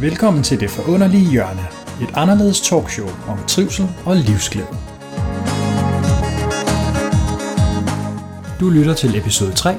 Velkommen 0.00 0.42
til 0.42 0.60
Det 0.60 0.70
Forunderlige 0.70 1.30
Hjørne, 1.30 1.66
et 2.02 2.10
anderledes 2.14 2.60
talkshow 2.60 3.08
om 3.28 3.38
trivsel 3.48 3.88
og 4.04 4.16
livsglæde. 4.16 4.76
Du 8.60 8.70
lytter 8.70 8.94
til 8.94 9.18
episode 9.18 9.52
3 9.52 9.74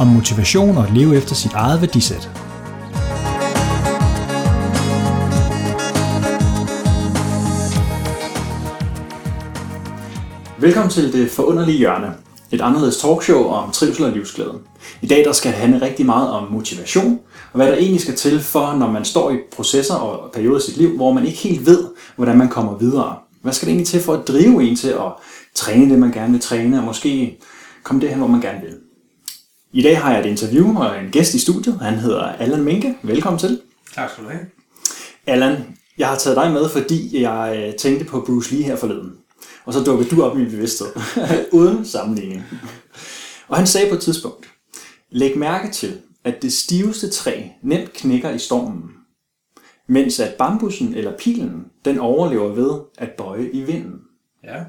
om 0.00 0.06
motivation 0.06 0.76
og 0.76 0.84
at 0.84 0.92
leve 0.92 1.16
efter 1.16 1.34
sit 1.34 1.52
eget 1.52 1.80
værdisæt. 1.80 2.30
Velkommen 10.58 10.90
til 10.90 11.12
Det 11.12 11.30
Forunderlige 11.30 11.78
Hjørne, 11.78 12.14
et 12.50 12.60
anderledes 12.60 12.96
talkshow 12.96 13.44
om 13.44 13.70
trivsel 13.70 14.04
og 14.04 14.12
livsglæde. 14.12 14.58
I 15.02 15.06
dag 15.06 15.24
der 15.24 15.32
skal 15.32 15.52
det 15.52 15.60
handle 15.60 15.82
rigtig 15.82 16.06
meget 16.06 16.30
om 16.30 16.52
motivation, 16.52 17.20
og 17.54 17.60
hvad 17.60 17.72
der 17.72 17.76
egentlig 17.76 18.00
skal 18.00 18.16
til 18.16 18.40
for, 18.40 18.76
når 18.76 18.90
man 18.90 19.04
står 19.04 19.30
i 19.30 19.36
processer 19.52 19.94
og 19.94 20.32
perioder 20.32 20.58
i 20.58 20.62
sit 20.62 20.76
liv, 20.76 20.96
hvor 20.96 21.12
man 21.12 21.26
ikke 21.26 21.38
helt 21.38 21.66
ved, 21.66 21.84
hvordan 22.16 22.38
man 22.38 22.48
kommer 22.48 22.78
videre. 22.78 23.18
Hvad 23.42 23.52
skal 23.52 23.66
det 23.66 23.72
egentlig 23.72 23.88
til 23.88 24.00
for 24.00 24.14
at 24.14 24.28
drive 24.28 24.62
en 24.62 24.76
til 24.76 24.88
at 24.88 25.12
træne 25.54 25.90
det, 25.90 25.98
man 25.98 26.12
gerne 26.12 26.32
vil 26.32 26.40
træne, 26.40 26.78
og 26.78 26.84
måske 26.84 27.38
komme 27.82 28.02
derhen, 28.02 28.18
hvor 28.18 28.26
man 28.26 28.40
gerne 28.40 28.60
vil. 28.60 28.76
I 29.72 29.82
dag 29.82 29.98
har 30.00 30.12
jeg 30.12 30.20
et 30.20 30.26
interview 30.26 30.78
og 30.78 30.98
en 31.04 31.10
gæst 31.10 31.34
i 31.34 31.38
studiet. 31.38 31.78
Han 31.80 31.94
hedder 31.94 32.22
Allan 32.22 32.64
Minke. 32.64 32.94
Velkommen 33.02 33.38
til. 33.38 33.60
Tak 33.94 34.10
skal 34.10 34.24
du 34.24 34.28
have. 34.28 34.46
Allan, 35.26 35.76
jeg 35.98 36.08
har 36.08 36.16
taget 36.16 36.36
dig 36.36 36.52
med, 36.52 36.68
fordi 36.68 37.22
jeg 37.22 37.64
øh, 37.66 37.74
tænkte 37.74 38.04
på 38.04 38.24
Bruce 38.26 38.54
Lee 38.54 38.64
her 38.64 38.76
forleden. 38.76 39.12
Og 39.64 39.72
så 39.72 39.80
dukkede 39.84 40.10
du 40.10 40.22
op 40.22 40.36
i 40.36 40.38
min 40.38 40.50
bevidsthed, 40.50 40.88
uden 41.52 41.86
sammenligning. 41.86 42.44
Og 43.48 43.56
han 43.56 43.66
sagde 43.66 43.88
på 43.88 43.94
et 43.94 44.00
tidspunkt, 44.00 44.46
læg 45.10 45.38
mærke 45.38 45.72
til, 45.72 45.92
at 46.24 46.42
det 46.42 46.52
stiveste 46.52 47.10
træ 47.10 47.42
nemt 47.62 47.92
knækker 47.92 48.30
i 48.30 48.38
stormen, 48.38 48.90
mens 49.88 50.20
at 50.20 50.34
bambussen 50.34 50.94
eller 50.94 51.16
pilen, 51.18 51.64
den 51.84 51.98
overlever 51.98 52.48
ved 52.48 52.80
at 52.98 53.10
bøje 53.10 53.50
i 53.50 53.62
vinden. 53.62 54.00
Ja. 54.44 54.64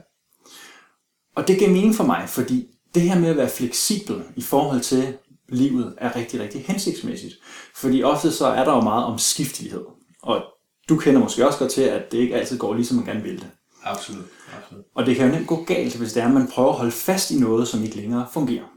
Og 1.36 1.48
det 1.48 1.60
gav 1.60 1.70
mening 1.70 1.96
for 1.96 2.04
mig, 2.04 2.30
fordi 2.30 2.68
det 2.96 3.02
her 3.02 3.20
med 3.20 3.30
at 3.30 3.38
være 3.38 3.50
fleksibel 3.50 4.24
i 4.36 4.42
forhold 4.42 4.82
til 4.82 5.18
livet 5.50 5.96
er 5.98 6.16
rigtig, 6.16 6.40
rigtig 6.40 6.66
hensigtsmæssigt. 6.66 7.34
Fordi 7.76 8.04
ofte 8.04 8.32
så 8.32 8.46
er 8.46 8.66
der 8.66 8.76
jo 8.76 8.82
meget 8.82 9.06
om 9.06 9.18
skiftelighed. 9.18 9.86
Og 10.22 10.44
du 10.90 10.98
kender 10.98 11.22
måske 11.22 11.48
også 11.48 11.60
godt 11.60 11.72
til, 11.72 11.82
at 11.82 12.12
det 12.12 12.18
ikke 12.18 12.36
altid 12.36 12.58
går 12.58 12.74
lige, 12.74 12.86
som 12.86 12.98
man 12.98 13.06
gerne 13.06 13.24
vil 13.24 13.40
det. 13.40 13.48
Absolut. 13.84 14.26
Absolut. 14.58 14.86
Og 14.96 15.06
det 15.06 15.16
kan 15.16 15.26
jo 15.26 15.32
nemt 15.32 15.48
gå 15.48 15.64
galt, 15.64 15.96
hvis 15.96 16.14
det 16.14 16.24
er, 16.24 16.28
at 16.28 16.34
man 16.34 16.48
prøver 16.48 16.70
at 16.70 16.76
holde 16.76 16.92
fast 16.92 17.32
i 17.32 17.40
noget, 17.40 17.68
som 17.68 17.84
ikke 17.84 17.96
længere 17.96 18.28
fungerer. 18.34 18.75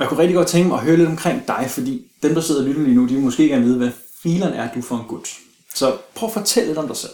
Og 0.00 0.04
jeg 0.04 0.08
kunne 0.08 0.20
rigtig 0.20 0.36
godt 0.36 0.48
tænke 0.48 0.68
mig 0.68 0.78
at 0.78 0.84
høre 0.84 0.96
lidt 0.96 1.08
omkring 1.08 1.46
dig, 1.46 1.66
fordi 1.68 2.12
dem, 2.22 2.34
der 2.34 2.40
sidder 2.40 2.60
og 2.60 2.66
lytter 2.66 2.82
lige 2.82 2.94
nu, 2.94 3.08
de 3.08 3.14
vil 3.14 3.22
måske 3.22 3.48
gerne 3.48 3.64
vide, 3.64 3.76
hvad 3.76 3.90
fileren 4.22 4.54
er 4.54 4.74
du 4.74 4.82
for 4.82 4.96
en 4.96 5.04
gut. 5.08 5.28
Så 5.74 5.98
prøv 6.14 6.26
at 6.26 6.32
fortælle 6.32 6.66
lidt 6.66 6.78
om 6.78 6.86
dig 6.86 6.96
selv. 6.96 7.12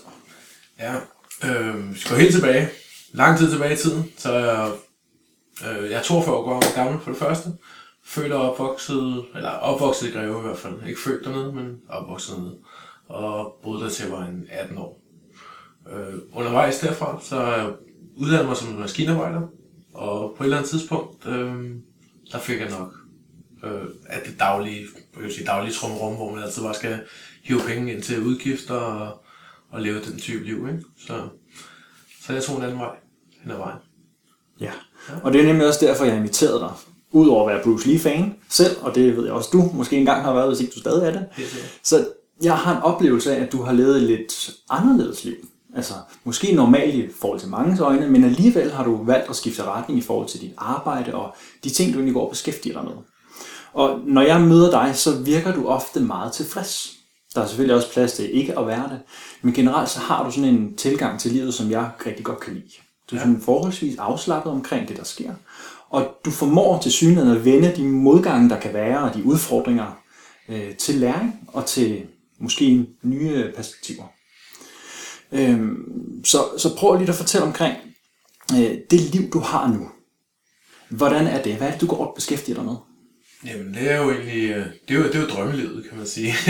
Ja. 0.79 0.95
Øh, 1.45 1.95
vi 1.95 1.99
skal 1.99 2.11
gå 2.11 2.21
helt 2.21 2.35
tilbage. 2.35 2.69
Lang 3.13 3.39
tid 3.39 3.51
tilbage 3.51 3.73
i 3.73 3.77
tiden. 3.77 4.13
Så 4.19 4.33
jeg, 4.33 4.71
øh, 5.69 5.91
jeg 5.91 5.99
er 5.99 6.03
42 6.03 6.37
år 6.37 6.75
gammel 6.75 7.01
for 7.01 7.11
det 7.11 7.19
første. 7.19 7.49
Født 8.05 8.33
og 8.33 8.51
opvokset, 8.51 9.25
eller 9.35 9.51
opvokset 9.51 10.09
i 10.09 10.11
Greve 10.11 10.39
i 10.39 10.43
hvert 10.43 10.59
fald. 10.59 10.75
Ikke 10.89 11.01
født 11.01 11.25
dernede, 11.25 11.53
men 11.53 11.77
opvokset 11.89 12.37
dernede. 12.37 12.57
Og 13.09 13.55
boede 13.63 13.83
der 13.83 13.89
til 13.89 14.05
jeg 14.05 14.13
var 14.13 14.25
en 14.25 14.47
18 14.51 14.79
år. 14.79 15.01
Øh, 15.93 16.15
undervejs 16.33 16.79
derfra, 16.79 17.19
så 17.23 17.37
er 17.37 18.37
jeg 18.37 18.47
mig 18.47 18.57
som 18.57 18.69
maskinarbejder. 18.69 19.41
Og 19.95 20.35
på 20.37 20.43
et 20.43 20.47
eller 20.47 20.57
andet 20.57 20.71
tidspunkt, 20.71 21.27
øh, 21.27 21.77
der 22.33 22.39
fik 22.39 22.61
jeg 22.61 22.71
nok 22.71 22.95
øh, 23.65 23.89
af 24.07 24.23
det 24.27 24.39
daglige, 24.39 24.87
jeg 25.15 25.23
vil 25.23 25.35
sige, 25.35 25.47
daglige 25.47 25.75
trumrum, 25.75 26.15
hvor 26.15 26.35
man 26.35 26.45
altid 26.45 26.63
bare 26.63 26.75
skal 26.75 27.01
hive 27.43 27.61
penge 27.67 27.93
ind 27.93 28.03
til 28.03 28.23
udgifter 28.23 28.75
og, 28.75 29.25
og 29.71 29.83
leve 29.83 30.01
den 30.05 30.19
type 30.19 30.45
liv. 30.45 30.69
Ikke? 30.69 30.85
Så, 31.07 31.29
så 32.27 32.33
jeg 32.33 32.43
tog 32.43 32.57
en 32.57 32.63
anden 32.63 32.79
vej 32.79 32.97
hen 33.43 33.51
ad 33.51 33.57
vejen. 33.57 33.79
Ja, 34.61 34.73
og 35.23 35.33
det 35.33 35.41
er 35.41 35.45
nemlig 35.45 35.67
også 35.67 35.87
derfor, 35.87 36.05
jeg 36.05 36.17
inviterede 36.17 36.61
dig. 36.61 36.71
Udover 37.11 37.49
at 37.49 37.55
være 37.55 37.65
Bruce 37.65 37.89
Lee-fan 37.89 38.35
selv, 38.49 38.77
og 38.83 38.95
det 38.95 39.17
ved 39.17 39.25
jeg 39.25 39.33
også, 39.33 39.51
du 39.53 39.71
måske 39.75 39.97
engang 39.97 40.25
har 40.25 40.35
været, 40.35 40.49
hvis 40.49 40.61
ikke 40.61 40.73
du 40.73 40.81
stadig 40.81 41.07
er 41.07 41.13
det. 41.13 41.27
Helt 41.33 41.51
sikkert. 41.51 41.71
Så 41.83 42.09
jeg 42.43 42.59
har 42.59 42.77
en 42.77 42.83
oplevelse 42.83 43.37
af, 43.37 43.43
at 43.43 43.53
du 43.53 43.63
har 43.63 43.73
levet 43.73 43.97
et 43.97 44.03
lidt 44.03 44.51
anderledes 44.71 45.25
liv. 45.25 45.35
Altså, 45.77 45.95
måske 46.25 46.53
normalt 46.53 46.95
i 46.95 47.09
forhold 47.21 47.41
til 47.41 47.49
mange 47.49 47.83
øjne, 47.83 48.11
men 48.11 48.25
alligevel 48.25 48.73
har 48.73 48.85
du 48.85 49.05
valgt 49.05 49.31
at 49.31 49.37
skifte 49.37 49.63
retning 49.65 49.99
i 49.99 50.03
forhold 50.03 50.29
til 50.29 50.41
dit 50.41 50.53
arbejde 50.57 51.15
og 51.15 51.35
de 51.65 51.71
ting, 51.71 51.93
du 51.93 51.99
egentlig 51.99 52.15
går 52.15 52.25
og 52.25 52.31
beskæftiger 52.31 52.75
dig 52.75 52.85
med. 52.85 52.93
Og 53.73 54.01
når 54.07 54.23
jeg 54.23 54.41
møder 54.41 54.71
dig, 54.71 54.97
så 54.97 55.19
virker 55.19 55.55
du 55.55 55.67
ofte 55.67 56.01
meget 56.01 56.33
tilfreds. 56.33 56.93
Der 57.35 57.43
er 57.43 57.47
selvfølgelig 57.47 57.77
også 57.77 57.93
plads 57.93 58.13
til 58.13 58.35
ikke 58.35 58.59
at 58.59 58.67
være 58.67 58.89
det, 58.89 59.01
men 59.43 59.55
generelt 59.55 59.89
så 59.89 60.01
har 60.01 60.25
du 60.25 60.31
sådan 60.31 60.51
en 60.51 60.77
tilgang 60.77 61.21
til 61.21 61.33
livet, 61.33 61.55
som 61.55 61.71
jeg 61.71 61.91
rigtig 62.07 62.25
godt 62.25 62.41
kan 62.41 62.55
lide. 62.55 62.73
Du 63.11 63.17
er 63.17 63.21
sådan 63.21 63.41
forholdsvis 63.41 63.99
afslappet 63.99 64.53
omkring 64.53 64.89
det, 64.89 64.97
der 64.97 65.05
sker. 65.05 65.35
Og 65.91 66.09
du 66.25 66.31
formår 66.31 66.81
til 66.81 66.93
synligheden 66.93 67.37
at 67.37 67.45
vende 67.45 67.73
de 67.77 67.85
modgange, 67.85 68.51
der 68.51 68.61
kan 68.61 68.75
være, 68.75 69.01
og 69.01 69.15
de 69.15 69.25
udfordringer 69.25 69.99
øh, 70.49 70.77
til 70.77 70.95
læring 70.95 71.49
og 71.49 71.67
til 71.67 72.03
måske 72.39 72.87
nye 73.03 73.53
perspektiver. 73.57 74.05
Øhm, 75.33 76.25
så, 76.25 76.39
så 76.59 76.77
prøv 76.77 76.99
lige 76.99 77.09
at 77.09 77.15
fortælle 77.15 77.47
omkring 77.47 77.77
øh, 78.53 78.79
det 78.91 79.01
liv, 79.01 79.31
du 79.31 79.39
har 79.39 79.69
nu. 79.69 79.91
Hvordan 80.89 81.27
er 81.27 81.43
det? 81.43 81.57
Hvad 81.57 81.67
er 81.67 81.73
det, 81.73 81.81
du 81.81 81.87
går 81.87 82.07
og 82.07 82.15
beskæftiger 82.15 82.57
dig 82.57 82.65
med? 82.65 82.77
Jamen, 83.47 83.75
det 83.75 83.91
er 83.93 84.03
jo 84.03 84.11
egentlig, 84.11 84.51
øh, 84.51 84.67
det 84.89 84.97
er 84.97 84.99
jo, 84.99 85.07
det 85.07 85.15
er 85.15 85.21
jo 85.21 85.27
drømmelivet, 85.27 85.87
kan 85.89 85.99
man 85.99 86.07
sige. 86.07 86.33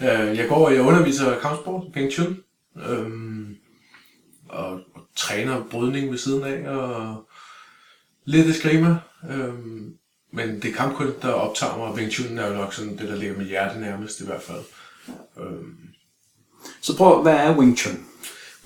Øh, 0.00 0.36
jeg 0.36 0.48
går 0.48 0.66
og 0.66 0.74
jeg 0.74 0.82
underviser 0.82 1.38
kampsport, 1.40 1.92
Peng 1.92 2.12
Chun, 2.12 2.38
øhm, 2.88 3.56
og, 4.48 4.70
og, 4.70 5.02
træner 5.16 5.64
brydning 5.70 6.10
ved 6.10 6.18
siden 6.18 6.44
af, 6.44 6.68
og 6.68 7.28
lidt 8.24 8.46
eskrima. 8.46 8.96
Øhm, 9.30 9.94
men 10.32 10.62
det 10.62 10.64
er 10.64 10.74
kampkunst, 10.74 11.22
der 11.22 11.28
optager 11.28 11.76
mig, 11.76 11.86
og 11.86 11.94
Wing 11.94 12.12
Chun 12.12 12.38
er 12.38 12.48
jo 12.48 12.54
nok 12.54 12.74
sådan 12.74 12.98
det, 12.98 13.08
der 13.08 13.16
ligger 13.16 13.36
med 13.36 13.46
hjerte 13.46 13.80
nærmest 13.80 14.20
i 14.20 14.24
hvert 14.24 14.42
fald. 14.42 14.62
Øhm, 15.40 15.78
så 16.80 16.96
prøv, 16.96 17.22
hvad 17.22 17.34
er 17.34 17.56
Wing 17.56 17.78
Chun? 17.78 18.06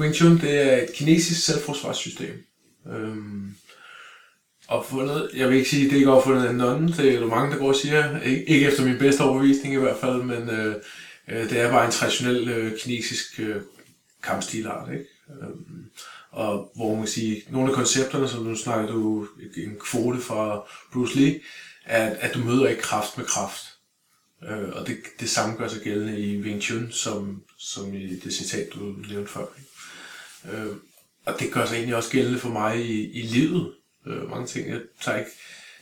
Wing 0.00 0.14
Chun, 0.14 0.40
det 0.40 0.72
er 0.72 0.82
et 0.82 0.92
kinesisk 0.94 1.44
selvforsvarssystem. 1.44 2.44
Øhm, 2.92 3.54
opfundet, 4.68 5.30
jeg 5.34 5.48
vil 5.48 5.56
ikke 5.56 5.70
sige, 5.70 5.90
det 5.90 6.02
er 6.02 6.10
opfundet 6.10 6.46
af 6.46 6.54
nogen, 6.54 6.88
det 6.88 7.14
er 7.14 7.20
jo 7.20 7.26
mange, 7.26 7.52
der 7.52 7.58
går 7.58 7.68
og 7.68 7.76
siger, 7.76 8.20
ikke, 8.20 8.66
efter 8.66 8.84
min 8.84 8.98
bedste 8.98 9.20
overbevisning 9.20 9.74
i 9.74 9.78
hvert 9.78 9.96
fald, 10.00 10.22
men 10.22 10.50
øh, 10.50 10.74
øh, 11.28 11.50
det 11.50 11.60
er 11.60 11.70
bare 11.70 11.86
en 11.86 11.92
traditionel 11.92 12.48
øh, 12.48 12.78
kinesisk 12.78 13.40
øh, 13.40 13.56
kampstilart, 14.22 14.92
ikke? 14.92 15.04
Øhm, 15.42 15.90
og 16.30 16.72
hvor 16.76 16.90
man 16.90 16.98
kan 16.98 17.08
sige, 17.08 17.42
nogle 17.50 17.68
af 17.68 17.74
koncepterne, 17.74 18.28
som 18.28 18.44
nu 18.44 18.56
snakker 18.56 18.92
du 18.92 19.26
en 19.56 19.76
kvote 19.80 20.20
fra 20.20 20.68
Bruce 20.92 21.16
Lee, 21.16 21.40
er, 21.84 22.16
at 22.20 22.34
du 22.34 22.38
møder 22.38 22.68
ikke 22.68 22.82
kraft 22.82 23.18
med 23.18 23.26
kraft. 23.26 23.64
Øh, 24.42 24.68
og 24.72 24.86
det, 24.86 24.96
det 25.20 25.30
samme 25.30 25.56
gør 25.56 25.68
sig 25.68 25.82
gældende 25.82 26.20
i 26.20 26.40
Wing 26.40 26.62
Chun, 26.62 26.88
som, 26.90 27.42
som 27.58 27.94
i 27.94 28.16
det 28.16 28.32
citat, 28.32 28.68
du 28.74 28.94
nævnte 29.10 29.32
før. 29.32 29.44
Ikke? 29.58 30.58
Øh, 30.58 30.76
og 31.26 31.40
det 31.40 31.52
gør 31.52 31.66
sig 31.66 31.74
egentlig 31.74 31.96
også 31.96 32.10
gældende 32.10 32.38
for 32.38 32.48
mig 32.48 32.84
i, 32.84 33.10
i 33.10 33.22
livet. 33.22 33.72
Øh, 34.06 34.30
mange 34.30 34.46
ting, 34.46 34.68
jeg 34.68 34.80
tager 35.00 35.18
ikke, 35.18 35.30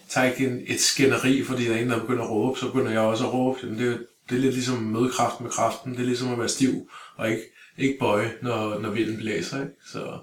tager 0.09 0.31
ikke 0.31 0.47
en, 0.47 0.61
et 0.67 0.81
skænderi, 0.81 1.45
fordi 1.45 1.65
der 1.65 1.75
er 1.75 1.79
en, 1.79 1.91
der 1.91 2.01
begynder 2.01 2.25
at 2.25 2.31
råbe, 2.31 2.59
så 2.59 2.67
begynder 2.67 2.91
jeg 2.91 3.01
også 3.01 3.27
at 3.27 3.33
råbe. 3.33 3.59
Jamen, 3.63 3.79
det, 3.79 4.07
det 4.31 4.37
er 4.37 4.41
lidt 4.41 4.55
ligesom 4.55 4.77
at 4.77 4.83
møde 4.83 5.13
med 5.41 5.51
kraften. 5.51 5.93
Det 5.93 6.01
er 6.01 6.07
ligesom 6.07 6.33
at 6.33 6.39
være 6.39 6.49
stiv, 6.49 6.91
og 7.17 7.31
ikke, 7.31 7.43
ikke 7.79 7.99
bøje, 8.01 8.33
når, 8.43 8.79
når 8.79 8.91
vinden 8.91 9.17
blæser. 9.17 9.61
Ikke? 9.61 9.73
Så, 9.93 10.19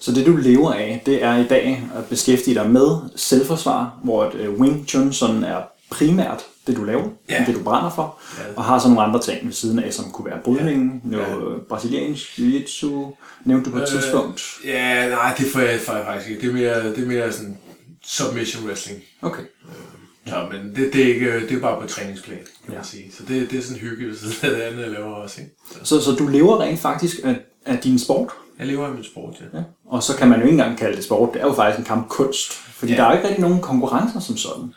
Så 0.00 0.12
det, 0.12 0.26
du 0.26 0.36
lever 0.36 0.72
af, 0.72 1.02
det 1.06 1.22
er 1.22 1.36
i 1.36 1.48
dag 1.48 1.82
at 1.94 2.08
beskæftige 2.08 2.54
dig 2.54 2.70
med 2.70 3.10
selvforsvar, 3.16 4.00
hvor 4.04 4.24
et 4.24 4.34
øh, 4.34 4.60
Wing 4.60 4.88
Chun 4.88 5.12
sådan 5.12 5.44
er 5.44 5.62
primært 5.90 6.44
det, 6.66 6.76
du 6.76 6.84
laver, 6.84 7.08
Ja. 7.30 7.44
det, 7.46 7.54
du 7.54 7.62
brænder 7.62 7.90
for, 7.90 8.18
Ja. 8.38 8.42
og 8.56 8.64
har 8.64 8.78
så 8.78 8.88
nogle 8.88 9.02
andre 9.02 9.20
ting 9.20 9.46
ved 9.46 9.52
siden 9.52 9.78
af, 9.78 9.92
som 9.92 10.10
kunne 10.10 10.26
være 10.30 10.38
brydning, 10.44 11.02
Ja. 11.10 11.16
noget 11.16 11.62
brasiliansk 11.68 12.38
jiu-jitsu, 12.38 13.16
nævnte 13.44 13.64
du 13.66 13.70
på 13.70 13.76
et 13.76 13.82
Øh, 13.82 13.88
tidspunkt. 13.88 14.42
ja, 14.64 15.08
nej, 15.08 15.34
det 15.38 15.46
får 15.52 15.60
jeg, 15.60 15.80
får 15.80 15.92
jeg 15.94 16.04
faktisk 16.06 16.30
ikke. 16.30 16.42
Det 16.42 16.48
er 16.48 16.52
mere, 16.54 16.90
det 16.94 17.02
er 17.02 17.06
mere 17.06 17.32
sådan 17.32 17.58
submission 18.04 18.66
wrestling. 18.66 19.00
Okay. 19.22 19.42
Så, 20.26 20.34
men 20.52 20.74
det, 20.76 20.92
det, 20.92 21.02
er 21.10 21.14
ikke, 21.14 21.40
det 21.48 21.52
er 21.56 21.60
bare 21.60 21.80
på 21.80 21.86
træningsplan, 21.88 22.38
kan 22.38 22.72
Ja. 22.72 22.74
man 22.74 22.84
sige. 22.84 23.12
Så 23.16 23.22
det, 23.28 23.50
det 23.50 23.58
er 23.58 23.62
sådan 23.62 23.80
hygge 23.80 24.06
ved 24.06 24.16
siden 24.16 24.34
af 24.42 24.50
det 24.56 24.62
andet, 24.62 24.82
jeg 24.82 24.90
laver 24.90 25.14
også. 25.14 25.40
Ikke? 25.40 25.52
Så 25.72 25.78
Så, 25.84 26.00
så 26.04 26.12
du 26.12 26.26
lever 26.26 26.60
rent 26.60 26.80
faktisk 26.80 27.16
af, 27.24 27.40
af 27.66 27.78
din 27.78 27.98
sport, 27.98 28.28
jeg 28.58 28.66
lever 28.66 28.86
af 28.86 28.94
min 28.94 29.04
sport, 29.04 29.34
ja. 29.52 29.58
ja. 29.58 29.64
og 29.86 30.02
så 30.02 30.16
kan 30.16 30.28
man 30.28 30.38
jo 30.38 30.44
ikke 30.44 30.52
engang 30.52 30.78
kalde 30.78 30.96
det 30.96 31.04
sport, 31.04 31.30
det 31.34 31.42
er 31.42 31.46
jo 31.46 31.52
faktisk 31.52 31.78
en 31.78 31.84
kampkunst, 31.84 32.52
fordi 32.52 32.92
Ja. 32.92 32.98
der 32.98 33.04
er 33.04 33.10
jo 33.10 33.16
ikke 33.16 33.28
rigtig 33.28 33.42
nogen 33.42 33.60
konkurrencer 33.62 34.20
som 34.20 34.36
sådan. 34.36 34.74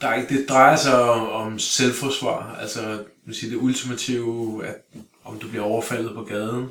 Der 0.00 0.08
er 0.08 0.14
ikke, 0.14 0.38
det 0.38 0.48
drejer 0.48 0.76
sig 0.76 1.02
om, 1.02 1.28
om 1.28 1.58
selvforsvar, 1.58 2.56
altså 2.60 3.04
man 3.24 3.34
siger, 3.34 3.50
det 3.50 3.62
ultimative, 3.62 4.66
at 4.66 4.76
om 5.24 5.38
du 5.38 5.48
bliver 5.48 5.64
overfaldet 5.64 6.14
på 6.14 6.24
gaden, 6.24 6.68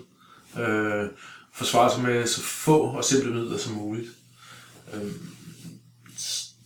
øh, 0.60 1.10
forsvare 1.54 1.92
sig 1.92 2.04
med 2.04 2.28
så 2.28 2.42
få 2.42 2.82
og 2.82 3.04
simple 3.04 3.34
midler 3.34 3.58
som 3.58 3.74
muligt. 3.74 4.10
Øh, 4.94 5.12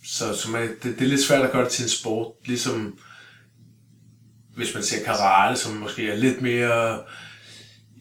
så 0.04 0.34
så 0.36 0.50
man, 0.50 0.68
det, 0.82 0.98
det 0.98 1.00
er 1.00 1.08
lidt 1.08 1.22
svært 1.22 1.44
at 1.44 1.52
gøre 1.52 1.64
det 1.64 1.72
til 1.72 1.82
en 1.82 1.88
sport, 1.88 2.32
ligesom 2.44 2.98
hvis 4.56 4.74
man 4.74 4.82
ser 4.82 5.04
karate, 5.04 5.56
som 5.60 5.72
måske 5.72 6.10
er 6.10 6.16
lidt 6.16 6.42
mere 6.42 7.02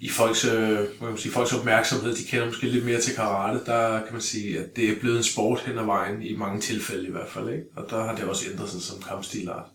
i 0.03 0.09
folks, 0.09 0.45
øh, 0.45 0.79
man 1.01 1.17
sige, 1.17 1.31
folks 1.31 1.53
opmærksomhed, 1.53 2.15
de 2.15 2.23
kender 2.23 2.45
måske 2.45 2.67
lidt 2.69 2.85
mere 2.85 3.01
til 3.01 3.15
karate, 3.15 3.59
der 3.65 3.99
kan 3.99 4.13
man 4.13 4.21
sige, 4.21 4.59
at 4.59 4.75
det 4.75 4.89
er 4.89 4.99
blevet 4.99 5.17
en 5.17 5.23
sport 5.23 5.59
hen 5.65 5.77
ad 5.77 5.85
vejen, 5.85 6.21
i 6.21 6.35
mange 6.37 6.61
tilfælde 6.61 7.07
i 7.07 7.11
hvert 7.11 7.29
fald, 7.29 7.49
ikke? 7.49 7.63
og 7.75 7.85
der 7.89 8.03
har 8.03 8.15
det 8.15 8.23
også 8.23 8.45
ændret 8.51 8.69
sig 8.69 8.81
som 8.81 9.01
kampstilart. 9.09 9.65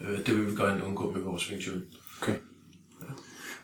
Øh, 0.00 0.26
det 0.26 0.36
vil 0.36 0.46
vi 0.50 0.56
gerne 0.56 0.84
undgå 0.86 1.10
med 1.10 1.20
vores 1.22 1.50
Wing 1.50 1.62
Chun. 1.62 1.82
Okay. 2.22 2.32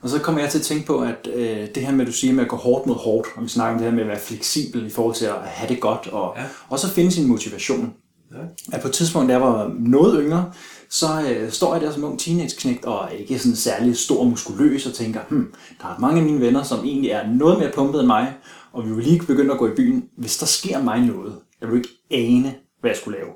Og 0.02 0.08
så 0.08 0.18
kommer 0.18 0.40
jeg 0.40 0.50
til 0.50 0.58
at 0.58 0.64
tænke 0.64 0.86
på, 0.86 1.00
at 1.00 1.28
øh, 1.34 1.68
det 1.74 1.86
her 1.86 1.92
med, 1.92 2.06
du 2.06 2.12
siger 2.12 2.32
med 2.34 2.42
at 2.44 2.48
gå 2.50 2.56
hårdt 2.56 2.86
mod 2.86 2.94
hårdt, 2.96 3.28
og 3.36 3.42
vi 3.42 3.48
snakker 3.48 3.72
om 3.72 3.78
det 3.78 3.88
her 3.88 3.94
med 3.94 4.02
at 4.02 4.08
være 4.08 4.20
fleksibel 4.20 4.86
i 4.86 4.90
forhold 4.90 5.14
til 5.14 5.24
at 5.26 5.34
have 5.44 5.68
det 5.68 5.80
godt, 5.80 6.06
og 6.06 6.34
Ja. 6.38 6.44
også 6.68 6.88
finde 6.90 7.12
sin 7.12 7.26
motivation. 7.28 7.94
Ja. 8.32 8.36
At 8.76 8.82
på 8.82 8.88
et 8.88 8.94
tidspunkt, 8.94 9.30
jeg 9.30 9.40
var 9.40 9.74
noget 9.78 10.20
yngre, 10.24 10.52
så 10.90 11.06
øh, 11.28 11.50
står 11.50 11.74
jeg 11.74 11.82
der 11.82 11.92
som 11.92 12.04
ung 12.04 12.18
teenage-knægt, 12.18 12.84
og 12.84 13.04
er 13.04 13.08
ikke 13.08 13.38
sådan 13.38 13.56
særlig 13.56 13.96
stor 13.96 14.24
muskuløs, 14.24 14.86
og 14.86 14.94
tænker, 14.94 15.20
hmm, 15.28 15.54
der 15.82 15.88
er 15.88 15.98
mange 15.98 16.20
af 16.20 16.26
mine 16.26 16.40
venner, 16.40 16.62
som 16.62 16.84
egentlig 16.84 17.10
er 17.10 17.26
noget 17.26 17.58
mere 17.58 17.72
pumpet 17.74 18.00
end 18.00 18.06
mig, 18.06 18.34
og 18.72 18.86
vi 18.86 18.94
vil 18.94 19.04
lige 19.04 19.26
begynde 19.26 19.52
at 19.52 19.58
gå 19.58 19.68
i 19.68 19.74
byen. 19.74 20.04
Hvis 20.18 20.38
der 20.38 20.46
sker 20.46 20.82
mig 20.82 21.00
noget, 21.00 21.34
jeg 21.60 21.68
vil 21.68 21.76
ikke 21.76 21.88
ane, 22.10 22.54
hvad 22.80 22.90
jeg 22.90 22.96
skulle 22.96 23.18
lave, 23.18 23.30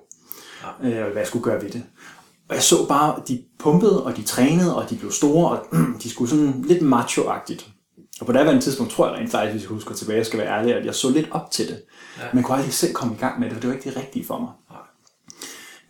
øh, 0.82 1.04
og 1.04 1.10
hvad 1.10 1.20
jeg 1.22 1.26
skulle 1.26 1.44
gøre 1.44 1.62
ved 1.62 1.70
det. 1.70 1.82
Og 2.48 2.54
jeg 2.54 2.62
så 2.62 2.86
bare, 2.88 3.16
at 3.16 3.28
de 3.28 3.42
pumpede, 3.58 4.04
og 4.04 4.16
de 4.16 4.22
trænede, 4.22 4.76
og 4.76 4.90
de 4.90 4.96
blev 4.96 5.10
store, 5.10 5.50
og 5.50 5.66
de 6.02 6.10
skulle 6.10 6.30
sådan 6.30 6.64
lidt 6.68 6.82
macho-agtigt. 6.82 7.70
Og 8.20 8.26
på 8.26 8.32
daværende 8.32 8.62
tidspunkt 8.62 8.92
tror 8.92 9.08
jeg 9.08 9.18
rent 9.18 9.30
faktisk, 9.30 9.52
hvis 9.52 9.62
jeg 9.62 9.68
husker 9.68 9.94
tilbage, 9.94 10.18
jeg 10.18 10.26
skal 10.26 10.38
være 10.38 10.58
ærlig, 10.58 10.74
at 10.74 10.86
jeg 10.86 10.94
så 10.94 11.10
lidt 11.10 11.28
op 11.30 11.50
til 11.50 11.68
det. 11.68 11.82
Ja. 12.18 12.22
Men 12.32 12.42
kunne 12.42 12.56
aldrig 12.56 12.72
selv 12.72 12.94
komme 12.94 13.14
i 13.14 13.18
gang 13.18 13.40
med 13.40 13.48
det, 13.48 13.54
for 13.54 13.60
det 13.60 13.68
var 13.68 13.74
ikke 13.74 13.90
det 13.90 13.96
rigtige 13.96 14.26
for 14.26 14.38
mig. 14.38 14.48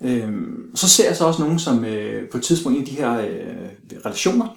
Øhm, 0.05 0.77
så 0.77 0.89
ser 0.89 1.06
jeg 1.06 1.17
så 1.17 1.25
også 1.25 1.43
nogen, 1.43 1.59
som 1.59 1.85
øh, 1.85 2.29
på 2.31 2.37
et 2.37 2.43
tidspunkt 2.43 2.77
i 2.77 2.81
en 2.81 2.87
af 2.87 2.91
de 2.91 2.97
her 2.97 3.19
øh, 3.19 4.01
relationer, 4.06 4.56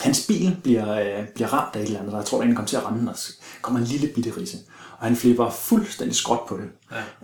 hans 0.00 0.26
bil 0.26 0.56
bliver, 0.62 1.00
øh, 1.00 1.28
bliver 1.34 1.48
ramt 1.48 1.76
af 1.76 1.80
et 1.80 1.86
eller 1.86 2.00
andet, 2.00 2.14
og 2.14 2.18
jeg 2.18 2.26
tror, 2.26 2.40
at 2.40 2.46
den 2.46 2.54
kommer 2.54 2.68
til 2.68 2.76
at 2.76 2.84
ramme 2.84 3.00
den, 3.00 3.08
og 3.08 3.18
så 3.18 3.32
kommer 3.62 3.80
en 3.80 3.86
lille 3.86 4.08
bitte 4.08 4.32
risse. 4.36 4.58
Og 4.98 5.06
han 5.06 5.16
flipper 5.16 5.50
fuldstændig 5.50 6.16
skråt 6.16 6.40
på 6.48 6.56
det. 6.56 6.68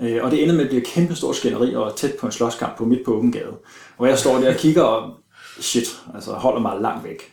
Ja. 0.01 0.09
Øh, 0.09 0.25
og 0.25 0.31
det 0.31 0.43
ender 0.43 0.55
med 0.55 0.65
at 0.65 0.69
blive 0.69 0.85
kæmpe 0.85 1.15
stor 1.15 1.33
skænderi 1.33 1.75
og 1.77 1.97
tæt 1.97 2.15
på 2.21 2.27
en 2.27 2.33
slåskamp 2.33 2.79
på 2.79 2.85
midt 2.85 3.05
på 3.05 3.13
åben 3.13 3.33
gade. 3.33 3.57
Og 3.99 4.09
jeg 4.09 4.19
står 4.19 4.39
der 4.39 4.53
og 4.53 4.59
kigger 4.59 4.83
og 4.83 5.17
shit, 5.61 6.01
altså 6.15 6.33
holder 6.33 6.61
mig 6.61 6.81
langt 6.81 7.05
væk. 7.05 7.33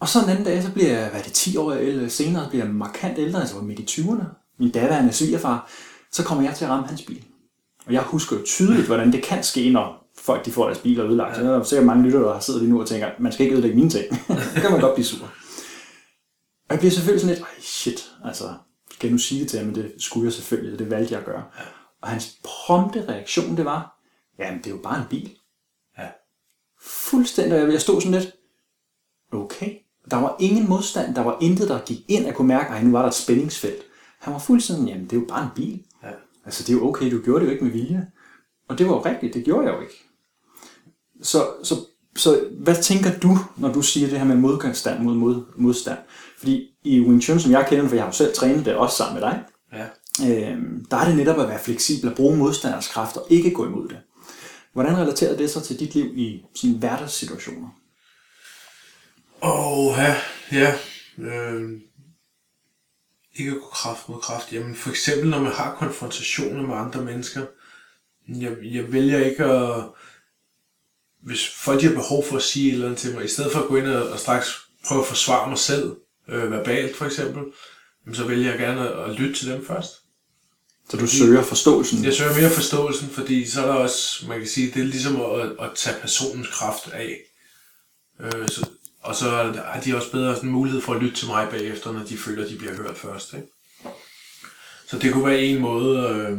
Og 0.00 0.08
så 0.08 0.22
en 0.22 0.30
anden 0.30 0.44
dag, 0.44 0.62
så 0.62 0.72
bliver 0.72 0.98
jeg, 0.98 1.08
hvad 1.10 1.20
er 1.20 1.24
det, 1.24 1.32
10 1.32 1.56
år 1.56 1.72
eller 1.72 2.08
senere, 2.08 2.48
bliver 2.48 2.64
jeg 2.64 2.74
markant 2.74 3.18
ældre, 3.18 3.40
altså 3.40 3.56
midt 3.60 3.78
i 3.78 4.00
20'erne. 4.00 4.24
Min 4.58 4.70
daværende 4.70 5.12
svigerfar, 5.12 5.70
så 6.12 6.24
kommer 6.24 6.44
jeg 6.44 6.54
til 6.54 6.64
at 6.64 6.70
ramme 6.70 6.86
hans 6.86 7.02
bil. 7.02 7.24
Og 7.88 7.94
jeg 7.94 8.02
husker 8.02 8.36
jo 8.36 8.42
tydeligt, 8.44 8.86
hvordan 8.86 9.12
det 9.12 9.22
kan 9.22 9.44
ske, 9.44 9.70
når 9.70 10.10
folk 10.18 10.44
de 10.44 10.52
får 10.52 10.64
deres 10.64 10.78
biler 10.78 11.06
ødelagt. 11.06 11.36
Så 11.36 11.42
der 11.42 11.58
er 11.58 11.62
sikkert 11.62 11.86
mange 11.86 12.04
lyttere, 12.04 12.22
der 12.22 12.40
sidder 12.40 12.60
lige 12.60 12.70
nu 12.70 12.80
og 12.80 12.88
tænker, 12.88 13.10
man 13.18 13.32
skal 13.32 13.44
ikke 13.44 13.54
ødelægge 13.54 13.76
mine 13.76 13.90
ting. 13.90 14.04
det 14.54 14.62
kan 14.62 14.70
man 14.70 14.80
godt 14.80 14.94
blive 14.94 15.06
sur. 15.06 15.24
Og 16.68 16.70
jeg 16.70 16.78
bliver 16.78 16.90
selvfølgelig 16.90 17.20
sådan 17.20 17.34
lidt, 17.34 17.44
Ej, 17.44 17.60
shit, 17.60 18.10
altså, 18.24 18.44
skal 18.90 19.06
jeg 19.06 19.12
nu 19.12 19.18
sige 19.18 19.40
det 19.40 19.48
til 19.48 19.58
ham, 19.58 19.66
men 19.66 19.74
det 19.74 19.92
skulle 19.98 20.24
jeg 20.24 20.32
selvfølgelig, 20.32 20.72
og 20.72 20.78
det 20.78 20.90
valgte 20.90 21.12
jeg 21.12 21.20
at 21.20 21.26
gøre. 21.26 21.44
Og 22.02 22.08
hans 22.08 22.38
prompte 22.44 23.04
reaktion, 23.08 23.56
det 23.56 23.64
var, 23.64 24.00
jamen 24.38 24.58
det 24.58 24.66
er 24.66 24.70
jo 24.70 24.80
bare 24.82 24.98
en 24.98 25.06
bil. 25.10 25.30
Ja. 25.98 26.08
Fuldstændig, 26.82 27.72
jeg 27.72 27.80
stod 27.80 28.00
sådan 28.00 28.20
lidt, 28.20 28.32
okay. 29.32 29.74
Der 30.10 30.16
var 30.16 30.36
ingen 30.40 30.68
modstand, 30.68 31.14
der 31.14 31.22
var 31.22 31.38
intet, 31.40 31.68
der 31.68 31.78
gik 31.86 31.98
ind, 32.08 32.24
jeg 32.24 32.34
kunne 32.34 32.48
mærke, 32.48 32.74
at 32.74 32.84
nu 32.84 32.92
var 32.92 33.00
der 33.00 33.08
et 33.08 33.14
spændingsfelt. 33.14 33.82
Han 34.18 34.32
var 34.32 34.38
fuldstændig, 34.38 34.88
jamen 34.88 35.04
det 35.04 35.12
er 35.16 35.20
jo 35.20 35.26
bare 35.28 35.42
en 35.42 35.50
bil. 35.56 35.84
Altså 36.48 36.62
det 36.62 36.68
er 36.68 36.76
jo 36.78 36.88
okay, 36.88 37.10
du 37.10 37.20
gjorde 37.22 37.40
det 37.40 37.46
jo 37.46 37.52
ikke 37.52 37.64
med 37.64 37.72
vilje. 37.72 38.06
Og 38.68 38.78
det 38.78 38.86
var 38.86 38.92
jo 38.92 39.04
rigtigt, 39.04 39.34
det 39.34 39.44
gjorde 39.44 39.66
jeg 39.66 39.76
jo 39.76 39.80
ikke. 39.80 40.04
Så, 41.22 41.46
så, 41.62 41.74
så 42.16 42.44
hvad 42.58 42.82
tænker 42.82 43.18
du, 43.18 43.38
når 43.56 43.72
du 43.72 43.82
siger 43.82 44.08
det 44.08 44.18
her 44.18 44.26
med 44.26 44.36
modstand 44.36 45.02
mod 45.02 45.14
mod, 45.14 45.44
modstand? 45.56 45.98
Fordi 46.38 46.70
i 46.84 47.00
Wing 47.00 47.22
Chun, 47.22 47.40
som 47.40 47.52
jeg 47.52 47.66
kender, 47.68 47.88
for 47.88 47.94
jeg 47.94 48.04
har 48.04 48.08
jo 48.08 48.16
selv 48.16 48.34
trænet 48.34 48.64
det 48.64 48.74
også 48.74 48.96
sammen 48.96 49.14
med 49.14 49.22
dig, 49.22 49.44
Ja. 49.72 49.84
øh, 50.30 50.58
der 50.90 50.96
er 50.96 51.04
det 51.08 51.16
netop 51.16 51.40
at 51.40 51.48
være 51.48 51.58
fleksibel 51.58 52.10
og 52.10 52.16
bruge 52.16 52.36
modstanders 52.36 52.88
kraft 52.88 53.16
og 53.16 53.26
ikke 53.30 53.50
gå 53.50 53.66
imod 53.66 53.88
det. 53.88 53.98
Hvordan 54.72 54.96
relaterer 54.96 55.36
det 55.36 55.50
så 55.50 55.60
til 55.60 55.80
dit 55.80 55.94
liv 55.94 56.12
i 56.16 56.42
sådan 56.54 56.76
hverdagssituationer? 56.76 57.68
Åh, 59.42 59.94
ja, 59.98 60.16
ja. 60.52 60.74
Øh, 61.18 61.80
ikke 63.38 63.50
at 63.50 63.60
gå 63.60 63.68
kraft 63.68 64.08
mod 64.08 64.20
kraft. 64.20 64.52
Jamen, 64.52 64.76
for 64.76 64.90
eksempel, 64.90 65.30
når 65.30 65.42
man 65.42 65.52
har 65.52 65.74
konfrontationer 65.74 66.62
med 66.62 66.76
andre 66.76 67.04
mennesker. 67.04 67.46
Jeg, 68.28 68.56
jeg 68.62 68.92
vælger 68.92 69.24
ikke 69.24 69.44
at... 69.44 69.84
Hvis 71.22 71.48
folk 71.48 71.82
har 71.82 71.90
behov 71.90 72.24
for 72.24 72.36
at 72.36 72.42
sige 72.42 72.68
et 72.68 72.72
eller 72.72 72.86
andet 72.86 73.00
til 73.00 73.14
mig, 73.14 73.24
i 73.24 73.28
stedet 73.28 73.52
for 73.52 73.60
at 73.60 73.68
gå 73.68 73.76
ind 73.76 73.86
og, 73.86 74.08
og 74.08 74.18
straks 74.18 74.68
prøve 74.86 75.00
at 75.00 75.06
forsvare 75.06 75.48
mig 75.48 75.58
selv, 75.58 75.96
øh, 76.28 76.50
verbalt 76.50 76.96
for 76.96 77.04
eksempel, 77.04 77.42
jamen, 78.06 78.14
så 78.14 78.24
vælger 78.24 78.50
jeg 78.50 78.58
gerne 78.58 78.88
at, 78.88 79.10
at 79.10 79.20
lytte 79.20 79.34
til 79.34 79.48
dem 79.48 79.66
først. 79.66 79.92
Så 80.90 80.96
du 80.96 81.06
søger 81.06 81.42
forståelsen? 81.42 82.04
Jeg 82.04 82.14
søger 82.14 82.40
mere 82.40 82.50
forståelsen, 82.50 83.08
fordi 83.10 83.46
så 83.46 83.62
er 83.62 83.66
der 83.66 83.74
også, 83.74 84.28
man 84.28 84.38
kan 84.38 84.48
sige, 84.48 84.70
det 84.74 84.80
er 84.80 84.86
ligesom 84.86 85.20
at, 85.20 85.40
at 85.40 85.70
tage 85.74 86.00
personens 86.00 86.48
kraft 86.48 86.92
af. 86.92 87.18
Øh, 88.20 88.48
så, 88.48 88.68
og 89.00 89.14
så 89.14 89.30
har 89.64 89.80
de 89.84 89.96
også 89.96 90.12
bedre 90.12 90.36
sådan, 90.36 90.50
mulighed 90.50 90.80
for 90.80 90.94
at 90.94 91.02
lytte 91.02 91.16
til 91.16 91.28
mig 91.28 91.48
bagefter, 91.50 91.92
når 91.92 92.04
de 92.04 92.16
føler, 92.16 92.44
at 92.44 92.50
de 92.50 92.58
bliver 92.58 92.74
hørt 92.74 92.96
først. 92.96 93.34
Ikke? 93.34 93.46
Så 94.86 94.98
det 94.98 95.12
kunne 95.12 95.26
være 95.26 95.40
en 95.40 95.60
måde, 95.60 96.08
øh, 96.08 96.38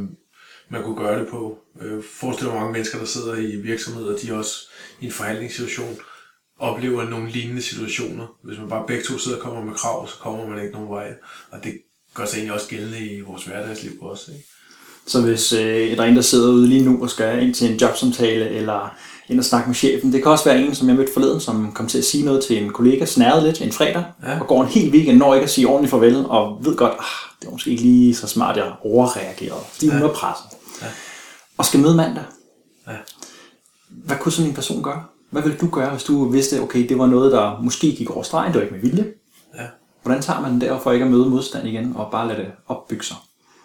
man 0.70 0.84
kunne 0.84 0.98
gøre 0.98 1.20
det 1.20 1.28
på. 1.28 1.60
Øh, 1.82 2.04
forestil 2.04 2.46
dig 2.48 2.56
mange 2.56 2.72
mennesker, 2.72 2.98
der 2.98 3.06
sidder 3.06 3.36
i 3.36 3.56
virksomheder, 3.56 4.18
de 4.18 4.34
også 4.34 4.70
i 5.00 5.06
en 5.06 5.12
forhandlingssituation 5.12 5.98
oplever 6.60 7.04
nogle 7.04 7.30
lignende 7.30 7.62
situationer. 7.62 8.28
Hvis 8.44 8.60
man 8.60 8.70
bare 8.70 8.88
begge 8.88 9.04
to 9.04 9.18
sidder 9.18 9.38
og 9.38 9.44
kommer 9.44 9.64
med 9.64 9.74
krav, 9.74 10.08
så 10.08 10.16
kommer 10.16 10.48
man 10.48 10.62
ikke 10.62 10.74
nogen 10.74 10.90
vej. 10.90 11.14
Og 11.52 11.64
det 11.64 11.82
gør 12.14 12.26
sig 12.26 12.38
egentlig 12.38 12.54
også 12.54 12.70
gældende 12.70 13.06
i 13.06 13.22
vores 13.22 13.46
hverdagsliv 13.46 14.02
også. 14.02 14.32
Ikke? 14.32 14.46
Så 15.10 15.22
hvis 15.22 15.54
øh, 15.54 15.98
der 15.98 16.04
er 16.04 16.08
en, 16.08 16.16
der 16.16 16.22
sidder 16.22 16.50
ude 16.52 16.68
lige 16.68 16.86
nu 16.86 17.02
og 17.04 17.10
skal 17.10 17.44
ind 17.44 17.54
til 17.54 17.72
en 17.72 17.78
jobsamtale, 17.78 18.50
eller 18.50 18.96
ind 19.30 19.40
og 19.40 19.46
snakke 19.46 19.70
med 19.70 19.76
chefen, 19.76 20.14
det 20.14 20.24
kan 20.24 20.32
også 20.32 20.46
være 20.46 20.62
en, 20.62 20.76
som 20.76 20.88
jeg 20.88 20.96
mødte 20.96 21.14
forleden, 21.14 21.40
som 21.40 21.72
kom 21.72 21.88
til 21.88 21.98
at 21.98 22.04
sige 22.06 22.26
noget 22.26 22.44
til 22.44 22.64
en 22.64 22.74
kollega, 22.74 23.06
snærede 23.06 23.44
lidt 23.46 23.62
en 23.62 23.72
fredag, 23.72 24.04
Ja. 24.24 24.40
og 24.40 24.48
går 24.48 24.62
en 24.64 24.68
hel 24.68 24.92
weekend, 24.92 25.18
når 25.18 25.34
ikke 25.36 25.44
at 25.44 25.50
sige 25.50 25.68
ordentligt 25.68 25.92
farvel, 25.92 26.26
og 26.26 26.58
ved 26.66 26.76
godt, 26.76 26.92
ah, 26.94 27.06
det 27.40 27.46
var 27.48 27.52
måske 27.52 27.70
ikke 27.72 27.84
lige 27.84 28.16
så 28.16 28.28
smart, 28.28 28.58
jeg 28.58 28.72
overreagerede, 28.84 29.62
fordi 29.72 29.88
hun 29.88 30.00
Ja. 30.00 30.06
er 30.08 30.14
presset. 30.14 30.46
Ja. 30.82 30.88
Og 31.58 31.66
skal 31.66 31.80
møde 31.80 31.96
mandag. 31.96 32.24
Ja. 32.88 32.94
Hvad 33.90 34.18
kunne 34.18 34.32
sådan 34.32 34.50
en 34.50 34.56
person 34.56 34.84
gøre? 34.84 35.04
Hvad 35.30 35.42
ville 35.42 35.58
du 35.58 35.68
gøre, 35.72 35.90
hvis 35.92 36.04
du 36.04 36.30
vidste, 36.30 36.62
okay, 36.62 36.90
det 36.90 36.98
var 36.98 37.06
noget, 37.08 37.32
der 37.32 37.60
måske 37.64 37.96
gik 37.96 38.10
over 38.10 38.24
stregen, 38.24 38.54
det 38.54 38.56
var 38.56 38.66
ikke 38.66 38.76
med 38.76 38.82
vilje? 38.82 39.06
Ja. 39.56 39.66
Hvordan 40.04 40.22
tager 40.22 40.42
man 40.42 40.52
den 40.52 40.62
der 40.62 40.80
for 40.80 40.92
ikke 40.92 41.06
at 41.06 41.12
møde 41.12 41.26
modstand 41.30 41.68
igen, 41.68 41.94
og 41.96 42.08
bare 42.12 42.28
lade 42.28 42.40
det 42.40 42.48
opbygge 42.68 43.04
sig? 43.06 43.18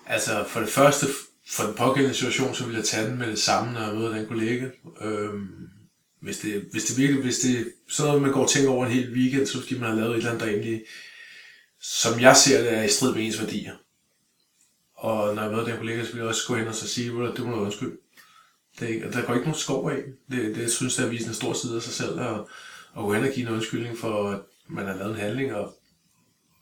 Altså 0.06 0.30
for 0.48 0.60
det 0.60 0.68
første, 0.68 1.06
for 1.48 1.64
den 1.64 1.74
pågældende 1.74 2.16
situation, 2.16 2.54
så 2.54 2.66
vil 2.66 2.74
jeg 2.74 2.84
tage 2.84 3.06
den 3.06 3.18
med 3.18 3.26
det 3.26 3.38
samme, 3.38 3.72
når 3.72 3.80
jeg 3.80 3.94
møder 3.94 4.16
den 4.16 4.26
kollega. 4.26 4.68
Øhm, 5.00 5.68
hvis 6.20 6.38
det, 6.38 6.68
hvis 6.72 6.84
det 6.84 6.98
virkelig, 6.98 7.22
hvis 7.22 7.38
det 7.38 7.72
så 7.88 8.04
noget, 8.04 8.22
man 8.22 8.32
går 8.32 8.42
og 8.42 8.50
tænker 8.50 8.70
over 8.70 8.86
en 8.86 8.92
hel 8.92 9.12
weekend, 9.12 9.46
så 9.46 9.60
fordi 9.60 9.78
man 9.78 9.88
har 9.88 9.96
lavet 9.96 10.10
et 10.10 10.16
eller 10.16 10.30
andet, 10.30 10.46
der 10.46 10.52
egentlig, 10.52 10.84
som 11.80 12.20
jeg 12.20 12.36
ser 12.36 12.62
det, 12.62 12.72
er 12.72 12.82
i 12.82 12.88
strid 12.88 13.14
med 13.14 13.24
ens 13.24 13.40
værdier. 13.40 13.74
Og 14.94 15.34
når 15.34 15.42
jeg 15.42 15.50
møder 15.50 15.64
den 15.64 15.76
kollega, 15.76 16.04
så 16.04 16.12
vil 16.12 16.18
jeg 16.18 16.28
også 16.28 16.46
gå 16.46 16.56
hen 16.56 16.68
og 16.68 16.74
så 16.74 16.88
sige, 16.88 17.24
at 17.24 17.36
det 17.36 17.46
må 17.46 17.56
du 17.56 17.60
undskylde. 17.60 17.96
Det 18.80 18.88
er 18.88 18.94
ikke, 18.94 19.10
der 19.10 19.26
går 19.26 19.34
ikke 19.34 19.46
nogen 19.46 19.60
skov 19.60 19.90
af. 19.90 20.02
Det, 20.30 20.54
det 20.54 20.62
jeg 20.62 20.70
synes, 20.70 20.98
jeg 20.98 21.02
er 21.02 21.06
at 21.06 21.12
vise 21.12 21.28
en 21.28 21.34
stor 21.34 21.52
side 21.52 21.76
af 21.76 21.82
sig 21.82 21.92
selv, 21.92 22.20
og, 22.20 22.48
og 22.92 23.04
gå 23.04 23.14
hen 23.14 23.24
og 23.24 23.30
give 23.34 23.46
en 23.46 23.54
undskyldning 23.54 23.98
for, 23.98 24.30
at 24.30 24.40
man 24.68 24.86
har 24.86 24.94
lavet 24.94 25.10
en 25.10 25.20
handling, 25.20 25.54
og, 25.54 25.78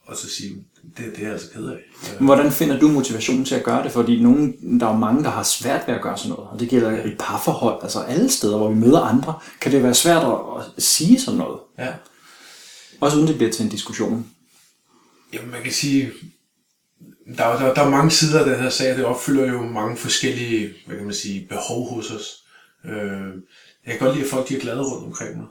og 0.02 0.16
så 0.16 0.28
sige, 0.30 0.64
det, 0.96 1.04
det 1.06 1.18
er 1.18 1.22
jeg 1.22 1.32
altså 1.32 1.50
ked 1.54 1.68
af. 1.68 1.78
Hvordan 2.20 2.52
finder 2.52 2.78
du 2.78 2.88
motivationen 2.88 3.44
til 3.44 3.54
at 3.54 3.62
gøre 3.64 3.82
det? 3.84 3.92
Fordi 3.92 4.22
nogen, 4.22 4.80
der 4.80 4.86
er 4.86 4.90
jo 4.92 4.98
mange, 4.98 5.24
der 5.24 5.30
har 5.30 5.42
svært 5.42 5.88
ved 5.88 5.94
at 5.94 6.02
gøre 6.02 6.18
sådan 6.18 6.30
noget. 6.30 6.50
Og 6.50 6.60
det 6.60 6.68
gælder 6.68 7.04
i 7.04 7.14
parforhold. 7.18 7.82
Altså 7.82 8.00
alle 8.00 8.30
steder, 8.30 8.56
hvor 8.56 8.68
vi 8.68 8.74
møder 8.74 9.00
andre, 9.00 9.34
kan 9.60 9.72
det 9.72 9.82
være 9.82 9.94
svært 9.94 10.22
at, 10.24 10.62
at 10.76 10.82
sige 10.82 11.20
sådan 11.20 11.38
noget. 11.38 11.60
Ja. 11.78 11.92
Også 13.00 13.16
uden 13.16 13.28
det 13.28 13.36
bliver 13.36 13.52
til 13.52 13.64
en 13.64 13.70
diskussion. 13.70 14.26
Jamen, 15.32 15.50
man 15.50 15.62
kan 15.62 15.72
sige, 15.72 16.12
der, 17.36 17.44
er- 17.44 17.58
der, 17.66 17.74
der 17.74 17.82
er 17.82 17.90
mange 17.90 18.10
sider 18.10 18.38
af 18.40 18.46
den 18.46 18.58
her 18.60 18.70
sag, 18.70 18.96
det 18.96 19.04
opfylder 19.04 19.52
jo 19.52 19.62
mange 19.62 19.96
forskellige, 19.96 20.72
hvad 20.86 20.96
kan 20.96 21.04
man 21.06 21.14
sige, 21.14 21.46
behov 21.48 21.94
hos 21.94 22.10
os. 22.10 22.44
Øh, 22.84 23.28
jeg 23.86 23.92
kan 23.94 23.98
godt 23.98 24.14
lide, 24.14 24.24
at 24.24 24.30
folk 24.30 24.48
de 24.48 24.56
er 24.56 24.60
glade 24.60 24.82
rundt 24.82 25.06
omkring 25.06 25.36
mig. 25.38 25.46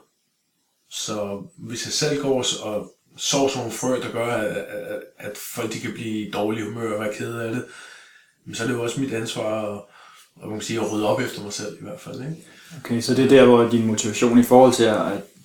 Så 0.90 1.42
hvis 1.58 1.84
jeg 1.86 1.92
selv 1.92 2.22
går 2.22 2.44
og 2.62 2.92
sår 3.16 3.48
sådan 3.48 3.58
nogle 3.58 3.72
frø, 3.72 4.00
der 4.00 4.12
gør, 4.12 4.26
at, 4.26 4.56
at, 4.56 5.00
at 5.18 5.38
folk 5.54 5.72
de 5.72 5.80
kan 5.80 5.92
blive 5.92 6.26
i 6.26 6.30
dårlig 6.30 6.64
humør 6.64 6.94
og 6.94 7.00
være 7.00 7.14
kede 7.14 7.44
af 7.44 7.50
det, 7.50 7.64
men 8.46 8.54
så 8.54 8.62
er 8.62 8.66
det 8.66 8.74
jo 8.74 8.82
også 8.82 9.00
mit 9.00 9.12
ansvar 9.12 9.72
at, 9.72 9.80
at, 10.42 10.48
man 10.48 10.58
kan 10.58 10.66
sige, 10.66 10.80
at 10.80 10.92
rydde 10.92 11.08
op 11.08 11.20
efter 11.20 11.42
mig 11.42 11.52
selv 11.52 11.76
i 11.80 11.84
hvert 11.84 12.00
fald. 12.00 12.20
Ikke? 12.20 12.46
Okay, 12.84 13.00
så 13.00 13.14
det 13.14 13.24
er 13.24 13.28
der, 13.28 13.44
hvor 13.44 13.68
din 13.68 13.86
motivation 13.86 14.38
i 14.38 14.42
forhold 14.42 14.72
til, 14.72 14.84
at 14.84 15.00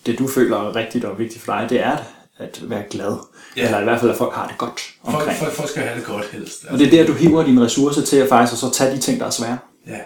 det 0.05 0.19
du 0.19 0.27
føler 0.27 0.57
er 0.57 0.75
rigtigt 0.75 1.05
og 1.05 1.19
vigtigt 1.19 1.43
for 1.43 1.53
dig, 1.53 1.69
det 1.69 1.79
er 1.79 1.97
at 2.39 2.69
være 2.69 2.83
glad. 2.89 3.17
Ja. 3.57 3.65
Eller 3.65 3.79
i 3.79 3.83
hvert 3.83 3.99
fald, 3.99 4.11
at 4.11 4.17
folk 4.17 4.33
har 4.33 4.47
det 4.47 4.57
godt 4.57 4.81
Folk, 5.05 5.15
omkring. 5.15 5.39
folk, 5.39 5.53
folk 5.53 5.69
skal 5.69 5.83
have 5.83 5.97
det 5.99 6.05
godt 6.05 6.25
helst. 6.25 6.65
Og 6.65 6.79
det 6.79 6.87
er 6.87 6.91
der, 6.91 7.05
du 7.07 7.13
hiver 7.13 7.45
dine 7.45 7.65
ressourcer 7.65 8.01
til 8.01 8.17
at 8.17 8.29
faktisk 8.29 8.53
og 8.53 8.71
så 8.71 8.77
tage 8.77 8.95
de 8.95 9.01
ting, 9.01 9.19
der 9.19 9.25
er 9.25 9.29
svære. 9.29 9.57
Ja. 9.87 9.99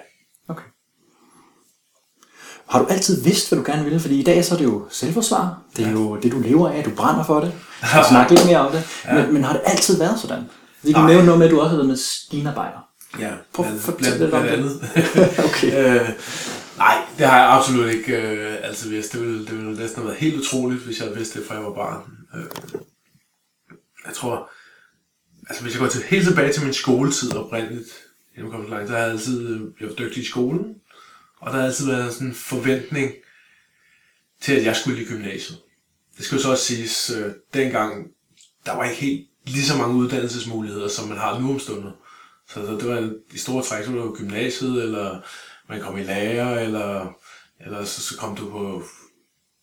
Har 2.72 2.80
du 2.80 2.86
altid 2.86 3.24
vidst, 3.24 3.50
hvad 3.50 3.60
du 3.60 3.66
gerne 3.72 3.84
ville? 3.84 4.00
Fordi 4.00 4.20
i 4.20 4.24
dag 4.24 4.46
så 4.46 4.54
er 4.54 4.58
det 4.58 4.66
jo 4.66 4.88
selvforsvar. 4.90 5.62
Det 5.78 5.84
er 5.86 5.90
ja. 5.90 5.94
jo 5.94 6.16
det, 6.16 6.32
du 6.32 6.40
lever 6.40 6.70
af. 6.70 6.84
Du 6.84 6.90
brænder 6.90 7.24
for 7.24 7.40
det. 7.40 7.52
Du 7.82 7.88
kan 7.94 8.04
snakke 8.10 8.34
lidt 8.34 8.46
mere 8.46 8.58
om 8.60 8.72
det. 8.72 8.84
Ja. 9.06 9.14
Men, 9.24 9.34
men 9.34 9.44
har 9.44 9.54
det 9.54 9.62
altid 9.66 9.98
været 9.98 10.20
sådan? 10.20 10.44
Vi 10.84 10.92
kan 10.94 11.06
nævne 11.06 11.26
noget 11.26 11.40
med, 11.40 11.48
at 11.48 11.52
du 11.52 11.60
også 11.60 11.70
har 11.70 11.76
været 11.78 11.88
maskinarbejder. 11.90 12.88
Ja, 13.20 13.32
Prøv 13.54 13.66
at 13.66 13.72
blandt- 13.72 13.84
fortælle 13.84 14.20
lidt 14.20 14.34
om 14.34 14.44
det. 14.44 14.50
andet. 14.50 14.82
Okay. 15.48 15.68
øh, 16.02 16.10
nej, 16.78 16.98
det 17.18 17.26
har 17.28 17.38
jeg 17.38 17.50
absolut 17.52 17.90
ikke 17.90 18.18
øh, 18.22 18.58
altid 18.64 18.90
vidst. 18.90 19.14
Det 19.14 19.22
ville, 19.22 19.40
det 19.46 19.58
ville 19.58 19.78
næsten 19.78 19.96
have 20.02 20.06
været 20.08 20.20
helt 20.20 20.36
utroligt, 20.42 20.82
hvis 20.82 20.98
jeg 21.00 21.06
havde 21.08 21.18
vidst 21.18 21.34
det, 21.34 21.44
fra 21.48 21.56
jeg 21.56 21.64
var 21.64 21.74
barn. 21.74 22.02
Øh, 22.36 22.44
jeg 24.06 24.14
tror, 24.14 24.50
altså 25.50 25.64
hvis 25.64 25.74
jeg 25.74 25.80
går 25.80 25.88
til, 25.88 26.04
helt 26.10 26.28
tilbage 26.28 26.54
til 26.54 26.64
min 26.64 26.74
skoletid 26.74 27.36
oprindeligt, 27.36 27.90
inden 28.38 28.52
jeg 28.52 28.60
kom 28.60 28.66
så 28.68 28.72
langt, 28.74 28.88
så 28.88 28.94
har 28.96 29.02
jeg 29.02 29.12
altid 29.12 29.48
øh, 29.50 29.62
jeg 29.80 29.88
var 29.90 29.96
dygtig 29.96 30.24
i 30.24 30.26
skolen, 30.26 30.66
og 31.42 31.52
der 31.52 31.60
har 31.60 31.66
altid 31.66 31.88
været 31.88 32.14
sådan 32.14 32.28
en 32.28 32.34
forventning 32.34 33.12
til, 34.42 34.54
at 34.54 34.66
jeg 34.66 34.76
skulle 34.76 35.02
i 35.02 35.06
gymnasiet. 35.06 35.60
Det 36.18 36.26
skal 36.26 36.36
jo 36.36 36.42
så 36.42 36.52
også 36.52 36.66
siges, 36.66 37.10
øh, 37.10 37.32
dengang, 37.54 38.08
der 38.66 38.76
var 38.76 38.84
ikke 38.84 39.02
helt 39.02 39.28
lige 39.46 39.66
så 39.66 39.78
mange 39.78 39.96
uddannelsesmuligheder, 39.96 40.88
som 40.88 41.08
man 41.08 41.18
har 41.18 41.40
nu 41.40 41.50
om 41.52 41.60
stunder. 41.60 41.92
Så 42.50 42.66
så 42.66 42.72
det 42.72 42.88
var 42.88 43.14
i 43.34 43.38
store 43.38 43.64
træk, 43.64 43.86
så 43.86 43.92
var 43.92 44.04
det 44.04 44.18
gymnasiet, 44.18 44.84
eller 44.84 45.20
man 45.70 45.82
kom 45.82 45.98
i 45.98 46.04
lærer, 46.04 46.60
eller, 46.60 47.14
eller 47.66 47.86
så, 47.86 48.02
så 48.02 48.18
kom 48.18 48.36
du 48.36 48.50
på, 48.50 48.84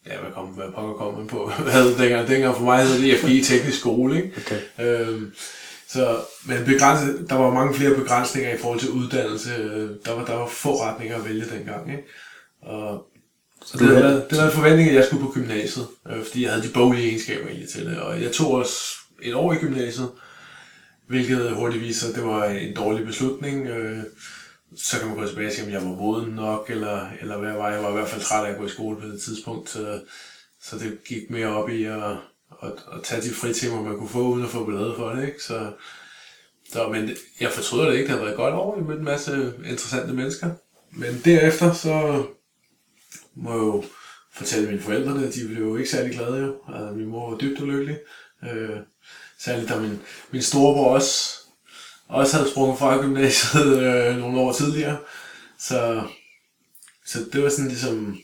ja, 0.07 0.21
hvad 0.21 0.33
kom, 0.33 0.47
hvad 0.47 0.73
pokker 0.75 0.95
kom 0.95 1.15
man 1.15 1.27
på? 1.27 1.53
Hvad 1.63 1.73
hed 1.73 1.91
det 1.91 1.99
dengang? 1.99 2.29
Dengang 2.29 2.57
for 2.57 2.65
mig 2.65 2.87
hed 2.87 3.03
det 3.03 3.19
FGI 3.19 3.45
Teknisk 3.45 3.79
Skole, 3.79 4.17
ikke? 4.17 4.33
Okay. 4.37 4.61
Øhm, 4.79 5.35
så, 5.89 6.17
men 6.47 6.65
begrænset, 6.65 7.27
der 7.31 7.35
var 7.35 7.55
mange 7.55 7.75
flere 7.75 7.95
begrænsninger 7.95 8.55
i 8.55 8.59
forhold 8.59 8.81
til 8.81 8.91
uddannelse. 8.91 9.51
Der 10.05 10.13
var, 10.15 10.25
der 10.25 10.35
var 10.35 10.49
få 10.49 10.83
retninger 10.83 11.17
at 11.17 11.25
vælge 11.25 11.45
dengang, 11.51 11.91
ikke? 11.91 12.05
Og 12.63 13.07
så 13.65 13.79
det, 13.79 13.97
havde, 13.97 14.27
det 14.31 14.39
var 14.39 14.45
en 14.45 14.53
forventning, 14.53 14.89
at 14.89 14.95
jeg 14.95 15.05
skulle 15.05 15.25
på 15.25 15.33
gymnasiet, 15.33 15.87
øh, 16.09 16.25
fordi 16.25 16.43
jeg 16.43 16.53
havde 16.53 16.69
de 16.69 16.73
boglige 16.73 17.09
egenskaber 17.09 17.49
egentlig 17.49 17.69
til 17.69 17.87
det. 17.87 17.99
Og 18.01 18.23
jeg 18.23 18.33
tog 18.33 18.53
også 18.53 18.95
et 19.23 19.35
år 19.35 19.53
i 19.53 19.57
gymnasiet, 19.57 20.11
hvilket 21.07 21.51
hurtigt 21.51 21.85
viste 21.85 22.01
sig, 22.01 22.09
at 22.09 22.15
det 22.15 22.25
var 22.25 22.45
en 22.45 22.77
dårlig 22.77 23.07
beslutning. 23.07 23.67
Øh, 23.67 23.99
så 24.77 24.99
kan 24.99 25.09
man 25.09 25.17
gå 25.17 25.27
tilbage 25.27 25.49
og 25.49 25.53
sige, 25.53 25.67
om 25.67 25.73
jeg 25.73 25.83
var 25.83 25.89
moden 25.89 26.31
nok, 26.31 26.71
eller, 26.71 27.07
eller 27.21 27.39
hvad 27.39 27.49
jeg 27.49 27.59
var. 27.59 27.71
Jeg 27.71 27.83
var 27.83 27.91
i 27.91 27.93
hvert 27.93 28.09
fald 28.09 28.23
træt 28.23 28.47
af 28.47 28.51
at 28.51 28.59
gå 28.59 28.67
i 28.67 28.71
skole 28.71 29.01
på 29.01 29.07
det 29.07 29.21
tidspunkt, 29.21 29.71
så, 29.71 30.01
så 30.63 30.79
det 30.79 31.05
gik 31.05 31.31
mere 31.31 31.47
op 31.47 31.71
i 31.71 31.85
at, 31.85 32.17
at, 32.63 32.73
at 32.93 33.03
tage 33.05 33.23
de 33.23 33.35
fritimer, 33.35 33.83
man 33.83 33.99
kunne 33.99 34.09
få, 34.09 34.23
uden 34.23 34.45
at 34.45 34.51
få 34.51 34.65
ballade 34.65 34.95
for 34.97 35.11
det. 35.11 35.27
Ikke? 35.27 35.43
Så, 35.43 35.73
så, 36.73 36.89
men 36.89 37.11
jeg 37.41 37.53
fortryder 37.53 37.91
det 37.91 37.97
ikke. 37.97 38.09
Det 38.09 38.19
har 38.19 38.25
været 38.25 38.37
godt 38.37 38.55
over, 38.55 38.77
Jeg 38.77 38.87
mødte 38.87 38.99
en 38.99 39.05
masse 39.05 39.53
interessante 39.59 40.15
mennesker. 40.15 40.51
Men 40.91 41.21
derefter, 41.25 41.73
så 41.73 42.25
må 43.35 43.51
jeg 43.51 43.59
jo 43.59 43.85
fortælle 44.33 44.69
mine 44.69 44.81
forældre 44.81 45.15
det. 45.15 45.35
De 45.35 45.49
blev 45.49 45.59
jo 45.59 45.77
ikke 45.77 45.91
særlig 45.91 46.15
glade 46.15 46.39
jo. 46.39 46.75
Altså, 46.75 46.95
min 46.95 47.07
mor 47.07 47.31
var 47.31 47.39
dybt 47.39 47.61
ulykkelig. 47.61 47.99
Øh, 48.45 48.77
særligt 49.39 49.69
da 49.69 49.81
min, 49.81 50.01
min 50.31 50.43
storebror 50.43 50.95
også, 50.95 51.39
også 52.09 52.37
havde 52.37 52.51
sprunget 52.51 52.79
fra 52.79 53.01
gymnasiet 53.01 53.83
øh, 53.83 54.17
nogle 54.17 54.41
år 54.41 54.53
tidligere. 54.53 54.99
Så, 55.59 56.03
så 57.07 57.19
det 57.33 57.43
var 57.43 57.49
sådan 57.49 57.69
ligesom, 57.69 58.19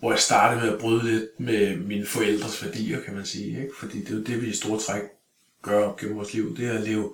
hvor 0.00 0.10
jeg 0.12 0.18
startede 0.20 0.60
med 0.64 0.72
at 0.72 0.78
bryde 0.78 1.04
lidt 1.12 1.24
med 1.38 1.76
mine 1.76 2.06
forældres 2.06 2.64
værdier, 2.64 2.98
kan 3.04 3.14
man 3.14 3.24
sige. 3.24 3.46
Ikke? 3.48 3.68
Fordi 3.80 3.98
det 4.00 4.10
er 4.10 4.14
jo 4.14 4.22
det, 4.22 4.42
vi 4.42 4.46
i 4.46 4.52
store 4.56 4.78
træk 4.80 5.02
gør 5.62 5.84
op 5.84 5.96
gennem 5.96 6.16
vores 6.16 6.34
liv. 6.34 6.56
Det 6.56 6.66
er 6.68 6.72
at 6.72 6.80
leve 6.88 7.10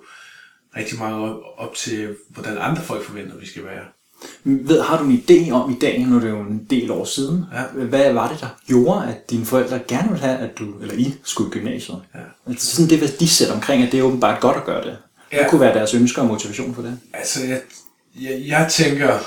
rigtig 0.77 0.97
meget 0.97 1.15
op, 1.15 1.37
op 1.57 1.75
til, 1.75 2.15
hvordan 2.29 2.57
andre 2.57 2.81
folk 2.81 3.03
forventer, 3.03 3.37
vi 3.37 3.47
skal 3.47 3.63
være. 3.65 3.83
Ved, 4.43 4.81
har 4.81 4.97
du 5.03 5.09
en 5.09 5.23
idé 5.29 5.51
om 5.51 5.71
i 5.71 5.75
dag, 5.81 6.05
når 6.05 6.19
det 6.19 6.27
er 6.27 6.33
jo 6.33 6.41
en 6.41 6.67
del 6.69 6.91
år 6.91 7.05
siden, 7.05 7.45
Ja. 7.53 7.83
hvad 7.83 8.13
var 8.13 8.31
det, 8.31 8.41
der 8.41 8.47
gjorde, 8.67 9.07
at 9.07 9.29
dine 9.29 9.45
forældre 9.45 9.79
gerne 9.87 10.09
ville 10.09 10.25
have, 10.25 10.37
at 10.37 10.59
du, 10.59 10.79
eller 10.81 10.93
I, 10.95 11.13
skulle 11.23 11.49
i 11.49 11.53
gymnasiet? 11.53 12.01
Ja. 12.15 12.19
Altså 12.51 12.75
sådan 12.75 12.89
det 12.89 13.01
værdisæt 13.01 13.49
omkring, 13.51 13.83
at 13.83 13.91
det 13.91 13.99
er 13.99 14.03
åbenbart 14.03 14.41
godt 14.41 14.57
at 14.57 14.65
gøre 14.65 14.83
det. 14.83 14.97
Hvad 15.29 15.39
Ja. 15.39 15.49
kunne 15.49 15.61
være 15.61 15.73
deres 15.73 15.93
ønsker 15.93 16.21
og 16.21 16.27
motivation 16.27 16.75
for 16.75 16.81
det? 16.81 16.99
Altså, 17.13 17.43
jeg, 17.45 17.61
jeg, 18.21 18.43
jeg 18.47 18.67
tænker, 18.71 19.17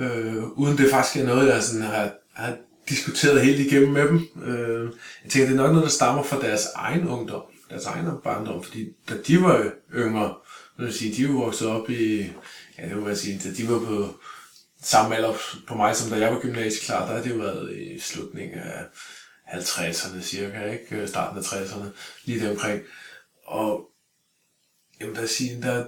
øh, 0.00 0.44
uden 0.56 0.78
det 0.78 0.90
faktisk 0.90 1.16
er 1.22 1.26
noget, 1.26 1.48
jeg 1.54 1.62
sådan 1.62 1.82
har, 1.82 2.10
har 2.32 2.56
diskuteret 2.88 3.46
helt 3.46 3.60
igennem 3.60 3.92
med 3.92 4.08
dem, 4.08 4.28
øh, 4.44 4.92
jeg 5.24 5.30
tænker, 5.30 5.48
det 5.48 5.58
er 5.58 5.62
nok 5.62 5.70
noget, 5.70 5.84
der 5.84 5.90
stammer 5.90 6.22
fra 6.22 6.40
deres 6.40 6.66
egen 6.74 7.08
ungdom, 7.08 7.42
deres 7.70 7.84
egen 7.84 8.06
barndom, 8.24 8.62
fordi 8.64 8.88
da 9.08 9.14
de 9.26 9.42
var 9.42 9.72
yngre, 9.94 10.34
vil 10.78 10.84
jeg 10.84 10.94
sige, 10.94 11.16
de 11.16 11.28
var 11.28 11.40
vokset 11.40 11.68
op 11.68 11.90
i, 11.90 12.32
ja, 12.78 12.88
det 12.88 12.96
vil 12.96 13.08
jeg 13.08 13.16
sige, 13.16 13.40
da 13.44 13.54
de 13.54 13.68
var 13.68 13.78
på 13.78 14.14
samme 14.82 15.16
alder 15.16 15.34
på 15.66 15.74
mig, 15.74 15.96
som 15.96 16.10
da 16.10 16.16
jeg 16.16 16.32
var 16.32 16.40
gymnasieklar, 16.40 17.06
der 17.06 17.14
har 17.14 17.22
det 17.22 17.30
jo 17.30 17.36
været 17.36 17.76
i 17.76 17.98
slutningen 18.00 18.58
af 18.58 18.84
50'erne 19.46 20.22
cirka, 20.22 20.72
ikke? 20.72 21.08
Starten 21.08 21.38
af 21.38 21.42
60'erne, 21.42 21.86
lige 22.24 22.40
deromkring. 22.40 22.82
Og 23.44 23.90
jeg 25.00 25.08
vil 25.08 25.16
da 25.16 25.26
sige, 25.26 25.62
der, 25.62 25.86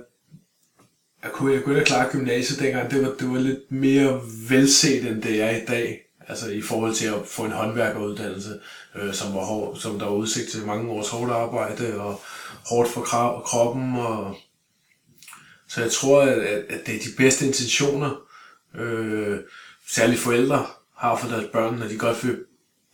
jeg 1.22 1.32
kunne, 1.32 1.54
jeg 1.54 1.62
kunne 1.62 1.78
da 1.78 1.84
klare 1.84 2.10
gymnasiet 2.12 2.58
dengang, 2.58 2.90
det 2.90 3.02
var, 3.02 3.14
det 3.20 3.28
var 3.28 3.38
lidt 3.38 3.72
mere 3.72 4.20
velset, 4.48 5.06
end 5.06 5.22
det 5.22 5.42
er 5.42 5.50
i 5.50 5.64
dag. 5.64 6.05
Altså 6.28 6.50
i 6.50 6.62
forhold 6.62 6.94
til 6.94 7.06
at 7.06 7.26
få 7.26 7.44
en 7.44 7.52
håndværkeruddannelse, 7.52 8.60
øh, 8.94 9.14
som, 9.14 9.34
var 9.34 9.44
hård, 9.44 9.76
som 9.76 9.98
der 9.98 10.06
var 10.06 10.12
udsigt 10.12 10.50
til 10.50 10.66
mange 10.66 10.90
års 10.90 11.08
hårdt 11.08 11.32
arbejde 11.32 12.00
og 12.00 12.20
hårdt 12.66 12.90
for 12.90 13.00
kra- 13.00 13.42
kroppen. 13.42 13.96
Og... 13.96 14.36
Så 15.68 15.80
jeg 15.80 15.92
tror, 15.92 16.22
at, 16.22 16.38
at, 16.38 16.86
det 16.86 16.94
er 16.94 16.98
de 16.98 17.16
bedste 17.16 17.46
intentioner, 17.46 18.20
øh, 18.74 19.38
særligt 19.88 20.20
forældre 20.20 20.66
har 20.96 21.16
for 21.16 21.28
deres 21.28 21.46
børn, 21.52 21.78
når 21.78 21.88
de 21.88 21.98
godt 21.98 22.26
vil 22.26 22.38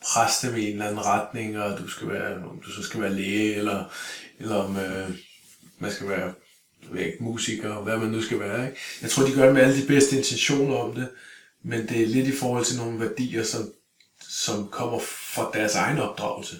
presse 0.03 0.49
dem 0.49 0.57
i 0.57 0.67
en 0.67 0.73
eller 0.73 0.87
anden 0.87 1.07
retning, 1.07 1.59
og 1.59 1.79
du 1.79 1.89
skal 1.89 2.09
være, 2.09 2.35
om 2.37 2.61
du 2.67 2.71
så 2.71 2.83
skal 2.83 3.01
være 3.01 3.15
læge, 3.15 3.55
eller, 3.55 3.85
eller 4.39 4.57
om 4.57 4.77
øh, 4.77 5.11
man 5.79 5.93
skal 5.93 6.09
være 6.09 6.33
væk, 6.91 7.21
musiker, 7.21 7.71
og 7.71 7.83
hvad 7.83 7.97
man 7.97 8.09
nu 8.09 8.23
skal 8.23 8.41
være. 8.41 8.67
Ikke? 8.67 8.81
Jeg 9.03 9.11
tror, 9.11 9.25
de 9.25 9.33
gør 9.33 9.45
det 9.45 9.55
med 9.55 9.63
alle 9.63 9.83
de 9.83 9.87
bedste 9.87 10.17
intentioner 10.17 10.77
om 10.77 10.95
det, 10.95 11.09
men 11.65 11.89
det 11.89 12.03
er 12.03 12.07
lidt 12.07 12.27
i 12.29 12.33
forhold 12.37 12.65
til 12.65 12.77
nogle 12.79 13.01
værdier, 13.01 13.45
som, 13.45 13.71
som 14.31 14.69
kommer 14.69 14.99
fra 15.35 15.51
deres 15.55 15.75
egen 15.75 15.99
opdragelse. 15.99 16.57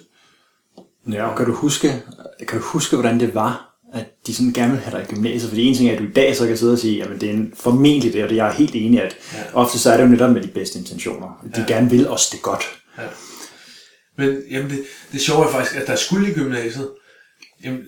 Ja, 1.11 1.23
og 1.29 1.37
kan 1.37 1.45
du 1.45 1.53
huske, 1.53 2.03
kan 2.47 2.59
du 2.59 2.65
huske, 2.65 2.95
hvordan 2.95 3.19
det 3.19 3.35
var, 3.35 3.69
at 3.93 4.05
de 4.27 4.33
sådan 4.35 4.53
gerne 4.53 4.71
ville 4.71 4.83
have 4.85 4.97
dig 4.99 5.09
i 5.09 5.13
gymnasiet? 5.15 5.49
Fordi 5.49 5.63
en 5.65 5.75
ting 5.75 5.89
er, 5.89 5.93
at 5.93 5.99
du 5.99 6.03
i 6.03 6.11
dag 6.11 6.35
så 6.35 6.47
kan 6.47 6.57
sidde 6.57 6.73
og 6.73 6.79
sige, 6.79 7.03
at 7.03 7.21
det 7.21 7.29
er 7.29 7.33
en, 7.33 7.53
formentlig 7.55 8.13
det, 8.13 8.23
og 8.23 8.29
det 8.29 8.35
jeg 8.35 8.47
er 8.47 8.51
helt 8.53 8.75
enig 8.75 8.93
i, 8.93 8.97
at 9.01 9.15
Ja. 9.33 9.43
ofte 9.53 9.79
så 9.79 9.91
er 9.91 9.97
det 9.97 10.03
jo 10.03 10.09
netop 10.09 10.31
med 10.31 10.41
de 10.41 10.47
bedste 10.47 10.79
intentioner. 10.79 11.45
De 11.55 11.59
Ja. 11.61 11.73
gerne 11.73 11.89
vil 11.89 12.07
os 12.09 12.29
det 12.29 12.41
godt. 12.41 12.63
Ja. 12.97 13.03
Men 14.17 14.43
jamen 14.51 14.69
det, 14.69 14.83
det 15.11 15.21
sjove 15.21 15.45
er 15.45 15.51
faktisk, 15.51 15.75
at 15.75 15.87
der 15.87 15.95
skulle 15.95 16.31
i 16.31 16.33
gymnasiet, 16.33 16.91
jamen, 17.63 17.81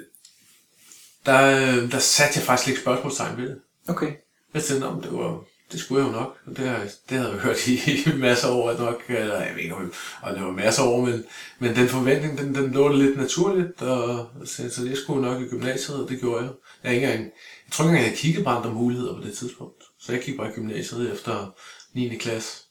der, 1.25 1.41
øh, 1.41 1.91
der 1.91 1.99
satte 1.99 2.33
jeg 2.39 2.43
faktisk 2.43 2.69
ikke 2.69 2.81
spørgsmålstegn 2.81 3.37
ved 3.37 3.47
det. 3.49 3.57
Okay. 3.87 4.11
Jeg 4.53 4.63
tænkte, 4.63 4.85
om 4.85 5.01
det 5.01 5.11
var, 5.13 5.39
det 5.71 5.79
skulle 5.79 6.05
jeg 6.05 6.13
jo 6.13 6.19
nok. 6.19 6.37
Og 6.45 6.57
Det, 6.57 6.97
det 7.09 7.17
havde 7.17 7.31
jeg 7.31 7.39
hørt 7.39 7.67
i, 7.67 7.79
masser 8.17 8.47
af 8.47 8.51
år 8.51 8.77
nok, 8.77 9.03
eller 9.09 9.41
jeg 9.41 9.55
ved 9.55 9.63
ikke, 9.63 9.75
om 9.75 9.93
og 10.21 10.35
det 10.35 10.43
var 10.43 10.51
masser 10.51 10.83
af 10.83 10.87
år, 10.87 11.05
men, 11.05 11.23
men 11.59 11.75
den 11.75 11.87
forventning, 11.87 12.37
den, 12.37 12.55
den 12.55 12.71
lå 12.71 12.87
lidt 12.87 13.17
naturligt, 13.17 13.81
og 13.81 14.29
så, 14.45 14.69
så 14.69 14.85
jeg 14.85 14.97
skulle 14.97 15.21
nok 15.21 15.41
i 15.41 15.47
gymnasiet, 15.47 16.03
og 16.03 16.09
det 16.09 16.19
gjorde 16.19 16.43
jeg. 16.43 16.51
Jeg, 16.83 16.93
ikke 16.93 17.07
engang, 17.07 17.23
jeg 17.65 17.71
tror 17.71 17.85
ikke 17.85 17.89
engang, 17.89 18.11
jeg 18.11 18.17
kiggede 18.17 18.43
på 18.43 18.49
andre 18.49 18.73
muligheder 18.73 19.15
på 19.15 19.21
det 19.21 19.37
tidspunkt. 19.37 19.83
Så 19.99 20.11
jeg 20.11 20.21
gik 20.21 20.37
bare 20.37 20.49
i 20.49 20.53
gymnasiet 20.53 21.13
efter 21.13 21.55
9. 21.93 22.17
klasse. 22.17 22.63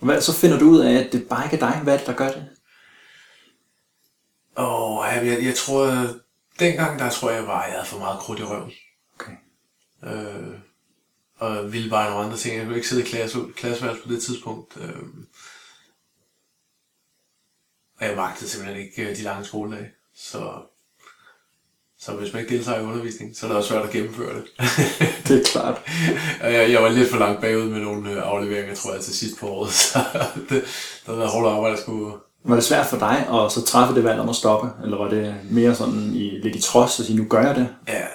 Og 0.00 0.06
hvad, 0.06 0.20
så 0.20 0.32
finder 0.32 0.58
du 0.58 0.64
ud 0.70 0.80
af, 0.80 0.92
at 0.92 1.12
det 1.12 1.28
bare 1.28 1.44
ikke 1.44 1.56
er 1.56 1.70
dig. 1.70 1.80
Hvad 1.82 1.94
er 1.94 1.98
det, 1.98 2.06
der 2.06 2.12
gør 2.12 2.30
det? 2.30 2.48
Og 4.56 5.04
jeg, 5.06 5.26
jeg, 5.26 5.44
jeg 5.44 5.54
tror, 5.54 6.06
dengang 6.58 6.98
der 6.98 7.10
tror 7.10 7.30
jeg 7.30 7.44
bare, 7.44 7.60
jeg 7.62 7.72
havde 7.72 7.86
for 7.86 7.98
meget 7.98 8.18
krudt 8.18 8.40
i 8.40 8.42
røven. 8.42 8.72
Okay. 9.14 9.32
Øh, 10.04 10.58
og 11.38 11.72
ville 11.72 11.90
bare 11.90 12.10
nogle 12.10 12.24
andre 12.24 12.36
ting. 12.36 12.56
Jeg 12.56 12.64
kunne 12.64 12.76
ikke 12.76 12.88
sidde 12.88 13.02
i 13.02 13.06
klasse, 13.06 13.38
klasseværelse 13.56 14.02
på 14.02 14.12
det 14.12 14.22
tidspunkt. 14.22 14.76
Øh, 14.80 15.02
og 18.00 18.06
jeg 18.06 18.16
magtede 18.16 18.50
simpelthen 18.50 18.82
ikke 18.82 19.10
øh, 19.10 19.16
de 19.16 19.22
lange 19.22 19.44
skoledage. 19.44 19.90
Så, 20.16 20.52
så 22.00 22.12
hvis 22.12 22.32
man 22.32 22.42
ikke 22.42 22.56
deltager 22.56 22.80
i 22.80 22.84
undervisning, 22.84 23.36
så 23.36 23.46
er 23.46 23.48
det 23.48 23.56
også 23.56 23.68
svært 23.68 23.84
at 23.84 23.90
gennemføre 23.90 24.34
det. 24.34 24.44
Det 25.28 25.40
er 25.40 25.44
klart. 25.44 25.82
Jeg, 26.54 26.70
jeg 26.70 26.82
var 26.82 26.88
lidt 26.88 27.10
for 27.10 27.18
langt 27.18 27.40
bagud 27.40 27.68
med 27.68 27.80
nogle 27.80 28.10
øh, 28.10 28.22
afleveringer, 28.22 28.74
tror 28.74 28.92
jeg, 28.92 29.02
til 29.02 29.14
sidst 29.14 29.40
på 29.40 29.48
året. 29.48 29.72
Så 29.92 29.98
det, 30.34 30.50
det 30.50 30.64
havde 31.06 31.18
været 31.18 31.30
hårdt 31.30 31.48
arbejde 31.48 31.76
at 31.76 31.82
skulle... 31.82 32.14
Var 32.44 32.54
det 32.54 32.64
svært 32.64 32.86
for 32.86 32.98
dig 32.98 33.28
at 33.28 33.52
så 33.52 33.64
træffe 33.66 33.94
det 33.94 34.04
valg 34.04 34.20
om 34.20 34.28
at 34.28 34.36
stoppe? 34.36 34.70
Eller 34.84 34.96
var 34.96 35.08
det 35.08 35.34
mere 35.50 35.74
sådan 35.74 36.12
i, 36.14 36.30
lidt 36.42 36.56
i 36.56 36.60
trods 36.60 37.00
at 37.00 37.06
sige, 37.06 37.18
nu 37.18 37.24
gør 37.28 37.46
jeg 37.46 37.54
det? 37.54 37.68
Ja, 37.88 38.06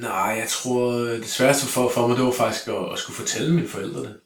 nej, 0.00 0.36
jeg 0.40 0.48
tror, 0.48 0.92
øh, 0.92 1.18
det 1.18 1.28
sværeste 1.28 1.66
for, 1.66 1.88
for 1.88 2.06
mig, 2.06 2.16
det 2.16 2.24
var 2.24 2.32
faktisk 2.32 2.68
at, 2.68 2.92
at 2.92 2.98
skulle 2.98 3.16
fortælle 3.16 3.54
mine 3.54 3.68
forældre 3.68 4.00
det. 4.00 4.16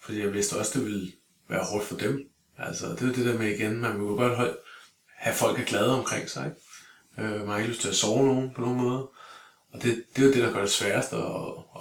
Fordi 0.00 0.20
jeg 0.20 0.32
vidste 0.32 0.56
også, 0.56 0.78
det 0.78 0.86
ville 0.86 1.12
være 1.48 1.64
hårdt 1.64 1.84
for 1.84 1.96
dem. 1.96 2.20
Altså, 2.58 2.86
det 2.86 3.08
er 3.08 3.12
det 3.12 3.26
der 3.26 3.38
med 3.38 3.48
igen, 3.48 3.80
man 3.80 3.92
vil 3.92 4.16
godt 4.16 4.36
holde, 4.36 4.56
have 5.16 5.34
folk 5.34 5.60
er 5.60 5.64
glade 5.64 5.98
omkring 5.98 6.30
sig, 6.30 6.46
ikke? 6.46 7.34
Øh, 7.34 7.40
man 7.40 7.48
har 7.48 7.56
ikke 7.56 7.70
lyst 7.70 7.80
til 7.80 7.88
at 7.88 7.94
sove 7.94 8.26
nogen 8.26 8.50
på 8.54 8.60
nogen 8.60 8.76
måde. 8.76 9.08
Og 9.72 9.82
det, 9.82 10.02
det 10.16 10.22
er 10.22 10.26
jo 10.26 10.32
det, 10.32 10.42
der 10.42 10.52
gør 10.52 10.60
det 10.60 10.70
sværeste 10.70 11.16
at, 11.16 11.22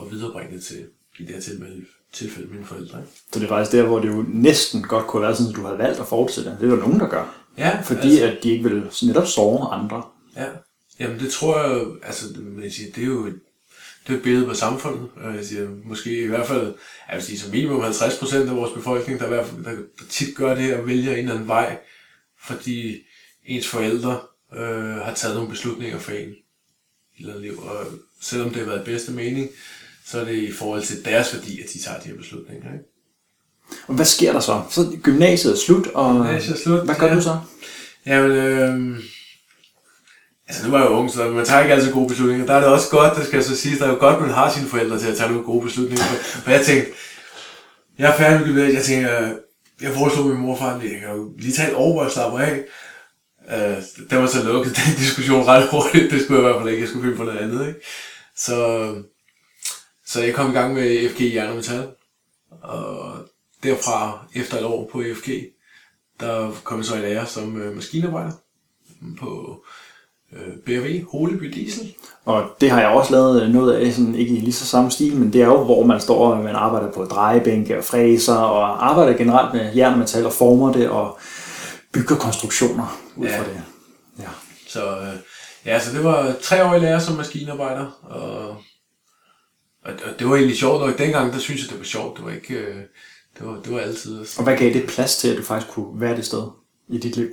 at 0.01 0.11
viderebringe 0.11 0.55
det 0.55 0.63
til, 0.63 0.87
i 1.19 1.25
det 1.25 1.35
her 1.35 1.41
tilfælde, 1.41 1.85
tilfælde 2.13 2.53
mine 2.53 2.65
forældre. 2.65 2.99
Ikke? 2.99 3.11
Så 3.33 3.39
det 3.39 3.45
er 3.45 3.49
faktisk 3.49 3.71
der, 3.71 3.85
hvor 3.85 3.99
det 3.99 4.07
jo 4.07 4.25
næsten 4.27 4.83
godt 4.83 5.07
kunne 5.07 5.21
været 5.21 5.37
sådan, 5.37 5.49
at 5.49 5.55
du 5.55 5.65
havde 5.65 5.77
valgt 5.77 5.99
at 5.99 6.07
fortsætte. 6.07 6.57
Det 6.61 6.71
er 6.71 6.75
der 6.75 6.75
nogen, 6.75 6.99
der 6.99 7.09
gør. 7.09 7.35
Ja, 7.57 7.81
Fordi 7.83 8.19
altså, 8.19 8.37
at 8.37 8.43
de 8.43 8.51
ikke 8.51 8.69
vil 8.69 8.91
netop 9.03 9.27
sove 9.27 9.73
andre. 9.73 10.03
Ja, 10.35 10.47
jamen 11.01 11.19
det 11.19 11.31
tror 11.31 11.61
jeg, 11.61 11.87
altså 12.03 12.25
man 12.39 12.71
siger, 12.71 12.91
det 12.91 13.03
er 13.03 13.07
jo 13.07 13.25
et, 13.25 13.39
det 14.07 14.13
er 14.13 14.17
et 14.17 14.23
billede 14.23 14.45
på 14.45 14.53
samfundet. 14.53 15.09
Og 15.15 15.35
jeg 15.35 15.45
siger, 15.45 15.69
måske 15.83 16.23
i 16.23 16.27
hvert 16.27 16.47
fald, 16.47 16.73
jeg 17.09 17.15
vil 17.15 17.23
sige, 17.23 17.39
som 17.39 17.51
minimum 17.51 17.81
50 17.81 18.17
procent 18.17 18.49
af 18.49 18.55
vores 18.55 18.73
befolkning, 18.73 19.19
der, 19.19 19.25
hvert 19.27 19.47
fald, 19.47 19.63
der, 19.63 19.71
der 19.71 20.05
tit 20.09 20.35
gør 20.35 20.55
det 20.55 20.75
og 20.75 20.87
vælger 20.87 21.11
en 21.11 21.17
eller 21.17 21.33
anden 21.33 21.47
vej, 21.47 21.77
fordi 22.43 22.97
ens 23.45 23.67
forældre 23.67 24.19
øh, 24.55 24.95
har 24.95 25.13
taget 25.13 25.35
nogle 25.35 25.49
beslutninger 25.49 25.99
for 25.99 26.11
en 26.11 26.33
deres 27.17 27.41
liv. 27.41 27.59
Og 27.59 27.87
selvom 28.21 28.49
det 28.49 28.57
har 28.57 28.65
været 28.65 28.85
bedste 28.85 29.11
mening, 29.11 29.49
så 30.05 30.19
er 30.19 30.25
det 30.25 30.35
i 30.35 30.51
forhold 30.51 30.83
til 30.83 31.05
deres 31.05 31.33
værdi, 31.33 31.61
at 31.61 31.69
de 31.73 31.79
tager 31.79 31.99
de 31.99 32.07
her 32.07 32.17
beslutninger. 32.17 32.73
Ikke? 32.73 32.85
Og 33.87 33.95
hvad 33.95 34.05
sker 34.05 34.33
der 34.33 34.39
så? 34.39 34.63
Så 34.69 34.97
gymnasiet 35.03 35.53
er 35.53 35.57
slut, 35.57 35.87
og 35.87 36.15
Gymnasiet 36.15 36.55
er 36.55 36.59
slut, 36.59 36.85
hvad 36.85 36.95
gør 36.95 37.07
ja. 37.07 37.15
du 37.15 37.21
så? 37.21 37.39
Jamen, 38.05 38.31
øh, 38.31 39.03
altså 40.51 40.65
nu 40.65 40.71
var 40.71 40.79
jeg 40.79 40.89
jo 40.89 40.95
ung, 40.95 41.11
så 41.11 41.29
man 41.29 41.45
tager 41.45 41.61
ikke 41.61 41.73
altid 41.73 41.93
gode 41.93 42.07
beslutninger. 42.07 42.45
Der 42.45 42.53
er 42.53 42.59
det 42.59 42.69
også 42.69 42.89
godt, 42.89 43.15
det 43.17 43.25
skal 43.25 43.37
jeg 43.37 43.45
så 43.45 43.55
sige, 43.55 43.79
der 43.79 43.85
er 43.85 43.89
jo 43.89 43.99
godt, 43.99 44.15
at 44.15 44.21
man 44.21 44.29
har 44.29 44.51
sine 44.51 44.67
forældre 44.67 44.99
til 44.99 45.07
at 45.07 45.17
tage 45.17 45.29
nogle 45.29 45.45
gode 45.45 45.65
beslutninger. 45.65 46.03
For, 46.43 46.51
jeg 46.51 46.65
tænkte, 46.65 46.91
jeg 47.97 48.09
er 48.11 48.17
færdig 48.17 48.39
med 48.39 48.47
gymnasiet, 48.47 48.75
jeg 48.75 48.83
tænker, 48.83 49.33
jeg 49.81 49.93
foreslog 49.93 50.25
min 50.25 50.37
mor 50.37 50.53
og 50.53 50.59
far, 50.59 50.75
at 50.75 50.83
jeg 50.83 50.99
kan 50.99 51.09
jo 51.09 51.33
lige 51.37 51.53
tage 51.53 51.69
et 51.69 51.75
år, 51.75 51.93
hvor 51.93 52.03
jeg 52.03 52.11
slapper 52.11 52.39
af. 52.39 52.63
Øh, 53.51 53.83
der 54.09 54.17
var 54.17 54.27
så 54.27 54.43
lukket 54.43 54.75
den 54.75 54.95
diskussion 54.97 55.47
ret 55.47 55.69
hurtigt, 55.71 56.11
det 56.11 56.21
skulle 56.21 56.41
jeg 56.41 56.49
i 56.49 56.51
hvert 56.51 56.61
fald 56.61 56.69
ikke, 56.69 56.81
jeg 56.81 56.89
skulle 56.89 57.03
finde 57.03 57.17
på 57.17 57.23
noget 57.23 57.39
andet. 57.39 57.67
Ikke? 57.67 57.79
Så, 58.35 58.55
så 60.05 60.23
jeg 60.23 60.33
kom 60.33 60.51
i 60.51 60.53
gang 60.53 60.73
med 60.73 61.09
FG 61.09 61.21
i 61.21 61.35
Jern 61.35 61.49
og 61.49 61.55
Metal, 61.55 61.87
og 62.61 63.15
derfra, 63.63 64.25
efter 64.35 64.57
et 64.57 64.63
år 64.63 64.89
på 64.91 65.03
FG, 65.15 65.29
der 66.19 66.51
kom 66.63 66.77
jeg 66.77 66.85
så 66.85 66.95
i 66.95 67.01
lære 67.01 67.25
som 67.25 67.61
øh, 67.61 67.75
maskinarbejder 67.75 68.31
på 69.19 69.63
øh, 70.33 70.57
BRV, 70.65 71.03
Holeby 71.11 71.45
Diesel. 71.45 71.93
Og 72.25 72.43
det 72.61 72.71
har 72.71 72.79
jeg 72.81 72.89
også 72.89 73.11
lavet 73.11 73.51
noget 73.51 73.73
af, 73.73 73.93
sådan, 73.93 74.15
ikke 74.15 74.35
i 74.35 74.39
lige 74.39 74.53
så 74.53 74.65
samme 74.65 74.91
stil, 74.91 75.15
men 75.15 75.33
det 75.33 75.41
er 75.41 75.45
jo, 75.45 75.63
hvor 75.63 75.85
man 75.85 76.01
står 76.01 76.31
og 76.33 76.43
man 76.43 76.55
arbejder 76.55 76.91
på 76.91 77.03
drejebænke 77.05 77.77
og 77.77 77.83
fræser, 77.83 78.35
og 78.35 78.89
arbejder 78.89 79.17
generelt 79.17 79.53
med 79.53 79.73
jern 79.75 79.93
og 79.93 79.99
metal 79.99 80.25
og 80.25 80.33
former 80.33 80.73
det, 80.73 80.89
og 80.89 81.19
bygger 81.93 82.15
konstruktioner 82.15 83.01
ud 83.15 83.25
Ja. 83.27 83.39
fra 83.39 83.43
det. 83.43 83.61
Ja. 84.19 84.29
Så 84.67 84.97
øh, 84.97 85.13
ja, 85.65 85.79
så 85.79 85.93
det 85.95 86.03
var 86.03 86.33
tre 86.41 86.65
år 86.65 86.73
i 86.75 86.79
lære 86.79 87.01
som 87.01 87.15
maskinarbejder, 87.15 87.99
og, 88.03 88.47
og, 89.85 89.93
og 90.05 90.19
det 90.19 90.29
var 90.29 90.35
egentlig 90.35 90.57
sjovt 90.57 90.81
nok. 90.85 90.97
Dengang, 90.97 91.33
der 91.33 91.39
synes 91.39 91.61
jeg, 91.61 91.69
det 91.69 91.77
var 91.79 91.85
sjovt. 91.85 92.17
Det 92.17 92.25
var 92.25 92.31
ikke... 92.31 92.53
Øh, 92.53 92.75
det 93.37 93.47
var, 93.47 93.59
det 93.65 93.73
var 93.73 93.79
altid... 93.79 94.25
Og 94.37 94.43
hvad 94.43 94.57
gav 94.57 94.73
det 94.73 94.87
plads 94.87 95.17
til, 95.17 95.27
at 95.29 95.37
du 95.37 95.43
faktisk 95.43 95.71
kunne 95.73 96.01
være 96.01 96.15
det 96.15 96.25
sted 96.25 96.43
i 96.89 96.97
dit 96.97 97.15
liv? 97.15 97.29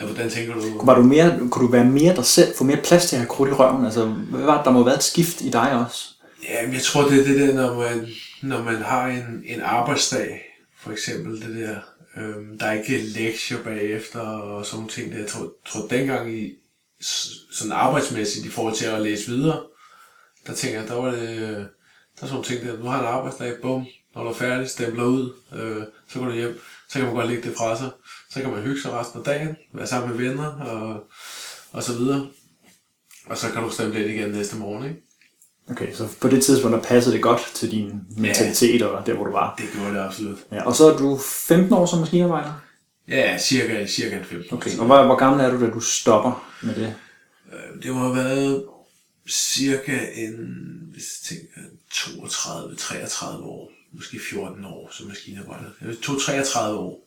Ja, 0.00 0.04
hvordan 0.04 0.30
tænker 0.30 0.54
du? 0.54 0.84
Var 0.84 0.94
du 0.94 1.02
mere, 1.02 1.38
kunne 1.50 1.66
du 1.66 1.72
være 1.72 1.84
mere 1.84 2.16
dig 2.16 2.24
selv, 2.24 2.56
få 2.56 2.64
mere 2.64 2.82
plads 2.84 3.06
til 3.06 3.16
at 3.16 3.20
have 3.20 3.28
krudt 3.28 3.48
i 3.48 3.52
røven? 3.52 3.84
Altså, 3.84 4.06
hvad 4.06 4.44
var 4.44 4.56
det, 4.56 4.64
der 4.64 4.70
må 4.70 4.78
have 4.78 4.86
været 4.86 4.96
et 4.96 5.02
skift 5.02 5.40
i 5.40 5.50
dig 5.50 5.84
også? 5.86 6.08
Ja, 6.44 6.70
jeg 6.72 6.82
tror, 6.82 7.08
det 7.08 7.20
er 7.20 7.24
det 7.24 7.40
der, 7.40 7.54
når 7.54 7.74
man, 7.74 8.08
når 8.42 8.62
man 8.62 8.82
har 8.82 9.06
en, 9.06 9.42
en 9.46 9.60
arbejdsdag, 9.60 10.42
for 10.78 10.90
eksempel 10.90 11.40
det 11.40 11.56
der, 11.56 11.76
øhm, 12.16 12.58
der 12.58 12.66
er 12.66 12.72
ikke 12.72 12.98
lektier 12.98 13.62
bagefter 13.62 14.20
og 14.20 14.66
sådan 14.66 14.76
nogle 14.76 14.92
ting. 14.92 15.12
Der. 15.12 15.18
Jeg 15.18 15.26
tror, 15.26 15.52
tror 15.66 15.86
dengang 15.86 16.34
i 16.34 16.52
sådan 17.52 17.72
arbejdsmæssigt 17.72 18.46
i 18.46 18.50
forhold 18.50 18.74
til 18.74 18.86
at 18.86 19.02
læse 19.02 19.30
videre, 19.30 19.62
der 20.46 20.54
tænker 20.54 20.80
jeg, 20.80 20.88
der 20.88 20.94
var 20.94 21.10
det, 21.10 21.38
der 22.16 22.22
er 22.22 22.26
sådan 22.26 22.32
nogle 22.32 22.44
ting 22.44 22.64
der, 22.64 22.76
du 22.76 22.86
har 22.86 23.00
en 23.00 23.06
arbejdsdag, 23.06 23.60
bum, 23.62 23.86
når 24.14 24.22
du 24.22 24.28
er 24.28 24.34
færdig, 24.34 24.70
stempler 24.70 25.04
ud, 25.04 25.32
øh, 25.52 25.82
så 26.08 26.18
går 26.18 26.26
du 26.26 26.32
hjem, 26.32 26.60
så 26.88 26.98
kan 26.98 27.06
man 27.06 27.14
godt 27.14 27.28
lægge 27.28 27.48
det 27.48 27.56
fra 27.56 27.76
sig, 27.76 27.90
så 28.36 28.42
kan 28.42 28.50
man 28.50 28.62
hygge 28.62 28.82
sig 28.82 28.92
resten 28.92 29.18
af 29.18 29.24
dagen, 29.24 29.56
være 29.72 29.86
sammen 29.86 30.10
med 30.16 30.28
venner 30.28 30.46
og, 30.46 31.04
og 31.72 31.82
så 31.82 31.92
videre. 31.92 32.26
Og 33.26 33.38
så 33.38 33.46
kan 33.52 33.62
du 33.62 33.70
stemple 33.70 34.00
ind 34.00 34.10
igen 34.10 34.30
næste 34.30 34.56
morgen, 34.56 34.84
ikke? 34.84 35.02
Okay, 35.70 35.94
så 35.94 36.08
på 36.20 36.28
det 36.28 36.44
tidspunkt, 36.44 36.76
der 36.76 36.82
passede 36.82 37.14
det 37.14 37.22
godt 37.22 37.50
til 37.54 37.70
din 37.70 37.92
mentalitet 38.16 38.82
og 38.82 39.06
der, 39.06 39.14
hvor 39.14 39.24
du 39.24 39.32
var. 39.32 39.54
Det 39.58 39.64
gjorde 39.74 39.94
det 39.94 40.00
absolut. 40.00 40.38
Ja, 40.52 40.66
og 40.66 40.76
så 40.76 40.92
er 40.92 40.96
du 40.96 41.18
15 41.48 41.72
år 41.72 41.86
som 41.86 41.98
maskinarbejder? 41.98 42.52
Ja, 43.08 43.38
cirka, 43.38 43.86
cirka 43.86 44.18
en 44.18 44.24
15 44.24 44.52
år 44.52 44.56
Okay, 44.56 44.78
og 44.78 44.86
hvor, 44.86 45.04
hvor 45.04 45.16
gammel 45.16 45.44
er 45.44 45.50
du, 45.50 45.60
da 45.60 45.70
du 45.70 45.80
stopper 45.80 46.52
med 46.62 46.74
det? 46.74 46.94
Øh, 47.52 47.82
Det 47.82 47.94
må 47.94 48.00
have 48.00 48.16
været 48.16 48.64
cirka 49.28 49.98
en, 50.14 50.36
hvis 50.92 51.04
jeg 51.30 51.38
tænker, 51.38 51.70
32-33 51.92 53.44
år, 53.44 53.72
måske 53.92 54.20
14 54.30 54.64
år 54.64 54.88
som 54.92 55.06
maskinarbejder. 55.06 55.70
Jeg 55.80 55.96
tog 56.02 56.20
33 56.20 56.78
år. 56.78 57.05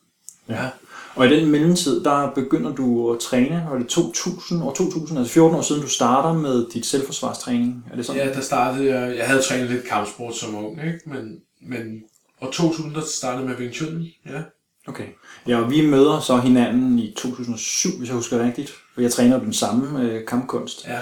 Ja. 0.50 0.70
Og 1.16 1.28
i 1.28 1.40
den 1.40 1.52
mellemtid, 1.52 2.04
der 2.04 2.32
begynder 2.36 2.76
du 2.76 3.14
at 3.14 3.20
træne, 3.20 3.68
var 3.70 3.78
det 3.78 3.88
2000, 3.88 4.64
år 4.64 4.74
2000, 4.74 5.20
altså 5.20 5.34
14 5.34 5.58
år 5.58 5.62
siden, 5.62 5.82
du 5.82 5.90
starter 5.90 6.34
med 6.34 6.66
dit 6.74 6.86
selvforsvarstræning. 6.86 7.86
Er 7.92 7.96
det 7.96 8.06
sådan? 8.06 8.22
ja, 8.22 8.34
der 8.34 8.42
startede 8.42 8.96
jeg, 8.96 9.18
jeg 9.18 9.28
havde 9.28 9.42
trænet 9.42 9.70
lidt 9.70 9.84
kampsport 9.84 10.36
som 10.36 10.56
ung, 10.56 10.80
ikke? 10.86 11.00
Men, 11.06 11.38
men 11.62 12.04
år 12.42 12.52
2000, 12.52 12.96
der 12.96 13.02
startede 13.02 13.48
med 13.48 13.56
Wing 13.56 13.74
Chun, 13.74 14.06
ja. 14.26 14.42
Okay. 14.88 15.06
Ja, 15.48 15.62
og 15.62 15.72
vi 15.72 15.86
møder 15.86 16.20
så 16.20 16.38
hinanden 16.38 17.00
i 17.00 17.14
2007, 17.18 17.90
hvis 17.98 18.10
jeg 18.10 18.16
husker 18.16 18.44
rigtigt. 18.44 18.72
For 18.94 19.02
jeg 19.02 19.12
træner 19.12 19.40
den 19.40 19.54
samme 19.54 20.02
øh, 20.02 20.26
kampkunst. 20.26 20.88
Ja, 20.88 21.00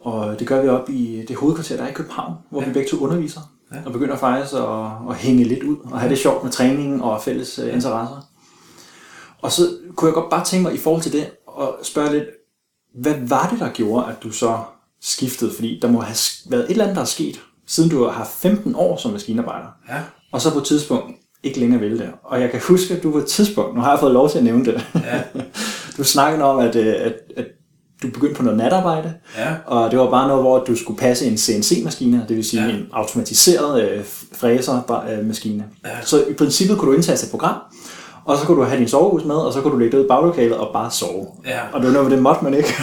Og 0.00 0.38
det 0.38 0.46
gør 0.46 0.62
vi 0.62 0.68
op 0.68 0.90
i 0.90 1.24
det 1.28 1.36
hovedkvarter, 1.36 1.76
der 1.76 1.84
er 1.84 1.88
i 1.88 1.92
København, 1.92 2.34
hvor 2.50 2.60
ja. 2.60 2.66
vi 2.66 2.72
begge 2.72 2.88
to 2.88 2.96
underviser. 2.96 3.40
Ja. 3.72 3.76
Og 3.86 3.92
begynder 3.92 4.16
faktisk 4.16 4.54
at, 4.54 5.10
at 5.10 5.16
hænge 5.16 5.44
lidt 5.44 5.62
ud 5.62 5.76
og 5.84 6.00
have 6.00 6.10
det 6.10 6.18
sjovt 6.18 6.44
med 6.44 6.52
træningen 6.52 7.00
og 7.00 7.22
fælles 7.22 7.58
øh, 7.58 7.74
interesser. 7.74 8.28
Og 9.42 9.52
så 9.52 9.62
kunne 9.96 10.08
jeg 10.08 10.14
godt 10.14 10.30
bare 10.30 10.44
tænke 10.44 10.62
mig 10.62 10.74
i 10.74 10.78
forhold 10.78 11.02
til 11.02 11.12
det 11.12 11.30
og 11.46 11.78
spørge 11.82 12.12
lidt, 12.12 12.24
hvad 12.94 13.14
var 13.28 13.48
det, 13.50 13.60
der 13.60 13.68
gjorde, 13.68 14.06
at 14.06 14.22
du 14.22 14.30
så 14.30 14.58
skiftede? 15.00 15.52
Fordi 15.54 15.78
der 15.82 15.88
må 15.88 16.00
have 16.00 16.16
været 16.50 16.64
et 16.64 16.70
eller 16.70 16.84
andet, 16.84 16.96
der 16.96 17.02
er 17.02 17.06
sket, 17.06 17.40
siden 17.66 17.90
du 17.90 18.04
har 18.04 18.10
haft 18.10 18.30
15 18.30 18.74
år 18.74 18.96
som 18.96 19.12
maskinarbejder. 19.12 19.66
ja, 19.88 20.00
Og 20.32 20.40
så 20.40 20.52
på 20.52 20.58
et 20.58 20.64
tidspunkt 20.64 21.04
ikke 21.42 21.60
længere 21.60 21.80
ville 21.80 21.98
det. 21.98 22.10
Og 22.24 22.40
jeg 22.40 22.50
kan 22.50 22.60
huske, 22.68 22.94
at 22.94 23.02
du 23.02 23.10
på 23.10 23.18
et 23.18 23.26
tidspunkt, 23.26 23.74
nu 23.74 23.80
har 23.80 23.90
jeg 23.90 24.00
fået 24.00 24.12
lov 24.12 24.30
til 24.30 24.38
at 24.38 24.44
nævne 24.44 24.64
det, 24.64 24.86
ja, 24.94 25.22
du 25.96 26.04
snakkede 26.04 26.44
om, 26.44 26.58
at, 26.58 26.76
øh, 26.76 26.94
at, 26.98 27.14
at 27.36 27.46
du 28.02 28.10
begyndte 28.10 28.34
på 28.36 28.42
noget 28.42 28.58
natarbejde, 28.58 29.14
ja, 29.36 29.54
og 29.66 29.90
det 29.90 29.98
var 29.98 30.10
bare 30.10 30.28
noget, 30.28 30.42
hvor 30.42 30.64
du 30.64 30.76
skulle 30.76 30.98
passe 30.98 31.26
en 31.26 31.38
CNC-maskine, 31.38 32.24
det 32.28 32.36
vil 32.36 32.44
sige 32.44 32.62
ja. 32.64 32.70
en 32.70 32.86
automatiseret 32.92 33.90
øh, 33.90 34.04
fræser-maskine. 34.32 35.64
Ja. 35.84 35.90
Så 36.02 36.24
i 36.24 36.32
princippet 36.32 36.78
kunne 36.78 36.90
du 36.90 36.96
indtaste 36.96 37.26
et 37.26 37.30
program, 37.30 37.60
og 38.26 38.38
så 38.38 38.46
kunne 38.46 38.56
du 38.56 38.62
have 38.62 38.80
din 38.80 38.88
sovehus 38.88 39.24
med, 39.24 39.34
og 39.34 39.52
så 39.52 39.60
kunne 39.60 39.72
du 39.72 39.78
lægge 39.78 39.92
det 39.92 39.98
ud 39.98 40.04
i 40.04 40.08
baglokalet 40.08 40.56
og 40.56 40.72
bare 40.72 40.90
sove. 40.90 41.26
Ja. 41.44 41.60
Og 41.72 41.80
det 41.80 41.86
var 41.86 41.92
noget, 41.92 42.10
det 42.10 42.22
måtte 42.22 42.44
man 42.44 42.54
ikke. 42.54 42.74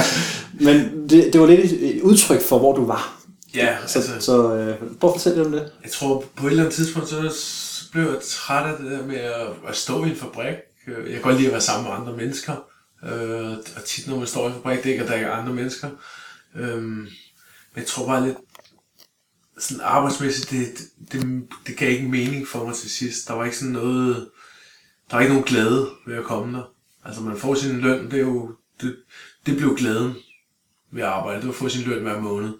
Men 0.66 1.08
det, 1.10 1.32
det 1.32 1.40
var 1.40 1.46
lidt 1.46 1.72
et 1.72 2.00
udtryk 2.02 2.42
for, 2.42 2.58
hvor 2.58 2.76
du 2.76 2.86
var. 2.86 3.20
ja, 3.54 3.76
Så, 3.86 3.98
altså, 3.98 4.20
så 4.20 4.54
øh, 4.54 4.76
prøv 5.00 5.10
at 5.10 5.14
fortælle 5.20 5.46
om 5.46 5.52
det. 5.52 5.72
Jeg 5.82 5.90
tror, 5.90 6.24
på 6.36 6.46
et 6.46 6.50
eller 6.50 6.62
andet 6.64 6.76
tidspunkt, 6.76 7.08
så 7.08 7.32
blev 7.92 8.04
jeg 8.04 8.16
træt 8.28 8.66
af 8.66 8.78
det 8.82 8.90
der 8.90 9.06
med 9.06 9.16
at, 9.16 9.46
at 9.68 9.76
stå 9.76 10.04
i 10.04 10.08
en 10.10 10.16
fabrik. 10.16 10.54
Jeg 10.86 10.94
kan 11.12 11.22
godt 11.22 11.36
lide 11.36 11.46
at 11.46 11.52
være 11.52 11.60
sammen 11.60 11.88
med 11.90 11.98
andre 11.98 12.12
mennesker. 12.12 12.52
Øh, 13.04 13.50
og 13.76 13.84
tit, 13.86 14.08
når 14.08 14.16
man 14.16 14.26
står 14.26 14.44
i 14.44 14.46
en 14.46 14.52
fabrik, 14.54 14.78
det 14.78 14.86
er 14.86 14.90
ikke, 14.90 15.02
at 15.02 15.08
der 15.08 15.14
ikke 15.14 15.26
er 15.26 15.32
andre 15.32 15.52
mennesker. 15.52 15.88
Øh, 16.56 16.82
men 16.82 17.08
jeg 17.76 17.86
tror 17.86 18.06
bare 18.06 18.26
lidt, 18.26 18.36
sådan 19.58 19.80
arbejdsmæssigt, 19.84 20.50
det, 20.50 20.66
det, 21.12 21.42
det 21.66 21.76
gav 21.76 21.90
ikke 21.90 22.08
mening 22.08 22.48
for 22.48 22.64
mig 22.64 22.74
til 22.74 22.90
sidst. 22.90 23.28
Der 23.28 23.34
var 23.34 23.44
ikke 23.44 23.56
sådan 23.56 23.72
noget, 23.72 24.28
der 25.12 25.18
var 25.18 25.22
ikke 25.22 25.34
nogen 25.34 25.48
glæde 25.48 25.90
ved 26.06 26.16
at 26.16 26.24
komme 26.24 26.58
der. 26.58 26.64
Altså 27.04 27.22
man 27.22 27.36
får 27.36 27.54
sin 27.54 27.80
løn, 27.80 28.10
det 28.10 28.14
er 28.14 28.22
jo, 28.22 28.54
det, 28.80 28.96
det 29.46 29.56
blev 29.56 29.76
glæden 29.76 30.14
ved 30.90 31.02
at 31.02 31.08
arbejde, 31.08 31.38
det 31.38 31.46
var 31.46 31.52
at 31.52 31.58
få 31.58 31.68
sin 31.68 31.88
løn 31.90 32.02
hver 32.02 32.20
måned. 32.20 32.52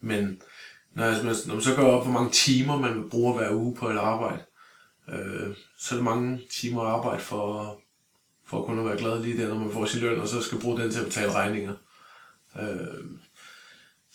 Men 0.00 0.42
når, 0.94 1.04
man, 1.24 1.34
når 1.46 1.54
man 1.54 1.62
så 1.62 1.74
går 1.76 1.82
op, 1.82 2.04
hvor 2.04 2.12
mange 2.12 2.30
timer 2.30 2.78
man 2.78 3.10
bruger 3.10 3.34
hver 3.34 3.54
uge 3.54 3.74
på 3.74 3.88
et 3.88 3.96
arbejde, 3.96 4.42
øh, 5.08 5.56
så 5.78 5.94
er 5.94 5.96
det 5.96 6.04
mange 6.04 6.40
timer 6.52 6.82
at 6.82 6.88
arbejde 6.88 7.22
for, 7.22 7.78
for 8.46 8.58
at 8.60 8.66
kunne 8.66 8.84
være 8.84 8.98
glad 8.98 9.22
lige 9.22 9.42
der, 9.42 9.48
når 9.48 9.58
man 9.58 9.72
får 9.72 9.86
sin 9.86 10.00
løn, 10.00 10.20
og 10.20 10.28
så 10.28 10.42
skal 10.42 10.60
bruge 10.60 10.80
den 10.80 10.90
til 10.90 11.00
at 11.00 11.06
betale 11.06 11.32
regninger. 11.32 11.74
Øh, 12.60 13.04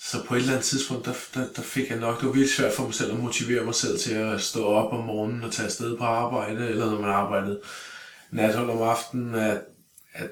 så 0.04 0.24
på 0.26 0.36
et 0.36 0.40
eller 0.40 0.54
andet 0.54 0.66
tidspunkt, 0.66 1.06
der, 1.06 1.14
der, 1.34 1.48
der 1.56 1.62
fik 1.62 1.90
jeg 1.90 2.00
nok, 2.00 2.20
det 2.20 2.26
var 2.26 2.34
virkelig 2.34 2.56
svært 2.56 2.74
for 2.74 2.84
mig 2.84 2.94
selv 2.94 3.12
at 3.12 3.20
motivere 3.20 3.66
mig 3.66 3.76
selv 3.76 4.00
til 4.00 4.14
at 4.14 4.42
stå 4.42 4.66
op 4.66 4.94
om 4.94 5.06
morgenen 5.06 5.44
og 5.44 5.52
tage 5.52 5.66
afsted 5.66 5.98
på 5.98 6.04
arbejde, 6.04 6.68
eller 6.70 6.92
når 6.92 7.02
man 7.02 7.10
arbejdede 7.10 7.62
nathold 8.32 8.70
om 8.70 8.82
aftenen, 8.82 9.36
at, 9.36 9.62
at 10.14 10.30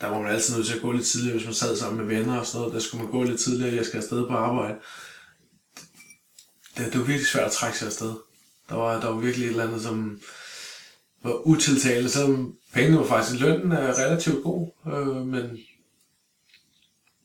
der 0.00 0.06
var 0.06 0.20
man 0.20 0.32
altid 0.32 0.56
nødt 0.56 0.66
til 0.66 0.74
at 0.74 0.82
gå 0.82 0.92
lidt 0.92 1.06
tidligere, 1.06 1.36
hvis 1.36 1.46
man 1.46 1.54
sad 1.54 1.76
sammen 1.76 2.06
med 2.06 2.16
venner 2.16 2.38
og 2.38 2.46
sådan 2.46 2.60
noget, 2.60 2.74
der 2.74 2.80
skulle 2.80 3.04
man 3.04 3.12
gå 3.12 3.22
lidt 3.22 3.40
tidligere, 3.40 3.74
jeg 3.74 3.86
skal 3.86 3.98
afsted 3.98 4.26
på 4.26 4.34
arbejde. 4.34 4.78
Det, 6.76 6.92
det 6.92 7.00
var 7.00 7.06
virkelig 7.06 7.26
svært 7.26 7.46
at 7.46 7.52
trække 7.52 7.78
sig 7.78 7.86
afsted. 7.86 8.14
Der 8.68 8.74
var, 8.74 9.00
der 9.00 9.08
var 9.08 9.20
virkelig 9.20 9.46
et 9.46 9.50
eller 9.50 9.66
andet, 9.66 9.82
som 9.82 10.20
var 11.22 11.46
utiltalende, 11.46 12.10
selvom 12.10 12.56
pengene 12.72 12.98
var 12.98 13.06
faktisk, 13.06 13.40
lønnen 13.40 13.72
er 13.72 13.98
relativt 13.98 14.42
god, 14.42 14.70
øh, 14.86 15.26
men 15.26 15.58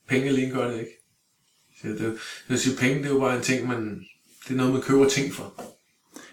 penge 0.07 0.27
alene 0.27 0.53
gør 0.53 0.71
det 0.71 0.79
ikke. 0.79 0.94
Det, 1.85 1.99
det, 1.99 2.13
vil 2.47 2.59
sige, 2.59 2.77
penge 2.77 2.97
det 2.97 3.05
er 3.05 3.09
jo 3.09 3.19
bare 3.19 3.35
en 3.35 3.41
ting, 3.41 3.67
man, 3.67 3.99
det 4.47 4.53
er 4.53 4.57
noget, 4.57 4.73
man 4.73 4.81
køber 4.81 5.09
ting 5.09 5.33
for. 5.33 5.53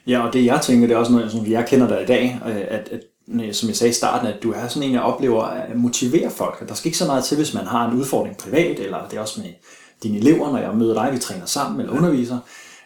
Ja, 0.07 0.27
og 0.27 0.33
det 0.33 0.45
jeg 0.45 0.61
tænker, 0.63 0.87
det 0.87 0.95
er 0.95 0.99
også 0.99 1.13
noget, 1.13 1.33
som 1.33 1.47
jeg 1.47 1.67
kender 1.69 1.89
dig 1.89 2.03
i 2.03 2.07
dag, 2.07 2.41
øh, 2.47 2.57
at, 2.57 2.89
at 2.89 3.01
som 3.55 3.69
jeg 3.69 3.77
sagde 3.77 3.91
i 3.91 3.95
starten, 3.95 4.29
at 4.29 4.43
du 4.43 4.53
er 4.53 4.69
sådan 4.69 4.89
en, 4.89 4.95
jeg 4.95 5.03
oplever 5.03 5.43
at 5.43 5.77
motivere 5.77 6.31
folk. 6.31 6.69
Der 6.69 6.75
skal 6.75 6.89
ikke 6.89 6.99
så 6.99 7.07
meget 7.07 7.25
til, 7.25 7.37
hvis 7.37 7.55
man 7.55 7.67
har 7.67 7.91
en 7.91 7.99
udfordring 7.99 8.37
privat, 8.37 8.81
eller 8.81 9.09
det 9.11 9.17
er 9.17 9.21
også 9.21 9.41
med 9.41 9.51
dine 10.03 10.19
elever, 10.19 10.53
når 10.53 10.59
jeg 10.59 10.77
møder 10.77 10.95
dig, 10.95 11.13
vi 11.13 11.19
træner 11.19 11.47
sammen 11.47 11.81
eller 11.81 11.93
underviser, 11.93 12.39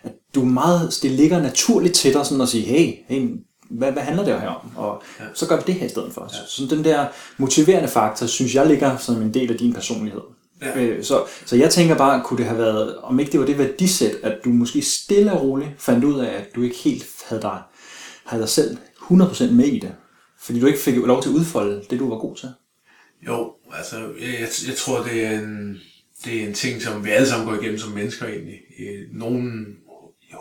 at 0.03 0.13
du 0.35 0.45
meget, 0.45 0.99
det 1.03 1.11
ligger 1.11 1.43
naturligt 1.43 1.95
til 1.95 2.15
dig 2.15 2.27
sådan 2.27 2.41
at 2.41 2.49
sige, 2.49 2.65
hey, 2.65 2.93
hey 3.09 3.29
hvad, 3.71 3.93
hvad 3.93 4.03
handler 4.03 4.25
det 4.25 4.41
her 4.41 4.49
om? 4.49 4.71
Og 4.77 5.03
ja. 5.21 5.25
så 5.35 5.49
gør 5.49 5.57
vi 5.57 5.63
det 5.67 5.75
her 5.75 5.87
i 5.87 5.89
stedet 5.89 6.13
for. 6.13 6.23
Ja. 6.33 6.47
Så 6.47 6.67
den 6.71 6.85
der 6.85 7.07
motiverende 7.37 7.89
faktor, 7.89 8.27
synes 8.27 8.55
jeg 8.55 8.67
ligger 8.67 8.97
som 8.97 9.23
en 9.23 9.35
del 9.35 9.53
af 9.53 9.59
din 9.59 9.73
personlighed. 9.73 10.21
Ja. 10.63 10.81
Øh, 10.81 11.05
så, 11.05 11.27
så 11.47 11.57
jeg 11.57 11.71
tænker 11.71 11.97
bare, 11.97 12.23
kunne 12.25 12.39
det 12.39 12.47
have 12.47 12.59
været, 12.59 12.97
om 12.97 13.21
ikke 13.21 13.33
det 13.33 13.41
var 13.41 13.47
det 13.47 13.59
værdisæt, 13.59 14.15
at 14.23 14.39
du 14.45 14.49
måske 14.49 14.83
stille 14.83 15.33
og 15.33 15.43
roligt 15.43 15.71
fandt 15.79 16.05
ud 16.05 16.21
af, 16.21 16.35
at 16.35 16.55
du 16.55 16.63
ikke 16.63 16.77
helt 16.77 17.07
havde 17.29 17.43
dig, 17.43 17.63
havde 18.25 18.43
dig 18.43 18.49
selv 18.49 18.77
100% 18.97 19.51
med 19.51 19.65
i 19.65 19.79
det, 19.79 19.95
fordi 20.41 20.61
du 20.61 20.67
ikke 20.67 20.79
fik 20.79 20.97
lov 20.97 21.23
til 21.23 21.29
at 21.29 21.35
udfolde 21.35 21.85
det, 21.91 21.99
du 21.99 22.09
var 22.09 22.19
god 22.19 22.37
til. 22.37 22.49
Jo, 23.27 23.55
altså, 23.73 23.97
jeg, 24.21 24.49
jeg, 24.69 24.77
tror, 24.77 25.03
det 25.03 25.27
er, 25.27 25.39
en, 25.41 25.79
det 26.25 26.43
er 26.43 26.47
en 26.47 26.55
ting, 26.55 26.83
som 26.83 27.05
vi 27.05 27.11
alle 27.11 27.29
sammen 27.29 27.49
går 27.49 27.63
igennem 27.63 27.79
som 27.79 27.93
mennesker 27.93 28.27
egentlig. 28.27 28.59
Nogle 29.13 29.67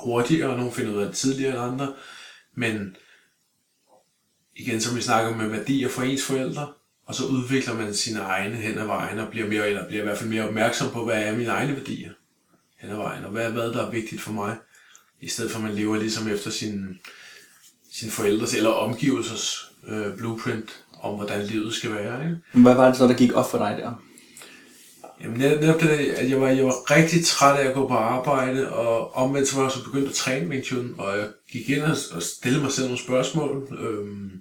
hurtigere, 0.04 0.50
og 0.50 0.58
nogle 0.58 0.72
finder 0.72 0.94
ud 0.94 1.02
af 1.02 1.06
det 1.06 1.16
tidligere 1.16 1.52
end 1.52 1.74
andre, 1.74 1.94
men 2.58 2.96
igen, 4.56 4.82
som 4.82 4.96
vi 4.96 5.02
snakker 5.02 5.38
med 5.38 5.48
værdier 5.50 5.90
for 5.90 6.02
ens 6.02 6.24
forældre, 6.24 6.74
og 7.06 7.16
så 7.16 7.26
udvikler 7.26 7.74
man 7.74 7.94
sine 7.94 8.20
egne 8.20 8.56
hen 8.56 8.78
ad 8.78 8.86
vejen, 8.86 9.20
og 9.20 9.28
bliver, 9.30 9.48
mere, 9.48 9.68
eller 9.68 9.88
bliver 9.88 10.02
i 10.02 10.06
hvert 10.06 10.18
fald 10.18 10.30
mere 10.30 10.48
opmærksom 10.48 10.92
på, 10.92 11.06
hvad 11.06 11.24
er 11.24 11.38
mine 11.38 11.50
egne 11.50 11.76
værdier 11.76 12.12
hen 12.78 12.90
ad 12.90 12.96
vejen, 12.96 13.26
og 13.26 13.32
hvad, 13.32 13.52
hvad 13.52 13.70
der 13.72 13.88
er 13.88 13.92
vigtigt 13.92 14.22
for 14.22 14.32
mig, 14.32 14.58
i 15.22 15.28
stedet 15.28 15.52
for 15.52 15.58
at 15.58 15.66
man 15.66 15.76
lever 15.76 15.98
ligesom 15.98 16.28
efter 16.28 16.52
sin, 16.52 17.00
sin 17.92 18.10
forældres 18.10 18.54
eller 18.54 18.70
omgivelsers 18.70 19.72
øh, 19.88 20.18
blueprint 20.18 20.84
om, 21.02 21.16
hvordan 21.16 21.46
livet 21.46 21.74
skal 21.74 21.94
være. 21.94 22.24
Ikke? 22.24 22.38
Hvad 22.54 22.76
var 22.76 22.88
det 22.88 22.98
så, 22.98 23.08
der 23.08 23.14
gik 23.14 23.34
op 23.34 23.52
for 23.52 23.58
dig 23.58 23.78
der? 23.78 24.02
Jamen 25.22 25.40
netop 25.40 25.82
det, 25.82 25.90
at 25.90 26.30
jeg 26.30 26.42
var, 26.42 26.50
jeg 26.50 26.66
var 26.66 26.92
rigtig 26.92 27.26
træt 27.26 27.60
af 27.60 27.68
at 27.68 27.74
gå 27.74 27.88
på 27.88 27.94
arbejde, 27.94 28.74
og 28.74 29.16
omvendt 29.16 29.48
så 29.48 29.56
var 29.56 29.64
jeg 29.64 29.72
så 29.72 29.84
begyndt 29.84 30.10
at 30.10 30.16
træne 30.16 30.50
Wing 30.50 30.66
Chun, 30.66 30.96
og 30.98 31.18
jeg 31.18 31.28
gik 31.52 31.70
ind 31.70 31.82
og, 31.82 31.98
og 32.12 32.24
stillede 32.24 32.64
mig 32.64 32.72
selv 32.72 32.88
nogle 32.88 33.04
spørgsmål, 33.04 33.78
øhm, 33.82 34.32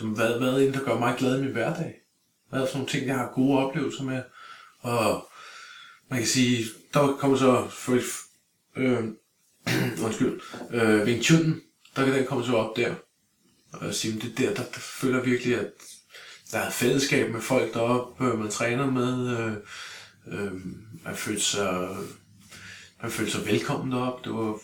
som 0.00 0.08
hvad, 0.08 0.38
hvad 0.38 0.48
er 0.48 0.58
det, 0.58 0.74
der 0.74 0.84
gør 0.84 0.98
mig 0.98 1.14
glad 1.18 1.38
i 1.38 1.42
min 1.42 1.52
hverdag? 1.52 1.94
Hvad 2.50 2.60
er 2.60 2.66
sådan 2.66 2.78
nogle 2.78 2.90
ting, 2.90 3.06
jeg 3.06 3.16
har 3.16 3.32
gode 3.34 3.58
oplevelser 3.58 4.02
med? 4.02 4.22
Og 4.80 5.28
man 6.10 6.18
kan 6.18 6.28
sige, 6.28 6.64
der 6.94 7.16
kommer 7.20 7.36
så 7.36 7.68
for, 7.70 7.98
øh, 8.76 9.04
undskyld, 10.04 10.40
øh, 10.70 11.04
Wing 11.04 11.22
Chun, 11.22 11.60
der 11.96 12.04
kan 12.04 12.14
den 12.14 12.26
komme 12.26 12.44
så 12.44 12.52
op 12.52 12.76
der. 12.76 12.94
Og 13.72 13.86
jeg 13.86 13.94
siger, 13.94 14.20
det 14.20 14.38
der, 14.38 14.54
der, 14.54 14.62
der 14.62 14.80
føler 14.80 15.22
virkelig, 15.22 15.60
at 15.60 15.70
der 16.52 16.58
er 16.58 16.70
fællesskab 16.70 17.30
med 17.30 17.40
folk 17.40 17.74
deroppe, 17.74 18.24
øh, 18.24 18.38
man 18.38 18.50
træner 18.50 18.90
med, 18.90 19.38
øh, 19.38 19.52
øh, 20.26 20.52
man 21.04 21.16
følte 21.16 21.42
sig, 21.42 21.88
man 23.02 23.10
følte 23.10 23.32
sig 23.32 23.46
velkommen 23.46 23.92
deroppe. 23.92 24.28
Det 24.28 24.36
var 24.36 24.58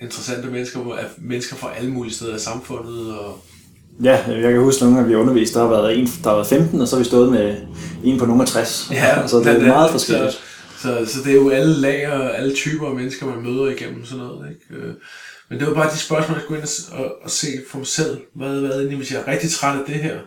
interessante 0.00 0.50
mennesker, 0.50 1.08
mennesker 1.18 1.56
fra 1.56 1.74
alle 1.74 1.90
mulige 1.90 2.14
steder 2.14 2.36
i 2.36 2.40
samfundet, 2.40 3.18
og 3.18 3.44
Ja, 4.02 4.24
jeg 4.26 4.52
kan 4.52 4.60
huske 4.60 4.84
nogle 4.84 5.00
af 5.00 5.08
vi 5.08 5.12
har 5.12 5.20
undervist, 5.20 5.54
der 5.54 5.60
har 5.60 5.68
været 5.68 5.98
en, 5.98 6.06
der 6.06 6.28
har 6.28 6.36
været 6.36 6.46
15, 6.46 6.80
og 6.80 6.88
så 6.88 6.96
har 6.96 6.98
vi 6.98 7.08
stået 7.08 7.32
med 7.32 7.56
en 8.04 8.18
på 8.18 8.40
af 8.40 8.46
60. 8.46 8.88
Ja, 8.90 9.26
så 9.26 9.38
det 9.38 9.46
er 9.46 9.66
meget 9.66 9.90
forskelligt. 9.90 10.32
Så, 10.32 11.04
så, 11.06 11.12
så, 11.12 11.18
det 11.24 11.30
er 11.30 11.36
jo 11.36 11.50
alle 11.50 11.74
lag 11.74 12.12
og 12.12 12.38
alle 12.38 12.54
typer 12.54 12.86
af 12.86 12.94
mennesker, 12.94 13.26
man 13.26 13.42
møder 13.42 13.70
igennem 13.70 14.04
sådan 14.04 14.24
noget. 14.24 14.50
Ikke? 14.50 14.86
Øh, 14.86 14.94
men 15.48 15.58
det 15.58 15.68
var 15.68 15.74
bare 15.74 15.92
de 15.92 15.98
spørgsmål, 15.98 16.36
jeg 16.36 16.42
skulle 16.42 16.60
ind 16.60 16.68
og, 16.92 17.22
og 17.22 17.30
se 17.30 17.46
for 17.70 17.78
mig 17.78 17.86
selv. 17.86 18.18
Hvad, 18.34 18.60
hvad 18.60 18.70
egentlig, 18.70 18.96
hvis 18.96 19.12
jeg 19.12 19.20
er 19.20 19.32
rigtig 19.32 19.50
træt 19.50 19.78
af 19.78 19.86
det 19.86 19.94
her? 19.94 20.18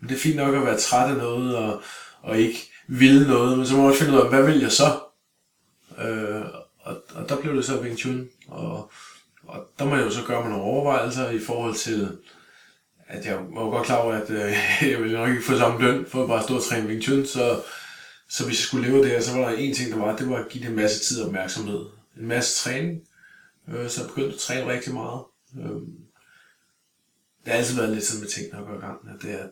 Men 0.00 0.08
det 0.08 0.14
er 0.14 0.18
fint 0.18 0.36
nok 0.36 0.54
at 0.54 0.64
være 0.64 0.78
træt 0.78 1.10
af 1.10 1.16
noget, 1.16 1.56
og, 1.56 1.82
og 2.22 2.38
ikke 2.38 2.70
ville 2.88 3.28
noget, 3.28 3.58
men 3.58 3.66
så 3.66 3.74
må 3.74 3.80
man 3.80 3.88
også 3.88 4.00
finde 4.00 4.16
ud 4.16 4.22
af, 4.22 4.28
hvad 4.28 4.42
vil 4.42 4.60
jeg 4.60 4.72
så? 4.72 4.86
Øh, 6.04 6.42
og, 6.80 6.96
og 7.14 7.28
der 7.28 7.36
blev 7.36 7.56
det 7.56 7.64
så 7.64 7.80
Wing 7.80 7.98
Chun, 7.98 8.28
og, 8.48 8.90
og 9.46 9.56
der 9.78 9.84
må 9.84 9.96
jeg 9.96 10.04
jo 10.04 10.10
så 10.10 10.20
gøre 10.26 10.40
mig 10.40 10.50
nogle 10.50 10.64
overvejelser 10.64 11.30
i 11.30 11.38
forhold 11.38 11.74
til, 11.74 12.08
at 13.10 13.26
jeg 13.26 13.36
var 13.36 13.70
godt 13.70 13.86
klar 13.86 13.96
over, 13.96 14.12
at 14.12 14.30
øh, 14.30 14.52
jeg 14.90 14.98
ville 15.00 15.16
nok 15.16 15.28
ikke 15.28 15.42
få 15.42 15.58
samme 15.58 15.82
løn 15.82 16.06
for 16.06 16.22
at 16.22 16.28
bare 16.28 16.42
stå 16.42 16.56
og 16.56 16.64
træne 16.64 16.88
Wing 16.88 17.02
Chun, 17.02 17.26
så, 17.26 17.62
så 18.28 18.46
hvis 18.46 18.60
jeg 18.60 18.64
skulle 18.64 18.88
leve 18.88 19.04
det, 19.04 19.24
så 19.24 19.36
var 19.36 19.48
der 19.48 19.56
en 19.56 19.74
ting, 19.74 19.90
der 19.90 19.98
var, 19.98 20.16
det 20.16 20.28
var 20.28 20.36
at 20.36 20.48
give 20.48 20.64
det 20.64 20.70
en 20.70 20.76
masse 20.76 21.04
tid 21.04 21.20
og 21.20 21.26
opmærksomhed. 21.26 21.86
En 22.16 22.26
masse 22.28 22.64
træning, 22.64 23.02
øh, 23.68 23.88
så 23.90 24.00
jeg 24.00 24.08
begyndte 24.08 24.34
at 24.34 24.40
træne 24.40 24.72
rigtig 24.72 24.94
meget. 24.94 25.22
Øh, 25.58 25.80
det 27.44 27.52
har 27.52 27.58
altid 27.58 27.76
været 27.76 27.92
lidt 27.92 28.04
sådan 28.04 28.20
med 28.20 28.28
ting, 28.28 28.46
når 28.52 28.58
jeg 28.58 28.66
går 28.68 28.74
i 28.74 28.80
gang, 28.80 28.98
at 29.14 29.22
det 29.22 29.40
er, 29.40 29.46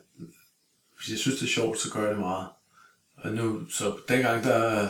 hvis 0.97 1.09
jeg 1.09 1.17
synes, 1.17 1.39
det 1.39 1.45
er 1.45 1.51
sjovt, 1.51 1.79
så 1.79 1.91
gør 1.91 2.01
jeg 2.01 2.11
det 2.11 2.19
meget. 2.19 2.47
Og 3.17 3.31
nu, 3.31 3.69
så 3.69 3.97
dengang, 4.09 4.43
der 4.43 4.87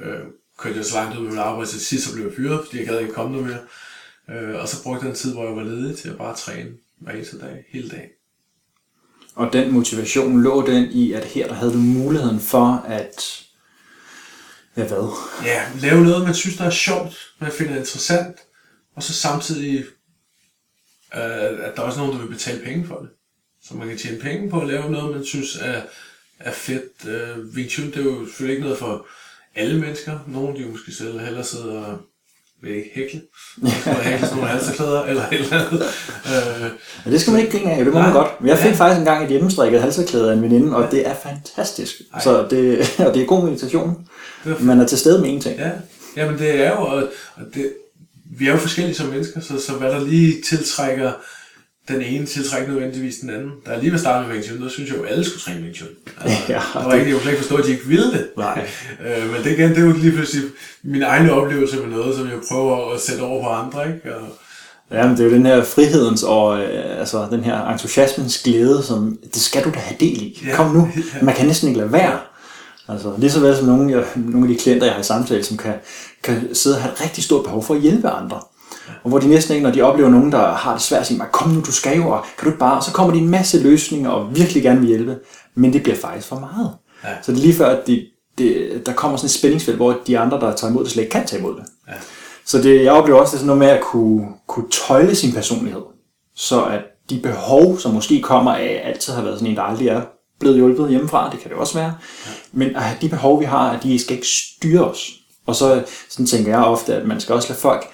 øh, 0.00 0.24
kørte 0.58 0.76
jeg 0.76 0.84
så 0.84 0.94
langt 0.94 1.16
ud 1.18 1.22
med 1.22 1.30
mit 1.30 1.38
arbejde, 1.38 1.70
til 1.70 1.80
sidst 1.80 2.04
så 2.04 2.14
blev 2.14 2.26
jeg 2.26 2.34
fyret, 2.36 2.64
fordi 2.64 2.78
jeg 2.78 2.86
gad 2.86 3.00
ikke 3.00 3.12
komme 3.12 3.38
der 3.38 3.44
mere. 3.44 3.60
Øh, 4.28 4.60
og 4.60 4.68
så 4.68 4.82
brugte 4.82 5.04
jeg 5.04 5.10
en 5.10 5.16
tid, 5.16 5.32
hvor 5.34 5.46
jeg 5.46 5.56
var 5.56 5.62
ledig 5.62 5.98
til 5.98 6.08
at 6.08 6.18
bare 6.18 6.36
træne 6.36 6.72
hver 7.02 7.12
eneste 7.12 7.38
dag, 7.38 7.64
hele 7.68 7.88
dagen. 7.88 8.10
Og 9.34 9.52
den 9.52 9.72
motivation 9.72 10.42
lå 10.42 10.66
den 10.66 10.90
i, 10.90 11.12
at 11.12 11.24
her 11.24 11.46
der 11.48 11.54
havde 11.54 11.72
du 11.72 11.78
muligheden 11.78 12.40
for 12.40 12.84
at... 12.86 13.44
Ja, 14.76 14.86
hvad? 14.86 15.16
Ja, 15.44 15.68
lave 15.80 16.04
noget, 16.04 16.24
man 16.24 16.34
synes, 16.34 16.56
der 16.56 16.64
er 16.64 16.70
sjovt, 16.70 17.16
man 17.38 17.52
finder 17.52 17.76
interessant, 17.76 18.36
og 18.94 19.02
så 19.02 19.12
samtidig, 19.12 19.78
øh, 21.14 21.64
at 21.64 21.72
der 21.76 21.82
er 21.82 21.86
også 21.86 21.98
nogen, 21.98 22.12
der 22.14 22.22
vil 22.22 22.32
betale 22.32 22.64
penge 22.64 22.86
for 22.86 22.98
det. 22.98 23.08
Så 23.64 23.74
man 23.74 23.88
kan 23.88 23.98
tjene 23.98 24.20
penge 24.20 24.50
på 24.50 24.60
at 24.60 24.68
lave 24.68 24.90
noget, 24.90 25.16
man 25.16 25.24
synes 25.24 25.56
er, 25.56 25.82
er 26.38 26.52
fedt. 26.52 27.06
Øh, 27.08 27.38
Wing 27.54 27.70
Chun, 27.70 27.86
det 27.86 27.96
er 27.96 28.02
jo 28.02 28.26
selvfølgelig 28.26 28.54
ikke 28.54 28.64
noget 28.64 28.78
for 28.78 29.06
alle 29.54 29.80
mennesker. 29.80 30.18
Nogle 30.26 30.58
de 30.58 30.68
måske 30.68 30.92
selv 30.92 31.20
hellere 31.20 31.44
sidder 31.44 31.84
og 31.84 32.00
vil 32.62 32.76
ikke 32.76 32.90
hækle. 32.94 33.20
Og 33.62 34.02
hækle 34.02 34.26
sådan 34.26 34.36
nogle 34.36 34.50
halserklæder 34.50 35.02
eller 35.02 35.22
et 35.32 35.40
eller 35.40 35.66
andet. 35.66 35.82
Øh, 36.26 36.70
ja, 37.06 37.10
det 37.10 37.20
skal 37.20 37.30
man 37.32 37.40
ikke 37.40 37.58
grine 37.58 37.70
af, 37.70 37.84
det 37.84 37.94
må 37.94 38.00
man 38.00 38.12
godt. 38.12 38.28
Jeg 38.44 38.58
fik 38.58 38.70
ja. 38.70 38.76
faktisk 38.76 38.98
engang 38.98 39.24
et 39.24 39.30
hjemmestrikket 39.30 39.82
halserklæde 39.82 40.30
af 40.30 40.34
en 40.36 40.42
veninde, 40.42 40.76
og 40.76 40.90
det 40.90 41.08
er 41.08 41.14
fantastisk. 41.22 41.94
Ej. 42.14 42.20
Så 42.20 42.46
det, 42.50 42.78
og 43.06 43.14
det 43.14 43.22
er 43.22 43.26
god 43.26 43.44
meditation. 43.44 44.08
Er 44.44 44.54
man 44.60 44.80
er 44.80 44.86
til 44.86 44.98
stede 44.98 45.20
med 45.20 45.30
en 45.30 45.40
ting. 45.40 45.58
Ja, 45.58 45.70
Jamen 46.16 46.38
det 46.38 46.66
er 46.66 46.70
jo, 46.70 46.80
og, 46.82 47.02
og 47.34 47.42
det, 47.54 47.72
vi 48.38 48.46
er 48.46 48.52
jo 48.52 48.56
forskellige 48.56 48.94
som 48.94 49.06
mennesker, 49.06 49.40
så, 49.40 49.60
så 49.60 49.72
hvad 49.72 49.88
der 49.88 50.04
lige 50.04 50.42
tiltrækker 50.42 51.12
den 51.92 52.02
ene 52.02 52.26
tiltrækker 52.26 52.68
nødvendigvis 52.68 53.16
den 53.16 53.30
anden. 53.30 53.50
Da 53.66 53.70
jeg 53.70 53.80
lige 53.80 53.92
var 53.92 53.98
startet 53.98 54.28
med 54.28 54.34
Wing 54.34 54.44
Chun, 54.44 54.62
der 54.62 54.68
synes 54.68 54.90
jeg 54.90 54.98
jo, 54.98 55.02
at 55.02 55.10
alle 55.12 55.24
skulle 55.24 55.40
træne 55.40 55.60
Wing 55.62 55.74
Chun. 55.76 55.88
Altså, 56.20 56.38
ja, 56.52 56.60
der 56.74 56.84
var 56.84 56.94
ikke, 56.94 57.10
jeg 57.10 57.20
kunne 57.20 57.30
ikke 57.30 57.42
forstå, 57.42 57.56
at 57.56 57.64
de 57.64 57.70
ikke 57.70 57.86
ville 57.86 58.12
det. 58.12 58.26
Nej. 58.36 58.66
øh, 59.06 59.32
men 59.32 59.44
det, 59.44 59.50
igen, 59.50 59.70
det 59.70 59.78
er 59.78 59.82
jo 59.82 59.92
lige 59.92 60.12
pludselig 60.12 60.44
min 60.82 61.02
egen 61.02 61.30
oplevelse 61.30 61.76
med 61.76 61.96
noget, 61.96 62.16
som 62.16 62.26
jeg 62.26 62.38
prøver 62.50 62.94
at 62.94 63.00
sætte 63.00 63.20
over 63.20 63.42
på 63.42 63.48
andre. 63.48 63.94
Ikke? 63.94 64.16
Og, 64.16 64.22
Ja, 64.92 65.06
men 65.06 65.16
det 65.16 65.20
er 65.20 65.24
jo 65.24 65.34
den 65.34 65.46
her 65.46 65.64
frihedens 65.64 66.22
og 66.22 66.62
øh, 66.62 67.00
altså 67.00 67.26
den 67.30 67.44
her 67.44 67.68
entusiasmens 67.68 68.42
glæde, 68.42 68.82
som 68.82 69.18
det 69.34 69.42
skal 69.42 69.64
du 69.64 69.70
da 69.70 69.78
have 69.78 69.96
del 70.00 70.22
i. 70.22 70.42
Ja, 70.46 70.56
Kom 70.56 70.70
nu. 70.70 70.88
Man 71.22 71.34
kan 71.34 71.46
næsten 71.46 71.68
ikke 71.68 71.80
lade 71.80 71.92
være. 71.92 72.18
Altså, 72.88 73.14
lige 73.18 73.30
så 73.30 73.40
vel 73.40 73.56
som 73.56 73.66
nogle, 73.66 73.92
jeg, 73.92 74.04
nogle 74.16 74.48
af 74.48 74.54
de 74.54 74.62
klienter, 74.62 74.86
jeg 74.86 74.94
har 74.94 75.00
i 75.00 75.04
samtale, 75.04 75.44
som 75.44 75.56
kan, 75.56 75.74
kan 76.22 76.54
sidde 76.54 76.76
og 76.76 76.82
have 76.82 76.92
et 76.92 77.00
rigtig 77.04 77.24
stort 77.24 77.44
behov 77.44 77.64
for 77.64 77.74
at 77.74 77.80
hjælpe 77.80 78.08
andre. 78.08 78.40
Og 79.02 79.08
hvor 79.08 79.18
de 79.18 79.28
næsten 79.28 79.54
ikke, 79.54 79.64
når 79.64 79.74
de 79.74 79.82
oplever 79.82 80.10
nogen, 80.10 80.32
der 80.32 80.52
har 80.52 80.72
det 80.72 80.82
svært, 80.82 81.06
siger, 81.06 81.24
kom 81.24 81.50
nu, 81.50 81.60
du 81.60 81.72
skal 81.72 81.96
jo, 81.96 82.10
og 82.10 82.22
kan 82.38 82.44
du 82.44 82.50
ikke 82.50 82.58
bare, 82.58 82.82
så 82.82 82.92
kommer 82.92 83.14
de 83.14 83.20
en 83.20 83.28
masse 83.28 83.62
løsninger 83.62 84.10
og 84.10 84.36
virkelig 84.36 84.62
gerne 84.62 84.80
vil 84.80 84.88
hjælpe, 84.88 85.18
men 85.54 85.72
det 85.72 85.82
bliver 85.82 85.96
faktisk 85.96 86.28
for 86.28 86.38
meget. 86.38 86.70
Ja. 87.04 87.08
Så 87.22 87.32
det 87.32 87.38
er 87.38 87.42
lige 87.42 87.54
før, 87.54 87.66
at 87.66 87.86
de, 87.86 88.06
det, 88.38 88.82
der 88.86 88.92
kommer 88.92 89.16
sådan 89.16 89.26
et 89.26 89.30
spændingsfelt, 89.30 89.76
hvor 89.76 89.96
de 90.06 90.18
andre, 90.18 90.40
der 90.40 90.56
tager 90.56 90.70
imod 90.70 90.84
det, 90.84 90.92
slet 90.92 91.02
ikke 91.02 91.12
kan 91.12 91.26
tage 91.26 91.40
imod 91.40 91.54
det. 91.54 91.64
Ja. 91.88 91.92
Så 92.44 92.62
det, 92.62 92.84
jeg 92.84 92.92
oplever 92.92 93.20
også, 93.20 93.30
det 93.30 93.36
er 93.36 93.38
sådan 93.38 93.46
noget 93.46 93.58
med 93.58 93.68
at 93.68 93.80
kunne, 93.80 94.26
kunne 94.46 94.66
tøjle 94.86 95.14
sin 95.14 95.32
personlighed. 95.32 95.82
Så 96.36 96.64
at 96.64 96.80
de 97.10 97.18
behov, 97.18 97.78
som 97.78 97.94
måske 97.94 98.22
kommer 98.22 98.54
af, 98.54 98.82
altid 98.84 99.12
har 99.12 99.22
været 99.22 99.38
sådan 99.38 99.50
en, 99.50 99.56
der 99.56 99.62
aldrig 99.62 99.88
er 99.88 100.00
blevet 100.40 100.56
hjulpet 100.56 100.90
hjemmefra, 100.90 101.30
det 101.30 101.40
kan 101.40 101.50
det 101.50 101.58
også 101.58 101.74
være. 101.74 101.94
Ja. 102.26 102.30
Men 102.52 102.76
at 102.76 102.98
de 103.00 103.08
behov, 103.08 103.40
vi 103.40 103.44
har, 103.44 103.70
at 103.70 103.82
de 103.82 103.98
skal 103.98 104.16
ikke 104.16 104.28
styre 104.28 104.84
os. 104.84 105.10
Og 105.46 105.56
så 105.56 105.84
sådan 106.08 106.26
tænker 106.26 106.50
jeg 106.50 106.64
ofte, 106.64 106.94
at 106.94 107.06
man 107.06 107.20
skal 107.20 107.34
også 107.34 107.48
lade 107.48 107.60
folk 107.60 107.86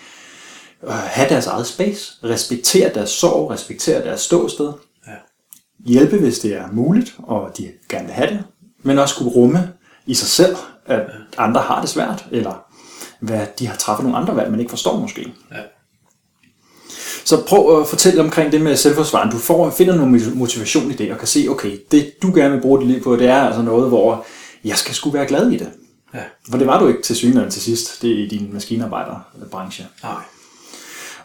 have 0.89 1.29
deres 1.29 1.47
eget 1.47 1.67
space, 1.67 2.17
respektere 2.25 2.95
deres 2.95 3.11
sorg, 3.11 3.51
respektere 3.51 4.05
deres 4.05 4.21
ståsted, 4.21 4.73
ja. 5.07 5.13
hjælpe, 5.79 6.17
hvis 6.17 6.39
det 6.39 6.57
er 6.57 6.69
muligt, 6.73 7.15
og 7.19 7.51
de 7.59 7.73
gerne 7.89 8.05
vil 8.05 8.15
have 8.15 8.31
det, 8.31 8.45
men 8.83 8.99
også 8.99 9.17
kunne 9.17 9.29
rumme 9.29 9.73
i 10.07 10.15
sig 10.15 10.29
selv, 10.29 10.57
at 10.87 11.07
andre 11.39 11.61
har 11.61 11.81
det 11.81 11.91
svært, 11.91 12.27
eller 12.31 12.65
hvad 13.21 13.47
de 13.59 13.67
har 13.67 13.77
træffet 13.77 14.05
nogle 14.05 14.19
andre 14.19 14.37
valg, 14.37 14.51
man 14.51 14.61
ikke 14.61 14.71
forstår 14.71 15.01
måske. 15.01 15.33
Ja. 15.51 15.57
Så 17.25 17.45
prøv 17.47 17.81
at 17.81 17.87
fortælle 17.87 18.21
omkring 18.21 18.53
det 18.53 18.61
med 18.61 18.77
selvforsvar. 18.77 19.31
Du 19.31 19.39
får, 19.39 19.71
finder 19.71 19.97
noget 19.97 20.37
motivation 20.37 20.91
i 20.91 20.95
det, 20.95 21.13
og 21.13 21.19
kan 21.19 21.29
se, 21.29 21.47
okay, 21.51 21.79
det 21.91 22.13
du 22.23 22.33
gerne 22.35 22.55
vil 22.55 22.61
bruge 22.61 22.81
dit 22.81 22.89
liv 22.89 23.03
på, 23.03 23.17
det 23.17 23.27
er 23.29 23.43
altså 23.43 23.63
noget, 23.63 23.89
hvor 23.89 24.27
jeg 24.65 24.77
skal 24.77 24.95
skulle 24.95 25.19
være 25.19 25.27
glad 25.27 25.51
i 25.51 25.57
det. 25.57 25.71
Ja. 26.15 26.23
For 26.51 26.59
det 26.59 26.67
var 26.67 26.81
du 26.81 26.89
ikke 26.89 27.03
til 27.03 27.17
synligheden 27.17 27.51
til 27.51 27.63
sidst, 27.63 28.03
det 28.03 28.11
er 28.11 28.25
i 28.25 28.27
din 28.27 28.53
maskinarbejderbranche. 28.53 29.87
Nej. 30.03 30.23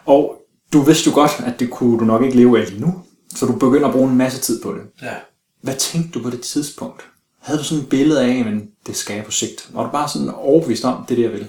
Og 0.06 0.36
du 0.72 0.80
vidste 0.80 1.10
jo 1.10 1.14
godt, 1.14 1.32
at 1.46 1.60
det 1.60 1.70
kunne 1.70 1.98
du 1.98 2.04
nok 2.04 2.22
ikke 2.22 2.36
leve 2.36 2.60
af 2.60 2.70
lige 2.70 2.80
nu, 2.80 3.02
så 3.34 3.46
du 3.46 3.52
begynder 3.52 3.88
at 3.88 3.94
bruge 3.94 4.10
en 4.10 4.16
masse 4.16 4.40
tid 4.40 4.62
på 4.62 4.72
det. 4.72 4.82
Ja. 5.02 5.14
Hvad 5.62 5.74
tænkte 5.74 6.18
du 6.18 6.22
på 6.22 6.30
det 6.30 6.40
tidspunkt? 6.40 7.06
Havde 7.40 7.58
du 7.58 7.64
sådan 7.64 7.84
et 7.84 7.90
billede 7.90 8.22
af, 8.22 8.38
at 8.38 8.62
det 8.86 8.96
skal 8.96 9.16
jeg 9.16 9.24
på 9.24 9.30
sigt? 9.30 9.70
Var 9.72 9.84
du 9.84 9.90
bare 9.90 10.08
sådan 10.08 10.28
overbevist 10.28 10.84
om, 10.84 11.04
det 11.08 11.14
er 11.14 11.16
det, 11.16 11.22
jeg 11.22 11.32
vil? 11.32 11.46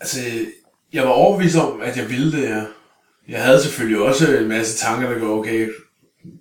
Altså, 0.00 0.18
jeg 0.92 1.02
var 1.02 1.10
overbevist 1.10 1.56
om, 1.56 1.80
at 1.80 1.96
jeg 1.96 2.10
ville 2.10 2.32
det, 2.32 2.42
ja. 2.42 2.64
Jeg 3.28 3.44
havde 3.44 3.62
selvfølgelig 3.62 4.02
også 4.02 4.36
en 4.36 4.48
masse 4.48 4.78
tanker, 4.78 5.10
der 5.10 5.18
går, 5.18 5.38
okay, 5.38 5.68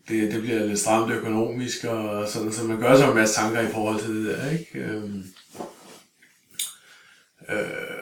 det, 0.10 0.32
det 0.32 0.42
bliver 0.42 0.66
lidt 0.66 0.80
stramt 0.80 1.12
økonomisk, 1.12 1.84
og 1.84 2.28
sådan, 2.28 2.52
så 2.52 2.64
man 2.64 2.80
gør 2.80 2.98
sig 2.98 3.10
en 3.10 3.16
masse 3.16 3.36
tanker 3.36 3.62
i 3.62 3.72
forhold 3.72 4.00
til 4.00 4.16
det 4.16 4.26
der, 4.26 4.50
ikke? 4.50 4.80
Øhm, 4.80 5.24
øh, 7.50 7.58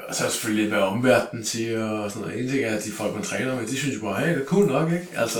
og 0.07 0.15
så 0.15 0.25
er 0.25 0.29
selvfølgelig, 0.29 0.69
hvad 0.69 0.79
omverdenen 0.79 1.45
siger, 1.45 1.89
og 1.89 2.11
sådan 2.11 2.27
noget. 2.27 2.43
En 2.43 2.49
ting 2.49 2.63
er, 2.63 2.75
at 2.75 2.85
de 2.85 2.91
folk, 2.91 3.13
man 3.13 3.23
træner 3.23 3.55
med, 3.55 3.67
de 3.67 3.77
synes 3.77 3.95
jo 3.95 4.01
bare, 4.01 4.19
hey, 4.21 4.33
det 4.33 4.41
er 4.41 4.45
cool 4.45 4.67
nok, 4.67 4.91
ikke? 4.91 5.07
Altså, 5.15 5.39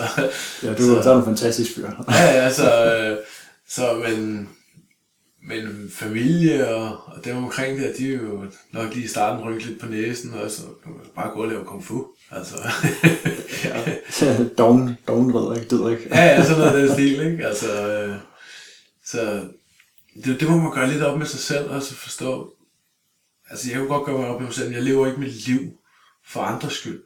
Ja, 0.64 0.74
du 0.74 1.02
så, 1.04 1.12
er 1.12 1.18
en 1.18 1.26
fantastisk 1.26 1.76
fyr. 1.76 1.90
ja, 2.10 2.44
ja, 2.44 2.54
så, 2.54 2.96
øh, 2.96 3.18
så 3.68 4.04
men, 4.08 4.50
men 5.48 5.92
familie 5.94 6.76
og, 6.76 6.88
og 7.06 7.26
dem 7.26 7.38
omkring 7.38 7.80
det, 7.80 7.94
de 7.98 8.14
er 8.14 8.18
jo 8.18 8.44
nok 8.72 8.94
lige 8.94 9.06
i 9.06 9.08
starten 9.08 9.46
rykket 9.46 9.66
lidt 9.66 9.80
på 9.80 9.88
næsen, 9.88 10.34
og 10.34 10.52
så 10.52 10.62
bare 11.16 11.32
gå 11.34 11.42
og 11.42 11.48
lave 11.48 11.66
kung 11.66 11.86
fu. 11.86 12.06
Altså, 12.32 12.56
doven, 14.58 14.98
doven 15.08 15.56
ikke? 15.58 15.68
Død 15.70 15.92
ikke? 15.92 16.08
ja, 16.12 16.26
ja, 16.26 16.44
sådan 16.44 16.58
noget 16.58 16.84
den 16.88 16.94
stil, 16.94 17.32
ikke? 17.32 17.48
Altså, 17.48 17.88
øh, 17.88 18.16
så 19.06 19.42
det, 20.26 20.40
det 20.40 20.50
må 20.50 20.58
man 20.58 20.72
gøre 20.72 20.92
lidt 20.92 21.04
op 21.04 21.18
med 21.18 21.26
sig 21.26 21.40
selv, 21.40 21.70
og 21.70 21.84
så 21.84 21.96
forstå, 21.96 22.54
altså 23.52 23.70
jeg 23.70 23.78
kunne 23.78 23.90
godt 23.90 24.06
gøre 24.06 24.18
mig 24.18 24.28
op 24.28 24.40
med 24.40 24.48
mig 24.48 24.56
selv, 24.56 24.74
jeg 24.74 24.84
lever 24.84 25.08
ikke 25.08 25.20
mit 25.20 25.48
liv 25.48 25.60
for 26.26 26.42
andres 26.42 26.74
skyld. 26.74 27.04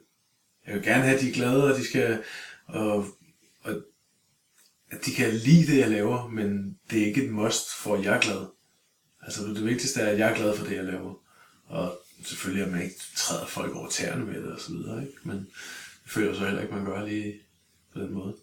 Jeg 0.66 0.74
vil 0.74 0.82
gerne 0.82 1.02
have, 1.02 1.14
at 1.14 1.20
de 1.20 1.28
er 1.28 1.34
glade, 1.34 1.72
og 1.72 1.78
de 1.78 1.84
skal, 1.84 2.22
og, 2.66 3.04
og 3.62 3.72
at 4.90 5.06
de 5.06 5.14
kan 5.14 5.32
lide 5.34 5.72
det, 5.72 5.78
jeg 5.78 5.90
laver, 5.90 6.28
men 6.28 6.78
det 6.90 7.02
er 7.02 7.06
ikke 7.06 7.24
et 7.24 7.32
must 7.32 7.74
for, 7.74 7.94
at 7.94 8.04
jeg 8.04 8.16
er 8.16 8.20
glad. 8.20 8.46
Altså 9.22 9.46
det 9.46 9.64
vigtigste 9.64 10.00
er, 10.00 10.06
at 10.06 10.18
jeg 10.18 10.30
er 10.30 10.36
glad 10.36 10.56
for 10.56 10.66
det, 10.66 10.76
jeg 10.76 10.84
laver. 10.84 11.14
Og 11.68 11.98
selvfølgelig, 12.24 12.66
at 12.66 12.72
man 12.72 12.82
ikke 12.82 12.96
træder 13.16 13.46
folk 13.46 13.76
over 13.76 13.88
tæerne 13.88 14.24
med 14.24 14.42
det 14.42 14.52
og 14.52 14.60
så 14.60 14.72
videre, 14.72 15.02
ikke? 15.02 15.18
Men 15.22 15.36
det 16.04 16.12
føler 16.12 16.34
så 16.34 16.44
heller 16.44 16.62
ikke, 16.62 16.74
man 16.74 16.84
gør 16.84 17.06
lige 17.06 17.34
på 17.92 18.00
den 18.00 18.14
måde. 18.14 18.36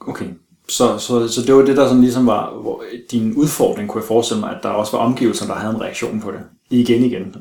Okay, 0.00 0.30
så, 0.68 0.98
så, 0.98 1.28
så 1.28 1.42
det 1.46 1.54
var 1.54 1.62
det, 1.62 1.76
der 1.76 1.88
sådan 1.88 2.02
ligesom 2.02 2.26
var 2.26 2.60
hvor 2.60 2.84
din 3.10 3.34
udfordring, 3.34 3.88
kunne 3.88 4.00
jeg 4.02 4.08
forestille 4.08 4.40
mig, 4.40 4.56
at 4.56 4.62
der 4.62 4.68
også 4.68 4.96
var 4.96 5.04
omgivelser, 5.04 5.46
der 5.46 5.54
havde 5.54 5.74
en 5.74 5.80
reaktion 5.80 6.20
på 6.20 6.32
det. 6.32 6.44
Igen 6.70 7.04
igen. 7.04 7.34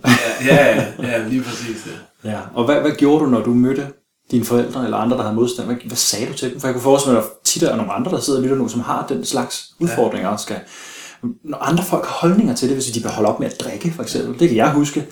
Ja, 0.45 0.77
ja, 0.77 0.85
ja 0.99 1.27
lige 1.27 1.43
præcis 1.43 1.83
det. 1.83 2.29
ja. 2.29 2.39
Og 2.53 2.65
hvad, 2.65 2.81
hvad 2.81 2.91
gjorde 2.91 3.25
du, 3.25 3.29
når 3.29 3.41
du 3.43 3.53
mødte 3.53 3.87
dine 4.31 4.45
forældre 4.45 4.83
eller 4.83 4.97
andre, 4.97 5.17
der 5.17 5.23
havde 5.23 5.35
modstand? 5.35 5.67
Hvad, 5.67 5.77
hvad 5.85 5.97
sagde 5.97 6.27
du 6.27 6.33
til 6.33 6.51
dem? 6.51 6.59
For 6.59 6.67
jeg 6.67 6.73
kunne 6.73 6.83
forestille 6.83 7.13
mig, 7.13 7.23
at 7.23 7.29
der 7.29 7.35
tit 7.43 7.63
er 7.63 7.75
nogle 7.75 7.91
andre, 7.91 8.11
der 8.11 8.19
sidder 8.19 8.39
og 8.39 8.43
lytter 8.43 8.57
nu, 8.57 8.67
som 8.67 8.81
har 8.81 9.05
den 9.09 9.25
slags 9.25 9.65
udfordringer 9.79 10.29
og 10.29 10.39
skal... 10.39 10.57
Når 11.43 11.57
andre 11.57 11.83
folk 11.83 12.05
har 12.05 12.13
holdninger 12.13 12.55
til 12.55 12.67
det, 12.69 12.75
hvis 12.77 12.85
de 12.85 13.01
vil 13.01 13.11
holde 13.11 13.29
op 13.29 13.39
med 13.39 13.47
at 13.47 13.59
drikke, 13.59 13.93
for 13.95 14.03
eksempel. 14.03 14.39
Det 14.39 14.47
kan 14.47 14.57
jeg 14.57 14.71
huske. 14.71 15.05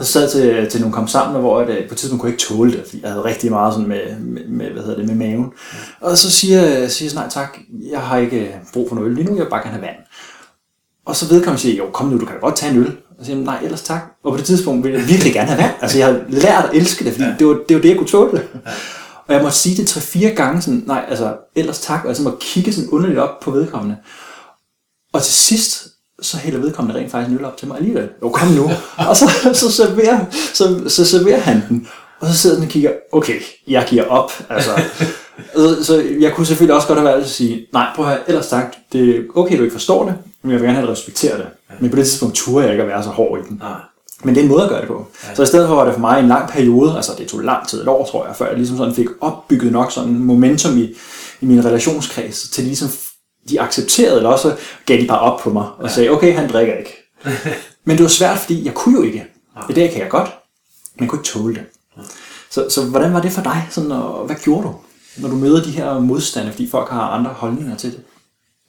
Så 0.00 0.12
sad 0.12 0.30
til, 0.30 0.70
til 0.70 0.80
nogle 0.80 0.94
kom 0.94 1.08
sammen, 1.08 1.40
hvor 1.40 1.60
jeg 1.60 1.84
på 1.88 1.94
et 1.94 1.98
tidspunkt 1.98 2.20
kunne 2.20 2.28
jeg 2.28 2.34
ikke 2.34 2.44
tåle 2.44 2.72
det, 2.72 2.82
fordi 2.86 3.02
jeg 3.02 3.10
havde 3.10 3.24
rigtig 3.24 3.50
meget 3.50 3.74
sådan 3.74 3.88
med, 3.88 4.18
med, 4.20 4.48
med 4.48 4.70
hvad 4.70 4.82
hedder 4.82 4.96
det, 4.98 5.06
med 5.06 5.14
maven. 5.14 5.52
Og 6.00 6.18
så 6.18 6.30
siger, 6.30 6.88
siger 6.88 7.10
jeg, 7.10 7.14
nej 7.14 7.28
tak, 7.30 7.58
jeg 7.90 8.00
har 8.00 8.18
ikke 8.18 8.56
brug 8.72 8.88
for 8.88 8.96
noget 8.96 9.08
øl 9.08 9.14
lige 9.14 9.26
nu, 9.26 9.36
jeg 9.36 9.44
vil 9.44 9.50
bare 9.50 9.62
gerne 9.62 9.74
have 9.74 9.82
vand. 9.82 9.96
Og 11.06 11.16
så 11.16 11.28
vedkommende 11.28 11.62
siger, 11.62 11.76
jo 11.76 11.90
kom 11.92 12.08
nu, 12.08 12.20
du 12.20 12.26
kan 12.26 12.40
godt 12.40 12.56
tage 12.56 12.72
en 12.72 12.78
øl. 12.78 12.96
Og 13.18 13.24
så 13.24 13.30
siger 13.30 13.44
nej, 13.44 13.58
ellers 13.62 13.82
tak. 13.82 14.00
Og 14.24 14.32
på 14.32 14.38
det 14.38 14.46
tidspunkt 14.46 14.84
ville 14.84 14.98
jeg 14.98 15.08
virkelig 15.08 15.32
gerne 15.32 15.48
have 15.48 15.62
vand. 15.62 15.74
Altså 15.80 15.98
jeg 15.98 16.06
havde 16.06 16.24
lært 16.28 16.64
at 16.64 16.70
elske 16.76 17.04
det, 17.04 17.12
fordi 17.12 17.24
ja. 17.24 17.34
det, 17.38 17.46
var, 17.46 17.58
det 17.68 17.76
var 17.76 17.82
det, 17.82 17.88
jeg 17.88 17.96
kunne 17.96 18.08
tåle. 18.08 18.42
Ja. 18.66 18.70
Og 19.26 19.34
jeg 19.34 19.42
måtte 19.42 19.56
sige 19.56 19.76
det 19.76 19.88
tre-fire 19.88 20.30
gange, 20.30 20.62
sådan, 20.62 20.82
nej, 20.86 21.04
altså 21.08 21.36
ellers 21.56 21.80
tak, 21.80 22.02
og 22.02 22.08
jeg 22.08 22.16
så 22.16 22.22
måtte 22.22 22.38
kigge 22.40 22.72
sådan 22.72 22.90
underligt 22.90 23.18
op 23.18 23.40
på 23.40 23.50
vedkommende. 23.50 23.96
Og 25.12 25.22
til 25.22 25.32
sidst, 25.32 25.88
så 26.22 26.36
hælder 26.36 26.60
vedkommende 26.60 27.00
rent 27.00 27.10
faktisk 27.10 27.30
en 27.30 27.38
øl 27.38 27.44
op 27.44 27.56
til 27.56 27.68
mig 27.68 27.76
alligevel. 27.76 28.08
Jo, 28.22 28.28
kom 28.28 28.48
nu. 28.48 28.70
og 29.08 29.16
så, 29.16 29.30
så, 29.52 29.72
serverer, 29.72 30.24
så, 30.54 30.82
så 30.88 31.04
serverer 31.04 31.40
han 31.40 31.62
den. 31.68 31.88
Og 32.20 32.28
så 32.28 32.36
sidder 32.36 32.56
den 32.56 32.64
og 32.64 32.70
kigger, 32.70 32.92
okay, 33.12 33.40
jeg 33.68 33.86
giver 33.88 34.04
op. 34.04 34.32
Altså, 34.48 34.70
så, 35.54 35.84
så 35.84 36.04
jeg 36.20 36.32
kunne 36.32 36.46
selvfølgelig 36.46 36.74
også 36.74 36.88
godt 36.88 36.98
have 36.98 37.10
valgt 37.10 37.24
at 37.24 37.30
sige, 37.30 37.66
nej, 37.72 37.86
prøv 37.96 38.04
at 38.04 38.10
høre, 38.10 38.20
ellers 38.28 38.48
tak, 38.48 38.76
det 38.92 39.16
er 39.16 39.22
okay, 39.34 39.58
du 39.58 39.62
ikke 39.62 39.72
forstår 39.72 40.04
det, 40.04 40.14
men 40.42 40.52
jeg 40.52 40.60
vil 40.60 40.66
gerne 40.66 40.78
have, 40.78 40.88
at 40.88 40.92
respektere 40.92 41.38
det. 41.38 41.46
Men 41.80 41.90
på 41.90 41.96
det 41.96 42.06
tidspunkt 42.06 42.36
turde 42.36 42.64
jeg 42.64 42.72
ikke 42.72 42.82
at 42.82 42.88
være 42.88 43.02
så 43.02 43.08
hård 43.10 43.40
i 43.40 43.48
den. 43.48 43.58
Nej. 43.58 43.80
Men 44.24 44.34
det 44.34 44.40
er 44.40 44.44
en 44.44 44.50
måde 44.50 44.62
at 44.62 44.68
gøre 44.68 44.80
det 44.80 44.88
på. 44.88 45.06
Ja. 45.28 45.34
Så 45.34 45.42
i 45.42 45.46
stedet 45.46 45.68
for 45.68 45.74
var 45.74 45.84
det 45.84 45.94
for 45.94 46.00
mig 46.00 46.20
en 46.20 46.28
lang 46.28 46.48
periode, 46.48 46.96
altså 46.96 47.12
det 47.18 47.28
tog 47.28 47.40
lang 47.40 47.68
tid, 47.68 47.82
et 47.82 47.88
år 47.88 48.06
tror 48.06 48.26
jeg, 48.26 48.36
før 48.36 48.46
jeg 48.46 48.56
ligesom 48.56 48.76
sådan 48.76 48.94
fik 48.94 49.06
opbygget 49.20 49.72
nok 49.72 49.92
sådan 49.92 50.18
momentum 50.18 50.78
i, 50.78 50.94
i 51.40 51.46
min 51.46 51.64
relationskreds, 51.64 52.48
til 52.48 52.64
ligesom 52.64 52.88
de 53.48 53.60
accepterede, 53.60 54.16
eller 54.16 54.30
også 54.30 54.56
gav 54.86 55.00
de 55.00 55.06
bare 55.06 55.18
op 55.18 55.40
på 55.40 55.50
mig 55.50 55.66
og 55.78 55.84
ja. 55.84 55.88
sagde, 55.88 56.10
okay, 56.10 56.34
han 56.34 56.50
drikker 56.50 56.74
ikke. 56.74 56.96
men 57.84 57.96
det 57.96 58.02
var 58.02 58.08
svært, 58.08 58.38
fordi 58.38 58.64
jeg 58.64 58.74
kunne 58.74 58.98
jo 58.98 59.02
ikke. 59.02 59.26
I 59.70 59.72
dag 59.72 59.90
kan 59.90 60.00
jeg 60.00 60.08
godt, 60.08 60.30
men 60.94 61.04
jeg 61.04 61.10
kunne 61.10 61.20
ikke 61.20 61.28
tåle 61.28 61.54
det. 61.54 61.64
Så, 62.50 62.66
så 62.70 62.84
hvordan 62.84 63.14
var 63.14 63.20
det 63.20 63.32
for 63.32 63.42
dig, 63.42 63.66
sådan, 63.70 63.92
og 63.92 64.26
hvad 64.26 64.36
gjorde 64.36 64.62
du, 64.62 64.74
når 65.16 65.28
du 65.28 65.34
møder 65.34 65.62
de 65.62 65.70
her 65.70 65.98
modstande, 65.98 66.50
fordi 66.50 66.70
folk 66.70 66.90
har 66.90 67.02
andre 67.02 67.30
holdninger 67.30 67.76
til 67.76 67.92
det? 67.92 68.00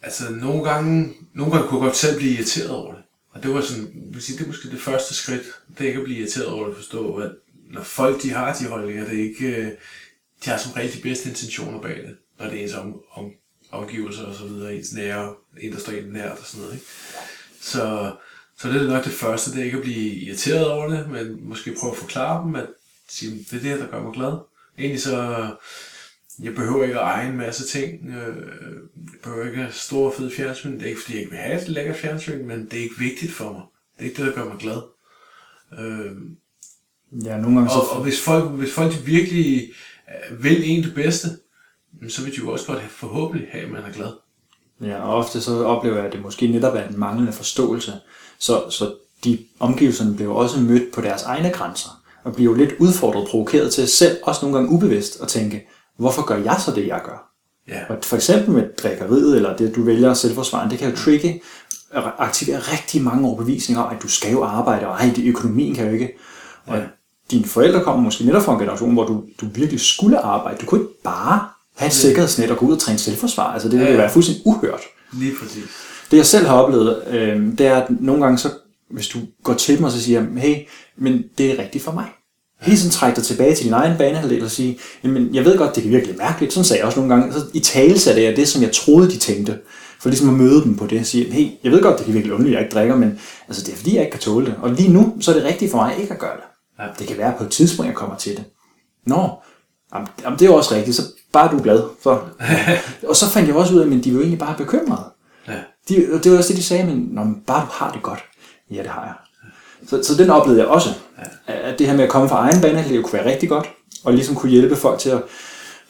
Altså, 0.01 0.29
nogle 0.29 0.63
gange, 0.63 1.13
nogle 1.33 1.53
gange 1.53 1.67
kunne 1.67 1.79
jeg 1.79 1.87
godt 1.87 1.97
selv 1.97 2.17
blive 2.17 2.33
irriteret 2.33 2.69
over 2.69 2.93
det. 2.93 3.03
Og 3.29 3.43
det 3.43 3.53
var 3.53 3.61
sådan, 3.61 3.91
vil 4.11 4.21
sige, 4.21 4.37
det 4.37 4.43
er 4.43 4.47
måske 4.47 4.69
det 4.69 4.81
første 4.81 5.13
skridt, 5.13 5.43
det 5.77 5.83
er 5.83 5.87
ikke 5.87 5.99
at 5.99 6.03
blive 6.03 6.19
irriteret 6.19 6.47
over 6.47 6.67
det, 6.67 6.75
forstå, 6.75 7.15
at 7.15 7.31
når 7.69 7.83
folk 7.83 8.21
de 8.23 8.29
har 8.29 8.53
de 8.53 8.67
holdninger, 8.67 9.05
det 9.05 9.19
er 9.19 9.23
ikke, 9.23 9.47
øh, 9.47 9.71
de 10.45 10.49
har 10.49 10.57
som 10.57 10.71
regel 10.71 10.93
de 10.93 11.01
bedste 11.01 11.29
intentioner 11.29 11.81
bag 11.81 11.95
det, 11.97 12.15
når 12.39 12.45
det 12.45 12.59
er 12.59 12.63
ens 12.63 12.73
om, 12.73 13.01
om, 13.13 13.31
omgivelser 13.71 14.23
og 14.23 14.35
så 14.35 14.45
videre, 14.45 14.75
ens 14.75 14.93
nære, 14.93 15.33
en 15.61 15.71
der 15.71 15.79
står 15.79 15.91
en 15.91 16.13
nært 16.13 16.39
og 16.39 16.45
sådan 16.45 16.61
noget, 16.61 16.73
ikke? 16.73 16.85
Så, 17.61 18.15
så 18.57 18.69
det 18.69 18.81
er 18.81 18.87
nok 18.87 19.03
det 19.03 19.11
første, 19.11 19.51
det 19.51 19.59
er 19.59 19.63
ikke 19.63 19.77
at 19.77 19.83
blive 19.83 20.13
irriteret 20.13 20.67
over 20.67 20.87
det, 20.87 21.09
men 21.09 21.49
måske 21.49 21.75
prøve 21.79 21.91
at 21.91 21.97
forklare 21.97 22.45
dem, 22.45 22.55
at 22.55 22.67
sige, 23.09 23.45
det 23.51 23.57
er 23.57 23.71
det, 23.71 23.79
der 23.79 23.91
gør 23.91 24.03
mig 24.03 24.13
glad. 24.13 24.37
Egentlig 24.77 25.01
så, 25.01 25.47
jeg 26.43 26.55
behøver 26.55 26.83
ikke 26.83 26.99
at 26.99 27.05
eje 27.05 27.29
en 27.29 27.37
masse 27.37 27.67
ting. 27.67 28.07
Øh, 28.07 28.37
jeg 28.95 29.19
behøver 29.23 29.45
ikke 29.45 29.57
have 29.57 29.71
store 29.71 30.11
fede 30.11 30.31
fjernsyn. 30.31 30.73
Det 30.73 30.81
er 30.81 30.89
ikke 30.89 31.01
fordi, 31.01 31.13
jeg 31.13 31.21
ikke 31.21 31.31
vil 31.31 31.39
have 31.39 31.61
et 31.61 31.69
lækkert 31.69 31.95
fjernsyn, 31.95 32.47
men 32.47 32.65
det 32.65 32.73
er 32.73 32.83
ikke 32.83 32.99
vigtigt 32.99 33.31
for 33.31 33.51
mig. 33.51 33.61
Det 33.97 34.05
er 34.05 34.09
ikke 34.09 34.23
det, 34.23 34.35
der 34.35 34.43
gør 34.43 34.49
mig 34.49 34.57
glad. 34.59 34.81
Øh, 35.79 36.11
ja, 37.25 37.37
nogle 37.37 37.57
gange 37.57 37.69
så... 37.69 37.79
Og, 37.79 37.97
og 37.97 38.03
hvis 38.03 38.21
folk, 38.21 38.51
hvis 38.51 38.73
folk 38.73 38.93
virkelig 39.05 39.71
øh, 40.31 40.43
vil 40.43 40.69
en 40.69 40.83
det 40.83 40.95
bedste, 40.95 41.27
så 42.07 42.23
vil 42.23 42.31
de 42.31 42.37
jo 42.37 42.51
også 42.51 42.67
godt 42.67 42.79
have, 42.79 42.89
forhåbentlig 42.89 43.47
have, 43.51 43.65
at 43.65 43.71
man 43.71 43.83
er 43.83 43.91
glad. 43.91 44.11
Ja, 44.81 45.01
og 45.01 45.15
ofte 45.15 45.41
så 45.41 45.63
oplever 45.63 45.95
jeg, 45.95 46.05
at 46.05 46.13
det 46.13 46.21
måske 46.21 46.47
netop 46.47 46.75
er 46.75 46.87
en 46.87 46.99
manglende 46.99 47.31
forståelse. 47.33 47.93
Så, 48.37 48.69
så 48.69 48.95
de 49.23 49.45
omgivelserne 49.59 50.15
bliver 50.15 50.33
også 50.33 50.59
mødt 50.59 50.93
på 50.93 51.01
deres 51.01 51.23
egne 51.23 51.49
grænser, 51.49 52.03
og 52.23 52.35
bliver 52.35 52.51
jo 52.51 52.57
lidt 52.57 52.73
udfordret, 52.79 53.27
provokeret 53.29 53.73
til 53.73 53.87
selv, 53.87 54.17
også 54.23 54.45
nogle 54.45 54.57
gange 54.57 54.71
ubevidst, 54.71 55.21
at 55.21 55.27
tænke, 55.27 55.67
hvorfor 55.99 56.25
gør 56.25 56.37
jeg 56.37 56.55
så 56.65 56.71
det, 56.71 56.87
jeg 56.87 57.01
gør? 57.05 57.31
Ja. 57.67 57.79
Og 57.89 57.97
for 58.03 58.15
eksempel 58.15 58.51
med 58.51 58.63
drikkeriet, 58.83 59.35
eller 59.35 59.55
det, 59.57 59.75
du 59.75 59.83
vælger 59.83 60.13
selvforsvaren, 60.13 60.71
det 60.71 60.79
kan 60.79 60.89
jo 60.89 60.95
trigge, 60.95 61.41
aktivere 62.17 62.59
rigtig 62.59 63.01
mange 63.01 63.27
overbevisninger 63.27 63.83
om, 63.83 63.95
at 63.95 64.03
du 64.03 64.07
skal 64.07 64.31
jo 64.31 64.43
arbejde, 64.43 64.87
og 64.87 64.93
ej, 64.93 65.11
det, 65.15 65.25
økonomien 65.25 65.75
kan 65.75 65.85
jo 65.85 65.91
ikke. 65.91 66.17
Og 66.65 66.81
dine 67.31 67.45
forældre 67.45 67.83
kommer 67.83 68.03
måske 68.03 68.25
netop 68.25 68.41
fra 68.41 68.53
en 68.53 68.59
generation, 68.59 68.93
hvor 68.93 69.05
du, 69.05 69.23
du 69.41 69.45
virkelig 69.53 69.79
skulle 69.79 70.19
arbejde. 70.19 70.57
Du 70.61 70.65
kunne 70.65 70.81
ikke 70.81 70.93
bare 71.03 71.47
have 71.75 71.87
et 71.87 71.93
sikkerhedsnet 71.93 72.51
og 72.51 72.57
gå 72.57 72.65
ud 72.65 72.73
og 72.73 72.79
træne 72.79 72.99
selvforsvar. 72.99 73.53
Altså 73.53 73.69
det 73.69 73.79
ville 73.79 73.91
ja. 73.91 73.97
være 73.97 74.09
fuldstændig 74.09 74.47
uhørt. 74.47 74.81
Lige 75.13 75.33
præcis. 75.41 75.63
Det 76.11 76.17
jeg 76.17 76.25
selv 76.25 76.47
har 76.47 76.55
oplevet, 76.55 77.03
øh, 77.07 77.57
det 77.57 77.67
er, 77.67 77.75
at 77.75 77.87
nogle 77.89 78.23
gange 78.23 78.37
så, 78.37 78.49
hvis 78.89 79.07
du 79.07 79.19
går 79.43 79.53
til 79.53 79.77
dem 79.77 79.83
og 79.83 79.91
så 79.91 80.01
siger, 80.01 80.25
hey, 80.37 80.55
men 80.97 81.23
det 81.37 81.51
er 81.51 81.63
rigtigt 81.63 81.83
for 81.83 81.91
mig. 81.91 82.05
Hele 82.61 82.77
tiden 82.77 82.91
træk 82.91 83.15
dig 83.15 83.23
tilbage 83.23 83.55
til 83.55 83.65
din 83.65 83.73
egen 83.73 83.97
banehalvdel 83.97 84.43
og 84.43 84.51
sige, 84.51 84.79
jamen 85.03 85.35
jeg 85.35 85.45
ved 85.45 85.57
godt, 85.57 85.75
det 85.75 85.83
kan 85.83 85.91
virkelig 85.91 86.17
mærkeligt. 86.17 86.53
Sådan 86.53 86.65
sagde 86.65 86.79
jeg 86.79 86.85
også 86.85 86.99
nogle 86.99 87.15
gange. 87.15 87.33
Så 87.33 87.45
i 87.53 87.59
tale 87.59 87.99
satte 87.99 88.23
jeg 88.23 88.35
det, 88.35 88.47
som 88.47 88.61
jeg 88.61 88.71
troede, 88.71 89.11
de 89.11 89.17
tænkte. 89.17 89.59
For 89.99 90.09
ligesom 90.09 90.29
at 90.29 90.35
møde 90.35 90.63
dem 90.63 90.77
på 90.77 90.87
det 90.87 90.99
og 90.99 91.05
sige, 91.05 91.31
hey, 91.31 91.49
jeg 91.63 91.71
ved 91.71 91.81
godt, 91.81 91.97
det 91.97 92.05
kan 92.05 92.13
virkelig 92.13 92.33
underligt, 92.33 92.55
at 92.55 92.59
jeg 92.59 92.65
ikke 92.65 92.75
drikker, 92.75 92.95
men 92.95 93.19
altså, 93.47 93.63
det 93.65 93.73
er 93.73 93.77
fordi, 93.77 93.95
jeg 93.95 94.01
ikke 94.01 94.11
kan 94.11 94.19
tåle 94.19 94.45
det. 94.45 94.55
Og 94.61 94.69
lige 94.69 94.93
nu, 94.93 95.17
så 95.21 95.31
er 95.31 95.35
det 95.35 95.43
rigtigt 95.43 95.71
for 95.71 95.77
mig 95.77 95.95
ikke 95.99 96.13
at 96.13 96.19
gøre 96.19 96.35
det. 96.35 96.43
Ja. 96.79 96.87
Det 96.99 97.07
kan 97.07 97.17
være 97.17 97.33
på 97.37 97.43
et 97.43 97.49
tidspunkt, 97.49 97.87
jeg 97.87 97.95
kommer 97.95 98.15
til 98.15 98.37
det. 98.37 98.43
Nå, 99.05 99.29
jamen, 99.93 100.39
det 100.39 100.41
er 100.41 100.45
jo 100.45 100.55
også 100.55 100.75
rigtigt, 100.75 100.95
så 100.95 101.01
bare 101.33 101.51
du 101.51 101.57
er 101.57 101.63
glad. 101.63 101.83
Så. 102.03 102.19
og 103.09 103.15
så 103.15 103.29
fandt 103.29 103.47
jeg 103.47 103.55
også 103.55 103.73
ud 103.73 103.79
af, 103.79 103.97
at 103.97 104.03
de 104.03 104.13
var 104.13 104.19
egentlig 104.19 104.39
bare 104.39 104.55
bekymrede. 104.57 105.03
Ja. 105.47 105.53
De, 105.89 106.19
det 106.23 106.31
var 106.31 106.37
også 106.37 106.49
det, 106.49 106.57
de 106.57 106.63
sagde, 106.63 106.85
men 106.85 107.09
når 107.11 107.33
bare 107.47 107.61
du 107.61 107.71
har 107.71 107.91
det 107.91 108.01
godt. 108.01 108.19
Ja, 108.71 108.81
det 108.81 108.89
har 108.89 109.03
jeg. 109.03 109.13
Så, 109.87 110.03
så 110.03 110.23
den 110.23 110.29
oplevede 110.29 110.61
jeg 110.61 110.69
også. 110.69 110.89
Ja. 111.47 111.53
At 111.53 111.79
det 111.79 111.87
her 111.87 111.95
med 111.95 112.03
at 112.03 112.09
komme 112.09 112.29
fra 112.29 112.39
egen 112.49 112.61
banehalvdel 112.61 113.03
kunne 113.03 113.13
være 113.19 113.29
rigtig 113.31 113.49
godt. 113.49 113.69
Og 114.03 114.13
ligesom 114.13 114.35
kunne 114.35 114.51
hjælpe 114.51 114.75
folk 114.75 114.99
til 114.99 115.09
at, 115.09 115.21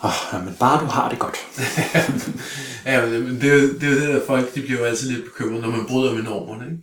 oh, 0.03 0.45
men 0.45 0.55
bare 0.59 0.79
du 0.81 0.85
har 0.85 1.09
det 1.09 1.19
godt. 1.19 1.35
ja, 2.85 3.05
men 3.05 3.41
det, 3.41 3.51
er 3.51 3.55
jo- 3.55 3.73
det 3.73 3.83
er 3.83 3.89
jo 3.89 3.99
det, 3.99 4.07
der 4.09 4.21
folk 4.27 4.55
de 4.55 4.61
bliver 4.61 4.79
jo 4.79 4.85
altid 4.85 5.09
lidt 5.11 5.23
bekymrede, 5.25 5.61
når 5.61 5.69
man 5.69 5.85
bryder 5.87 6.13
med 6.13 6.23
normerne. 6.23 6.65
Ikke? 6.65 6.77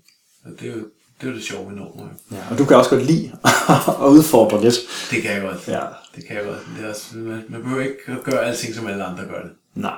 Og 0.45 0.51
det 0.61 0.69
er 0.69 0.73
jo 0.73 0.79
det, 1.21 1.27
er 1.27 1.31
jo 1.31 1.37
det 1.37 1.45
sjove 1.45 1.69
ved 1.71 1.77
Norden. 1.77 2.11
Ja, 2.33 2.37
og 2.51 2.59
du 2.59 2.65
kan 2.65 2.77
også 2.77 2.91
godt 2.91 3.03
lide 3.07 3.33
at 4.05 4.09
udfordre 4.09 4.63
lidt. 4.63 4.75
Det 5.11 5.23
kan 5.23 5.31
jeg 5.33 5.43
godt. 5.43 5.69
Ja. 5.69 5.81
Det 6.17 6.27
kan 6.27 6.37
jeg 6.37 6.45
godt. 6.45 6.59
Det 6.79 6.85
er 6.85 6.91
også, 6.91 7.05
man, 7.15 7.45
man 7.49 7.63
behøver 7.63 7.83
ikke 7.83 7.97
at 8.09 8.25
gøre 8.25 8.45
alting, 8.45 8.75
som 8.75 8.87
alle 8.87 9.05
andre 9.05 9.25
gør 9.25 9.43
det. 9.43 9.51
Nej. 9.75 9.95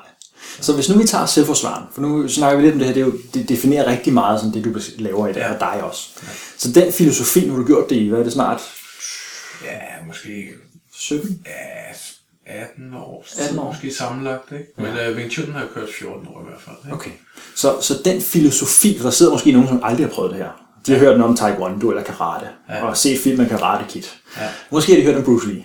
Så 0.60 0.72
hvis 0.72 0.88
nu 0.88 0.98
vi 0.98 1.06
tager 1.06 1.26
selvforsvaren, 1.26 1.84
for 1.92 2.00
nu 2.00 2.28
snakker 2.28 2.60
vi 2.60 2.64
lidt 2.64 2.72
om 2.72 2.78
det 2.78 2.86
her, 2.86 2.94
det, 2.94 3.00
er 3.00 3.06
jo, 3.06 3.12
det 3.34 3.48
definerer 3.48 3.90
rigtig 3.90 4.12
meget 4.12 4.40
sådan 4.40 4.54
det, 4.54 4.64
du 4.64 4.80
laver 4.98 5.28
i 5.28 5.32
dag, 5.32 5.40
ja. 5.40 5.54
og 5.54 5.60
dig 5.60 5.82
også. 5.82 6.08
Ja. 6.22 6.28
Så 6.56 6.72
den 6.72 6.92
filosofi, 6.92 7.46
nu 7.46 7.52
har 7.52 7.60
du 7.60 7.66
gjort 7.66 7.90
det 7.90 7.96
i, 7.96 8.08
hvad 8.08 8.18
er 8.18 8.22
det 8.22 8.32
snart? 8.32 8.60
Ja, 9.64 10.06
måske 10.06 10.48
17? 10.92 11.42
ja, 11.46 11.88
18 12.48 12.94
år. 12.94 13.26
18 13.38 13.58
år. 13.58 13.64
Måske 13.72 13.94
sammenlagt, 13.94 14.52
ikke? 14.52 14.66
Men 14.76 14.86
ja. 14.86 15.12
Wing 15.12 15.30
Chun 15.30 15.52
har 15.52 15.66
kørt 15.74 15.88
14 15.98 16.26
år 16.28 16.40
i 16.40 16.44
hvert 16.48 16.60
fald. 16.60 16.76
Ikke? 16.84 16.94
Okay. 16.94 17.10
Så, 17.54 17.80
så 17.80 17.94
den 18.04 18.22
filosofi, 18.22 18.98
der 19.02 19.10
sidder 19.10 19.32
måske 19.32 19.52
nogen, 19.52 19.68
som 19.68 19.80
aldrig 19.84 20.06
har 20.06 20.12
prøvet 20.12 20.30
det 20.30 20.38
her. 20.38 20.50
De 20.86 20.92
har 20.92 20.98
hørt 20.98 21.18
noget 21.18 21.30
om 21.30 21.36
Taekwondo 21.36 21.88
eller 21.90 22.02
Karate, 22.02 22.48
ja. 22.68 22.84
og 22.84 22.96
set 22.96 23.20
filmen 23.20 23.48
Karate 23.48 23.84
Kid. 23.88 24.02
Ja. 24.36 24.48
Måske 24.70 24.92
har 24.92 25.00
de 25.00 25.06
hørt 25.06 25.16
om 25.16 25.24
Bruce 25.24 25.48
Lee. 25.48 25.64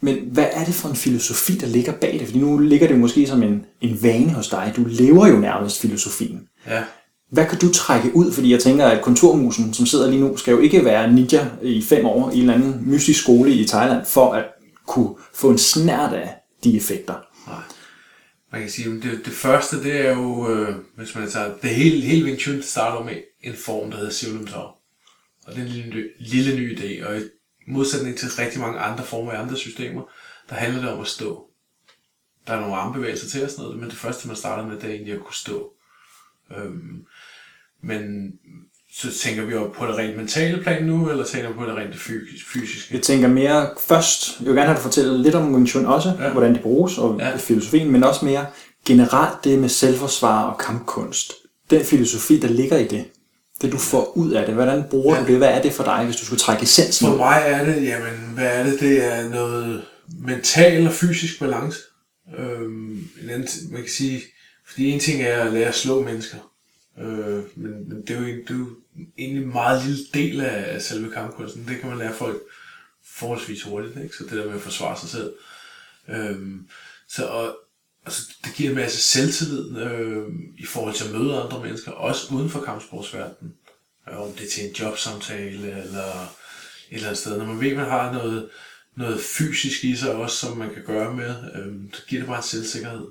Men 0.00 0.18
hvad 0.32 0.46
er 0.52 0.64
det 0.64 0.74
for 0.74 0.88
en 0.88 0.96
filosofi, 0.96 1.52
der 1.52 1.66
ligger 1.66 1.92
bag 1.92 2.12
det? 2.12 2.26
Fordi 2.26 2.38
nu 2.38 2.58
ligger 2.58 2.88
det 2.88 2.98
måske 2.98 3.26
som 3.26 3.42
en, 3.42 3.66
en 3.80 4.02
vane 4.02 4.30
hos 4.30 4.48
dig. 4.48 4.72
Du 4.76 4.84
lever 4.88 5.26
jo 5.26 5.36
nærmest 5.36 5.80
filosofien. 5.80 6.48
Ja. 6.66 6.84
Hvad 7.30 7.46
kan 7.46 7.58
du 7.58 7.72
trække 7.72 8.16
ud? 8.16 8.32
Fordi 8.32 8.52
jeg 8.52 8.60
tænker, 8.60 8.86
at 8.86 9.02
kontormusen, 9.02 9.74
som 9.74 9.86
sidder 9.86 10.10
lige 10.10 10.20
nu, 10.20 10.36
skal 10.36 10.52
jo 10.52 10.58
ikke 10.58 10.84
være 10.84 11.12
ninja 11.12 11.48
i 11.62 11.82
fem 11.82 12.06
år 12.06 12.30
i 12.30 12.34
en 12.34 12.40
eller 12.40 12.54
anden 12.54 12.82
mystisk 12.86 13.22
skole 13.22 13.52
i 13.52 13.66
Thailand, 13.66 14.06
for 14.06 14.32
at 14.32 14.44
kunne 14.86 15.14
få 15.34 15.50
en 15.50 15.58
snært 15.58 16.12
af 16.12 16.34
de 16.64 16.76
effekter. 16.76 17.14
Nej. 17.46 17.62
Man 18.52 18.60
kan 18.60 18.70
sige, 18.70 18.86
at 18.86 19.02
det, 19.02 19.20
det 19.24 19.32
første, 19.32 19.82
det 19.82 20.06
er 20.06 20.16
jo, 20.16 20.50
øh, 20.50 20.74
hvis 20.96 21.14
man 21.14 21.30
tager 21.30 21.50
det 21.62 21.70
hele, 21.70 22.00
hele 22.00 22.24
Wing 22.24 22.38
Chun, 22.38 22.62
starter 22.62 23.04
med 23.04 23.14
en 23.42 23.54
form, 23.54 23.90
der 23.90 23.98
hedder 23.98 24.46
Tau. 24.46 24.60
Og 25.46 25.54
det 25.54 25.58
er 25.58 25.66
en 25.66 25.68
lille, 25.68 26.04
lille 26.18 26.56
ny 26.56 26.78
idé, 26.78 27.06
og 27.06 27.20
modsætning 27.68 28.18
til 28.18 28.28
rigtig 28.28 28.60
mange 28.60 28.78
andre 28.78 29.04
former 29.04 29.32
i 29.32 29.36
andre 29.36 29.56
systemer, 29.56 30.02
der 30.48 30.54
handler 30.54 30.80
det 30.80 30.90
om 30.90 31.00
at 31.00 31.06
stå. 31.06 31.44
Der 32.46 32.52
er 32.54 32.60
nogle 32.60 32.76
armbevægelser 32.76 33.28
til 33.28 33.44
og 33.44 33.50
sådan 33.50 33.64
noget, 33.64 33.78
men 33.78 33.90
det 33.90 33.98
første, 33.98 34.28
man 34.28 34.36
starter 34.36 34.66
med, 34.66 34.76
det 34.76 34.84
er 34.84 34.94
egentlig 34.94 35.14
at 35.14 35.20
kunne 35.20 35.34
stå. 35.34 35.72
Øhm, 36.56 37.04
men 37.82 38.32
så 38.92 39.12
tænker 39.12 39.44
vi 39.44 39.52
jo 39.52 39.68
på 39.68 39.86
det 39.86 39.94
rent 39.94 40.16
mentale 40.16 40.62
plan 40.62 40.84
nu, 40.84 41.10
eller 41.10 41.24
tænker 41.24 41.48
vi 41.48 41.54
på 41.54 41.66
det 41.66 41.76
rent 41.76 41.96
fysiske? 41.96 42.94
Jeg 42.94 43.02
tænker 43.02 43.28
mere 43.28 43.70
først, 43.80 44.40
jeg 44.40 44.46
vil 44.46 44.54
gerne 44.54 44.66
have 44.66 44.74
dig 44.74 44.82
fortælle 44.82 45.22
lidt 45.22 45.34
om 45.34 45.54
Wing 45.54 45.68
Chun 45.68 45.86
også, 45.86 46.12
ja. 46.20 46.32
hvordan 46.32 46.54
de 46.54 46.58
bruges, 46.58 46.98
og 46.98 47.18
ja. 47.18 47.36
filosofien, 47.36 47.90
men 47.90 48.04
også 48.04 48.24
mere 48.24 48.46
generelt 48.84 49.44
det 49.44 49.58
med 49.58 49.68
selvforsvar 49.68 50.50
og 50.50 50.58
kampkunst. 50.58 51.32
Den 51.70 51.84
filosofi, 51.84 52.40
der 52.40 52.48
ligger 52.48 52.76
i 52.78 52.86
det. 52.86 53.04
Det 53.62 53.72
du 53.72 53.78
får 53.78 54.16
ud 54.16 54.32
af 54.32 54.46
det. 54.46 54.54
Hvordan 54.54 54.84
bruger 54.90 55.16
ja. 55.16 55.22
du 55.22 55.26
det? 55.26 55.36
Hvad 55.36 55.48
er 55.48 55.62
det 55.62 55.72
for 55.72 55.84
dig, 55.84 56.04
hvis 56.04 56.16
du 56.16 56.24
skulle 56.24 56.40
trække 56.40 56.62
essensen 56.62 57.06
For 57.06 57.16
mig 57.16 57.42
er 57.46 57.64
det, 57.64 57.84
jamen, 57.84 58.30
hvad 58.34 58.46
er 58.46 58.62
det? 58.62 58.80
Det 58.80 59.04
er 59.04 59.28
noget 59.28 59.84
mental 60.18 60.86
og 60.86 60.92
fysisk 60.92 61.38
balance. 61.38 61.78
Øhm, 62.38 63.08
en 63.22 63.30
anden, 63.30 63.48
man 63.70 63.80
kan 63.80 63.90
sige, 63.90 64.22
fordi 64.66 64.90
en 64.90 65.00
ting 65.00 65.22
er 65.22 65.44
at 65.44 65.52
lære 65.52 65.68
at 65.68 65.74
slå 65.74 66.02
mennesker. 66.02 66.38
Øh, 67.00 67.42
men, 67.56 67.88
men 67.88 68.02
det, 68.06 68.10
er 68.10 68.20
jo, 68.20 68.26
det 68.26 68.50
er 68.50 68.54
jo 68.54 68.66
egentlig 69.18 69.42
en 69.42 69.52
meget 69.52 69.86
lille 69.86 70.04
del 70.14 70.40
af 70.40 70.82
selve 70.82 71.12
kampkunsten. 71.12 71.68
Det 71.68 71.80
kan 71.80 71.88
man 71.88 71.98
lære 71.98 72.14
folk 72.14 72.36
forholdsvis 73.04 73.62
hurtigt, 73.62 73.96
ikke? 74.02 74.16
Så 74.16 74.24
det 74.24 74.32
der 74.32 74.46
med 74.46 74.54
at 74.54 74.60
forsvare 74.60 74.98
sig 75.00 75.08
selv. 75.08 75.32
Øhm, 76.08 76.68
så 77.08 77.26
og, 77.26 77.56
altså, 78.08 78.22
det 78.44 78.54
giver 78.54 78.70
en 78.70 78.76
masse 78.76 79.02
selvtillid 79.02 79.78
øh, 79.78 80.22
i 80.58 80.66
forhold 80.66 80.94
til 80.94 81.04
at 81.04 81.12
møde 81.12 81.40
andre 81.40 81.60
mennesker, 81.64 81.92
også 81.92 82.34
uden 82.34 82.50
for 82.50 82.60
kampsportsverdenen. 82.60 83.52
Om 84.06 84.32
det 84.32 84.44
er 84.46 84.50
til 84.50 84.64
en 84.68 84.74
jobsamtale 84.74 85.70
eller 85.82 86.08
et 86.90 86.96
eller 86.96 87.06
andet 87.06 87.18
sted. 87.18 87.38
Når 87.38 87.44
man 87.44 87.60
ved, 87.60 87.70
at 87.70 87.76
man 87.76 87.86
har 87.86 88.12
noget, 88.12 88.48
noget 88.96 89.20
fysisk 89.20 89.84
i 89.84 89.96
sig 89.96 90.14
også, 90.14 90.36
som 90.36 90.56
man 90.56 90.70
kan 90.74 90.82
gøre 90.86 91.14
med, 91.14 91.34
øh, 91.54 91.74
så 91.92 92.02
giver 92.08 92.20
det 92.22 92.28
bare 92.28 92.38
en 92.38 92.42
selvsikkerhed 92.42 93.06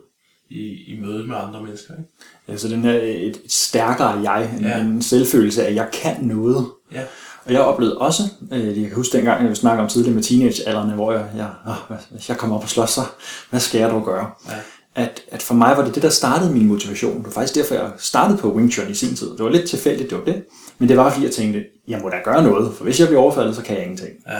i, 0.50 0.84
i 0.88 1.00
mødet 1.02 1.28
med 1.28 1.36
andre 1.36 1.64
mennesker. 1.64 1.94
Ikke? 1.94 2.10
Ja, 2.48 2.58
så 2.58 2.68
den 2.68 2.84
her 2.84 2.94
et, 2.94 3.28
et 3.28 3.52
stærkere 3.52 4.32
jeg, 4.32 4.56
en, 4.58 4.66
ja. 4.66 4.80
en 4.80 5.02
selvfølelse 5.02 5.64
af, 5.64 5.70
at 5.70 5.76
jeg 5.76 5.90
kan 5.94 6.16
noget. 6.22 6.68
Ja. 6.92 7.04
Og 7.46 7.54
jeg 7.54 7.62
oplevede 7.62 7.98
også, 7.98 8.24
øh, 8.52 8.82
jeg 8.82 8.88
kan 8.88 8.96
huske 8.96 9.18
dengang, 9.18 9.48
jeg 9.48 9.58
snakkede 9.58 9.84
om 9.84 9.90
tidligere 9.90 10.16
med 10.16 10.24
teenagealderne, 10.24 10.94
hvor 10.94 11.12
jeg, 11.12 11.26
jeg 11.36 11.50
åh, 11.68 11.98
jeg 12.30 12.38
kommer 12.38 12.56
op 12.56 12.64
og 12.64 12.70
slås, 12.70 12.90
så 12.90 13.02
hvad 13.50 13.60
skal 13.60 13.80
jeg 13.80 13.90
dog 13.90 14.06
gøre? 14.06 14.32
Ja. 14.50 14.56
At, 14.98 15.22
at 15.32 15.42
for 15.42 15.54
mig 15.54 15.78
var 15.78 15.86
det 15.86 15.96
det, 15.96 16.04
der 16.04 16.10
startede 16.10 16.54
min 16.54 16.68
motivation. 16.68 17.18
Det 17.18 17.26
var 17.26 17.32
faktisk 17.32 17.56
derfor, 17.56 17.76
jeg 17.76 17.92
startede 17.98 18.38
på 18.38 18.54
Wing 18.54 18.72
Chun 18.72 18.90
i 18.90 18.94
sin 18.94 19.16
tid. 19.16 19.30
Det 19.30 19.40
var 19.40 19.50
lidt 19.50 19.70
tilfældigt, 19.70 20.10
det 20.10 20.18
var 20.18 20.24
det. 20.24 20.44
Men 20.78 20.90
det 20.90 20.98
var 20.98 21.10
fordi, 21.10 21.26
jeg 21.26 21.34
tænkte, 21.34 21.64
jeg 21.88 22.00
må 22.04 22.10
da 22.10 22.16
gøre 22.24 22.44
noget, 22.44 22.74
for 22.76 22.84
hvis 22.84 23.00
jeg 23.00 23.08
bliver 23.08 23.22
overfaldet, 23.22 23.56
så 23.56 23.62
kan 23.62 23.76
jeg 23.76 23.84
ingenting. 23.84 24.12
Ja. 24.28 24.40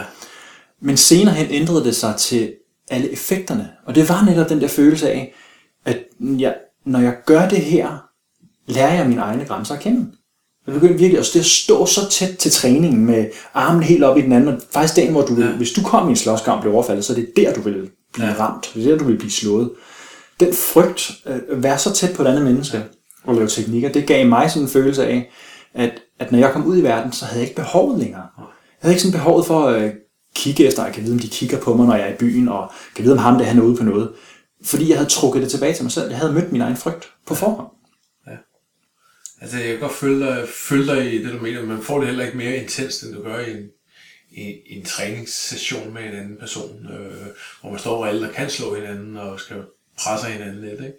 Men 0.80 0.96
senere 0.96 1.34
hen 1.34 1.46
ændrede 1.50 1.84
det 1.84 1.96
sig 1.96 2.14
til 2.18 2.52
alle 2.90 3.12
effekterne. 3.12 3.70
Og 3.86 3.94
det 3.94 4.08
var 4.08 4.24
netop 4.24 4.48
den 4.48 4.60
der 4.60 4.68
følelse 4.68 5.10
af, 5.10 5.34
at 5.84 5.98
jeg, 6.20 6.54
når 6.84 7.00
jeg 7.00 7.16
gør 7.26 7.48
det 7.48 7.58
her, 7.58 8.08
lærer 8.66 8.94
jeg 8.94 9.08
mine 9.08 9.20
egne 9.20 9.44
grænser 9.44 9.74
at 9.74 9.80
kende. 9.80 10.06
Jeg 10.66 10.74
begyndte 10.74 10.98
virkelig 10.98 11.18
at 11.18 11.44
stå 11.44 11.86
så 11.86 12.10
tæt 12.10 12.36
til 12.38 12.52
træningen 12.52 13.06
med 13.06 13.26
armen 13.54 13.82
helt 13.82 14.04
op 14.04 14.18
i 14.18 14.22
den 14.22 14.32
anden. 14.32 14.48
Og 14.48 14.60
faktisk 14.72 14.96
dagen, 14.96 15.12
hvor 15.12 15.22
du, 15.22 15.34
ja. 15.34 15.46
hvis 15.46 15.72
du 15.72 15.82
kom 15.82 16.08
i 16.08 16.10
en 16.10 16.16
slåskamp 16.16 16.56
og 16.56 16.62
blev 16.62 16.74
overfaldet, 16.74 17.04
så 17.04 17.12
er 17.12 17.16
det 17.16 17.32
der, 17.36 17.54
du 17.54 17.60
vil 17.60 17.90
blive 18.12 18.26
ja. 18.26 18.34
ramt. 18.38 18.70
Det 18.74 18.86
er 18.86 18.90
der, 18.90 18.98
du 18.98 19.04
vil 19.04 19.18
blive 19.18 19.30
slået. 19.30 19.70
Den 20.40 20.54
frygt, 20.54 21.12
at 21.24 21.40
være 21.50 21.78
så 21.78 21.92
tæt 21.92 22.16
på 22.16 22.22
et 22.22 22.26
andet 22.26 22.44
menneske 22.44 22.84
og 23.24 23.34
lave 23.34 23.48
teknikker, 23.48 23.92
det 23.92 24.06
gav 24.06 24.26
mig 24.26 24.50
sådan 24.50 24.62
en 24.62 24.68
følelse 24.68 25.06
af, 25.06 25.30
at, 25.74 26.02
at 26.18 26.32
når 26.32 26.38
jeg 26.38 26.52
kom 26.52 26.66
ud 26.66 26.78
i 26.78 26.82
verden, 26.82 27.12
så 27.12 27.24
havde 27.24 27.40
jeg 27.40 27.48
ikke 27.48 27.62
behovet 27.62 27.98
længere. 27.98 28.26
Jeg 28.38 28.46
havde 28.80 28.94
ikke 28.94 29.02
sådan 29.02 29.18
behovet 29.18 29.46
for 29.46 29.68
at 29.68 29.92
kigge 30.34 30.66
efter, 30.66 30.84
jeg 30.84 30.94
kan 30.94 31.04
vide, 31.04 31.14
om 31.14 31.18
de 31.18 31.28
kigger 31.28 31.60
på 31.60 31.74
mig, 31.74 31.86
når 31.86 31.94
jeg 31.94 32.08
er 32.08 32.14
i 32.14 32.16
byen, 32.16 32.48
og 32.48 32.72
kan 32.94 33.04
vide, 33.04 33.14
om 33.14 33.18
ham 33.18 33.38
der 33.38 33.44
han 33.44 33.58
er 33.58 33.62
ude 33.62 33.76
på 33.76 33.84
noget. 33.84 34.12
Fordi 34.64 34.88
jeg 34.88 34.96
havde 34.96 35.10
trukket 35.10 35.42
det 35.42 35.50
tilbage 35.50 35.74
til 35.74 35.84
mig 35.84 35.92
selv. 35.92 36.08
Jeg 36.08 36.18
havde 36.18 36.32
mødt 36.32 36.52
min 36.52 36.60
egen 36.60 36.76
frygt 36.76 37.12
på 37.26 37.34
forhånd. 37.34 37.68
Ja. 38.26 38.36
Altså, 39.40 39.58
jeg 39.58 39.68
kan 39.68 39.80
godt 39.80 39.92
følge 39.92 40.26
dig, 40.26 40.48
følge 40.48 40.86
dig 40.86 41.14
i 41.14 41.24
det, 41.24 41.32
du 41.32 41.38
mener. 41.38 41.62
Man 41.62 41.82
får 41.82 41.98
det 41.98 42.06
heller 42.06 42.24
ikke 42.24 42.36
mere 42.36 42.56
intenst, 42.56 43.02
end 43.02 43.14
du 43.14 43.22
gør 43.22 43.38
i 43.38 43.50
en, 43.50 43.68
i, 44.30 44.42
i 44.66 44.78
en 44.78 44.84
træningssession 44.84 45.94
med 45.94 46.02
en 46.02 46.14
anden 46.14 46.36
person, 46.40 46.86
øh, 46.86 47.26
hvor 47.60 47.70
man 47.70 47.78
står 47.78 47.96
og 47.96 48.08
alle, 48.08 48.26
der 48.26 48.32
kan 48.32 48.50
slå 48.50 48.74
hinanden 48.74 49.16
og 49.16 49.40
skal 49.40 49.56
presser 49.98 50.28
hinanden 50.28 50.60
lidt. 50.60 50.80
Ikke? 50.80 50.94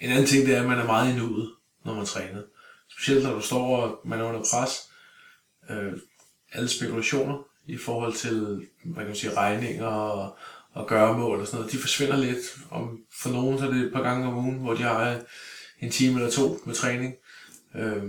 En 0.00 0.10
anden 0.10 0.26
ting, 0.26 0.46
det 0.46 0.54
er, 0.54 0.60
at 0.60 0.68
man 0.68 0.78
er 0.78 0.86
meget 0.86 1.14
i 1.14 1.16
nuet, 1.16 1.50
når 1.84 1.94
man 1.94 2.06
træner. 2.06 2.42
Specielt 2.90 3.24
når 3.24 3.34
du 3.34 3.40
står 3.40 3.76
og 3.76 4.00
man 4.04 4.20
er 4.20 4.24
under 4.24 4.44
pres. 4.50 4.90
Øh, 5.70 5.92
alle 6.52 6.68
spekulationer 6.68 7.38
i 7.66 7.76
forhold 7.76 8.14
til, 8.14 8.66
man 8.84 9.06
kan 9.06 9.14
sige, 9.14 9.34
regninger 9.34 9.86
og, 9.86 10.36
og 10.72 10.86
gøremål 10.86 11.40
og 11.40 11.46
sådan 11.46 11.58
noget, 11.58 11.72
de 11.72 11.78
forsvinder 11.78 12.16
lidt. 12.16 12.58
Om, 12.70 13.00
for 13.12 13.30
nogen 13.30 13.58
så 13.58 13.66
er 13.66 13.70
det 13.70 13.86
et 13.86 13.92
par 13.92 14.02
gange 14.02 14.26
om 14.26 14.36
ugen, 14.36 14.58
hvor 14.58 14.74
de 14.74 14.82
har 14.82 15.20
en 15.80 15.90
time 15.90 16.14
eller 16.14 16.30
to 16.30 16.60
med 16.66 16.74
træning. 16.74 17.14
Øh, 17.74 18.02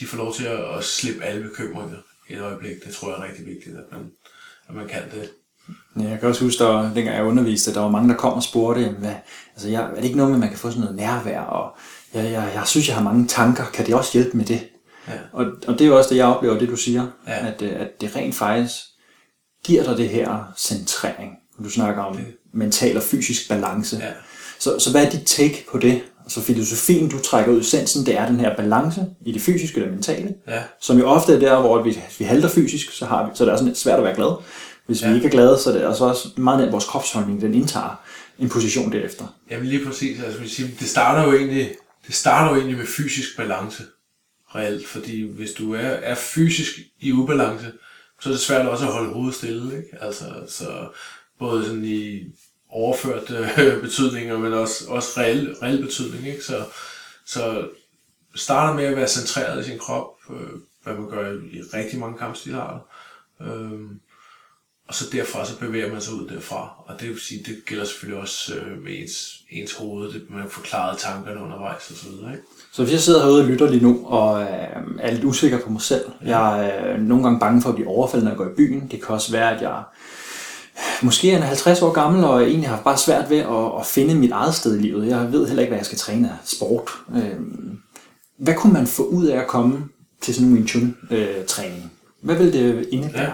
de 0.00 0.06
får 0.06 0.16
lov 0.16 0.34
til 0.34 0.44
at, 0.44 0.76
at 0.78 0.84
slippe 0.84 1.24
alle 1.24 1.42
bekymringer 1.42 1.98
i 2.28 2.32
et 2.32 2.40
øjeblik. 2.40 2.84
Det 2.84 2.94
tror 2.94 3.08
jeg 3.08 3.18
er 3.18 3.28
rigtig 3.28 3.46
vigtigt, 3.46 3.76
at 3.76 3.84
man, 3.92 4.12
at 4.68 4.74
man 4.74 4.88
kan 4.88 5.10
det. 5.10 5.30
Ja, 6.00 6.08
jeg 6.08 6.20
kan 6.20 6.28
også 6.28 6.44
huske, 6.44 6.64
at 6.64 6.84
dengang 6.94 7.16
jeg 7.16 7.24
underviste, 7.24 7.70
at 7.70 7.74
der 7.74 7.80
var 7.80 7.90
mange, 7.90 8.08
der 8.08 8.16
kom 8.16 8.32
og 8.32 8.42
spurgte, 8.42 8.88
hvad, 8.98 9.14
altså 9.54 9.68
jeg, 9.68 9.82
er 9.82 9.94
det 9.94 10.04
ikke 10.04 10.16
noget 10.16 10.30
med, 10.30 10.36
at 10.36 10.40
man 10.40 10.48
kan 10.48 10.58
få 10.58 10.68
sådan 10.70 10.80
noget 10.80 10.96
nærvær, 10.96 11.40
og 11.40 11.76
jeg, 12.14 12.24
jeg, 12.32 12.50
jeg 12.54 12.62
synes, 12.66 12.88
jeg 12.88 12.96
har 12.96 13.02
mange 13.04 13.26
tanker, 13.26 13.64
kan 13.74 13.86
det 13.86 13.94
også 13.94 14.10
hjælpe 14.12 14.36
med 14.36 14.44
det? 14.44 14.60
Ja. 15.08 15.12
Og, 15.32 15.46
og 15.66 15.72
det 15.74 15.80
er 15.80 15.86
jo 15.88 15.96
også 15.98 16.10
det, 16.10 16.16
jeg 16.16 16.26
oplever, 16.26 16.58
det 16.58 16.68
du 16.68 16.76
siger, 16.76 17.06
Ja. 17.28 17.46
at, 17.46 17.62
øh, 17.62 17.72
at 17.80 18.00
det 18.00 18.16
rent 18.16 18.34
faktisk 18.34 18.74
giver 19.64 19.82
dig 19.84 19.96
det 19.96 20.08
her 20.08 20.52
centrering. 20.58 21.32
Du 21.64 21.70
snakker 21.70 22.02
om 22.02 22.16
Det- 22.16 22.26
mental 22.54 22.96
og 22.96 23.02
fysisk 23.02 23.48
balance. 23.48 23.96
Ja. 23.96 24.10
Så, 24.58 24.78
så 24.78 24.90
hvad 24.90 25.06
er 25.06 25.10
dit 25.10 25.26
take 25.26 25.64
på 25.72 25.78
det? 25.78 26.00
Altså 26.24 26.40
filosofien, 26.40 27.08
du 27.08 27.18
trækker 27.18 27.52
ud 27.52 27.56
i 27.56 27.60
essensen, 27.60 28.06
det 28.06 28.18
er 28.18 28.26
den 28.26 28.40
her 28.40 28.56
balance 28.56 29.06
i 29.26 29.32
det 29.32 29.42
fysiske 29.42 29.80
og 29.80 29.84
det 29.84 29.92
mentale, 29.94 30.34
Ja. 30.48 30.62
som 30.80 30.98
jo 30.98 31.06
ofte 31.08 31.34
er 31.34 31.38
der, 31.38 31.60
hvor 31.60 31.82
vi, 31.82 31.98
vi 32.18 32.24
halter 32.24 32.48
fysisk, 32.48 32.92
så, 32.92 33.06
har 33.06 33.24
vi, 33.24 33.30
så 33.34 33.44
er 33.44 33.46
det 33.46 33.52
også 33.52 33.64
lidt 33.64 33.78
svært 33.78 33.98
at 33.98 34.04
være 34.04 34.14
glad. 34.14 34.36
Hvis 34.86 35.02
ja. 35.02 35.08
vi 35.08 35.14
ikke 35.14 35.26
er 35.26 35.30
glade, 35.30 35.58
så 35.58 35.70
er 35.70 35.78
det 35.78 35.86
altså 35.86 36.04
også 36.04 36.28
meget 36.36 36.60
nemt 36.60 36.72
vores 36.72 36.84
kropsholdning, 36.84 37.40
den 37.40 37.54
indtager 37.54 38.00
en 38.38 38.48
position 38.48 38.92
derefter. 38.92 39.24
Jamen 39.50 39.66
lige 39.66 39.84
præcis, 39.86 40.22
altså 40.22 40.40
vil 40.40 40.50
sige, 40.50 40.76
det 40.80 40.88
starter 40.88 41.22
jo 41.22 41.36
egentlig, 41.36 41.74
det 42.06 42.14
starter 42.14 42.50
jo 42.50 42.56
egentlig 42.56 42.78
med 42.78 42.86
fysisk 42.86 43.36
balance, 43.36 43.82
reelt, 44.54 44.86
fordi 44.86 45.30
hvis 45.30 45.50
du 45.50 45.74
er, 45.74 45.78
er 45.80 46.14
fysisk 46.14 46.78
i 47.00 47.12
ubalance, 47.12 47.72
så 48.20 48.28
er 48.28 48.32
det 48.32 48.40
svært 48.40 48.66
også 48.66 48.86
at 48.86 48.92
holde 48.92 49.12
hovedet 49.12 49.34
stille, 49.34 49.76
ikke? 49.76 49.96
Altså, 50.00 50.24
så 50.48 50.88
både 51.38 51.64
sådan 51.64 51.84
i 51.84 52.22
overført 52.68 53.30
øh, 53.30 53.80
betydninger, 53.86 54.38
men 54.38 54.52
også, 54.52 54.84
også 54.88 55.08
reel, 55.16 55.54
reel 55.62 55.82
betydning, 55.82 56.26
ikke? 56.26 56.44
Så, 56.44 56.64
så 57.24 57.68
starter 58.34 58.74
med 58.74 58.84
at 58.84 58.96
være 58.96 59.08
centreret 59.08 59.60
i 59.60 59.68
sin 59.68 59.78
krop, 59.78 60.06
øh, 60.30 60.58
hvad 60.82 60.94
man 60.94 61.10
gør 61.10 61.32
i 61.32 61.60
rigtig 61.74 61.98
mange 61.98 62.18
kampstilarter. 62.18 62.80
Øh, 63.40 63.80
og 64.92 64.96
så 64.96 65.04
derfra 65.12 65.46
så 65.46 65.58
bevæger 65.58 65.92
man 65.92 66.00
sig 66.00 66.14
ud 66.14 66.28
derfra. 66.28 66.70
Og 66.86 67.00
det 67.00 67.08
vil 67.08 67.20
sige, 67.20 67.42
det 67.46 67.56
gælder 67.66 67.84
selvfølgelig 67.84 68.20
også 68.22 68.54
øh, 68.54 68.82
med 68.84 68.92
ens, 69.02 69.42
ens 69.50 69.74
hoved, 69.74 70.12
det, 70.12 70.22
man 70.30 70.44
forklaret 70.50 70.98
tankerne 70.98 71.40
undervejs 71.40 71.90
og 71.90 71.96
så 71.96 72.08
videre. 72.08 72.32
Ikke? 72.32 72.44
Så 72.72 72.82
hvis 72.82 72.92
jeg 72.92 73.00
sidder 73.00 73.22
herude 73.22 73.42
og 73.42 73.48
lytter 73.48 73.70
lige 73.70 73.82
nu, 73.82 74.06
og 74.06 74.42
øh, 74.42 74.48
er 75.00 75.10
lidt 75.10 75.24
usikker 75.24 75.58
på 75.58 75.70
mig 75.70 75.80
selv, 75.80 76.04
jeg 76.24 76.68
er 76.68 76.96
nogle 76.96 77.24
gange 77.24 77.40
bange 77.40 77.62
for 77.62 77.68
at 77.68 77.74
blive 77.74 77.88
overfaldet, 77.88 78.24
når 78.24 78.30
jeg 78.30 78.38
går 78.38 78.44
i 78.44 78.54
byen. 78.56 78.88
Det 78.90 79.02
kan 79.02 79.08
også 79.08 79.32
være, 79.32 79.56
at 79.56 79.62
jeg 79.62 79.82
måske 81.02 81.32
er 81.32 81.36
en 81.36 81.42
50 81.42 81.82
år 81.82 81.92
gammel, 81.92 82.24
og 82.24 82.42
egentlig 82.42 82.68
har 82.68 82.82
bare 82.82 82.98
svært 82.98 83.30
ved 83.30 83.38
at, 83.38 83.80
at 83.80 83.86
finde 83.86 84.14
mit 84.14 84.30
eget 84.30 84.54
sted 84.54 84.78
i 84.78 84.82
livet. 84.82 85.08
Jeg 85.08 85.32
ved 85.32 85.46
heller 85.46 85.62
ikke, 85.62 85.70
hvad 85.70 85.78
jeg 85.78 85.86
skal 85.86 85.98
træne 85.98 86.28
af 86.28 86.48
sport. 86.48 86.90
Øh, 87.16 87.40
hvad 88.38 88.54
kunne 88.54 88.72
man 88.72 88.86
få 88.86 89.02
ud 89.06 89.26
af 89.26 89.40
at 89.40 89.46
komme 89.46 89.84
til 90.20 90.34
sådan 90.34 90.48
en 90.48 90.54
Wing 90.54 90.68
Chun-træning? 90.68 91.92
Hvad 92.20 92.36
vil 92.36 92.52
det 92.52 92.88
indebære? 92.90 93.22
Ja, 93.22 93.30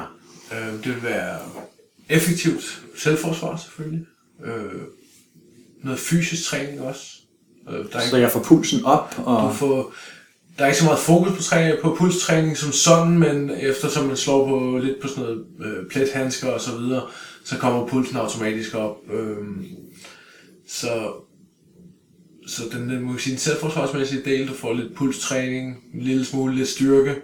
øh, 0.53 0.73
det 0.73 0.95
vil 0.95 1.03
være 1.03 1.39
effektivt 2.09 2.83
selvforsvar 2.97 3.57
selvfølgelig. 3.57 4.07
Øh, 4.45 4.81
noget 5.85 6.01
fysisk 6.01 6.49
træning 6.49 6.81
også. 6.81 7.03
Øh, 7.69 7.75
der 7.75 7.99
er 7.99 8.01
så 8.01 8.07
ikke, 8.07 8.19
jeg 8.19 8.31
får 8.31 8.43
pulsen 8.43 8.85
op? 8.85 9.15
Og... 9.25 9.49
Du 9.49 9.55
får, 9.55 9.93
der 10.59 10.65
er 10.65 10.69
ikke 10.69 10.79
så 10.79 10.85
meget 10.85 10.99
fokus 10.99 11.37
på, 11.37 11.43
træning, 11.43 11.79
på 11.83 11.95
pulstræning 11.99 12.57
som 12.57 12.73
sådan, 12.73 13.19
men 13.19 13.51
eftersom 13.51 14.07
man 14.07 14.17
slår 14.17 14.49
på 14.49 14.79
lidt 14.79 15.01
på 15.01 15.09
sådan 15.09 15.23
noget 15.23 15.45
øh, 15.61 15.89
plethandsker 15.91 16.49
og 16.49 16.61
så 16.61 16.77
videre, 16.77 17.03
så 17.45 17.59
kommer 17.59 17.87
pulsen 17.87 18.17
automatisk 18.17 18.75
op. 18.75 18.97
Øh, 19.13 19.37
så 20.69 21.13
så 22.47 22.63
den, 22.73 22.91
den, 22.91 23.03
må 23.03 23.19
sige, 23.19 23.33
den 23.33 23.39
selvforsvarsmæssige 23.39 24.23
del, 24.25 24.49
du 24.49 24.55
får 24.55 24.73
lidt 24.73 24.95
pulstræning, 24.95 25.77
en 25.95 26.01
lille 26.01 26.25
smule 26.25 26.55
lidt 26.55 26.69
styrke, 26.69 27.17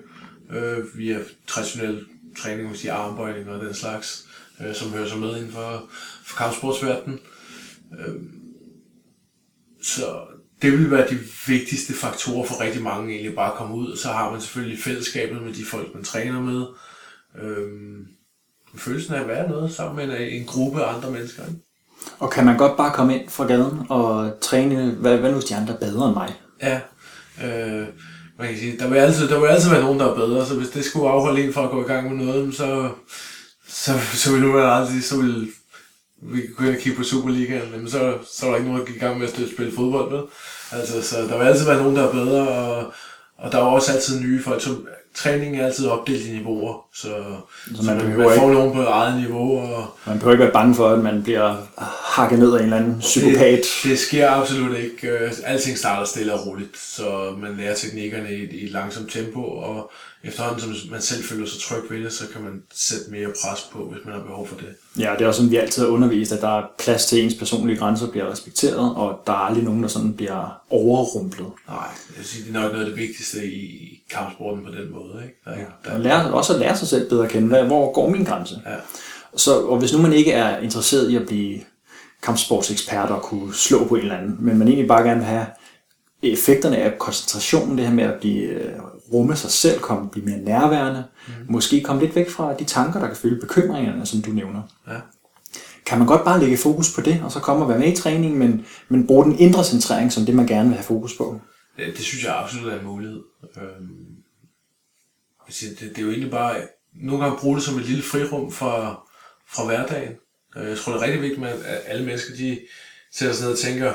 øh, 0.50 0.98
via 0.98 1.18
traditionel 1.46 2.04
træning, 2.38 2.70
vil 2.70 2.78
sige 2.78 2.92
armbøjning 2.92 3.48
og 3.48 3.64
den 3.64 3.74
slags, 3.74 4.26
øh, 4.60 4.74
som 4.74 4.90
hører 4.90 5.08
sig 5.08 5.18
med 5.18 5.36
inden 5.36 5.52
for, 5.52 5.88
for 6.24 6.36
kampsportsverdenen. 6.36 7.20
Øh, 7.98 8.14
så 9.82 10.16
det 10.62 10.72
vil 10.72 10.90
være 10.90 11.10
de 11.10 11.18
vigtigste 11.46 11.92
faktorer 11.92 12.46
for 12.46 12.60
rigtig 12.60 12.82
mange 12.82 13.12
egentlig 13.12 13.34
bare 13.34 13.52
at 13.52 13.58
komme 13.58 13.74
ud, 13.74 13.92
og 13.92 13.98
så 13.98 14.08
har 14.08 14.30
man 14.30 14.40
selvfølgelig 14.40 14.78
fællesskabet 14.78 15.42
med 15.42 15.52
de 15.52 15.64
folk, 15.64 15.94
man 15.94 16.04
træner 16.04 16.40
med. 16.40 16.66
Øh, 17.42 18.06
følelsen 18.76 19.14
af 19.14 19.20
at 19.20 19.28
være 19.28 19.48
noget 19.48 19.72
sammen 19.72 20.08
med 20.08 20.20
en, 20.20 20.40
en 20.40 20.46
gruppe 20.46 20.84
af 20.84 20.94
andre 20.94 21.10
mennesker. 21.10 21.46
Ikke? 21.46 21.60
Og 22.18 22.30
kan 22.30 22.44
man 22.44 22.56
godt 22.56 22.76
bare 22.76 22.94
komme 22.94 23.18
ind 23.18 23.28
fra 23.28 23.46
gaden 23.46 23.86
og 23.88 24.32
træne, 24.40 24.90
hvad, 24.90 25.18
hvad 25.18 25.30
nu 25.30 25.36
hvis 25.36 25.44
de 25.44 25.56
andre 25.56 25.74
er 25.74 25.78
bedre 25.78 26.06
end 26.06 26.14
mig? 26.14 26.34
Ja, 26.62 26.80
øh, 27.44 27.88
man 28.38 28.48
kan 28.48 28.58
sige, 28.58 28.78
der 28.78 28.88
vil, 28.88 28.96
altid, 28.96 29.28
der 29.28 29.40
vil 29.40 29.46
altid 29.46 29.70
være 29.70 29.82
nogen, 29.82 30.00
der 30.00 30.10
er 30.10 30.14
bedre, 30.14 30.46
så 30.46 30.54
hvis 30.54 30.68
det 30.68 30.84
skulle 30.84 31.10
afholde 31.10 31.44
en 31.44 31.52
fra 31.52 31.64
at 31.64 31.70
gå 31.70 31.84
i 31.84 31.86
gang 31.88 32.16
med 32.16 32.24
noget, 32.26 32.54
så, 32.54 32.90
så, 33.68 33.92
så 34.14 34.32
ville 34.32 34.46
man 34.46 34.62
aldrig, 34.62 35.04
så 35.04 35.16
ville 35.16 35.48
vi 36.22 36.40
kunne 36.56 36.68
ind 36.68 36.76
og 36.76 36.82
kigge 36.82 36.98
på 36.98 37.04
Superligaen, 37.04 37.72
men 37.72 37.90
så, 37.90 38.18
så 38.32 38.46
var 38.46 38.52
der 38.52 38.58
ikke 38.58 38.70
nogen, 38.70 38.80
der 38.80 38.92
gik 38.92 38.96
i 38.96 39.04
gang 39.04 39.18
med 39.18 39.28
at 39.28 39.50
spille 39.54 39.72
fodbold 39.72 40.10
med. 40.10 40.20
Altså, 40.72 41.02
så 41.02 41.22
der 41.22 41.38
vil 41.38 41.44
altid 41.44 41.66
være 41.66 41.82
nogen, 41.82 41.96
der 41.96 42.08
er 42.08 42.12
bedre, 42.12 42.48
og, 42.48 42.92
og 43.38 43.52
der 43.52 43.58
er 43.58 43.62
også 43.62 43.92
altid 43.92 44.20
nye 44.20 44.42
folk, 44.42 44.62
som 44.62 44.86
træningen 45.14 45.60
er 45.60 45.66
altid 45.66 45.86
opdelt 45.86 46.26
i 46.26 46.32
niveauer, 46.32 46.86
så, 46.94 47.08
så, 47.66 47.76
så 47.76 47.82
man, 47.82 47.96
man, 47.96 48.14
får 48.14 48.32
ikke, 48.32 48.54
nogen 48.54 48.72
på 48.74 48.82
eget 48.82 49.20
niveau. 49.20 49.58
Og, 49.58 49.86
man 50.06 50.18
behøver 50.18 50.32
ikke 50.32 50.44
være 50.44 50.52
bange 50.52 50.74
for, 50.74 50.88
at 50.88 50.98
man 50.98 51.22
bliver 51.22 51.56
hakket 52.14 52.38
ned 52.38 52.52
af 52.52 52.58
en 52.58 52.64
eller 52.64 52.76
anden 52.76 52.98
psykopat. 53.00 53.58
Det, 53.58 53.90
det 53.90 53.98
sker 53.98 54.30
absolut 54.30 54.76
ikke. 54.76 55.08
Øh, 55.08 55.32
alting 55.44 55.78
starter 55.78 56.06
stille 56.06 56.34
og 56.34 56.46
roligt, 56.46 56.78
så 56.78 57.34
man 57.38 57.56
lærer 57.56 57.74
teknikkerne 57.74 58.32
i, 58.32 58.60
i 58.60 58.64
et 58.64 58.70
langsomt 58.70 59.12
tempo, 59.12 59.40
og 59.40 59.92
efterhånden 60.24 60.74
som 60.74 60.90
man 60.90 61.02
selv 61.02 61.24
føler 61.24 61.46
sig 61.46 61.60
tryg 61.60 61.90
ved 61.90 62.04
det, 62.04 62.12
så 62.12 62.24
kan 62.32 62.42
man 62.42 62.62
sætte 62.74 63.10
mere 63.10 63.26
pres 63.26 63.60
på, 63.72 63.78
hvis 63.84 64.04
man 64.04 64.14
har 64.14 64.22
behov 64.22 64.48
for 64.48 64.56
det. 64.56 64.66
Ja, 64.98 65.12
det 65.18 65.24
er 65.24 65.28
også 65.28 65.38
sådan, 65.38 65.50
vi 65.50 65.56
altid 65.56 65.82
har 65.82 65.88
undervist, 65.88 66.32
at 66.32 66.40
der 66.40 66.58
er 66.58 66.62
plads 66.78 67.06
til 67.06 67.24
ens 67.24 67.34
personlige 67.34 67.78
grænser 67.78 68.10
bliver 68.10 68.30
respekteret, 68.30 68.96
og 68.96 69.20
der 69.26 69.32
er 69.32 69.36
aldrig 69.36 69.64
nogen, 69.64 69.82
der 69.82 69.88
sådan 69.88 70.14
bliver 70.14 70.62
overrumplet. 70.70 71.46
Nej, 71.68 71.76
jeg 71.78 72.16
vil 72.16 72.26
sige, 72.26 72.44
det 72.44 72.56
er 72.56 72.60
nok 72.60 72.72
noget 72.72 72.84
af 72.84 72.90
det 72.90 72.98
vigtigste 72.98 73.46
i 73.46 73.90
kampsporten 74.10 74.64
på 74.64 74.70
den 74.70 74.92
måde. 74.92 75.22
Ikke? 75.24 75.36
Der, 75.44 75.50
ja. 75.50 75.90
der, 75.90 75.98
lære, 75.98 76.34
også 76.34 76.52
at 76.52 76.60
lære 76.60 76.76
sig 76.76 76.88
selv 76.88 77.08
bedre 77.08 77.24
at 77.24 77.30
kende, 77.30 77.62
hvor 77.62 77.92
går 77.92 78.08
min 78.08 78.24
grænse? 78.24 78.60
Ja. 78.66 78.76
Så, 79.36 79.60
og 79.60 79.78
hvis 79.78 79.92
nu 79.92 80.02
man 80.02 80.12
ikke 80.12 80.32
er 80.32 80.58
interesseret 80.58 81.10
i 81.10 81.16
at 81.16 81.26
blive 81.26 81.60
kampsportsekspert 82.22 83.10
og 83.10 83.22
kunne 83.22 83.54
slå 83.54 83.88
på 83.88 83.94
en 83.94 84.00
eller 84.00 84.16
anden, 84.16 84.36
men 84.40 84.58
man 84.58 84.68
egentlig 84.68 84.88
bare 84.88 85.02
gerne 85.02 85.20
vil 85.20 85.28
have 85.28 85.46
effekterne 86.22 86.76
af 86.76 86.98
koncentrationen, 86.98 87.78
det 87.78 87.86
her 87.86 87.94
med 87.94 88.04
at 88.04 88.20
blive 88.20 88.42
øh, 88.42 88.72
rumme 89.12 89.36
sig 89.36 89.50
selv, 89.50 89.80
komme, 89.80 90.10
blive 90.10 90.26
mere 90.26 90.38
nærværende, 90.38 91.04
mm. 91.28 91.32
måske 91.48 91.80
komme 91.80 92.02
lidt 92.02 92.16
væk 92.16 92.30
fra 92.30 92.54
de 92.54 92.64
tanker, 92.64 93.00
der 93.00 93.06
kan 93.06 93.16
følge 93.16 93.40
bekymringerne, 93.40 94.06
som 94.06 94.22
du 94.22 94.30
nævner. 94.30 94.62
Ja. 94.88 95.00
Kan 95.86 95.98
man 95.98 96.06
godt 96.06 96.24
bare 96.24 96.40
lægge 96.40 96.56
fokus 96.56 96.94
på 96.94 97.00
det, 97.00 97.22
og 97.24 97.32
så 97.32 97.40
komme 97.40 97.64
og 97.64 97.68
være 97.68 97.78
med 97.78 97.92
i 97.92 97.96
træningen, 97.96 98.38
men, 98.38 98.66
men 98.88 99.06
bruge 99.06 99.24
den 99.24 99.38
indre 99.38 99.64
centrering 99.64 100.12
som 100.12 100.26
det, 100.26 100.34
man 100.34 100.46
gerne 100.46 100.68
vil 100.68 100.76
have 100.76 100.84
fokus 100.84 101.16
på? 101.16 101.40
Det, 101.76 101.86
det 101.86 102.04
synes 102.04 102.24
jeg 102.24 102.36
absolut 102.36 102.72
er 102.72 102.78
en 102.78 102.86
mulighed. 102.86 103.22
Øhm, 103.56 104.06
det, 105.48 105.78
det 105.80 105.98
er 105.98 106.02
jo 106.02 106.10
egentlig 106.10 106.30
bare, 106.30 106.56
nogle 106.94 107.24
gange 107.24 107.40
bruge 107.40 107.56
det 107.56 107.64
som 107.64 107.78
et 107.78 107.86
lille 107.86 108.02
frirum 108.02 108.52
fra, 108.52 109.02
fra 109.48 109.64
hverdagen. 109.64 110.12
Øh, 110.56 110.68
jeg 110.68 110.78
tror, 110.78 110.92
det 110.92 111.00
er 111.00 111.04
rigtig 111.04 111.22
vigtigt, 111.22 111.46
at 111.46 111.82
alle 111.86 112.06
mennesker 112.06 112.36
de 112.36 112.58
sætter 113.12 113.34
sig 113.34 113.44
ned 113.44 113.52
og 113.52 113.58
tænker, 113.58 113.92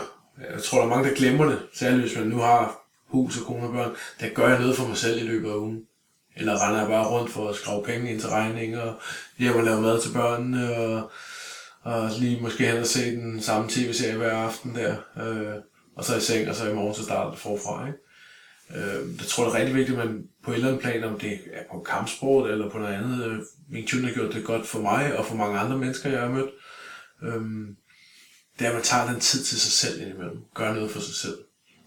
jeg 0.54 0.64
tror, 0.64 0.78
der 0.78 0.86
er 0.86 0.90
mange, 0.90 1.10
der 1.10 1.16
glemmer 1.16 1.46
det, 1.46 1.60
særligt 1.74 2.02
hvis 2.02 2.18
man 2.18 2.28
nu 2.28 2.38
har 2.38 2.79
hus 3.10 3.38
og 3.38 3.46
kone 3.46 3.68
og 3.68 3.74
børn, 3.74 3.92
der 4.20 4.30
gør 4.30 4.50
jeg 4.50 4.60
noget 4.60 4.76
for 4.76 4.88
mig 4.88 4.98
selv 4.98 5.22
i 5.22 5.28
løbet 5.28 5.50
af 5.50 5.56
ugen. 5.56 5.82
Eller 6.36 6.68
render 6.68 6.80
jeg 6.80 6.90
bare 6.90 7.08
rundt 7.08 7.32
for 7.32 7.50
at 7.50 7.56
skrive 7.56 7.84
penge 7.84 8.12
ind 8.12 8.20
til 8.20 8.30
regninger, 8.30 8.82
og 8.82 9.02
hjem 9.38 9.56
og 9.56 9.64
lave 9.64 9.82
mad 9.82 10.02
til 10.02 10.14
børnene, 10.14 10.76
og, 10.76 11.12
og 11.82 12.10
lige 12.20 12.42
måske 12.42 12.68
hen 12.68 12.78
og 12.78 12.86
se 12.86 13.12
den 13.12 13.42
samme 13.42 13.70
tv-serie 13.70 14.18
hver 14.18 14.32
aften 14.32 14.76
der, 14.76 14.96
øh, 15.18 15.62
og 15.96 16.06
så 16.06 16.18
i 16.18 16.20
seng, 16.20 16.50
og 16.50 16.56
så 16.56 16.70
i 16.70 16.74
morgen 16.74 16.96
så 16.96 17.04
starter 17.04 17.32
det 17.32 17.40
forfra. 17.40 17.88
Ikke? 17.88 18.00
Øh, 18.76 19.18
jeg 19.18 19.28
tror, 19.28 19.44
det 19.44 19.54
er 19.54 19.58
rigtig 19.58 19.76
vigtigt, 19.76 20.00
at 20.00 20.06
man 20.06 20.24
på 20.44 20.52
et 20.52 20.56
eller 20.56 20.68
andet 20.68 20.82
plan, 20.82 21.04
om 21.04 21.20
det 21.20 21.32
er 21.54 21.64
på 21.72 21.80
kampsport 21.80 22.50
eller 22.50 22.70
på 22.70 22.78
noget 22.78 22.94
andet, 22.94 23.26
øh, 23.26 23.40
Wing 23.74 23.88
Chun 23.88 24.04
har 24.04 24.14
gjort 24.14 24.34
det 24.34 24.46
godt 24.46 24.68
for 24.68 24.80
mig 24.80 25.18
og 25.18 25.26
for 25.26 25.36
mange 25.36 25.60
andre 25.60 25.78
mennesker, 25.78 26.10
jeg 26.10 26.22
har 26.22 26.30
mødt, 26.30 26.50
øh, 27.24 27.42
det 28.60 28.66
er, 28.66 28.70
at 28.70 28.76
man 28.76 28.84
tager 28.84 29.12
den 29.12 29.20
tid 29.20 29.44
til 29.44 29.60
sig 29.60 29.72
selv 29.72 30.02
indimellem. 30.02 30.44
Gør 30.56 30.74
noget 30.74 30.92
for 30.92 31.00
sig 31.00 31.16
selv. 31.16 31.38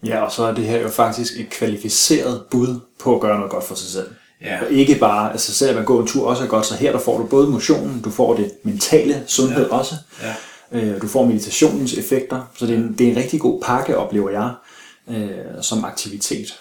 Ja, 0.05 0.21
og 0.21 0.31
så 0.31 0.43
er 0.43 0.53
det 0.53 0.65
her 0.65 0.79
jo 0.79 0.89
faktisk 0.89 1.39
et 1.39 1.49
kvalificeret 1.49 2.43
bud 2.51 2.79
på 2.99 3.15
at 3.15 3.21
gøre 3.21 3.37
noget 3.37 3.51
godt 3.51 3.63
for 3.63 3.75
sig 3.75 3.89
selv. 3.89 4.07
Ja. 4.41 4.65
Og 4.65 4.71
ikke 4.71 4.95
bare, 4.95 5.31
altså 5.31 5.53
selvom 5.53 5.75
man 5.75 5.85
går 5.85 6.01
en 6.01 6.07
tur 6.07 6.29
også 6.29 6.43
er 6.43 6.47
godt, 6.47 6.65
så 6.65 6.75
her 6.75 6.91
der 6.91 6.99
får 6.99 7.17
du 7.17 7.25
både 7.25 7.49
motionen, 7.49 8.01
du 8.01 8.09
får 8.09 8.35
det 8.35 8.51
mentale 8.63 9.23
sundhed 9.27 9.67
ja. 9.67 9.75
også, 9.75 9.95
ja. 10.21 10.35
Øh, 10.71 11.01
du 11.01 11.07
får 11.07 11.25
meditationens 11.25 11.93
effekter, 11.93 12.51
så 12.55 12.65
det 12.65 12.73
er, 12.73 12.77
en, 12.77 12.95
det 12.97 13.07
er 13.07 13.11
en 13.11 13.17
rigtig 13.17 13.39
god 13.39 13.61
pakke, 13.61 13.97
oplever 13.97 14.29
jeg, 14.29 14.53
øh, 15.07 15.63
som 15.63 15.85
aktivitet. 15.85 16.59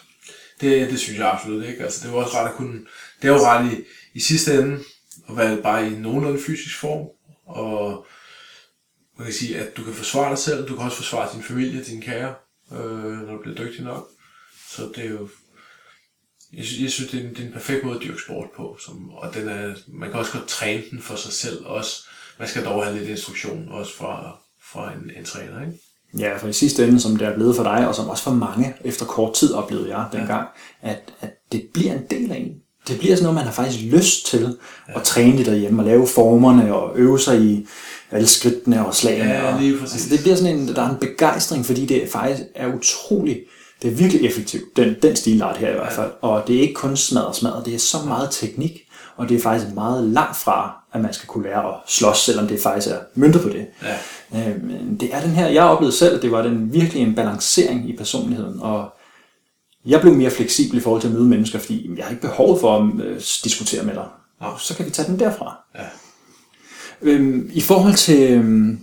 Det, 0.60 0.90
det 0.90 0.98
synes 0.98 1.18
jeg 1.18 1.32
absolut 1.32 1.64
ikke. 1.64 1.82
Altså, 1.82 2.00
det 2.02 2.08
er 2.08 2.12
jo 2.12 2.18
også 2.18 2.36
ret 2.36 2.48
at 2.48 2.54
kunne, 2.54 2.78
det 3.22 3.28
er 3.28 3.32
jo 3.32 3.46
ret 3.46 3.72
i, 3.72 3.76
i 4.14 4.20
sidste 4.20 4.54
ende 4.54 4.78
at 5.28 5.36
være 5.36 5.56
bare 5.56 5.86
i 5.86 5.90
nogenlunde 5.90 6.40
fysisk 6.46 6.80
form, 6.80 7.08
og 7.46 8.06
man 9.18 9.26
kan 9.26 9.34
sige, 9.34 9.58
at 9.58 9.76
du 9.76 9.84
kan 9.84 9.94
forsvare 9.94 10.30
dig 10.30 10.38
selv, 10.38 10.68
du 10.68 10.76
kan 10.76 10.84
også 10.84 10.96
forsvare 10.96 11.28
din 11.34 11.42
familie, 11.42 11.84
dine 11.84 12.02
kære, 12.02 12.34
øh, 12.74 13.26
når 13.26 13.32
du 13.32 13.42
bliver 13.42 13.56
dygtig 13.56 13.84
nok. 13.84 14.08
Så 14.68 14.82
det 14.96 15.04
er 15.04 15.10
jo, 15.10 15.28
jeg 16.52 16.64
synes, 16.64 16.82
jeg 16.82 16.90
synes 16.90 17.10
det, 17.10 17.20
er 17.20 17.24
en, 17.24 17.30
det 17.30 17.40
er 17.42 17.46
en 17.46 17.52
perfekt 17.52 17.84
måde 17.84 17.96
at 17.96 18.02
dyrke 18.02 18.22
sport 18.22 18.48
på, 18.56 18.76
som, 18.84 19.10
og 19.10 19.34
den 19.34 19.48
er, 19.48 19.74
man 19.88 20.10
kan 20.10 20.18
også 20.18 20.32
godt 20.32 20.48
træne 20.48 20.82
den 20.90 21.02
for 21.02 21.16
sig 21.16 21.32
selv 21.32 21.66
også. 21.66 22.08
Man 22.38 22.48
skal 22.48 22.64
dog 22.64 22.84
have 22.84 22.98
lidt 22.98 23.08
instruktion 23.08 23.68
også 23.68 23.96
fra, 23.96 24.38
fra 24.72 24.92
en, 24.92 25.10
en 25.16 25.24
træner, 25.24 25.60
ikke? 25.60 25.78
Ja, 26.18 26.36
for 26.36 26.48
i 26.48 26.52
sidste 26.52 26.86
ende, 26.86 27.00
som 27.00 27.16
det 27.16 27.28
er 27.28 27.34
blevet 27.34 27.56
for 27.56 27.62
dig, 27.62 27.88
og 27.88 27.94
som 27.94 28.08
også 28.08 28.22
for 28.22 28.30
mange 28.30 28.74
efter 28.84 29.06
kort 29.06 29.34
tid 29.34 29.52
oplevede 29.54 29.96
jeg 29.96 30.06
dengang, 30.12 30.48
ja. 30.82 30.90
at, 30.90 31.12
at 31.20 31.30
det 31.52 31.68
bliver 31.74 31.92
en 31.92 32.06
del 32.10 32.32
af 32.32 32.36
en. 32.36 32.54
Det 32.88 32.98
bliver 32.98 33.16
sådan 33.16 33.22
noget, 33.22 33.34
man 33.34 33.44
har 33.44 33.52
faktisk 33.52 33.84
lyst 33.84 34.26
til 34.26 34.58
ja. 34.88 34.98
at 34.98 35.02
træne 35.02 35.38
det 35.38 35.46
derhjemme, 35.46 35.82
og 35.82 35.86
lave 35.86 36.06
formerne, 36.06 36.74
og 36.74 36.98
øve 36.98 37.20
sig 37.20 37.42
i 37.42 37.66
alle 38.12 38.28
skridtene 38.28 38.86
og 38.86 38.94
slagene. 38.94 39.30
Ja, 39.30 39.58
lige 39.60 39.78
præcis. 39.78 39.94
Altså, 39.94 40.08
det 40.10 40.20
bliver 40.20 40.36
sådan 40.36 40.58
en, 40.58 40.68
der 40.68 40.82
er 40.82 40.90
en 40.90 40.96
begejstring, 41.00 41.66
fordi 41.66 41.86
det 41.86 42.08
faktisk 42.08 42.42
er 42.54 42.74
utroligt, 42.74 43.38
det 43.82 43.90
er 43.90 43.94
virkelig 43.94 44.26
effektivt, 44.26 44.76
den, 44.76 44.94
den 45.02 45.16
stilart 45.16 45.56
her 45.56 45.70
i 45.70 45.74
hvert 45.74 45.92
fald. 45.92 46.10
Og 46.20 46.42
det 46.46 46.56
er 46.56 46.60
ikke 46.60 46.74
kun 46.74 46.96
smadret 46.96 47.36
smadret, 47.36 47.66
det 47.66 47.74
er 47.74 47.78
så 47.78 47.96
meget 48.06 48.28
teknik, 48.30 48.78
og 49.16 49.28
det 49.28 49.36
er 49.36 49.40
faktisk 49.40 49.74
meget 49.74 50.04
langt 50.04 50.36
fra, 50.36 50.82
at 50.92 51.00
man 51.00 51.12
skal 51.12 51.26
kunne 51.26 51.44
lære 51.44 51.68
at 51.68 51.74
slås, 51.86 52.18
selvom 52.18 52.46
det 52.46 52.60
faktisk 52.60 52.88
er 52.94 52.98
myndet 53.14 53.42
på 53.42 53.48
det. 53.48 53.66
Ja. 53.82 54.50
Øhm, 54.50 54.98
det 54.98 55.14
er 55.14 55.20
den 55.20 55.30
her, 55.30 55.48
jeg 55.48 55.64
oplevede 55.64 55.96
selv, 55.96 56.16
at 56.16 56.22
det 56.22 56.32
var 56.32 56.42
den 56.42 56.72
virkelig 56.72 57.02
en 57.02 57.14
balancering 57.14 57.90
i 57.90 57.96
personligheden, 57.96 58.60
og 58.60 58.88
jeg 59.86 60.00
blev 60.00 60.14
mere 60.14 60.30
fleksibel 60.30 60.78
i 60.78 60.80
forhold 60.80 61.00
til 61.00 61.08
at 61.08 61.14
møde 61.14 61.24
mennesker, 61.24 61.58
fordi 61.58 61.90
jeg 61.96 62.04
har 62.04 62.10
ikke 62.10 62.22
behov 62.22 62.60
for 62.60 62.78
at 62.78 63.04
øh, 63.04 63.20
diskutere 63.44 63.84
med 63.84 63.94
dig. 63.94 64.06
Ja. 64.42 64.46
Så 64.58 64.76
kan 64.76 64.86
vi 64.86 64.90
tage 64.90 65.08
den 65.08 65.18
derfra. 65.18 65.56
Ja. 65.74 65.84
Øhm, 67.02 67.50
I 67.52 67.60
forhold 67.60 67.94
til, 67.94 68.32
øhm, 68.32 68.78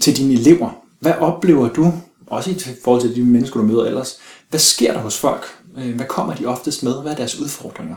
til 0.00 0.16
dine 0.16 0.32
elever, 0.34 0.70
hvad 1.00 1.12
oplever 1.20 1.68
du, 1.68 1.92
også 2.26 2.50
i 2.50 2.56
forhold 2.84 3.02
til 3.02 3.14
de 3.16 3.24
mennesker, 3.24 3.60
du 3.60 3.66
møder 3.66 3.84
ellers, 3.84 4.18
hvad 4.50 4.60
sker 4.60 4.92
der 4.92 5.00
hos 5.00 5.18
folk? 5.18 5.44
Øh, 5.78 5.94
hvad 5.96 6.06
kommer 6.06 6.34
de 6.34 6.46
oftest 6.46 6.82
med? 6.82 7.02
Hvad 7.02 7.12
er 7.12 7.16
deres 7.16 7.40
udfordringer? 7.40 7.96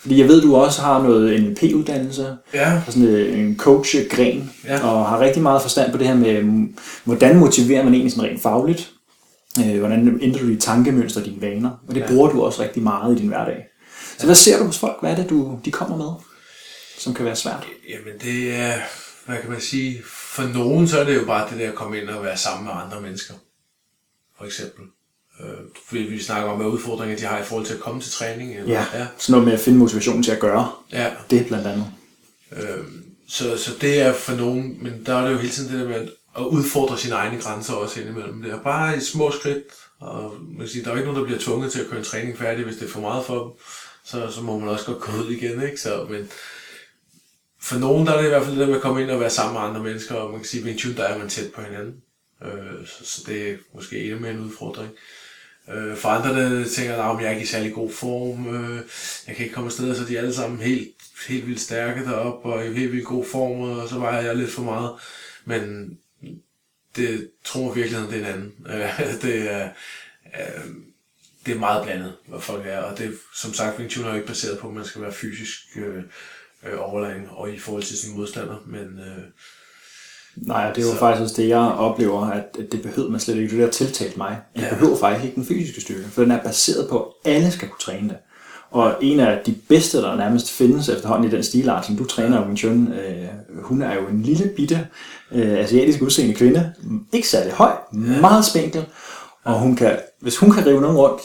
Fordi 0.00 0.20
jeg 0.20 0.28
ved, 0.28 0.42
du 0.42 0.56
også 0.56 0.82
har 0.82 1.02
noget 1.02 1.42
NLP-uddannelse, 1.42 2.36
Ja, 2.54 2.82
og 2.86 2.92
sådan 2.92 3.08
øh, 3.08 3.38
en 3.38 3.56
coach-gren, 3.56 4.50
Ja. 4.64 4.86
og 4.88 5.06
har 5.06 5.20
rigtig 5.20 5.42
meget 5.42 5.62
forstand 5.62 5.92
på 5.92 5.98
det 5.98 6.06
her 6.06 6.14
med, 6.14 6.66
hvordan 7.04 7.38
motiverer 7.38 7.84
man 7.84 7.94
egentlig 7.94 8.12
sådan 8.12 8.30
rent 8.30 8.42
fagligt, 8.42 8.90
øh, 9.64 9.78
hvordan 9.78 10.18
ændrer 10.22 10.40
du 10.40 10.48
dit 10.48 10.60
tankemønster, 10.60 11.22
dine 11.22 11.40
vaner, 11.42 11.70
og 11.88 11.94
det 11.94 12.00
Ja. 12.00 12.06
bruger 12.08 12.28
du 12.30 12.42
også 12.42 12.62
rigtig 12.62 12.82
meget 12.82 13.16
i 13.16 13.18
din 13.20 13.28
hverdag. 13.28 13.64
Så 14.18 14.26
hvad 14.26 14.34
ser 14.34 14.58
du 14.58 14.64
hos 14.64 14.78
folk? 14.78 14.96
Hvad 15.00 15.10
er 15.12 15.16
det, 15.16 15.30
du, 15.30 15.58
de 15.64 15.70
kommer 15.70 15.96
med, 15.96 16.10
som 16.98 17.14
kan 17.14 17.24
være 17.24 17.36
svært? 17.36 17.66
Jamen 17.88 18.18
det 18.22 18.54
er, 18.54 18.78
hvad 19.26 19.38
kan 19.40 19.50
man 19.50 19.60
sige, 19.60 20.02
for 20.06 20.42
nogen 20.42 20.88
så 20.88 21.00
er 21.00 21.04
det 21.04 21.16
jo 21.16 21.24
bare 21.24 21.50
det 21.50 21.58
der 21.58 21.68
at 21.68 21.74
komme 21.74 22.00
ind 22.00 22.08
og 22.08 22.24
være 22.24 22.36
sammen 22.36 22.64
med 22.64 22.72
andre 22.84 23.00
mennesker, 23.00 23.34
for 24.38 24.44
eksempel. 24.44 24.84
Øh, 25.40 25.48
fordi 25.88 26.02
vi 26.02 26.22
snakker 26.22 26.50
om, 26.50 26.56
hvad 26.56 26.66
udfordringer 26.66 27.16
de 27.16 27.24
har 27.24 27.38
i 27.38 27.44
forhold 27.44 27.66
til 27.66 27.74
at 27.74 27.80
komme 27.80 28.00
til 28.00 28.12
træning. 28.12 28.56
Eller, 28.56 28.72
Ja, 28.72 28.84
ja. 28.98 29.06
sådan 29.18 29.32
noget 29.32 29.44
med 29.44 29.52
at 29.54 29.60
finde 29.60 29.78
motivationen 29.78 30.22
til 30.22 30.30
at 30.32 30.40
gøre 30.40 30.72
ja. 30.92 31.10
det 31.30 31.46
blandt 31.46 31.66
andet. 31.66 31.86
Øh, 32.52 32.84
så, 33.28 33.58
så 33.58 33.70
det 33.80 34.00
er 34.00 34.12
for 34.12 34.32
nogen, 34.34 34.78
men 34.82 35.06
der 35.06 35.14
er 35.14 35.24
det 35.26 35.32
jo 35.32 35.38
hele 35.38 35.52
tiden 35.52 35.72
det 35.72 35.80
der 35.80 35.88
med 35.88 36.08
at- 36.38 36.42
udfordre 36.50 36.98
sine 36.98 37.14
egne 37.14 37.40
grænser 37.42 37.72
også 37.74 38.00
indimellem. 38.00 38.42
Det 38.42 38.52
er 38.52 38.60
bare 38.62 38.96
i 38.96 39.00
små 39.00 39.30
skridt, 39.30 39.62
og 40.00 40.34
man 40.48 40.58
kan 40.58 40.68
sige, 40.68 40.82
der 40.84 40.88
er 40.90 40.92
jo 40.94 40.98
ikke 40.98 41.06
nogen, 41.12 41.20
der 41.20 41.26
bliver 41.26 41.40
tvunget 41.40 41.72
til 41.72 41.80
at 41.80 41.86
køre 41.86 41.98
en 41.98 42.04
træning 42.04 42.38
færdig, 42.38 42.64
hvis 42.64 42.76
det 42.76 42.86
er 42.88 42.90
for 42.92 43.00
meget 43.00 43.24
for 43.24 43.42
dem. 43.42 43.52
Så, 44.04 44.30
så 44.30 44.40
må 44.42 44.58
man 44.58 44.68
også 44.68 44.86
godt 44.86 45.00
gå 45.00 45.12
ud 45.12 45.30
igen, 45.30 45.62
ikke? 45.62 45.80
Så, 45.80 46.06
men 46.10 46.28
for 47.66 47.78
nogen, 47.78 48.06
der 48.06 48.12
er 48.12 48.18
det 48.18 48.26
i 48.26 48.28
hvert 48.28 48.42
fald 48.42 48.56
det 48.56 48.60
der 48.60 48.66
med 48.66 48.76
at 48.76 48.82
komme 48.82 49.02
ind 49.02 49.10
og 49.10 49.20
være 49.20 49.30
sammen 49.30 49.54
med 49.54 49.60
andre 49.60 49.82
mennesker, 49.82 50.14
og 50.14 50.30
man 50.30 50.40
kan 50.40 50.48
sige, 50.48 50.60
at 50.60 50.66
Wing 50.66 50.96
der 50.96 51.04
er 51.04 51.18
man 51.18 51.28
tæt 51.28 51.52
på 51.52 51.60
hinanden. 51.60 52.02
Øh, 52.42 52.86
så, 52.86 53.04
så, 53.04 53.22
det 53.26 53.50
er 53.50 53.56
måske 53.74 54.04
endnu 54.04 54.18
mere 54.18 54.30
en 54.30 54.40
udfordring. 54.40 54.90
Øh, 55.72 55.96
for 55.96 56.08
andre, 56.08 56.60
der 56.60 56.68
tænker, 56.68 57.02
at 57.02 57.22
jeg 57.22 57.26
er 57.26 57.30
ikke 57.30 57.42
i 57.42 57.46
særlig 57.46 57.72
god 57.74 57.90
form, 57.90 58.54
øh, 58.54 58.80
jeg 59.26 59.36
kan 59.36 59.44
ikke 59.44 59.54
komme 59.54 59.68
afsted, 59.68 59.94
så 59.94 60.04
de 60.04 60.16
er 60.16 60.20
alle 60.20 60.34
sammen 60.34 60.60
helt, 60.60 60.88
helt 61.28 61.46
vildt 61.46 61.60
stærke 61.60 62.04
deroppe, 62.04 62.48
og 62.48 62.66
i 62.66 62.72
helt 62.72 62.92
vildt 62.92 63.06
god 63.06 63.24
form, 63.24 63.60
og 63.60 63.88
så 63.88 63.98
vejer 63.98 64.22
jeg 64.22 64.36
lidt 64.36 64.50
for 64.50 64.62
meget. 64.62 64.92
Men 65.44 65.90
det 66.96 67.30
tror 67.44 67.66
jeg 67.66 67.76
virkelig, 67.76 68.00
det 68.00 68.14
er 68.14 68.18
en 68.18 68.34
anden. 68.34 68.52
Øh, 68.68 69.00
det 69.22 69.52
er, 69.52 69.68
øh, 70.24 70.64
det 71.46 71.54
er 71.54 71.58
meget 71.58 71.84
blandet, 71.84 72.16
hvad 72.26 72.40
folk 72.40 72.66
er, 72.66 72.78
og 72.78 72.98
det 72.98 73.18
som 73.34 73.54
sagt, 73.54 73.78
Wing 73.78 73.90
Chun 73.90 74.04
er 74.04 74.08
jo 74.08 74.14
ikke 74.14 74.26
baseret 74.26 74.58
på, 74.58 74.68
at 74.68 74.74
man 74.74 74.84
skal 74.84 75.02
være 75.02 75.12
fysisk 75.12 75.58
øh, 75.76 76.02
øh, 76.66 76.78
overlegen 76.92 77.22
og 77.30 77.50
i 77.50 77.58
forhold 77.58 77.82
til 77.82 77.98
sin 77.98 78.16
modstander, 78.18 78.54
men 78.66 78.80
øh, 78.80 79.22
Nej, 80.36 80.72
det 80.72 80.82
er 80.82 80.86
jo 80.86 80.92
Så- 80.92 80.98
faktisk 80.98 81.22
også 81.22 81.42
det, 81.42 81.48
jeg 81.48 81.58
oplever, 81.58 82.26
at 82.30 82.44
det 82.72 82.82
behøver 82.82 83.10
man 83.10 83.20
slet 83.20 83.36
ikke. 83.36 83.50
Det 83.56 83.58
der 83.64 83.70
tiltalt 83.70 84.16
mig. 84.16 84.38
Jeg 84.56 84.62
Ja. 84.64 84.68
behøver 84.74 84.96
faktisk 84.96 85.24
ikke 85.24 85.34
den 85.34 85.44
fysiske 85.44 85.80
styrke, 85.80 86.04
for 86.12 86.22
den 86.22 86.30
er 86.30 86.42
baseret 86.42 86.88
på, 86.88 87.12
at 87.24 87.32
alle 87.34 87.50
skal 87.50 87.68
kunne 87.68 87.80
træne 87.80 88.08
det. 88.08 88.16
Og 88.70 88.94
en 89.00 89.20
af 89.20 89.40
de 89.46 89.54
bedste, 89.68 89.98
der 90.02 90.16
nærmest 90.16 90.50
findes 90.50 90.88
efterhånden 90.88 91.28
i 91.28 91.34
den 91.34 91.42
stilart, 91.42 91.86
som 91.86 91.96
du 91.96 92.04
træner, 92.04 92.44
Wing 92.44 92.58
Chun, 92.58 92.92
øh, 92.92 93.28
hun 93.62 93.82
er 93.82 93.94
jo 93.94 94.06
en 94.06 94.22
lille 94.22 94.52
bitte 94.56 94.86
øh, 95.32 95.58
asiatisk 95.58 96.02
udseende 96.02 96.34
kvinde. 96.34 96.72
Ikke 97.12 97.28
særlig 97.28 97.52
høj, 97.52 97.72
meget 97.92 98.44
spinkel. 98.44 98.84
Og 99.44 99.58
hun 99.60 99.76
kan, 99.76 99.98
hvis 100.20 100.36
hun 100.36 100.50
kan 100.50 100.66
rive 100.66 100.80
nogen 100.80 100.96
rundt, 100.96 101.22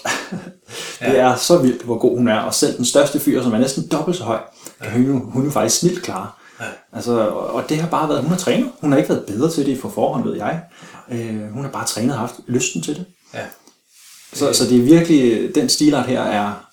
det 1.09 1.19
er 1.19 1.35
så 1.35 1.57
vildt, 1.57 1.81
hvor 1.83 1.97
god 1.97 2.17
hun 2.17 2.27
er. 2.27 2.39
Og 2.39 2.53
selv 2.53 2.77
den 2.77 2.85
største 2.85 3.19
fyr, 3.19 3.43
som 3.43 3.53
er 3.53 3.57
næsten 3.57 3.87
dobbelt 3.87 4.17
så 4.17 4.23
høj, 4.23 4.39
kan 4.83 4.91
hun, 4.91 5.05
jo- 5.05 5.29
hun 5.29 5.45
jo 5.45 5.51
faktisk 5.51 5.79
snilt 5.79 6.03
klare. 6.03 6.29
Ja. 6.59 6.65
Altså, 6.93 7.27
og 7.29 7.69
det 7.69 7.77
har 7.77 7.87
bare 7.89 8.09
været, 8.09 8.21
hun 8.21 8.29
har 8.31 8.37
trænet. 8.37 8.71
Hun 8.81 8.91
har 8.91 8.97
ikke 8.97 9.09
været 9.09 9.25
bedre 9.25 9.51
til 9.51 9.65
det 9.65 9.79
på 9.81 9.89
forhånd, 9.89 10.23
ved 10.23 10.35
jeg. 10.37 10.61
Øh, 11.11 11.51
hun 11.51 11.63
har 11.63 11.71
bare 11.71 11.85
trænet 11.85 12.11
og 12.13 12.19
haft 12.19 12.33
lysten 12.47 12.81
til 12.81 12.95
det. 12.95 13.05
ja. 13.33 13.45
Så, 14.33 14.53
så 14.53 14.63
det 14.69 14.77
er 14.79 14.83
virkelig, 14.83 15.55
den 15.55 15.69
stilart 15.69 16.05
her 16.05 16.21
er, 16.21 16.67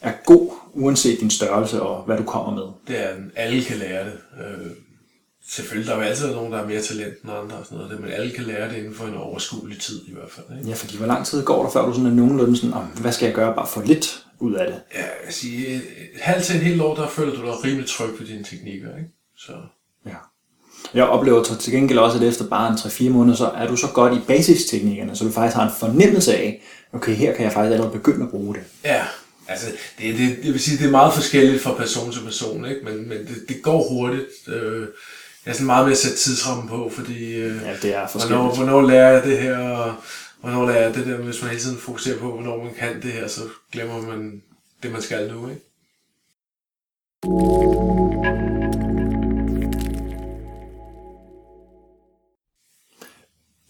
er 0.00 0.12
god, 0.24 0.50
uanset 0.72 1.20
din 1.20 1.30
størrelse 1.30 1.82
og 1.82 2.02
hvad 2.02 2.16
du 2.16 2.22
kommer 2.22 2.54
med. 2.54 2.96
Det 2.96 3.04
er, 3.04 3.14
alle 3.36 3.64
kan 3.64 3.76
lære 3.76 4.04
det. 4.04 4.12
Øh, 4.40 4.66
selvfølgelig, 5.48 5.88
der 5.88 5.94
er 5.94 5.98
jo 5.98 6.04
altid 6.08 6.26
nogen, 6.34 6.52
der 6.52 6.58
er 6.58 6.66
mere 6.66 6.82
talent 6.82 7.22
end 7.22 7.32
andre 7.32 7.56
og 7.56 7.64
sådan 7.66 7.78
noget, 7.78 8.00
men 8.00 8.10
alle 8.10 8.30
kan 8.32 8.44
lære 8.44 8.68
det 8.68 8.76
inden 8.76 8.94
for 8.94 9.04
en 9.06 9.14
overskuelig 9.14 9.80
tid 9.80 10.00
i 10.08 10.12
hvert 10.12 10.30
fald. 10.30 10.58
Ikke? 10.58 10.68
Ja, 10.70 10.74
fordi 10.74 10.96
hvor 10.96 11.06
lang 11.06 11.26
tid 11.26 11.44
går 11.44 11.62
der, 11.62 11.70
før 11.70 11.86
du 11.86 11.92
sådan 11.92 12.06
er 12.06 12.10
nogenlunde 12.14 12.56
sådan, 12.56 12.72
"Om, 12.74 12.84
hvad 12.84 13.12
skal 13.12 13.26
jeg 13.26 13.34
gøre 13.34 13.54
bare 13.54 13.66
for 13.66 13.82
lidt 13.82 14.24
ud 14.38 14.54
af 14.54 14.66
det? 14.66 14.80
Ja, 14.94 14.98
jeg 15.00 15.10
vil 15.24 15.34
sige, 15.34 15.66
et, 15.68 15.82
halvt 16.20 16.44
til 16.44 16.56
et 16.56 16.62
helt 16.62 16.80
år, 16.80 16.94
der 16.94 17.08
føler 17.08 17.32
du 17.34 17.42
dig 17.46 17.64
rimelig 17.64 17.88
tryg 17.88 18.10
ved 18.20 18.26
dine 18.26 18.44
teknikker. 18.44 18.96
Ikke? 18.96 19.10
Så, 19.38 19.52
Ja. 20.06 20.14
Jeg 20.94 21.04
oplever 21.04 21.42
til- 21.42 21.56
til 21.58 21.72
gengæld 21.72 21.98
også, 21.98 22.18
at 22.18 22.24
efter 22.24 22.46
bare 22.48 22.70
en 22.72 22.76
3-4 22.78 23.10
måneder, 23.10 23.36
så 23.36 23.46
er 23.46 23.66
du 23.66 23.76
så 23.76 23.86
godt 23.94 24.14
i 24.14 24.20
basisteknikkerne, 24.26 25.16
så 25.16 25.24
du 25.24 25.30
faktisk 25.30 25.56
har 25.56 25.64
en 25.68 25.74
fornemmelse 25.78 26.36
af, 26.36 26.62
okay, 26.92 27.14
her 27.14 27.34
kan 27.34 27.44
jeg 27.44 27.52
faktisk 27.52 27.72
allerede 27.72 27.92
begynde 27.92 28.24
at 28.24 28.30
bruge 28.30 28.54
det. 28.54 28.62
ja, 28.84 29.04
altså, 29.48 29.66
det, 29.98 30.18
det, 30.18 30.36
det 30.42 30.52
vil 30.52 30.60
sige, 30.60 30.78
det 30.78 30.86
er 30.86 30.90
meget 30.90 31.14
forskelligt 31.14 31.62
fra 31.62 31.74
person 31.74 32.12
til 32.12 32.20
person, 32.20 32.64
ikke? 32.66 32.80
men, 32.84 33.08
men 33.08 33.18
det, 33.18 33.44
det 33.48 33.62
går 33.62 33.88
hurtigt. 33.88 34.48
Øh, 34.48 34.86
jeg 35.46 35.52
er 35.52 35.54
sådan 35.54 35.66
meget 35.66 35.84
med 35.84 35.92
at 35.92 35.98
sætte 35.98 36.16
tidsrammen 36.16 36.68
på, 36.68 36.90
fordi 36.94 37.34
øh, 37.34 37.62
Ja, 37.62 37.76
det 37.82 37.94
er 37.94 38.26
hvornår, 38.28 38.54
hvornår 38.54 38.82
lærer 38.82 39.12
jeg 39.12 39.24
det 39.24 39.38
her, 39.38 39.58
og 39.58 39.94
hvornår 40.40 40.66
lærer 40.66 40.82
jeg 40.82 40.94
det 40.94 41.06
der, 41.06 41.16
hvis 41.16 41.42
man 41.42 41.50
hele 41.50 41.62
tiden 41.62 41.78
fokuserer 41.78 42.18
på, 42.18 42.32
hvornår 42.32 42.64
man 42.64 42.74
kan 42.78 43.02
det 43.02 43.12
her, 43.12 43.28
så 43.28 43.40
glemmer 43.72 44.02
man 44.02 44.42
det, 44.82 44.92
man 44.92 45.02
skal 45.02 45.32
nu. 45.32 45.48
Ikke? 45.48 45.62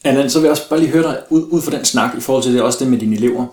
Anna, 0.05 0.29
så 0.29 0.39
vil 0.39 0.45
jeg 0.45 0.51
også 0.51 0.69
bare 0.69 0.81
lige 0.81 0.93
høre 0.93 1.03
dig 1.03 1.23
ud, 1.31 1.43
ud 1.43 1.63
fra 1.63 1.77
den 1.77 1.85
snak 1.85 2.17
i 2.17 2.21
forhold 2.21 2.45
til 2.45 2.55
det, 2.55 2.63
også 2.63 2.85
det 2.85 2.91
med 2.91 2.99
dine 2.99 3.17
elever. 3.17 3.47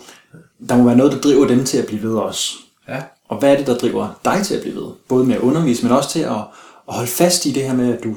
Der 0.70 0.78
må 0.78 0.84
være 0.84 0.98
noget, 0.98 1.12
der 1.12 1.20
driver 1.20 1.48
dem 1.48 1.66
til 1.66 1.78
at 1.78 1.86
blive 1.86 2.04
ved 2.04 2.16
også. 2.16 2.54
Ja. 2.88 3.02
Og 3.28 3.38
hvad 3.38 3.52
er 3.52 3.58
det, 3.58 3.68
der 3.68 3.78
driver 3.78 4.20
dig 4.26 4.42
til 4.46 4.56
at 4.56 4.62
blive 4.62 4.76
ved? 4.76 4.92
Både 5.08 5.26
med 5.26 5.36
at 5.36 5.42
undervise, 5.42 5.84
men 5.84 5.92
også 5.92 6.10
til 6.10 6.20
at, 6.20 6.42
at 6.88 6.94
holde 6.94 7.10
fast 7.10 7.46
i 7.46 7.52
det 7.52 7.64
her 7.64 7.74
med, 7.76 7.98
at 7.98 8.04
du 8.04 8.16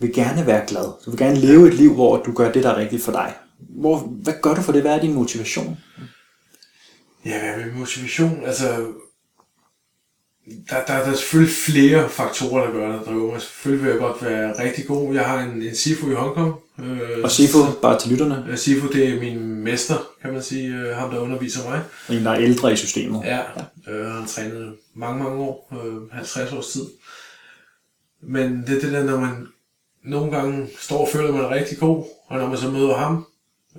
vil 0.00 0.12
gerne 0.14 0.46
være 0.46 0.66
glad. 0.66 0.84
Du 1.04 1.10
vil 1.10 1.18
gerne 1.18 1.36
leve 1.38 1.68
et 1.68 1.74
liv, 1.74 1.94
hvor 1.94 2.16
du 2.16 2.32
gør 2.32 2.52
det, 2.52 2.62
der 2.64 2.70
er 2.70 2.76
rigtigt 2.76 3.02
for 3.02 3.12
dig. 3.12 3.34
Hvor, 3.58 3.98
hvad 3.98 4.34
gør 4.42 4.54
du 4.54 4.62
for 4.62 4.72
det? 4.72 4.82
Hvad 4.82 4.94
er 4.94 5.00
din 5.00 5.14
motivation? 5.14 5.78
Ja, 7.26 7.54
hvad 7.56 7.64
med 7.66 7.74
motivation? 7.74 8.40
Altså, 8.44 8.66
der, 10.70 10.76
der, 10.86 10.86
der 10.86 11.10
er 11.10 11.14
selvfølgelig 11.14 11.54
flere 11.54 12.08
faktorer, 12.08 12.64
der 12.66 12.72
gør, 12.72 12.88
der 12.92 13.02
driver 13.02 13.32
mig. 13.32 13.40
Selvfølgelig 13.42 13.84
vil 13.84 13.90
jeg 13.90 14.00
godt 14.00 14.24
være 14.24 14.62
rigtig 14.64 14.86
god. 14.86 15.14
Jeg 15.14 15.24
har 15.24 15.40
en, 15.42 15.62
en 15.62 15.74
Sifu 15.76 16.10
i 16.10 16.14
Hongkong. 16.14 16.54
Øh, 16.80 17.00
Og 17.24 17.30
Sifo, 17.30 17.58
bare 17.82 17.98
til 17.98 18.10
lytterne, 18.10 18.46
øh, 18.50 18.58
Sifu, 18.58 18.86
det 18.92 19.08
er 19.08 19.20
min 19.20 19.38
mester, 19.64 19.96
kan 20.22 20.32
man 20.32 20.42
sige. 20.42 20.68
Øh, 20.74 20.96
ham, 20.96 21.10
der 21.10 21.18
underviser 21.18 21.70
mig. 21.70 21.82
en, 22.18 22.24
der 22.24 22.30
er 22.30 22.40
ældre 22.40 22.72
i 22.72 22.76
systemet. 22.76 23.22
Ja, 23.24 23.38
øh, 23.92 24.06
han 24.06 24.26
trænet 24.26 24.74
mange, 24.94 25.22
mange 25.24 25.36
år. 25.40 25.72
Øh, 25.86 26.12
50 26.12 26.52
års 26.52 26.66
tid. 26.68 26.82
Men 28.22 28.62
det 28.66 28.76
er 28.76 28.80
det 28.80 28.92
der, 28.92 29.04
når 29.04 29.20
man 29.20 29.46
nogle 30.02 30.36
gange 30.36 30.68
står 30.78 30.98
og 30.98 31.08
føler, 31.12 31.28
at 31.28 31.34
man 31.34 31.44
er 31.44 31.50
rigtig 31.50 31.78
god, 31.78 32.04
og 32.26 32.38
når 32.38 32.48
man 32.48 32.58
så 32.58 32.70
møder 32.70 32.94
ham, 32.94 33.26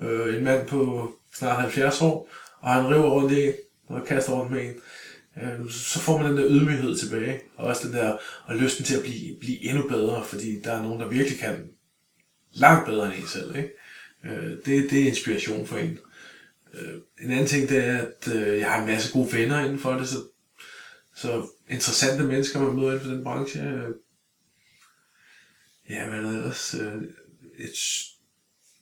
øh, 0.02 0.38
en 0.38 0.44
mand 0.44 0.68
på 0.68 1.12
snart 1.36 1.62
70 1.62 2.02
år, 2.02 2.30
og 2.60 2.70
han 2.70 2.88
river 2.88 3.10
rundt 3.10 3.32
i 3.32 3.48
en, 3.48 3.54
og 3.88 4.06
kaster 4.06 4.34
rundt 4.34 4.52
med 4.52 4.62
en, 4.62 4.74
øh, 5.42 5.72
så 5.72 6.00
får 6.00 6.18
man 6.18 6.32
den 6.32 6.38
der 6.38 6.50
ydmyghed 6.50 6.98
tilbage, 6.98 7.42
og 7.58 7.68
også 7.68 7.88
den 7.88 7.96
der, 7.96 8.18
og 8.46 8.56
lysten 8.56 8.86
til 8.86 8.96
at 8.96 9.02
blive, 9.04 9.40
blive 9.40 9.64
endnu 9.64 9.88
bedre, 9.88 10.24
fordi 10.26 10.62
der 10.62 10.72
er 10.74 10.84
nogen, 10.84 11.00
der 11.00 11.08
virkelig 11.08 11.40
kan 11.40 11.70
langt 12.54 12.86
bedre 12.88 13.06
end 13.06 13.24
en 13.24 13.28
selv. 13.28 13.56
Ikke? 13.56 13.70
Øh, 14.26 14.52
det, 14.66 14.92
det 14.92 15.04
er 15.04 15.08
inspiration 15.08 15.68
for 15.68 15.78
en. 15.78 16.00
Øh, 16.74 16.94
en 17.22 17.32
anden 17.32 17.48
ting, 17.48 17.70
det 17.70 17.86
er, 17.86 17.98
at 17.98 18.36
øh, 18.36 18.60
jeg 18.60 18.72
har 18.72 18.82
en 18.82 18.88
masse 18.88 19.14
gode 19.14 19.34
venner 19.34 19.60
inden 19.60 19.80
for 19.80 19.94
det, 19.94 20.08
så, 20.08 20.18
så 21.16 21.48
interessante 21.70 22.24
mennesker, 22.24 22.60
man 22.60 22.76
møder 22.76 22.88
inden 22.88 23.06
for 23.06 23.12
den 23.12 23.24
branche. 23.24 23.62
Øh, 23.62 23.90
ja, 25.90 26.10
hvad 26.10 26.20
er 26.20 26.22
det 26.22 26.36
ellers? 26.36 26.74
Øh, 26.74 27.02
et, 27.60 27.76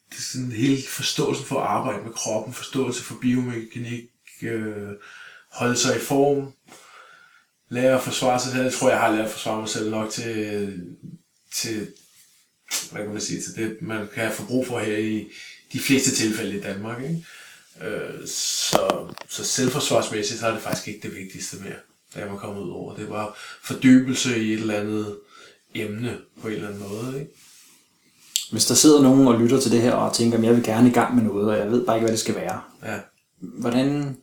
det 0.10 0.18
er 0.18 0.22
sådan 0.22 0.52
hele 0.52 0.84
forståelsen 0.88 1.46
for 1.46 1.60
at 1.60 1.68
arbejde 1.68 2.04
med 2.04 2.14
kroppen, 2.14 2.54
forståelse 2.54 3.04
for 3.04 3.18
biomekanik, 3.22 4.10
øh, 4.42 4.92
holde 5.52 5.78
sig 5.78 5.96
i 5.96 6.00
form, 6.00 6.54
lære 7.70 7.96
at 7.96 8.04
forsvare 8.04 8.40
sig 8.40 8.52
selv. 8.52 8.64
Jeg 8.64 8.74
tror, 8.74 8.90
jeg 8.90 9.00
har 9.00 9.12
lært 9.12 9.26
at 9.26 9.32
forsvare 9.32 9.60
mig 9.60 9.70
selv 9.70 9.92
nok 9.92 10.12
til, 10.12 10.82
til 11.54 11.88
hvad 12.92 13.02
kan 13.02 13.12
man 13.12 13.22
sige, 13.22 13.42
til 13.42 13.56
det, 13.56 13.82
man 13.82 14.08
kan 14.14 14.32
få 14.32 14.46
brug 14.46 14.68
for 14.68 14.80
her 14.80 14.98
i 14.98 15.32
de 15.74 15.80
fleste 15.80 16.16
tilfælde 16.16 16.58
i 16.58 16.62
Danmark. 16.62 17.04
Ikke? 17.04 17.26
Øh, 17.82 18.28
så, 18.28 19.14
så 19.30 19.44
selvforsvarsmæssigt, 19.44 20.40
så 20.40 20.48
er 20.48 20.52
det 20.54 20.62
faktisk 20.62 20.88
ikke 20.88 21.08
det 21.08 21.16
vigtigste 21.16 21.58
mere, 21.58 21.80
da 22.16 22.20
jeg 22.20 22.30
var 22.30 22.38
kommet 22.38 22.62
ud 22.62 22.72
over. 22.72 22.96
Det 22.96 23.10
var 23.10 23.38
fordybelse 23.64 24.44
i 24.44 24.54
et 24.54 24.60
eller 24.60 24.80
andet 24.80 25.18
emne 25.76 26.18
på 26.42 26.48
en 26.48 26.54
eller 26.54 26.68
anden 26.68 26.84
måde. 26.90 27.20
Ikke? 27.20 27.32
Hvis 28.52 28.66
der 28.66 28.76
sidder 28.76 29.02
nogen 29.02 29.28
og 29.28 29.40
lytter 29.40 29.60
til 29.60 29.72
det 29.72 29.82
her 29.82 29.92
og 29.92 30.14
tænker, 30.14 30.38
at 30.38 30.44
jeg 30.44 30.56
vil 30.56 30.64
gerne 30.64 30.90
i 30.90 30.94
gang 30.94 31.16
med 31.16 31.24
noget, 31.24 31.50
og 31.50 31.58
jeg 31.58 31.72
ved 31.72 31.86
bare 31.86 31.96
ikke, 31.98 32.06
hvad 32.06 32.12
det 32.12 32.20
skal 32.20 32.36
være. 32.36 32.62
Ja. 32.86 32.98
Hvordan... 33.42 34.18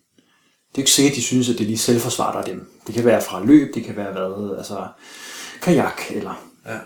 Det 0.70 0.78
er 0.78 0.82
ikke 0.82 0.90
sikkert, 0.90 1.16
de 1.16 1.22
synes, 1.22 1.48
at 1.48 1.58
det 1.58 1.66
lige 1.66 1.78
selvforsvar, 1.78 2.32
der 2.32 2.38
er 2.38 2.44
dem. 2.44 2.70
Det 2.86 2.94
kan 2.94 3.04
være 3.04 3.22
fra 3.22 3.44
løb, 3.44 3.74
det 3.74 3.84
kan 3.84 3.96
være 3.96 4.12
hvad, 4.12 4.56
altså 4.58 4.86
kajak, 5.62 6.00
eller 6.10 6.48
Ja. 6.66 6.78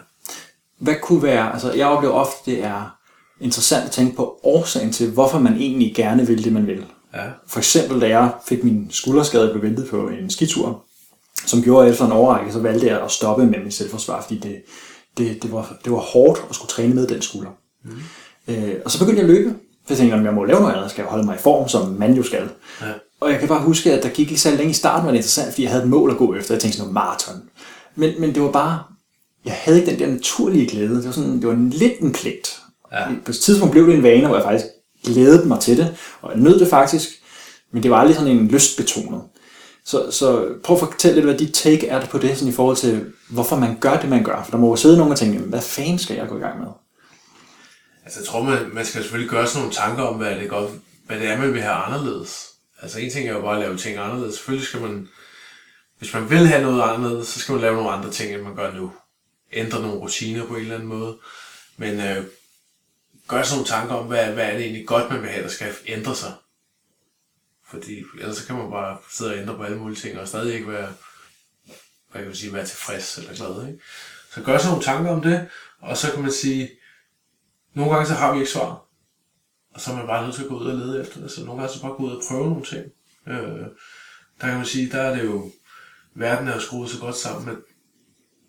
hvad 0.79 0.95
kunne 1.03 1.23
være, 1.23 1.53
altså 1.53 1.73
jeg 1.73 1.87
oplever 1.87 2.15
ofte, 2.15 2.51
det 2.51 2.65
er 2.65 2.99
interessant 3.41 3.85
at 3.85 3.91
tænke 3.91 4.17
på 4.17 4.41
årsagen 4.43 4.93
til, 4.93 5.11
hvorfor 5.11 5.39
man 5.39 5.55
egentlig 5.57 5.95
gerne 5.95 6.27
vil 6.27 6.45
det, 6.45 6.53
man 6.53 6.67
vil. 6.67 6.87
Ja. 7.15 7.31
For 7.47 7.59
eksempel, 7.59 8.01
da 8.01 8.09
jeg 8.09 8.33
fik 8.49 8.65
min 8.65 8.87
skulderskade 8.91 9.51
blev 9.53 9.63
ventet 9.63 9.89
på 9.89 10.09
en 10.09 10.31
skitur, 10.31 10.85
som 11.49 11.63
gjorde 11.63 11.87
at 11.87 11.93
efter 11.93 12.07
en 12.07 12.13
overrække, 12.13 12.53
så 12.53 12.59
valgte 12.59 12.87
jeg 12.87 13.03
at 13.03 13.11
stoppe 13.11 13.47
med 13.47 13.59
min 13.59 13.71
selvforsvar, 13.71 14.23
fordi 14.23 14.39
det, 14.39 14.63
det, 15.19 15.43
det, 15.43 15.53
var, 15.53 15.77
det 15.85 15.93
var 15.93 15.99
hårdt 15.99 16.45
at 16.51 16.55
skulle 16.55 16.69
træne 16.69 16.95
med 16.95 17.07
den 17.07 17.23
skulder. 17.23 17.51
Mm. 17.85 18.55
Øh, 18.55 18.75
og 18.85 18.91
så 18.91 18.99
begyndte 18.99 19.23
jeg 19.23 19.31
at 19.31 19.37
løbe, 19.37 19.51
for 19.87 19.95
jeg 19.95 19.99
tænkte, 19.99 20.15
om 20.15 20.25
jeg 20.25 20.35
må 20.35 20.45
lave 20.45 20.61
noget 20.61 20.75
andet, 20.75 20.91
skal 20.91 21.03
jeg 21.03 21.11
holde 21.11 21.25
mig 21.25 21.35
i 21.35 21.39
form, 21.39 21.69
som 21.69 21.89
man 21.93 22.15
jo 22.15 22.23
skal. 22.23 22.49
Ja. 22.81 22.87
Og 23.21 23.31
jeg 23.31 23.39
kan 23.39 23.49
bare 23.49 23.63
huske, 23.63 23.93
at 23.93 24.03
der 24.03 24.09
gik 24.09 24.31
ikke 24.31 24.41
så 24.41 24.51
længe 24.51 24.71
i 24.71 24.75
starten, 24.75 25.07
var 25.07 25.11
det 25.11 25.19
interessant, 25.19 25.49
fordi 25.49 25.63
jeg 25.63 25.71
havde 25.71 25.85
et 25.85 25.91
mål 25.91 26.11
at 26.11 26.17
gå 26.17 26.35
efter. 26.35 26.55
Jeg 26.55 26.61
tænkte 26.61 26.79
sådan 26.79 26.93
noget 26.93 27.07
maraton. 27.07 27.43
Men, 27.95 28.21
men 28.21 28.35
det 28.35 28.43
var 28.43 28.51
bare, 28.51 28.83
jeg 29.45 29.55
havde 29.57 29.81
ikke 29.81 29.91
den 29.91 29.99
der 29.99 30.07
naturlige 30.07 30.67
glæde. 30.67 30.97
Det 30.97 31.05
var, 31.05 31.13
sådan, 31.13 31.41
det 31.41 31.49
var 31.49 31.55
lidt 31.55 32.01
en 32.01 32.13
pligt. 32.13 32.61
Ja. 32.93 33.05
På 33.25 33.31
et 33.31 33.37
tidspunkt 33.37 33.73
blev 33.73 33.87
det 33.87 33.95
en 33.95 34.03
vane, 34.03 34.27
hvor 34.27 34.37
jeg 34.37 34.45
faktisk 34.45 34.67
glædede 35.05 35.49
mig 35.49 35.61
til 35.61 35.77
det, 35.77 35.97
og 36.21 36.33
jeg 36.33 36.41
nød 36.41 36.61
det 36.61 36.69
faktisk, 36.69 37.09
men 37.73 37.83
det 37.83 37.91
var 37.91 37.97
aldrig 37.97 38.17
sådan 38.17 38.33
en 38.33 38.49
lystbetonet. 38.49 39.23
Så, 39.89 40.11
så 40.11 40.55
prøv 40.65 40.77
at 40.77 40.81
fortælle 40.81 41.15
lidt, 41.15 41.27
hvad 41.27 41.39
dit 41.39 41.55
take 41.55 41.87
er 41.87 42.07
på 42.07 42.19
det, 42.19 42.37
sådan 42.39 42.53
i 42.53 42.55
forhold 42.55 42.77
til, 42.77 43.13
hvorfor 43.31 43.57
man 43.57 43.79
gør 43.81 44.01
det, 44.01 44.09
man 44.09 44.25
gør. 44.25 44.43
For 44.45 44.51
der 44.51 44.59
må 44.59 44.69
jo 44.69 44.77
sidde 44.77 44.97
nogen 44.97 45.13
og 45.13 45.19
tænke, 45.19 45.39
hvad 45.39 45.63
fanden 45.63 45.99
skal 45.99 46.17
jeg 46.17 46.29
gå 46.29 46.37
i 46.37 46.41
gang 46.41 46.61
med? 46.61 46.69
Altså, 48.05 48.21
jeg 48.21 48.27
tror, 48.27 48.43
man, 48.43 48.71
man 48.73 48.87
skal 48.87 49.03
selvfølgelig 49.03 49.31
gøre 49.31 49.47
sådan 49.47 49.61
nogle 49.61 49.75
tanker 49.75 50.03
om, 50.03 50.17
hvad 50.17 50.37
det, 50.37 50.49
godt, 50.51 50.71
hvad 51.07 51.19
det 51.19 51.29
er, 51.29 51.39
man 51.39 51.53
vil 51.53 51.63
have 51.63 51.75
anderledes. 51.75 52.47
Altså, 52.83 52.99
en 52.99 53.11
ting 53.11 53.29
er 53.29 53.33
jo 53.33 53.41
bare 53.41 53.55
at 53.55 53.61
lave 53.61 53.77
ting 53.77 53.99
anderledes. 53.99 54.35
Selvfølgelig 54.35 54.67
skal 54.67 54.81
man, 54.81 55.09
hvis 55.99 56.15
man 56.15 56.31
vil 56.31 56.47
have 56.47 56.63
noget 56.63 56.83
anderledes, 56.83 57.29
så 57.29 57.41
skal 57.41 57.53
man 57.53 57.61
lave 57.61 57.77
nogle 57.77 57.91
andre 57.91 58.11
ting, 58.11 58.35
end 58.35 58.43
man 58.43 58.57
gør 58.57 58.73
nu. 58.73 58.93
Ændre 59.53 59.81
nogle 59.81 59.97
rutiner 59.97 60.47
på 60.47 60.55
en 60.55 60.61
eller 60.61 60.75
anden 60.75 60.89
måde. 60.89 61.17
Men 61.77 62.01
øh, 62.01 62.25
gør 63.29 63.43
sådan 63.43 63.57
nogle 63.57 63.69
tanker 63.69 63.95
om, 63.95 64.07
hvad, 64.07 64.25
hvad 64.25 64.45
er 64.45 64.53
det 64.53 64.61
egentlig 64.61 64.87
godt, 64.87 65.11
man 65.11 65.23
vil 65.23 65.31
have, 65.31 65.43
der 65.43 65.51
skal 65.51 65.73
ændre 65.87 66.15
sig. 66.15 66.33
Fordi 67.71 68.05
ellers 68.19 68.37
så 68.37 68.47
kan 68.47 68.57
man 68.57 68.71
bare 68.71 68.99
sidde 69.11 69.31
og 69.31 69.39
ændre 69.39 69.57
på 69.57 69.63
alle 69.63 69.79
mulige 69.79 70.01
ting, 70.01 70.19
og 70.19 70.29
stadig 70.29 70.55
ikke 70.55 70.69
være, 70.69 70.93
hvad 72.11 72.21
kan 72.21 72.27
man 72.27 72.35
sige, 72.35 72.53
være 72.53 72.67
tilfreds 72.67 73.19
eller 73.19 73.35
glad. 73.35 73.69
Ikke? 73.69 73.81
Så 74.35 74.43
gør 74.43 74.59
sig 74.59 74.71
nogle 74.71 74.85
tanker 74.85 75.11
om 75.11 75.23
det, 75.23 75.49
og 75.81 75.97
så 75.97 76.13
kan 76.13 76.23
man 76.23 76.33
sige, 76.33 76.71
nogle 77.75 77.93
gange 77.93 78.09
så 78.09 78.15
har 78.15 78.33
vi 78.33 78.39
ikke 78.39 78.53
svar. 78.53 78.85
Og 79.75 79.81
så 79.81 79.91
er 79.91 79.97
man 79.97 80.07
bare 80.07 80.25
nødt 80.25 80.35
til 80.35 80.43
at 80.43 80.49
gå 80.49 80.59
ud 80.59 80.67
og 80.67 80.77
lede 80.77 81.01
efter 81.01 81.21
det. 81.21 81.31
Så 81.31 81.45
nogle 81.45 81.61
gange 81.61 81.75
så 81.75 81.83
bare 81.83 81.93
gå 81.93 82.03
ud 82.03 82.17
og 82.17 82.23
prøve 82.29 82.51
nogle 82.51 82.65
ting. 82.65 82.93
Øh, 83.29 83.67
der 84.41 84.47
kan 84.47 84.57
man 84.57 84.67
sige, 84.67 84.91
der 84.91 85.01
er 85.01 85.17
det 85.17 85.25
jo, 85.25 85.51
verden 86.15 86.49
er 86.49 86.55
jo 86.55 86.61
skruet 86.61 86.91
så 86.91 87.01
godt 87.01 87.17
sammen, 87.17 87.49
at 87.49 87.59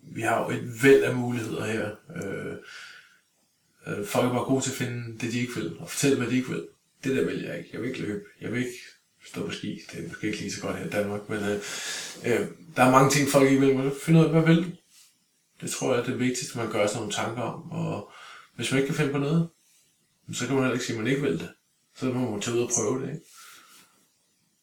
vi 0.02 0.20
har 0.20 0.42
jo 0.42 0.50
et 0.50 0.82
væld 0.82 1.02
af 1.02 1.14
muligheder 1.14 1.64
her. 1.64 1.90
Øh, 2.16 2.56
øh, 3.86 4.06
folk 4.06 4.26
er 4.26 4.32
bare 4.32 4.44
gode 4.44 4.64
til 4.64 4.70
at 4.70 4.76
finde 4.76 5.18
det, 5.18 5.32
de 5.32 5.40
ikke 5.40 5.54
vil, 5.54 5.78
og 5.78 5.90
fortælle, 5.90 6.16
hvad 6.16 6.26
de 6.26 6.36
ikke 6.36 6.48
vil. 6.48 6.66
Det 7.04 7.16
der 7.16 7.24
vil 7.24 7.42
jeg 7.42 7.58
ikke. 7.58 7.70
Jeg 7.72 7.80
vil 7.80 7.88
ikke 7.88 8.00
løbe. 8.00 8.24
Jeg 8.40 8.52
vil 8.52 8.58
ikke 8.58 8.78
stå 9.30 9.46
på 9.46 9.52
ski. 9.52 9.80
Det 9.92 10.04
er 10.04 10.08
måske 10.08 10.26
ikke 10.26 10.38
lige 10.38 10.52
så 10.52 10.60
godt 10.60 10.78
her 10.78 10.86
i 10.86 10.90
Danmark, 10.90 11.28
men 11.28 11.38
øh, 11.38 11.60
øh, 12.26 12.46
der 12.76 12.82
er 12.82 12.90
mange 12.90 13.10
ting, 13.10 13.28
folk 13.28 13.50
ikke 13.50 13.66
vil. 13.66 13.92
Finde 14.02 14.20
ud 14.20 14.24
af, 14.24 14.30
hvad 14.30 14.42
vil 14.42 14.64
du? 14.64 14.70
Det 15.60 15.70
tror 15.70 15.92
jeg 15.92 16.00
er 16.00 16.04
det 16.04 16.18
vigtigste, 16.18 16.58
man 16.58 16.72
gør 16.72 16.86
sig 16.86 16.96
nogle 16.96 17.12
tanker 17.12 17.42
om. 17.42 17.70
Og 17.70 18.10
hvis 18.56 18.70
man 18.70 18.80
ikke 18.80 18.86
kan 18.86 18.96
finde 18.96 19.12
på 19.12 19.18
noget, 19.18 19.48
så 20.32 20.46
kan 20.46 20.54
man 20.54 20.64
heller 20.64 20.74
ikke 20.74 20.84
sige, 20.84 20.96
at 20.96 21.02
man 21.02 21.10
ikke 21.12 21.22
vil 21.22 21.38
det. 21.38 21.48
Så 21.96 22.06
må 22.06 22.30
man 22.30 22.40
tage 22.40 22.56
ud 22.56 22.62
og 22.62 22.70
prøve 22.76 23.02
det. 23.02 23.08
Ikke? 23.08 23.24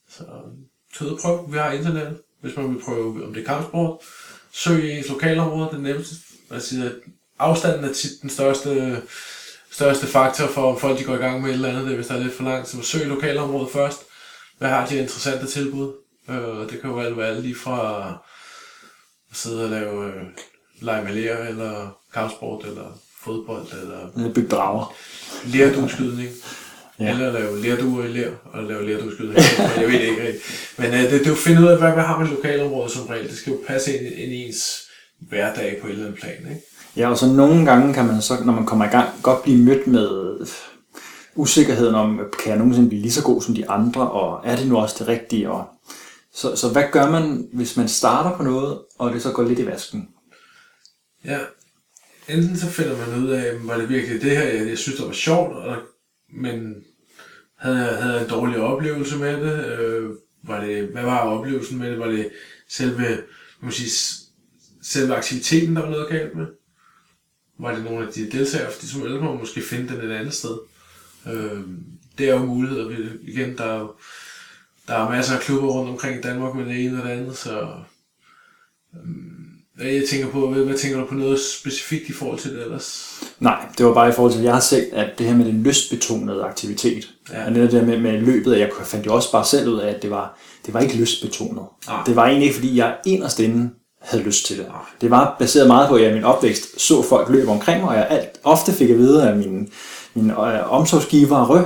Så 0.09 0.23
tage 0.97 1.09
ud 1.09 1.15
og 1.15 1.19
prøve. 1.21 1.51
Vi 1.51 1.57
har 1.57 1.71
internet. 1.71 2.21
Hvis 2.41 2.55
man 2.55 2.73
vil 2.73 2.81
prøve, 2.81 3.25
om 3.25 3.33
det 3.33 3.41
er 3.41 3.45
kampsport, 3.45 3.99
søg 4.51 4.83
i 4.83 4.97
ens 4.97 5.09
lokalområde. 5.09 5.69
Det 5.71 5.81
nemmeste. 5.81 6.15
Man 6.49 6.61
siger, 6.61 6.85
at 6.85 6.95
afstanden 7.39 7.83
er 7.83 7.93
tit 7.93 8.21
den 8.21 8.29
største, 8.29 9.01
største 9.71 10.07
faktor 10.07 10.47
for, 10.47 10.73
om 10.73 10.79
folk 10.79 10.99
de 10.99 11.03
går 11.03 11.15
i 11.15 11.17
gang 11.17 11.41
med 11.41 11.49
et 11.49 11.53
eller 11.53 11.69
andet, 11.69 11.87
det, 11.87 11.95
hvis 11.95 12.07
der 12.07 12.15
er 12.15 12.19
lidt 12.19 12.33
for 12.33 12.43
langt. 12.43 12.69
Så 12.69 12.81
søg 12.81 13.07
lokalområdet 13.07 13.71
først. 13.71 14.06
Hvad 14.57 14.69
har 14.69 14.85
de 14.85 14.97
interessante 14.97 15.47
tilbud? 15.47 15.93
Øh, 16.29 16.69
det 16.69 16.81
kan 16.81 16.89
jo 16.89 16.95
være 16.95 17.27
alt 17.27 17.41
lige 17.41 17.55
fra 17.55 18.09
at 19.31 19.37
sidde 19.37 19.63
og 19.63 19.69
lave 19.69 20.05
øh, 20.05 20.23
lege 20.81 21.49
eller 21.49 21.97
kampsport, 22.13 22.65
eller 22.65 22.99
fodbold, 23.21 23.67
eller... 23.81 24.31
Bygge 24.33 24.49
drager. 24.49 24.95
Lærdueskydning. 25.45 26.29
Ja. 26.99 27.09
Eller 27.09 27.31
lave 27.31 27.61
lærduer 27.61 28.03
i 28.03 28.07
lær, 28.07 28.29
og 28.53 28.63
lave 28.63 28.85
lærdueskydning. 28.85 29.37
jeg 29.77 29.87
ved 29.87 29.99
det 29.99 30.01
ikke 30.01 30.21
rigtigt. 30.21 30.73
Men 30.77 30.87
uh, 30.87 30.99
det, 30.99 31.11
det 31.11 31.21
er 31.21 31.25
jo 31.25 31.31
at 31.31 31.37
finde 31.37 31.61
ud 31.61 31.67
af, 31.67 31.77
hvad, 31.77 31.91
hvad 31.91 32.03
har 32.03 32.19
man 32.19 32.27
lokalområde 32.27 32.89
som 32.89 33.07
regel. 33.07 33.27
Det 33.27 33.37
skal 33.37 33.51
jo 33.51 33.59
passe 33.67 33.97
ind, 33.97 34.05
ind 34.15 34.31
i 34.31 34.45
ens 34.45 34.83
hverdag 35.19 35.77
på 35.81 35.87
et 35.87 35.91
eller 35.91 36.05
andet 36.05 36.19
plan, 36.19 36.37
ikke? 36.49 36.61
Ja, 36.95 37.09
og 37.09 37.17
så 37.17 37.25
nogle 37.25 37.65
gange 37.65 37.93
kan 37.93 38.05
man 38.05 38.21
så, 38.21 38.33
når 38.45 38.53
man 38.53 38.65
kommer 38.65 38.85
i 38.85 38.87
gang, 38.87 39.09
godt 39.23 39.43
blive 39.43 39.57
mødt 39.57 39.87
med 39.87 40.37
usikkerheden 41.37 41.95
om, 41.95 42.19
kan 42.39 42.49
jeg 42.49 42.57
nogensinde 42.57 42.89
blive 42.89 43.01
lige 43.01 43.11
så 43.11 43.23
god 43.23 43.41
som 43.41 43.55
de 43.55 43.69
andre, 43.69 44.11
og 44.11 44.41
er 44.45 44.55
det 44.55 44.67
nu 44.67 44.77
også 44.77 44.95
det 44.99 45.07
rigtige? 45.07 45.51
Og 45.51 45.65
så, 46.33 46.55
så 46.55 46.69
hvad 46.69 46.83
gør 46.91 47.11
man, 47.11 47.49
hvis 47.53 47.77
man 47.77 47.87
starter 47.87 48.37
på 48.37 48.43
noget, 48.43 48.79
og 48.99 49.13
det 49.13 49.21
så 49.21 49.31
går 49.31 49.43
lidt 49.43 49.59
i 49.59 49.65
vasken? 49.65 50.09
Ja, 51.25 51.39
enten 52.29 52.57
så 52.57 52.67
finder 52.67 52.97
man 52.97 53.23
ud 53.23 53.29
af, 53.29 53.67
var 53.67 53.77
det 53.77 53.89
virkelig 53.89 54.21
det 54.21 54.37
her, 54.37 54.43
jeg, 54.43 54.69
jeg 54.69 54.77
synes, 54.77 54.97
det 54.97 55.07
var 55.07 55.13
sjovt, 55.13 55.55
og, 55.55 55.77
men 56.29 56.75
havde 57.55 57.77
jeg, 57.77 57.97
havde 57.97 58.13
jeg 58.13 58.23
en 58.23 58.29
dårlig 58.29 58.57
oplevelse 58.57 59.17
med 59.17 59.33
det? 59.33 59.79
Øh, 59.79 60.09
var 60.43 60.65
det, 60.65 60.87
hvad 60.87 61.03
var 61.03 61.19
oplevelsen 61.19 61.77
med 61.77 61.91
det? 61.91 61.99
Var 61.99 62.07
det 62.07 62.29
selve, 62.69 63.23
man 63.61 63.71
sige, 63.71 63.89
selve 64.83 65.15
aktiviteten, 65.15 65.75
der 65.75 65.81
var 65.81 65.89
noget 65.89 66.09
galt 66.09 66.35
med? 66.35 66.45
Var 67.59 67.75
det 67.75 67.83
nogle 67.83 68.07
af 68.07 68.13
de 68.13 68.31
deltagere, 68.31 68.71
fordi 68.71 68.87
som 68.87 69.05
ældre 69.05 69.21
må 69.21 69.33
måske 69.33 69.61
finde 69.61 69.95
den 69.95 70.09
et 70.09 70.15
andet 70.15 70.33
sted? 70.33 70.57
Øh, 71.33 71.61
det 72.17 72.29
er 72.29 72.33
jo 72.33 72.45
muligheder. 72.45 72.91
Igen, 73.21 73.57
der 73.57 73.63
er 73.63 73.79
jo, 73.79 73.91
der 74.87 74.93
er 74.93 75.09
masser 75.09 75.35
af 75.35 75.41
klubber 75.41 75.69
rundt 75.69 75.89
omkring 75.89 76.19
i 76.19 76.21
Danmark 76.21 76.55
med 76.55 76.65
det 76.65 76.85
ene 76.85 77.01
og 77.01 77.07
det 77.07 77.13
andet, 77.13 77.37
så 77.37 77.59
øh, 78.93 79.95
jeg 79.95 80.03
tænker 80.09 80.27
på, 80.27 80.49
hvad, 80.49 80.63
hvad 80.63 80.77
tænker 80.77 80.99
du 80.99 81.05
på 81.05 81.15
noget 81.15 81.39
specifikt 81.39 82.09
i 82.09 82.13
forhold 82.13 82.39
til 82.39 82.51
det 82.51 82.63
ellers? 82.63 83.19
Nej, 83.39 83.65
det 83.77 83.85
var 83.85 83.93
bare 83.93 84.09
i 84.09 84.11
forhold 84.11 84.31
til, 84.31 84.39
at 84.39 84.45
jeg 84.45 84.53
har 84.53 84.59
set, 84.59 84.89
at 84.93 85.09
det 85.17 85.25
her 85.25 85.35
med 85.35 85.45
den 85.45 85.63
lystbetonede 85.63 86.43
aktivitet, 86.43 87.09
ja. 87.33 87.45
og 87.45 87.55
det 87.55 87.71
der 87.71 87.85
med, 87.85 87.99
med 87.99 88.21
løbet, 88.21 88.59
jeg 88.59 88.69
fandt 88.83 89.05
jo 89.05 89.15
også 89.15 89.31
bare 89.31 89.45
selv 89.45 89.69
ud 89.69 89.79
af, 89.79 89.89
at 89.89 90.01
det 90.01 90.09
var, 90.09 90.39
det 90.65 90.73
var 90.73 90.79
ikke 90.79 90.97
lystbetonet. 90.97 91.63
Ah. 91.87 92.05
Det 92.05 92.15
var 92.15 92.25
egentlig 92.25 92.43
ikke, 92.43 92.55
fordi 92.55 92.77
jeg 92.77 92.95
inderst 93.05 93.39
inde 93.39 93.69
havde 94.01 94.23
lyst 94.23 94.45
til 94.45 94.57
det. 94.57 94.65
Det 95.01 95.11
var 95.11 95.35
baseret 95.39 95.67
meget 95.67 95.89
på, 95.89 95.95
at 95.95 96.01
jeg 96.01 96.11
i 96.11 96.13
min 96.13 96.23
opvækst 96.23 96.81
så 96.81 97.01
folk 97.01 97.29
løbe 97.29 97.51
omkring 97.51 97.81
mig, 97.81 97.89
og 97.89 97.95
jeg 97.95 98.07
alt, 98.09 98.39
ofte 98.43 98.73
fik 98.73 98.89
at 98.89 98.97
vide 98.97 99.29
af 99.29 99.35
mine 99.35 99.67
min 100.17 100.29
øh, 100.29 100.73
omsorgsgiver 100.73 101.45
Rø, 101.49 101.59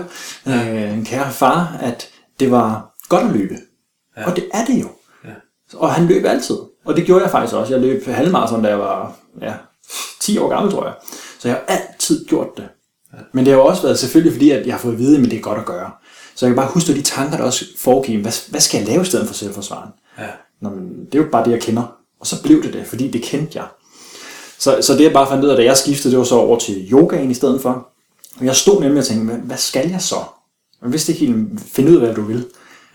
øh, 0.47 0.93
en 0.93 1.05
kære 1.05 1.31
far, 1.31 1.77
at 1.81 2.09
det 2.39 2.51
var 2.51 2.95
godt 3.09 3.23
at 3.23 3.31
løbe. 3.31 3.55
Ja. 4.17 4.29
Og 4.29 4.35
det 4.35 4.49
er 4.53 4.65
det 4.65 4.81
jo. 4.81 4.87
Ja. 5.23 5.33
Og 5.73 5.93
han 5.93 6.07
løb 6.07 6.25
altid. 6.25 6.57
Og 6.85 6.95
det 6.95 7.05
gjorde 7.05 7.23
jeg 7.23 7.31
faktisk 7.31 7.55
også. 7.55 7.73
Jeg 7.73 7.81
løb 7.81 8.05
halvmarathon, 8.05 8.63
da 8.63 8.69
jeg 8.69 8.79
var 8.79 9.13
ja, 9.41 9.53
10 10.19 10.37
år 10.37 10.49
gammel, 10.49 10.71
tror 10.71 10.85
jeg. 10.85 10.93
Så 11.39 11.47
jeg 11.47 11.57
har 11.57 11.75
altid 11.75 12.25
gjort 12.25 12.57
det. 12.57 12.67
Ja. 13.13 13.17
Men 13.33 13.45
det 13.45 13.53
har 13.53 13.59
jo 13.59 13.65
også 13.65 13.81
været 13.81 13.99
selvfølgelig 13.99 14.33
fordi, 14.33 14.51
at 14.51 14.65
jeg 14.65 14.73
har 14.73 14.79
fået 14.79 14.93
at 14.93 14.99
vide, 14.99 15.17
at 15.17 15.31
det 15.31 15.37
er 15.37 15.41
godt 15.41 15.59
at 15.59 15.65
gøre. 15.65 15.91
Så 16.35 16.45
jeg 16.45 16.49
kan 16.49 16.63
bare 16.63 16.71
huske 16.73 16.93
de 16.93 17.01
tanker, 17.01 17.37
der 17.37 17.43
også 17.43 17.65
foregik. 17.77 18.19
Hvad, 18.19 18.49
hvad 18.49 18.59
skal 18.59 18.77
jeg 18.77 18.87
lave 18.87 19.01
i 19.01 19.05
stedet 19.05 19.27
for 19.27 19.33
selvforsvaren? 19.33 19.89
Ja. 20.19 20.27
Nå, 20.61 20.69
men 20.69 21.05
det 21.05 21.19
er 21.19 21.23
jo 21.23 21.29
bare 21.31 21.45
det, 21.45 21.51
jeg 21.51 21.61
kender. 21.61 21.95
Og 22.19 22.27
så 22.27 22.43
blev 22.43 22.63
det 22.63 22.73
det, 22.73 22.87
fordi 22.87 23.11
det 23.11 23.21
kendte 23.21 23.59
jeg. 23.59 23.67
Så, 24.59 24.77
så 24.81 24.93
det 24.93 25.03
jeg 25.03 25.13
bare 25.13 25.27
fandt 25.27 25.43
ud 25.43 25.49
af, 25.49 25.57
da 25.57 25.63
jeg 25.63 25.77
skiftede, 25.77 26.11
det 26.11 26.17
var 26.17 26.25
så 26.25 26.35
over 26.35 26.59
til 26.59 26.87
yogaen 26.91 27.31
i 27.31 27.33
stedet 27.33 27.61
for. 27.61 27.87
Og 28.39 28.45
jeg 28.45 28.55
stod 28.55 28.81
nemlig 28.81 28.99
og 28.99 29.05
tænkte, 29.05 29.35
hvad 29.35 29.57
skal 29.57 29.89
jeg 29.89 30.01
så? 30.01 30.15
Jeg 30.81 30.91
vidste 30.91 31.11
ikke 31.13 31.25
helt, 31.25 31.61
finde 31.67 31.91
ud 31.91 31.95
af, 31.95 32.01
hvad 32.01 32.15
du 32.15 32.21
vil. 32.21 32.45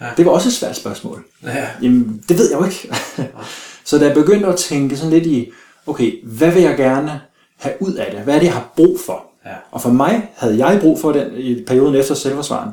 Ja. 0.01 0.07
Det 0.17 0.27
var 0.27 0.33
også 0.33 0.49
et 0.49 0.53
svært 0.53 0.77
spørgsmål. 0.77 1.25
Ja. 1.43 1.67
Jamen, 1.83 2.23
det 2.29 2.39
ved 2.39 2.51
jeg 2.51 2.61
jo 2.61 2.65
ikke. 2.65 2.95
så 3.85 3.99
da 3.99 4.07
jeg 4.07 4.15
begyndte 4.15 4.47
at 4.47 4.57
tænke 4.57 4.97
sådan 4.97 5.11
lidt 5.11 5.27
i, 5.27 5.51
okay, 5.87 6.25
hvad 6.25 6.51
vil 6.51 6.63
jeg 6.63 6.77
gerne 6.77 7.21
have 7.57 7.75
ud 7.81 7.95
af 7.95 8.13
det? 8.13 8.21
Hvad 8.21 8.35
er 8.35 8.39
det, 8.39 8.47
jeg 8.47 8.55
har 8.55 8.73
brug 8.77 9.01
for? 9.07 9.25
Ja. 9.47 9.55
Og 9.71 9.83
for 9.83 9.91
mig 9.91 10.31
havde 10.37 10.67
jeg 10.67 10.81
brug 10.81 11.01
for 11.01 11.13
den 11.13 11.37
i 11.37 11.65
perioden 11.65 11.95
efter 11.95 12.15
selvforsvaren. 12.15 12.71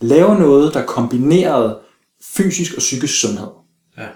Lave 0.00 0.38
noget, 0.38 0.74
der 0.74 0.84
kombinerede 0.86 1.78
fysisk 2.22 2.74
og 2.74 2.78
psykisk 2.78 3.20
sundhed. 3.20 3.48
Ja. 3.98 4.06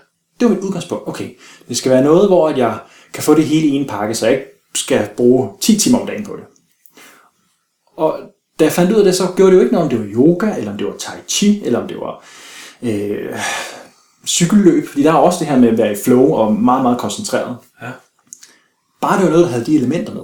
Det 0.41 0.49
var 0.49 0.55
mit 0.55 0.65
udgangspunkt. 0.65 1.09
Okay, 1.09 1.31
det 1.69 1.77
skal 1.77 1.93
være 1.93 2.05
noget, 2.05 2.29
hvor 2.29 2.51
jeg 2.51 2.79
kan 3.15 3.23
få 3.23 3.35
det 3.35 3.45
hele 3.45 3.67
i 3.67 3.71
en 3.71 3.87
pakke, 3.87 4.15
så 4.15 4.27
jeg 4.27 4.35
ikke 4.35 4.51
skal 4.75 5.09
bruge 5.17 5.51
10 5.61 5.79
timer 5.79 5.99
om 5.99 6.07
dagen 6.07 6.25
på 6.25 6.37
det. 6.37 6.45
Og 7.99 8.21
da 8.59 8.65
jeg 8.65 8.73
fandt 8.73 8.93
ud 8.93 8.99
af 8.99 9.05
det, 9.05 9.15
så 9.15 9.29
gjorde 9.37 9.51
det 9.51 9.57
jo 9.57 9.63
ikke 9.63 9.73
noget, 9.73 9.85
om 9.85 9.91
det 9.91 9.99
var 9.99 10.15
yoga, 10.15 10.57
eller 10.59 10.71
om 10.71 10.79
det 10.79 10.87
var 10.87 10.97
tai 10.99 11.19
chi, 11.29 11.65
eller 11.65 11.79
om 11.79 11.89
det 11.89 11.97
var 11.97 12.25
øh, 12.83 13.39
cykelløb. 14.27 14.89
Fordi 14.89 15.03
der 15.03 15.13
er 15.13 15.17
også 15.17 15.39
det 15.39 15.47
her 15.47 15.59
med 15.59 15.69
at 15.69 15.79
være 15.79 15.93
i 15.93 15.97
flow 16.05 16.33
og 16.33 16.55
meget, 16.55 16.83
meget 16.83 16.99
koncentreret. 16.99 17.57
Ja. 17.83 17.91
Bare 19.01 19.17
det 19.17 19.25
var 19.25 19.31
noget, 19.31 19.45
der 19.45 19.51
havde 19.51 19.65
de 19.65 19.77
elementer 19.77 20.15
med. 20.15 20.23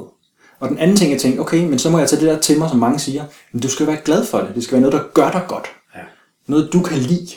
Og 0.61 0.69
den 0.69 0.79
anden 0.79 0.97
ting, 0.97 1.13
jeg 1.13 1.21
tænkte, 1.21 1.41
okay, 1.41 1.65
men 1.65 1.79
så 1.79 1.91
må 1.91 1.99
jeg 1.99 2.09
tage 2.09 2.21
det 2.21 2.29
der 2.29 2.41
til 2.41 2.59
mig, 2.59 2.71
som 2.71 2.79
mange 2.79 2.99
siger. 2.99 3.25
Men 3.53 3.63
du 3.63 3.69
skal 3.69 3.87
være 3.87 4.01
glad 4.05 4.25
for 4.27 4.39
det. 4.39 4.55
Det 4.55 4.65
skal 4.65 4.73
være 4.73 4.91
noget, 4.91 4.93
der 4.93 5.09
gør 5.15 5.31
dig 5.31 5.45
godt. 5.49 5.67
Ja. 5.95 6.01
Noget, 6.47 6.73
du 6.73 6.83
kan 6.83 6.99
lide. 6.99 7.29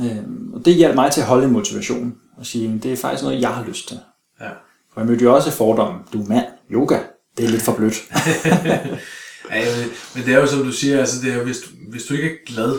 Øhm, 0.00 0.52
og 0.54 0.64
det 0.64 0.74
hjalp 0.74 0.94
mig 0.94 1.12
til 1.12 1.20
at 1.20 1.26
holde 1.26 1.44
en 1.44 1.52
motivation. 1.52 2.14
Og 2.38 2.46
sige, 2.46 2.80
det 2.82 2.92
er 2.92 2.96
faktisk 2.96 3.22
noget, 3.22 3.40
jeg 3.40 3.50
har 3.50 3.64
lyst 3.64 3.88
til. 3.88 3.98
Ja. 4.40 4.48
For 4.94 5.00
jeg 5.00 5.06
mødte 5.06 5.24
jo 5.24 5.34
også 5.34 5.50
fordom, 5.50 5.94
du 6.12 6.22
er 6.22 6.26
mand, 6.28 6.46
yoga, 6.70 6.98
det 7.36 7.44
er 7.44 7.48
lidt 7.48 7.62
for 7.62 7.72
blødt. 7.72 7.94
Ja, 9.50 9.84
men 10.14 10.24
det 10.24 10.34
er 10.34 10.38
jo 10.38 10.46
som 10.46 10.62
du 10.62 10.72
siger, 10.72 10.98
altså 10.98 11.22
det 11.22 11.32
er, 11.32 11.42
hvis, 11.42 11.58
du, 11.58 11.68
hvis 11.88 12.04
du 12.04 12.14
ikke 12.14 12.30
er 12.30 12.46
glad 12.46 12.78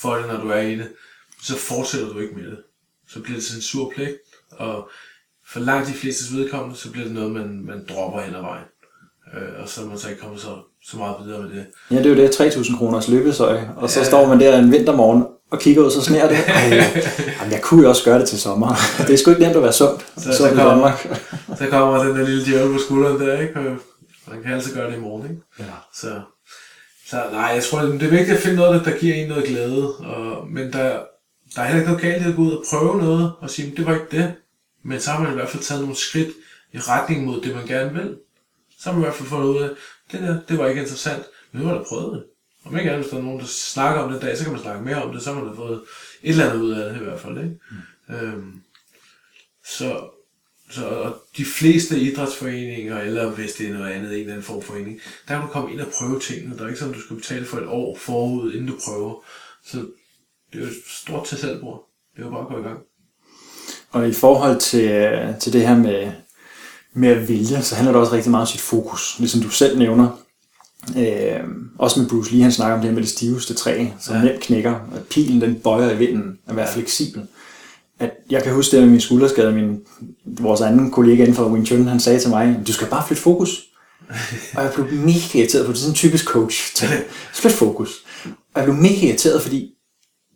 for 0.00 0.14
det, 0.14 0.26
når 0.26 0.40
du 0.40 0.48
er 0.48 0.60
i 0.60 0.74
det, 0.74 0.88
så 1.42 1.56
fortsætter 1.56 2.08
du 2.12 2.18
ikke 2.18 2.34
med 2.34 2.44
det. 2.44 2.58
så 3.08 3.20
bliver 3.20 3.36
det 3.36 3.46
til 3.46 3.56
en 3.56 3.62
sur 3.62 3.92
pligt, 3.94 4.16
og 4.50 4.88
for 5.46 5.60
langt 5.60 5.88
de 5.88 5.92
fleste 5.92 6.36
vedkommende, 6.36 6.76
så 6.76 6.90
bliver 6.90 7.04
det 7.04 7.14
noget, 7.14 7.30
man, 7.30 7.62
man 7.64 7.86
dropper 7.88 8.20
hen 8.20 8.34
ad 8.34 8.40
vejen. 8.40 8.64
Øh, 9.34 9.62
og 9.62 9.68
så 9.68 9.80
er 9.80 9.86
man 9.86 9.98
så 9.98 10.08
ikke 10.08 10.20
kommet 10.20 10.40
så, 10.40 10.48
så 10.84 10.96
meget 10.96 11.16
videre 11.24 11.42
med 11.42 11.50
det. 11.50 11.66
Ja, 11.90 11.96
det 11.96 12.06
er 12.06 12.10
jo 12.10 12.16
det, 12.16 12.40
3.000 12.40 12.78
kroners 12.78 13.08
løbesøj, 13.08 13.60
og 13.76 13.90
så 13.90 14.00
ja. 14.00 14.06
står 14.06 14.26
man 14.26 14.40
der 14.40 14.58
en 14.58 14.72
vintermorgen 14.72 15.24
og 15.50 15.58
kigger 15.58 15.84
ud, 15.84 15.90
så 15.90 16.02
sner 16.02 16.28
det. 16.28 16.36
Ej, 16.46 16.62
jamen, 17.40 17.52
jeg 17.52 17.60
kunne 17.62 17.82
jo 17.82 17.88
også 17.88 18.04
gøre 18.04 18.18
det 18.18 18.28
til 18.28 18.40
sommer. 18.40 18.74
Det 18.98 19.10
er 19.10 19.16
sgu 19.16 19.30
ikke 19.30 19.42
nemt 19.42 19.56
at 19.56 19.62
være 19.62 19.72
sundt. 19.72 20.06
Så, 20.16 20.32
så, 20.32 20.48
kommer, 20.48 20.70
Danmark. 20.70 21.18
så 21.58 21.66
kommer 21.70 22.04
den 22.04 22.16
der 22.16 22.26
lille 22.26 22.44
djævel 22.44 22.72
på 22.72 22.78
skulderen 22.78 23.20
der, 23.20 23.40
ikke? 23.40 23.54
Og 24.30 24.42
kan 24.42 24.52
altid 24.52 24.74
gøre 24.74 24.90
det 24.90 24.96
i 24.96 25.00
morgen, 25.00 25.30
ikke? 25.30 25.42
Ja. 25.58 25.74
Så, 25.94 26.20
så 27.06 27.28
nej, 27.32 27.42
jeg 27.42 27.64
tror, 27.64 27.80
det 27.80 28.02
er 28.02 28.10
vigtigt 28.10 28.36
at 28.36 28.42
finde 28.42 28.56
noget, 28.56 28.84
der 28.84 28.98
giver 28.98 29.14
en 29.14 29.28
noget 29.28 29.44
glæde. 29.44 29.96
Og, 29.96 30.48
men 30.48 30.72
der, 30.72 31.02
der 31.54 31.62
er 31.62 31.66
heller 31.66 31.80
ikke 31.80 31.90
noget 31.90 32.02
galt 32.02 32.26
i 32.26 32.28
at 32.28 32.36
gå 32.36 32.42
ud 32.42 32.52
og 32.52 32.64
prøve 32.70 32.98
noget 32.98 33.32
og 33.40 33.50
sige, 33.50 33.76
det 33.76 33.86
var 33.86 33.94
ikke 33.94 34.06
det. 34.10 34.34
Men 34.82 35.00
så 35.00 35.10
har 35.10 35.22
man 35.22 35.32
i 35.32 35.34
hvert 35.34 35.48
fald 35.48 35.62
taget 35.62 35.82
nogle 35.82 35.96
skridt 35.96 36.28
i 36.72 36.78
retning 36.78 37.24
mod 37.24 37.40
det, 37.40 37.54
man 37.54 37.66
gerne 37.66 37.92
vil. 37.94 38.16
Så 38.78 38.90
har 38.90 38.92
man 38.92 39.02
i 39.02 39.04
hvert 39.04 39.16
fald 39.16 39.28
fundet 39.28 39.48
ud 39.48 39.62
af, 39.62 39.70
det 40.12 40.20
der, 40.20 40.38
det 40.48 40.58
var 40.58 40.68
ikke 40.68 40.80
interessant, 40.80 41.22
men 41.52 41.62
nu 41.62 41.68
har 41.68 41.74
jeg 41.74 41.84
prøvet 41.88 42.12
det. 42.12 42.24
Om 42.64 42.76
ikke 42.76 42.90
andet, 42.90 43.02
hvis 43.04 43.10
der 43.10 43.18
er 43.18 43.22
nogen, 43.22 43.40
der 43.40 43.46
snakker 43.46 44.02
om 44.02 44.12
det 44.12 44.22
dag, 44.22 44.38
så 44.38 44.44
kan 44.44 44.52
man 44.52 44.62
snakke 44.62 44.84
mere 44.84 45.02
om 45.02 45.12
det, 45.12 45.22
så 45.22 45.32
har 45.32 45.40
man 45.40 45.50
da 45.50 45.56
fået 45.56 45.82
et 46.22 46.30
eller 46.30 46.50
andet 46.50 46.62
ud 46.62 46.70
af 46.72 46.92
det 46.92 47.00
i 47.00 47.04
hvert 47.04 47.20
fald. 47.20 47.38
Ikke? 47.38 47.58
Mm. 48.08 48.14
Øhm, 48.14 48.62
så, 49.66 50.10
så 50.70 50.86
og 50.86 51.16
de 51.36 51.44
fleste 51.44 52.00
idrætsforeninger, 52.00 53.00
eller 53.00 53.30
hvis 53.30 53.52
det 53.52 53.68
er 53.68 53.72
noget 53.72 53.92
andet, 53.92 54.12
en 54.12 54.18
eller 54.18 54.32
anden 54.32 54.44
form 54.44 54.62
for 54.62 54.72
forening, 54.72 55.00
der 55.28 55.34
kan 55.34 55.42
du 55.42 55.46
komme 55.46 55.72
ind 55.72 55.80
og 55.80 55.86
prøve 55.98 56.20
tingene. 56.20 56.56
Der 56.56 56.64
er 56.64 56.68
ikke 56.68 56.78
sådan, 56.78 56.94
at 56.94 57.00
du 57.00 57.04
skal 57.04 57.16
betale 57.16 57.46
for 57.46 57.56
et 57.56 57.66
år 57.66 57.96
forud, 57.98 58.52
inden 58.52 58.66
du 58.66 58.76
prøver. 58.84 59.24
Så 59.66 59.76
det 60.52 60.62
er 60.62 60.66
jo 60.66 60.72
stort 60.86 61.26
til 61.26 61.38
selvbrug. 61.38 61.80
Det 62.16 62.22
er 62.22 62.26
jo 62.26 62.30
bare 62.30 62.40
at 62.40 62.48
gå 62.48 62.58
i 62.58 62.62
gang. 62.62 62.78
Og 63.90 64.08
i 64.08 64.12
forhold 64.12 64.60
til, 64.60 65.18
til 65.40 65.52
det 65.52 65.68
her 65.68 65.76
med, 65.76 66.12
med 66.92 67.08
at 67.08 67.28
vælge, 67.28 67.62
så 67.62 67.74
handler 67.74 67.92
det 67.92 68.00
også 68.00 68.12
rigtig 68.12 68.30
meget 68.30 68.42
om 68.42 68.46
sit 68.46 68.60
fokus. 68.60 69.16
Ligesom 69.18 69.40
du 69.40 69.48
selv 69.48 69.78
nævner, 69.78 70.18
øh, 70.96 71.40
også 71.78 72.00
med 72.00 72.08
Bruce 72.08 72.32
Lee, 72.32 72.42
han 72.42 72.52
snakker 72.52 72.74
om 72.74 72.80
det 72.80 72.90
her 72.90 72.94
med 72.94 73.02
det 73.02 73.10
stiveste 73.10 73.54
træ, 73.54 73.86
som 74.00 74.16
ja. 74.16 74.22
nemt 74.22 74.40
knækker. 74.40 74.74
At 74.94 75.02
pilen 75.10 75.40
den 75.40 75.60
bøjer 75.60 75.90
i 75.90 75.96
vinden, 75.96 76.38
at 76.46 76.56
være 76.56 76.68
ja. 76.68 76.74
fleksibel. 76.74 77.26
At 78.00 78.10
jeg 78.30 78.42
kan 78.42 78.52
huske 78.52 78.76
det 78.76 78.82
med 78.82 78.90
min 78.90 79.00
skulderskade, 79.00 79.52
min, 79.52 79.80
vores 80.24 80.60
anden 80.60 80.90
kollega 80.90 81.22
inden 81.22 81.34
for 81.34 81.48
Wing 81.48 81.66
Chun, 81.66 81.86
han 81.86 82.00
sagde 82.00 82.20
til 82.20 82.30
mig, 82.30 82.62
du 82.66 82.72
skal 82.72 82.88
bare 82.88 83.06
flytte 83.06 83.22
fokus. 83.22 83.62
og 84.56 84.62
jeg 84.62 84.72
blev 84.74 84.86
mega 84.86 85.18
irriteret 85.34 85.66
på 85.66 85.72
det. 85.72 85.78
Er 85.78 85.80
sådan 85.80 85.90
en 85.90 85.94
typisk 85.94 86.24
coach. 86.24 86.84
Flyt 87.40 87.52
fokus. 87.52 88.04
Og 88.24 88.60
jeg 88.60 88.64
blev 88.64 88.76
mega 88.76 89.06
irriteret, 89.06 89.42
fordi 89.42 89.70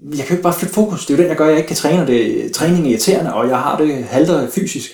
jeg 0.00 0.16
kan 0.16 0.26
jo 0.26 0.32
ikke 0.32 0.42
bare 0.42 0.54
flytte 0.54 0.74
fokus. 0.74 1.06
Det 1.06 1.14
er 1.14 1.16
jo 1.16 1.22
den, 1.22 1.28
jeg 1.28 1.36
gør, 1.36 1.48
jeg 1.48 1.56
ikke 1.56 1.68
kan 1.68 1.76
træne, 1.76 2.02
og 2.02 2.06
det, 2.06 2.52
træning 2.52 2.86
er 2.86 2.90
irriterende, 2.90 3.34
og 3.34 3.48
jeg 3.48 3.58
har 3.58 3.78
det 3.78 4.04
halter 4.04 4.50
fysisk. 4.50 4.90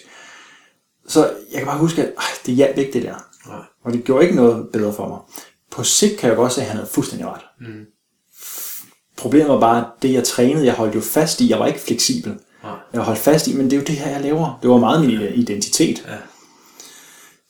Så 1.09 1.31
jeg 1.53 1.59
kan 1.59 1.67
bare 1.67 1.79
huske, 1.79 2.03
at 2.03 2.09
øh, 2.09 2.47
det 2.47 2.55
hjalp 2.55 2.79
ikke 2.79 2.93
det 2.93 3.03
der. 3.03 3.15
Nej. 3.47 3.59
Og 3.85 3.93
det 3.93 4.05
gjorde 4.05 4.25
ikke 4.25 4.37
noget 4.37 4.69
bedre 4.73 4.93
for 4.93 5.09
mig. 5.09 5.19
På 5.71 5.85
sigt 5.85 6.19
kan 6.19 6.29
jeg 6.29 6.37
godt 6.37 6.53
se, 6.53 6.61
at 6.61 6.67
han 6.67 6.77
havde 6.77 6.91
fuldstændig 6.91 7.29
ret. 7.29 7.41
Mm. 7.61 7.85
Problemet 9.17 9.49
var 9.49 9.61
bare, 9.61 9.79
at 9.79 10.03
det 10.03 10.13
jeg 10.13 10.25
trænede, 10.25 10.67
jeg 10.67 10.75
holdt 10.75 10.95
jo 10.95 11.01
fast 11.01 11.41
i. 11.41 11.51
Jeg 11.51 11.59
var 11.59 11.67
ikke 11.67 11.81
fleksibel. 11.81 12.31
Nej. 12.33 12.39
Jeg 12.93 13.01
holdt 13.01 13.19
fast 13.19 13.47
i, 13.47 13.57
men 13.57 13.65
det 13.65 13.73
er 13.73 13.77
jo 13.77 13.85
det 13.87 13.95
her, 13.95 14.11
jeg 14.11 14.21
laver. 14.21 14.59
Det 14.63 14.71
var 14.71 14.79
meget 14.79 15.01
min 15.01 15.21
identitet. 15.35 16.05
Ja. 16.09 16.17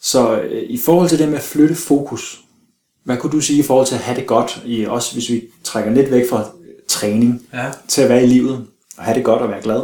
Så 0.01 0.41
øh, 0.41 0.63
i 0.63 0.79
forhold 0.79 1.09
til 1.09 1.19
det 1.19 1.29
med 1.29 1.37
at 1.37 1.45
flytte 1.45 1.75
fokus, 1.75 2.41
hvad 3.05 3.17
kunne 3.17 3.33
du 3.33 3.41
sige 3.41 3.59
i 3.59 3.63
forhold 3.63 3.87
til 3.87 3.95
at 3.95 4.01
have 4.01 4.17
det 4.17 4.27
godt, 4.27 4.63
i, 4.65 4.85
også 4.85 5.13
hvis 5.13 5.31
vi 5.31 5.43
trækker 5.65 5.91
lidt 5.91 6.11
væk 6.11 6.31
fra 6.31 6.51
træning, 6.89 7.43
ja. 7.53 7.71
til 7.89 8.03
at 8.03 8.09
være 8.09 8.25
i 8.25 8.27
livet, 8.27 8.67
og 8.97 9.05
have 9.05 9.15
det 9.15 9.25
godt 9.25 9.43
og 9.43 9.49
være 9.49 9.63
glad. 9.63 9.83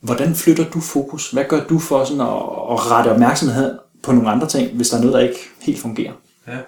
Hvordan 0.00 0.34
flytter 0.34 0.70
du 0.70 0.80
fokus? 0.80 1.30
Hvad 1.30 1.44
gør 1.48 1.64
du 1.64 1.78
for 1.78 2.04
sådan 2.04 2.20
at, 2.20 2.26
at 2.72 2.90
rette 2.90 3.08
opmærksomhed 3.08 3.78
på 4.02 4.12
nogle 4.12 4.30
andre 4.30 4.48
ting, 4.48 4.76
hvis 4.76 4.88
der 4.88 4.96
er 4.96 5.00
noget, 5.00 5.14
der 5.14 5.20
ikke 5.20 5.40
helt 5.60 5.80
fungerer? 5.80 6.12
Ja. 6.46 6.58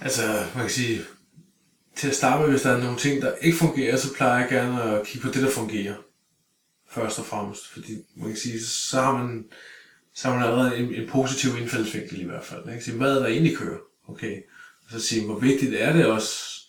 Altså, 0.00 0.22
man 0.54 0.62
kan 0.62 0.70
sige, 0.70 1.00
til 1.96 2.08
at 2.08 2.14
starte 2.14 2.42
med, 2.42 2.50
hvis 2.50 2.62
der 2.62 2.70
er 2.70 2.82
nogle 2.82 2.98
ting, 2.98 3.22
der 3.22 3.32
ikke 3.40 3.58
fungerer, 3.58 3.96
så 3.96 4.14
plejer 4.14 4.40
jeg 4.40 4.48
gerne 4.48 4.82
at 4.82 5.06
kigge 5.06 5.28
på 5.28 5.34
det, 5.34 5.42
der 5.42 5.50
fungerer. 5.50 5.94
Først 6.90 7.18
og 7.18 7.26
fremmest. 7.26 7.68
Fordi 7.68 7.96
man 8.16 8.28
kan 8.28 8.36
sige, 8.36 8.64
så 8.64 9.00
har 9.00 9.18
man, 9.18 9.44
så 10.14 10.28
har 10.28 10.36
man 10.36 10.44
allerede 10.44 10.76
en, 10.76 10.94
en 10.94 11.08
positiv 11.08 11.50
indfaldsvinkel 11.58 12.20
i 12.20 12.24
hvert 12.24 12.44
fald. 12.44 12.68
Ikke? 12.68 12.84
Så, 12.84 12.92
hvad 12.92 13.16
er 13.16 13.18
der 13.18 13.26
egentlig 13.26 13.56
kører? 13.56 13.78
Okay. 14.08 14.36
Og 14.84 14.90
så 14.90 15.06
sige, 15.06 15.26
hvor 15.26 15.38
vigtigt 15.38 15.74
er 15.74 15.92
det 15.92 16.06
også 16.06 16.60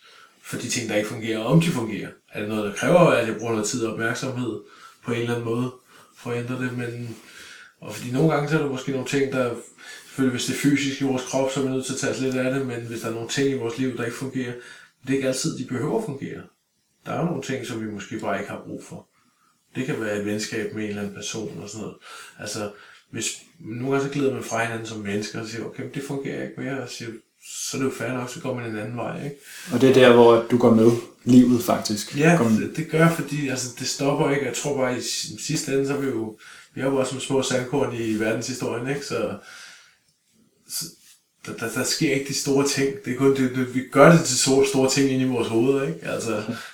for 0.42 0.58
de 0.58 0.70
ting, 0.70 0.90
der 0.90 0.96
ikke 0.96 1.10
fungerer, 1.10 1.40
om 1.40 1.62
de 1.62 1.68
fungerer. 1.68 2.10
Er 2.34 2.40
det 2.40 2.50
noget, 2.50 2.64
der 2.64 2.74
kræver, 2.74 3.00
at 3.00 3.28
jeg 3.28 3.38
bruger 3.38 3.52
noget 3.52 3.68
tid 3.68 3.86
og 3.86 3.94
opmærksomhed 3.94 4.60
på 5.06 5.12
en 5.12 5.20
eller 5.20 5.34
anden 5.34 5.46
måde 5.46 5.74
for 6.18 6.32
at 6.32 6.38
ændre 6.38 6.64
det? 6.64 6.78
Men, 6.78 7.18
og 7.82 7.96
fordi 7.96 8.12
nogle 8.12 8.34
gange 8.34 8.50
så 8.50 8.58
er 8.58 8.62
der 8.62 8.70
måske 8.70 8.92
nogle 8.92 9.08
ting, 9.08 9.32
der 9.32 9.56
selvfølgelig 10.06 10.38
hvis 10.38 10.46
det 10.46 10.54
er 10.54 10.60
fysisk 10.60 11.02
i 11.02 11.04
vores 11.04 11.24
krop, 11.24 11.52
så 11.52 11.60
er 11.60 11.64
vi 11.64 11.70
nødt 11.70 11.86
til 11.86 11.94
at 11.94 12.00
tage 12.00 12.14
os 12.14 12.20
lidt 12.20 12.36
af 12.36 12.54
det, 12.54 12.68
men 12.68 12.82
hvis 12.82 13.02
der 13.02 13.08
er 13.08 13.14
nogle 13.14 13.30
ting 13.30 13.50
i 13.50 13.58
vores 13.58 13.78
liv, 13.78 13.98
der 13.98 14.06
ikke 14.06 14.18
fungerer, 14.18 14.54
det 15.08 15.14
er 15.14 15.18
ikke 15.18 15.28
altid, 15.28 15.58
de 15.58 15.66
behøver 15.66 15.98
at 16.00 16.06
fungere. 16.06 16.42
Der 17.06 17.12
er 17.12 17.26
nogle 17.26 17.42
ting, 17.42 17.66
som 17.66 17.82
vi 17.82 17.92
måske 17.92 18.20
bare 18.20 18.40
ikke 18.40 18.50
har 18.52 18.64
brug 18.66 18.84
for. 18.84 19.08
Det 19.76 19.86
kan 19.86 20.02
være 20.02 20.20
et 20.20 20.26
venskab 20.26 20.74
med 20.74 20.84
en 20.84 20.90
eller 20.90 21.02
anden 21.02 21.16
person 21.16 21.60
og 21.62 21.70
sådan 21.70 21.82
noget. 21.82 21.98
Altså, 22.40 22.72
hvis 23.12 23.42
nogle 23.60 23.92
gange 23.92 24.08
så 24.08 24.14
glider 24.14 24.34
man 24.34 24.44
fra 24.44 24.64
hinanden 24.64 24.88
som 24.88 25.00
mennesker 25.00 25.42
og 25.42 25.48
siger, 25.48 25.66
okay, 25.66 25.84
det 25.94 26.04
fungerer 26.04 26.44
ikke 26.44 26.62
mere, 26.62 26.82
og 26.82 26.90
siger, 26.90 27.10
så 27.50 27.78
er 27.78 27.82
det 27.82 27.86
jo 27.86 27.96
fair 27.96 28.14
nok, 28.14 28.30
så 28.30 28.42
går 28.42 28.54
man 28.54 28.70
en 28.70 28.78
anden 28.78 28.98
vej. 28.98 29.24
Ikke? 29.24 29.36
Og 29.74 29.82
det 29.82 29.90
er 29.90 29.94
der, 29.94 30.14
hvor 30.14 30.46
du 30.52 30.58
går 30.58 30.74
med 30.74 30.92
livet 31.24 31.64
faktisk. 31.64 32.18
Ja, 32.18 32.40
det, 32.60 32.78
det 32.78 32.90
gør 32.90 33.10
fordi 33.10 33.48
altså, 33.48 33.68
det 33.80 33.88
stopper 33.88 34.30
ikke. 34.30 34.46
Jeg 34.46 34.56
tror 34.56 34.78
bare, 34.78 34.98
i 34.98 35.02
sidste 35.40 35.74
ende, 35.74 35.88
så 35.88 35.94
er 35.94 36.02
vi 36.02 36.08
jo, 36.08 36.38
vi 36.74 36.82
er 36.82 36.86
jo 36.86 36.92
bare 36.92 37.06
som 37.06 37.20
små 37.20 37.42
sandkorn 37.42 37.96
i 37.96 38.20
verdenshistorien, 38.20 38.88
ikke? 38.88 39.06
Så, 39.06 39.38
så 40.70 40.86
der, 41.48 41.54
der, 41.60 41.74
der, 41.76 41.84
sker 41.84 42.14
ikke 42.14 42.28
de 42.28 42.34
store 42.34 42.68
ting. 42.68 42.88
Det 43.06 43.14
er 43.14 43.18
kun, 43.18 43.36
det, 43.36 43.52
det, 43.56 43.76
vi 43.76 43.82
gør 43.92 44.12
det 44.12 44.20
til 44.20 44.40
store, 44.40 44.66
store 44.68 44.90
ting 44.90 45.12
ind 45.12 45.22
i 45.22 45.26
vores 45.26 45.48
hoveder, 45.48 45.82
ikke? 45.88 46.00
Altså, 46.04 46.32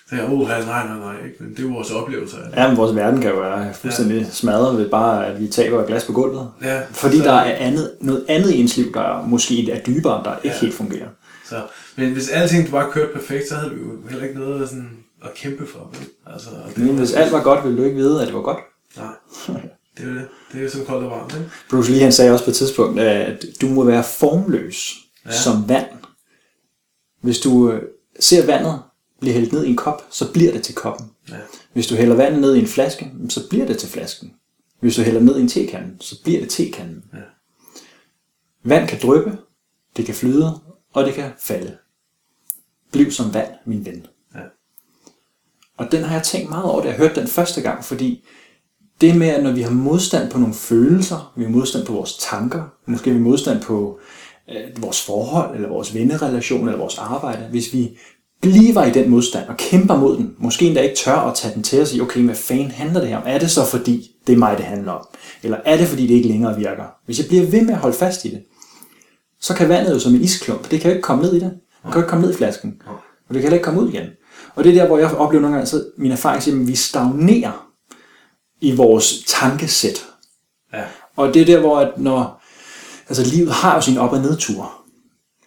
det 0.09 0.19
er, 0.19 0.29
oh, 0.29 0.47
nej, 0.47 0.65
nej, 0.65 0.97
nej, 0.97 1.25
ikke? 1.25 1.43
Men 1.43 1.55
det 1.55 1.65
er 1.65 1.73
vores 1.73 1.91
oplevelser. 1.91 2.37
Ikke? 2.37 2.61
Ja, 2.61 2.67
men 2.67 2.77
vores 2.77 2.95
verden 2.95 3.21
kan 3.21 3.31
jo 3.31 3.39
være 3.39 3.73
fuldstændig 3.73 4.21
ja. 4.21 4.29
smadret 4.31 4.77
ved 4.77 4.89
bare, 4.89 5.27
at 5.27 5.41
vi 5.41 5.47
taber 5.47 5.81
et 5.81 5.87
glas 5.87 6.05
på 6.05 6.13
gulvet. 6.13 6.51
Ja, 6.61 6.81
Fordi 6.91 7.17
så, 7.17 7.23
der 7.23 7.33
er 7.33 7.55
andet, 7.55 7.91
noget 8.01 8.25
andet 8.27 8.51
i 8.51 8.61
ens 8.61 8.77
liv, 8.77 8.93
der 8.93 9.25
måske 9.27 9.71
er 9.71 9.79
dybere, 9.83 10.23
der 10.23 10.35
ikke 10.43 10.55
ja. 10.55 10.61
helt 10.61 10.73
fungerer. 10.73 11.07
Så, 11.49 11.61
men 11.95 12.13
hvis 12.13 12.29
alting 12.29 12.71
bare 12.71 12.91
kørte 12.91 13.13
perfekt, 13.13 13.49
så 13.49 13.55
havde 13.55 13.73
vi 13.73 13.79
jo 13.79 14.09
heller 14.09 14.25
ikke 14.25 14.39
noget 14.39 14.69
sådan 14.69 14.89
at 15.23 15.33
kæmpe 15.35 15.67
for. 15.67 15.93
Altså, 16.33 16.49
det 16.75 16.85
men 16.85 16.97
hvis 16.97 17.13
alt 17.13 17.31
var 17.31 17.43
godt, 17.43 17.65
ville 17.65 17.77
du 17.77 17.83
ikke 17.83 17.95
vide, 17.95 18.21
at 18.21 18.27
det 18.27 18.35
var 18.35 18.41
godt. 18.41 18.59
Nej. 18.97 19.61
Det 19.97 20.05
er 20.05 20.13
det. 20.13 20.27
Det 20.53 20.59
er 20.59 20.63
jo 20.63 20.69
sådan 20.69 20.87
koldt 20.87 21.03
og 21.03 21.11
varmt, 21.11 21.33
ikke? 21.33 21.49
Bruce 21.69 21.91
Lee 21.91 22.01
han 22.01 22.11
sagde 22.11 22.31
også 22.31 22.45
på 22.45 22.51
et 22.51 22.55
tidspunkt, 22.55 22.99
at 22.99 23.45
du 23.61 23.67
må 23.67 23.83
være 23.83 24.03
formløs 24.03 24.95
ja. 25.25 25.31
som 25.31 25.69
vand. 25.69 25.87
Hvis 27.21 27.39
du 27.39 27.71
øh, 27.71 27.81
ser 28.19 28.45
vandet 28.45 28.81
blive 29.19 29.33
hældt 29.33 29.53
ned 29.53 29.65
i 29.65 29.69
en 29.69 29.75
kop, 29.75 30.05
så 30.09 30.31
bliver 30.31 30.51
det 30.51 30.63
til 30.63 30.75
koppen. 30.75 31.11
Ja. 31.29 31.35
Hvis 31.73 31.87
du 31.87 31.95
hælder 31.95 32.15
vandet 32.15 32.41
ned 32.41 32.55
i 32.55 32.59
en 32.59 32.67
flaske, 32.67 33.11
så 33.29 33.49
bliver 33.49 33.65
det 33.65 33.77
til 33.77 33.89
flasken. 33.89 34.33
Hvis 34.79 34.95
du 34.95 35.01
hælder 35.01 35.21
ned 35.21 35.37
i 35.37 35.41
en 35.41 35.47
tekande, 35.47 35.95
så 35.99 36.23
bliver 36.23 36.39
det 36.39 36.49
tekanden. 36.49 37.03
Ja. 37.13 37.19
Vand 38.63 38.87
kan 38.87 38.99
dryppe, 39.01 39.37
det 39.97 40.05
kan 40.05 40.15
flyde, 40.15 40.59
og 40.93 41.05
det 41.05 41.13
kan 41.13 41.31
falde. 41.39 41.77
Bliv 42.91 43.11
som 43.11 43.33
vand, 43.33 43.51
min 43.65 43.85
ven. 43.85 44.07
Ja. 44.35 44.39
Og 45.77 45.91
den 45.91 46.03
har 46.03 46.15
jeg 46.15 46.23
tænkt 46.23 46.49
meget 46.49 46.65
over, 46.65 46.81
da 46.81 46.87
jeg 46.87 46.97
hørte 46.97 47.19
den 47.19 47.27
første 47.27 47.61
gang, 47.61 47.85
fordi 47.85 48.25
det 49.03 49.15
med, 49.15 49.27
at 49.27 49.43
når 49.43 49.51
vi 49.51 49.61
har 49.61 49.71
modstand 49.71 50.31
på 50.31 50.39
nogle 50.39 50.53
følelser, 50.53 51.33
vi 51.35 51.43
har 51.43 51.51
modstand 51.51 51.85
på 51.85 51.93
vores 51.93 52.17
tanker, 52.17 52.63
måske 52.85 53.09
vi 53.09 53.17
har 53.17 53.23
modstand 53.23 53.61
på 53.61 53.99
øh, 54.49 54.83
vores 54.83 55.01
forhold, 55.01 55.55
eller 55.55 55.69
vores 55.69 55.93
vennerelation, 55.93 56.67
eller 56.67 56.79
vores 56.79 56.97
arbejde, 56.97 57.47
hvis 57.51 57.73
vi 57.73 57.97
bliver 58.41 58.85
i 58.85 58.91
den 58.91 59.09
modstand 59.09 59.49
og 59.49 59.57
kæmper 59.57 59.97
mod 59.97 60.17
den, 60.17 60.35
måske 60.37 60.65
endda 60.65 60.81
ikke 60.81 60.95
tør 60.95 61.15
at 61.15 61.35
tage 61.35 61.53
den 61.53 61.63
til 61.63 61.81
og 61.81 61.87
sige, 61.87 62.01
okay, 62.01 62.21
hvad 62.21 62.35
fanden 62.35 62.71
handler 62.71 62.99
det 62.99 63.09
her 63.09 63.17
om? 63.17 63.23
Er 63.25 63.39
det 63.39 63.51
så 63.51 63.65
fordi, 63.65 64.11
det 64.27 64.33
er 64.33 64.37
mig, 64.37 64.57
det 64.57 64.65
handler 64.65 64.91
om? 64.91 65.07
Eller 65.43 65.57
er 65.65 65.77
det 65.77 65.87
fordi, 65.87 66.07
det 66.07 66.13
ikke 66.13 66.27
længere 66.27 66.57
virker? 66.57 66.83
Hvis 67.05 67.19
jeg 67.19 67.27
bliver 67.27 67.45
ved 67.45 67.61
med 67.61 67.73
at 67.73 67.79
holde 67.79 67.97
fast 67.97 68.25
i 68.25 68.29
det, 68.29 68.43
så 69.41 69.53
kan 69.53 69.69
vandet 69.69 69.93
jo 69.93 69.99
som 69.99 70.15
en 70.15 70.21
isklump, 70.21 70.71
det 70.71 70.81
kan 70.81 70.91
jo 70.91 70.95
ikke 70.95 71.05
komme 71.05 71.23
ned 71.23 71.33
i 71.33 71.39
det. 71.39 71.51
Det 71.51 71.91
kan 71.91 71.93
jo 71.93 71.99
ikke 71.99 72.09
komme 72.09 72.25
ned 72.25 72.33
i 72.33 72.37
flasken. 72.37 72.73
Og 73.29 73.33
det 73.33 73.41
kan 73.41 73.41
heller 73.41 73.57
ikke 73.57 73.65
komme 73.65 73.81
ud 73.81 73.89
igen. 73.89 74.07
Og 74.55 74.63
det 74.63 74.69
er 74.69 74.81
der, 74.81 74.87
hvor 74.87 74.97
jeg 74.97 75.15
oplever 75.15 75.41
nogle 75.41 75.55
gange, 75.55 75.69
så 75.69 75.83
min 75.97 76.11
erfaring 76.11 76.43
siger, 76.43 76.61
at 76.61 76.67
vi 76.67 76.75
stagnerer 76.75 77.72
i 78.63 78.75
vores 78.75 79.23
tankesæt. 79.27 80.05
Ja. 80.73 80.83
Og 81.15 81.33
det 81.33 81.41
er 81.41 81.45
der, 81.45 81.59
hvor 81.59 81.79
at 81.79 81.91
når, 81.97 82.41
altså 83.09 83.35
livet 83.35 83.51
har 83.51 83.75
jo 83.75 83.81
sin 83.81 83.97
op- 83.97 84.13
og 84.13 84.21
nedtur. 84.21 84.71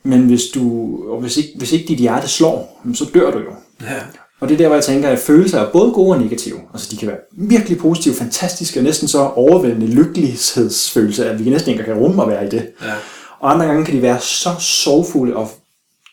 Men 0.03 0.21
hvis, 0.27 0.43
du, 0.55 0.97
og 1.13 1.21
hvis, 1.21 1.37
ikke, 1.37 1.51
hvis 1.57 1.73
ikke 1.73 1.89
dit 1.89 1.99
hjerte 1.99 2.29
slår, 2.29 2.83
så 2.95 3.05
dør 3.15 3.31
du 3.31 3.39
jo. 3.39 3.51
Ja. 3.83 4.01
Og 4.41 4.49
det 4.49 4.55
er 4.55 4.59
der, 4.59 4.67
hvor 4.67 4.77
jeg 4.77 4.85
tænker, 4.85 5.09
at 5.09 5.19
følelser 5.19 5.61
er 5.61 5.73
både 5.73 5.93
gode 5.93 6.17
og 6.17 6.23
negative. 6.23 6.61
Altså 6.73 6.89
de 6.91 6.97
kan 6.97 7.09
være 7.09 7.19
virkelig 7.33 7.79
positive, 7.79 8.15
fantastiske 8.15 8.81
og 8.81 8.85
næsten 8.85 9.09
så 9.09 9.19
overvældende 9.19 9.87
lykkelighedsfølelse, 9.87 11.31
at 11.31 11.45
vi 11.45 11.51
næsten 11.51 11.71
ikke 11.71 11.85
kan 11.85 11.99
rumme 11.99 12.23
at 12.23 12.29
være 12.29 12.47
i 12.47 12.51
det. 12.51 12.71
Ja. 12.83 12.95
Og 13.41 13.53
andre 13.53 13.67
gange 13.67 13.85
kan 13.85 13.97
de 13.97 14.03
være 14.03 14.21
så 14.21 14.55
sorgfulde 14.59 15.37
og 15.37 15.51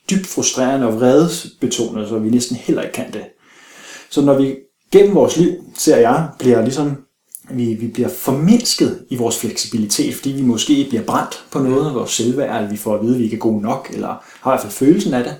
dybt 0.09 0.27
frustrerende 0.27 0.87
og 0.87 0.95
vredesbetonede, 0.95 2.07
så 2.07 2.19
vi 2.19 2.29
næsten 2.29 2.55
heller 2.55 2.81
ikke 2.81 2.93
kan 2.93 3.13
det. 3.13 3.23
Så 4.09 4.21
når 4.21 4.33
vi 4.33 4.55
gennem 4.93 5.15
vores 5.15 5.37
liv, 5.37 5.51
ser 5.77 5.97
jeg, 5.97 6.27
bliver 6.39 6.61
ligesom, 6.61 6.97
vi, 7.49 7.73
vi 7.73 7.87
bliver 7.87 8.09
formindsket 8.09 9.05
i 9.09 9.15
vores 9.15 9.39
fleksibilitet, 9.39 10.15
fordi 10.15 10.29
vi 10.31 10.41
måske 10.41 10.85
bliver 10.89 11.03
brændt 11.03 11.43
på 11.51 11.59
noget 11.59 11.87
af 11.87 11.95
vores 11.95 12.11
selvværd, 12.11 12.55
eller 12.55 12.69
vi 12.69 12.77
får 12.77 12.95
at 12.95 13.01
vide, 13.01 13.13
at 13.13 13.19
vi 13.19 13.23
ikke 13.23 13.35
er 13.35 13.39
gode 13.39 13.61
nok, 13.61 13.89
eller 13.93 14.07
har 14.41 14.51
i 14.51 14.53
hvert 14.53 14.61
fald 14.61 14.71
følelsen 14.71 15.13
af 15.13 15.23
det. 15.23 15.35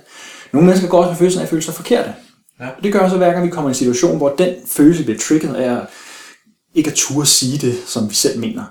Nogle 0.52 0.66
mennesker 0.66 0.88
går 0.88 0.98
også 0.98 1.10
med 1.10 1.18
følelsen 1.18 1.40
af 1.40 1.44
at 1.44 1.50
føle 1.50 1.62
sig 1.62 1.74
forkerte. 1.74 2.14
Ja. 2.60 2.68
Det 2.82 2.92
gør 2.92 3.08
så 3.08 3.16
hver 3.16 3.32
gang 3.32 3.46
vi 3.46 3.50
kommer 3.50 3.70
i 3.70 3.72
en 3.72 3.74
situation, 3.74 4.16
hvor 4.16 4.28
den 4.28 4.54
følelse 4.66 5.04
bliver 5.04 5.18
trigget 5.18 5.54
af 5.54 5.72
at 5.72 5.86
ikke 6.74 6.90
at 6.90 6.96
turde 6.96 7.26
sige 7.26 7.58
det, 7.58 7.74
som 7.86 8.10
vi 8.10 8.14
selv 8.14 8.40
mener. 8.40 8.62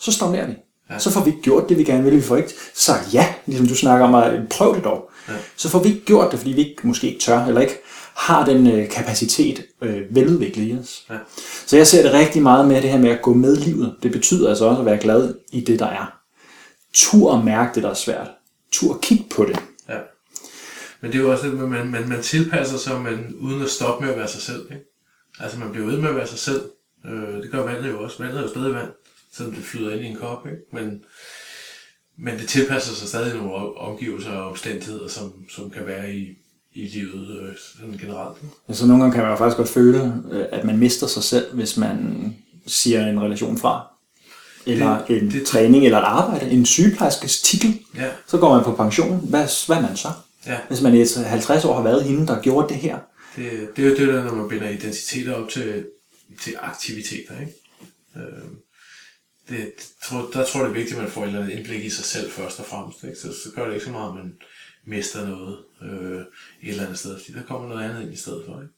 Så 0.00 0.12
stagnerer 0.12 0.46
vi. 0.46 0.54
Ja. 0.90 0.98
Så 0.98 1.10
får 1.10 1.20
vi 1.20 1.30
ikke 1.30 1.42
gjort 1.42 1.68
det, 1.68 1.78
vi 1.78 1.84
gerne 1.84 2.04
vil. 2.04 2.16
Vi 2.16 2.22
får 2.22 2.36
ikke 2.36 2.54
sagt 2.74 3.14
ja, 3.14 3.26
ligesom 3.46 3.66
du 3.66 3.74
snakker 3.74 4.06
om, 4.06 4.14
at 4.14 4.48
prøv 4.50 4.74
det 4.74 4.84
dog. 4.84 5.10
Ja. 5.28 5.32
Så 5.56 5.68
får 5.68 5.78
vi 5.78 5.88
ikke 5.88 6.04
gjort 6.04 6.30
det, 6.30 6.38
fordi 6.38 6.52
vi 6.52 6.60
ikke, 6.60 6.76
måske 6.82 7.06
ikke 7.06 7.20
tør, 7.20 7.44
eller 7.44 7.60
ikke 7.60 7.78
har 8.20 8.44
den 8.44 8.66
øh, 8.66 8.88
kapacitet 8.88 9.66
øh, 9.82 10.14
veludviklet 10.14 10.68
i 10.68 10.78
os. 10.80 11.06
Ja. 11.10 11.18
Så 11.66 11.76
jeg 11.76 11.86
ser 11.86 12.02
det 12.02 12.12
rigtig 12.12 12.42
meget 12.42 12.68
med 12.68 12.82
det 12.82 12.90
her 12.90 12.98
med 12.98 13.10
at 13.10 13.22
gå 13.22 13.34
med 13.34 13.56
livet. 13.56 13.96
Det 14.02 14.12
betyder 14.12 14.48
altså 14.48 14.64
også 14.64 14.80
at 14.80 14.86
være 14.86 14.98
glad 14.98 15.34
i 15.52 15.60
det, 15.60 15.78
der 15.78 15.86
er. 15.86 16.20
Tur 16.92 17.36
at 17.36 17.44
mærke 17.44 17.74
det, 17.74 17.82
der 17.82 17.90
er 17.90 17.94
svært. 17.94 18.30
Tur 18.72 18.94
at 18.94 19.00
kigge 19.00 19.24
på 19.30 19.44
det. 19.44 19.58
Ja. 19.88 19.98
Men 21.00 21.12
det 21.12 21.18
er 21.18 21.22
jo 21.22 21.30
også 21.32 21.46
det, 21.46 21.52
at 21.52 21.68
man, 21.68 21.90
man, 21.90 22.08
man 22.08 22.22
tilpasser 22.22 22.78
sig, 22.78 23.00
man, 23.00 23.34
uden 23.40 23.62
at 23.62 23.70
stoppe 23.70 24.04
med 24.04 24.12
at 24.12 24.18
være 24.18 24.28
sig 24.28 24.42
selv. 24.42 24.66
Ikke? 24.70 24.84
Altså 25.40 25.58
man 25.58 25.72
bliver 25.72 25.86
ved 25.86 25.98
med 25.98 26.08
at 26.08 26.16
være 26.16 26.26
sig 26.26 26.38
selv. 26.38 26.62
Øh, 27.06 27.42
det 27.42 27.50
gør 27.50 27.64
vandet 27.64 27.90
jo 27.90 28.02
også. 28.02 28.22
Vandet 28.22 28.38
er 28.38 28.42
jo 28.42 28.48
stadig 28.48 28.74
vand, 28.74 28.90
selvom 29.32 29.54
det 29.54 29.64
flyder 29.64 29.92
ind 29.92 30.04
i 30.04 30.06
en 30.06 30.16
kop. 30.16 30.46
Ikke? 30.46 30.58
Men, 30.72 31.04
men 32.18 32.38
det 32.38 32.48
tilpasser 32.48 32.94
sig 32.94 33.08
stadig 33.08 33.34
nogle 33.34 33.54
omgivelser 33.76 34.30
og 34.30 34.50
omstændigheder, 34.50 35.08
som, 35.08 35.32
som 35.48 35.70
kan 35.70 35.86
være 35.86 36.14
i, 36.14 36.39
i 36.74 36.86
livet 36.86 37.40
øh, 37.42 37.54
sådan 37.76 37.98
generelt. 38.00 38.38
Ja, 38.68 38.74
så 38.74 38.86
nogle 38.86 39.02
gange 39.02 39.14
kan 39.14 39.22
man 39.22 39.30
jo 39.30 39.36
faktisk 39.36 39.56
godt 39.56 39.68
føle, 39.68 40.22
øh, 40.30 40.44
at 40.52 40.64
man 40.64 40.78
mister 40.78 41.06
sig 41.06 41.22
selv, 41.22 41.54
hvis 41.54 41.76
man 41.76 42.34
siger 42.66 43.06
en 43.06 43.20
relation 43.20 43.58
fra. 43.58 43.86
Eller 44.66 45.04
det, 45.08 45.22
en 45.22 45.30
det, 45.30 45.46
træning, 45.46 45.84
eller 45.84 45.98
et 45.98 46.04
arbejde, 46.04 46.50
en 46.50 46.66
sygeplejerskes 46.66 47.42
titel. 47.42 47.80
Ja. 47.96 48.08
Så 48.26 48.38
går 48.38 48.54
man 48.54 48.64
på 48.64 48.72
pension. 48.72 49.28
Hvad, 49.28 49.66
hvad 49.66 49.76
er 49.76 49.80
man 49.82 49.96
så? 49.96 50.08
Ja. 50.46 50.58
Hvis 50.68 50.80
man 50.82 50.94
i 50.94 51.04
50 51.26 51.64
år 51.64 51.74
har 51.74 51.82
været 51.82 52.04
hende, 52.04 52.26
der 52.26 52.42
gjorde 52.42 52.68
det 52.68 52.76
her. 52.76 52.98
Det, 53.36 53.68
det 53.76 53.84
er 53.84 53.88
jo 53.88 53.96
det 53.96 54.08
der, 54.08 54.24
når 54.24 54.34
man 54.34 54.48
binder 54.48 54.68
identiteter 54.68 55.34
op 55.34 55.48
til, 55.48 55.86
til 56.40 56.54
aktiviteter. 56.60 57.40
Ikke? 57.40 57.52
Øh, 58.16 58.22
det, 59.48 59.72
tror, 60.04 60.30
der 60.32 60.44
tror 60.44 60.60
jeg, 60.60 60.68
det 60.68 60.74
er 60.74 60.78
vigtigt, 60.78 60.96
at 60.96 61.02
man 61.02 61.12
får 61.12 61.22
et 61.22 61.26
eller 61.26 61.40
andet 61.42 61.56
indblik 61.56 61.84
i 61.84 61.90
sig 61.90 62.04
selv 62.04 62.30
først 62.30 62.60
og 62.60 62.66
fremmest. 62.66 63.04
Ikke? 63.04 63.16
Så, 63.16 63.28
så 63.28 63.50
gør 63.54 63.66
det 63.66 63.74
ikke 63.74 63.86
så 63.86 63.92
meget, 63.92 64.18
at 64.18 64.24
mister 64.86 65.28
noget 65.28 65.56
øh, 65.82 66.20
et 66.62 66.70
eller 66.70 66.82
andet 66.82 66.98
sted, 66.98 67.18
fordi 67.18 67.38
der 67.38 67.42
kommer 67.48 67.68
noget 67.68 67.84
andet 67.84 68.02
ind 68.02 68.12
i 68.12 68.16
stedet 68.16 68.42
for. 68.46 68.60
Ikke? 68.60 68.74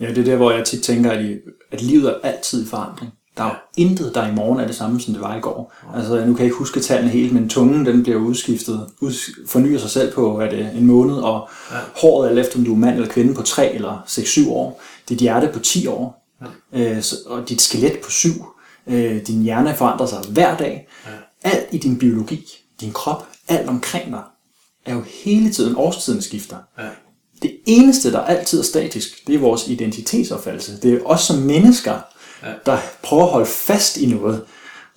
Ja, 0.00 0.08
det 0.08 0.18
er 0.18 0.24
der, 0.24 0.36
hvor 0.36 0.50
jeg 0.50 0.64
tit 0.64 0.82
tænker, 0.82 1.10
at, 1.10 1.24
I, 1.24 1.38
at 1.70 1.82
livet 1.82 2.10
er 2.10 2.18
altid 2.22 2.66
i 2.66 2.68
forandring. 2.68 3.12
Der 3.36 3.44
er 3.44 3.48
ja. 3.48 3.82
intet, 3.82 4.14
der 4.14 4.26
i 4.26 4.34
morgen 4.34 4.60
er 4.60 4.66
det 4.66 4.76
samme, 4.76 5.00
som 5.00 5.14
det 5.14 5.22
var 5.22 5.36
i 5.36 5.40
går. 5.40 5.74
Ja. 5.92 5.98
Altså, 5.98 6.14
nu 6.14 6.34
kan 6.34 6.38
jeg 6.38 6.44
ikke 6.44 6.56
huske 6.56 6.80
tallene 6.80 7.10
helt, 7.10 7.32
men 7.32 7.48
tungen 7.48 7.86
den 7.86 8.02
bliver 8.02 8.18
udskiftet, 8.18 8.86
ud, 9.00 9.12
fornyer 9.46 9.78
sig 9.78 9.90
selv 9.90 10.14
på 10.14 10.36
hvad 10.36 10.50
det, 10.50 10.70
en 10.74 10.86
måned, 10.86 11.14
og 11.14 11.48
ja. 11.70 11.76
håret, 11.96 12.28
alt 12.28 12.38
efter 12.38 12.58
om 12.58 12.64
du 12.64 12.72
er 12.72 12.78
mand 12.78 12.94
eller 12.94 13.08
kvinde, 13.08 13.34
på 13.34 13.42
3 13.42 13.74
eller 13.74 14.04
6-7 14.06 14.48
år. 14.50 14.82
Dit 15.08 15.18
hjerte 15.18 15.50
på 15.52 15.58
10 15.58 15.86
år, 15.86 16.26
ja. 16.72 16.96
øh, 16.96 17.02
og 17.26 17.48
dit 17.48 17.62
skelet 17.62 17.98
på 18.04 18.10
7. 18.10 18.30
Øh, 18.86 19.26
din 19.26 19.42
hjerne 19.42 19.74
forandrer 19.74 20.06
sig 20.06 20.18
hver 20.28 20.56
dag. 20.56 20.88
Ja. 21.06 21.10
Alt 21.50 21.66
i 21.72 21.78
din 21.78 21.98
biologi, 21.98 22.46
din 22.80 22.92
krop, 22.92 23.28
alt 23.48 23.68
omkring 23.68 24.12
dig, 24.12 24.22
er 24.86 24.94
jo 24.94 25.04
hele 25.24 25.52
tiden, 25.52 25.76
årstiden 25.76 26.22
skifter. 26.22 26.56
Ja. 26.78 26.84
Det 27.42 27.56
eneste, 27.66 28.12
der 28.12 28.20
altid 28.20 28.58
er 28.58 28.64
statisk, 28.64 29.26
det 29.26 29.34
er 29.34 29.38
vores 29.38 29.68
identitetsopfattelse. 29.68 30.80
Det 30.82 30.94
er 30.94 30.98
os 31.04 31.20
som 31.20 31.38
mennesker, 31.38 31.94
ja. 32.42 32.48
der 32.66 32.78
prøver 33.02 33.24
at 33.24 33.30
holde 33.30 33.46
fast 33.46 33.96
i 33.96 34.06
noget. 34.06 34.42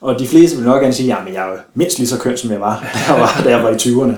Og 0.02 0.20
de 0.20 0.28
fleste 0.28 0.58
vil 0.58 0.66
nok 0.66 0.82
gerne 0.82 0.94
sige, 0.94 1.18
at 1.18 1.34
jeg 1.34 1.48
er 1.48 1.52
jo 1.52 1.58
mindst 1.74 1.98
lige 1.98 2.08
så 2.08 2.18
køn, 2.18 2.38
som 2.38 2.52
jeg 2.52 2.62
var, 2.62 2.80
da 2.94 3.14
jeg 3.14 3.22
var, 3.22 3.42
da 3.44 3.50
jeg 3.50 3.64
var 3.64 3.70
i 3.70 3.76
20'erne. 3.76 4.16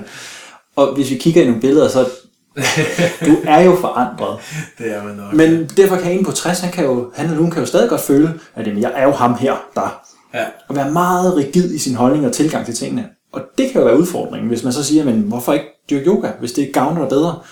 Og 0.76 0.94
hvis 0.94 1.10
vi 1.10 1.16
kigger 1.16 1.42
i 1.42 1.44
nogle 1.44 1.60
billeder, 1.60 1.88
så 1.88 2.08
du 3.26 3.36
er 3.44 3.60
jo 3.60 3.76
forandret. 3.76 4.38
Det 4.78 4.96
er 4.96 5.04
man 5.04 5.14
nok. 5.14 5.32
Men 5.32 5.70
derfor 5.76 5.96
kan 5.96 6.12
en 6.12 6.24
på 6.24 6.32
60, 6.32 6.60
han, 6.60 6.72
kan 6.72 6.84
jo, 6.84 7.10
han 7.14 7.26
eller 7.26 7.38
hun 7.38 7.50
kan 7.50 7.60
jo 7.60 7.66
stadig 7.66 7.88
godt 7.88 8.00
føle, 8.00 8.40
at 8.54 8.66
jamen, 8.66 8.82
jeg 8.82 8.92
er 8.94 9.04
jo 9.04 9.10
ham 9.10 9.34
her, 9.34 9.56
der. 9.74 10.02
Ja. 10.34 10.44
Og 10.68 10.76
være 10.76 10.90
meget 10.90 11.36
rigid 11.36 11.74
i 11.74 11.78
sin 11.78 11.94
holdning 11.94 12.26
og 12.26 12.32
tilgang 12.32 12.66
til 12.66 12.74
tingene. 12.74 13.08
Og 13.32 13.42
det 13.58 13.72
kan 13.72 13.80
jo 13.80 13.86
være 13.86 13.98
udfordringen, 13.98 14.48
hvis 14.48 14.64
man 14.64 14.72
så 14.72 14.84
siger, 14.84 15.04
men 15.04 15.20
hvorfor 15.20 15.52
ikke 15.52 15.66
dyrke 15.90 16.06
yoga, 16.06 16.32
hvis 16.40 16.52
det 16.52 16.72
gavner 16.74 17.00
dig 17.00 17.08
bedre? 17.08 17.42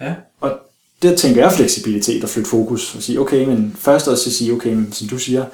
Ja. 0.00 0.14
Og 0.40 0.58
der 1.02 1.16
tænker 1.16 1.42
jeg 1.42 1.52
fleksibilitet 1.52 2.24
og 2.24 2.30
flytte 2.30 2.50
fokus 2.50 2.94
og 2.94 3.02
sige, 3.02 3.20
okay, 3.20 3.46
men 3.46 3.76
først 3.78 4.08
også 4.08 4.30
at 4.30 4.34
sige, 4.34 4.52
okay, 4.52 4.74
men, 4.74 4.92
som 4.92 5.08
du 5.08 5.18
siger, 5.18 5.46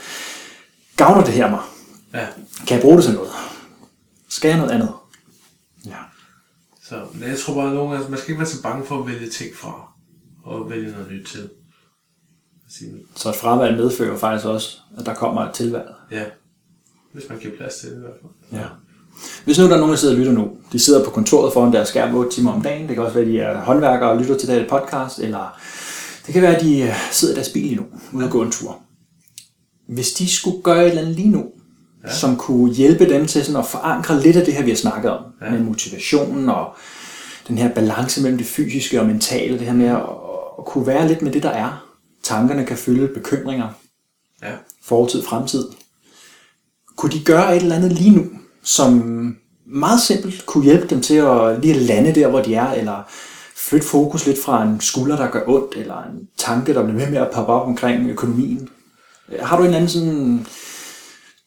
gavner 0.97 1.25
det 1.25 1.35
her 1.35 1.51
mig? 1.51 1.61
Ja. 2.15 2.27
Kan 2.67 2.75
jeg 2.75 2.83
bruge 2.83 2.97
det 2.97 3.05
til 3.05 3.15
noget? 3.15 3.31
Skal 4.29 4.49
jeg 4.49 4.59
noget 4.59 4.71
andet? 4.71 4.93
Ja. 5.87 5.99
Så 6.83 7.07
jeg 7.27 7.39
tror 7.39 7.55
bare, 7.55 7.69
at 7.69 7.75
nogle 7.75 7.93
gange, 7.95 8.11
man 8.11 8.19
skal 8.19 8.31
ikke 8.31 8.41
være 8.41 8.49
så 8.49 8.63
bange 8.63 8.87
for 8.87 9.01
at 9.01 9.07
vælge 9.07 9.31
ting 9.31 9.57
fra, 9.57 9.93
og 10.45 10.71
vælge 10.71 10.93
noget 10.93 11.11
nyt 11.11 11.27
til. 11.27 11.51
Så 13.17 13.29
et 13.29 13.37
fravalg 13.37 13.77
medfører 13.77 14.19
faktisk 14.19 14.47
også, 14.47 14.79
at 14.99 15.07
der 15.07 15.15
kommer 15.15 15.43
et 15.43 15.55
tilvalg. 15.55 15.89
Ja, 16.11 16.25
hvis 17.19 17.29
man 17.29 17.39
giver 17.39 17.57
plads 17.57 17.77
til 17.77 17.89
det 17.91 17.97
i 17.97 18.01
hvert 18.01 18.13
fald. 18.21 18.61
Ja. 18.61 18.67
Hvis 19.45 19.59
nu 19.59 19.65
der 19.65 19.75
er 19.75 19.77
nogen, 19.77 19.91
der 19.91 19.97
sidder 19.97 20.15
og 20.15 20.19
lytter 20.19 20.33
nu, 20.33 20.51
de 20.73 20.79
sidder 20.79 21.05
på 21.05 21.11
kontoret 21.11 21.53
foran 21.53 21.73
deres 21.73 21.89
skærm 21.89 22.15
8 22.15 22.31
timer 22.31 22.53
om 22.53 22.63
dagen, 22.63 22.89
det 22.89 22.95
kan 22.95 23.05
også 23.05 23.15
være, 23.15 23.25
at 23.25 23.31
de 23.31 23.41
er 23.41 23.61
håndværkere 23.61 24.11
og 24.11 24.19
lytter 24.19 24.39
til 24.39 24.49
det 24.49 24.69
podcast, 24.69 25.19
eller 25.19 25.61
det 26.27 26.33
kan 26.33 26.43
være, 26.43 26.57
at 26.57 26.63
de 26.63 26.81
øh, 26.81 26.95
sidder 27.11 27.35
i 27.35 27.37
deres 27.37 27.49
bil 27.49 27.77
nu, 27.77 27.83
ude 28.13 28.25
og 28.25 28.31
gå 28.31 28.43
en 28.43 28.51
tur. 28.51 28.79
Hvis 29.89 30.13
de 30.13 30.29
skulle 30.29 30.63
gøre 30.63 30.83
et 30.83 30.89
eller 30.89 31.03
andet 31.03 31.17
lige 31.17 31.31
nu, 31.31 31.45
ja. 32.05 32.15
som 32.15 32.37
kunne 32.37 32.75
hjælpe 32.75 33.09
dem 33.09 33.27
til 33.27 33.45
sådan 33.45 33.61
at 33.61 33.67
forankre 33.67 34.21
lidt 34.21 34.37
af 34.37 34.45
det 34.45 34.55
her, 34.55 34.63
vi 34.63 34.71
har 34.71 34.77
snakket 34.77 35.11
om, 35.11 35.25
ja. 35.43 35.51
med 35.51 35.61
motivationen 35.61 36.49
og 36.49 36.75
den 37.49 37.59
her 37.59 37.75
balance 37.75 38.23
mellem 38.23 38.39
det 38.39 38.47
fysiske 38.47 39.01
og 39.01 39.07
mentale, 39.07 39.59
det 39.59 39.67
her 39.67 39.75
med 39.75 39.87
at, 39.87 40.03
at 40.59 40.65
kunne 40.65 40.87
være 40.87 41.09
lidt 41.09 41.23
med 41.23 41.33
det, 41.33 41.43
der 41.43 41.51
er. 41.51 41.85
Tankerne 42.23 42.67
kan 42.67 42.77
følge 42.77 43.09
bekymringer, 43.09 43.69
ja. 44.43 44.53
fortid, 44.83 45.23
fremtid. 45.23 45.65
Kunne 46.99 47.13
de 47.13 47.25
gøre 47.25 47.57
et 47.57 47.63
eller 47.63 47.77
andet 47.77 47.93
lige 47.93 48.11
nu, 48.11 48.27
som 48.63 48.93
meget 49.67 50.01
simpelt 50.01 50.47
kunne 50.47 50.65
hjælpe 50.65 50.87
dem 50.87 51.03
til 51.03 51.15
at 51.15 51.61
lige 51.61 51.75
lande 51.75 52.15
der, 52.15 52.29
hvor 52.29 52.43
de 52.43 52.55
er, 52.55 52.73
eller 52.73 53.03
flytte 53.57 53.87
fokus 53.87 54.27
lidt 54.27 54.43
fra 54.45 54.63
en 54.63 54.81
skulder, 54.81 55.17
der 55.17 55.31
gør 55.31 55.43
ondt, 55.47 55.75
eller 55.77 56.03
en 56.03 56.29
tanke, 56.37 56.75
der 56.75 56.83
bliver 56.83 56.99
ved 56.99 57.11
med 57.11 57.19
at 57.19 57.31
poppe 57.35 57.53
op 57.53 57.67
omkring 57.67 58.11
økonomien. 58.11 58.69
Har 59.41 59.57
du 59.57 59.65
en 59.65 59.75
anden 59.75 59.89
sådan, 59.89 60.47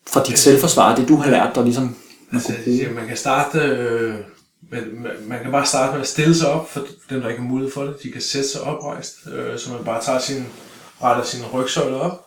fra 0.08 0.24
dit 0.24 0.40
selvforsvar, 0.40 0.96
det 0.96 1.08
du 1.08 1.16
har 1.16 1.32
lært 1.32 1.56
dig 1.56 1.64
ligesom? 1.64 1.96
Man, 2.30 2.42
altså, 2.48 2.72
ja, 2.72 2.92
man 2.92 3.08
kan 3.08 3.18
starte, 3.18 3.60
øh, 3.60 4.16
man, 4.72 5.06
man 5.28 5.44
kan 5.44 5.52
bare 5.52 5.66
starte 5.66 5.92
med 5.92 6.02
at 6.02 6.08
stille 6.08 6.36
sig 6.36 6.50
op, 6.50 6.70
for 6.70 6.82
dem, 7.10 7.22
der 7.22 7.30
ikke 7.30 7.42
har 7.42 7.50
mulighed 7.50 7.74
for 7.74 7.84
det. 7.84 7.96
De 8.04 8.12
kan 8.12 8.22
sætte 8.22 8.50
sig 8.50 8.62
oprejst, 8.62 9.16
øh, 9.34 9.60
så 9.60 9.74
man 9.74 9.84
bare 9.86 10.04
tager 10.04 10.20
sin, 10.20 10.46
retter 11.04 11.24
sin 11.24 11.46
rygsøjle 11.54 11.96
op. 11.96 12.26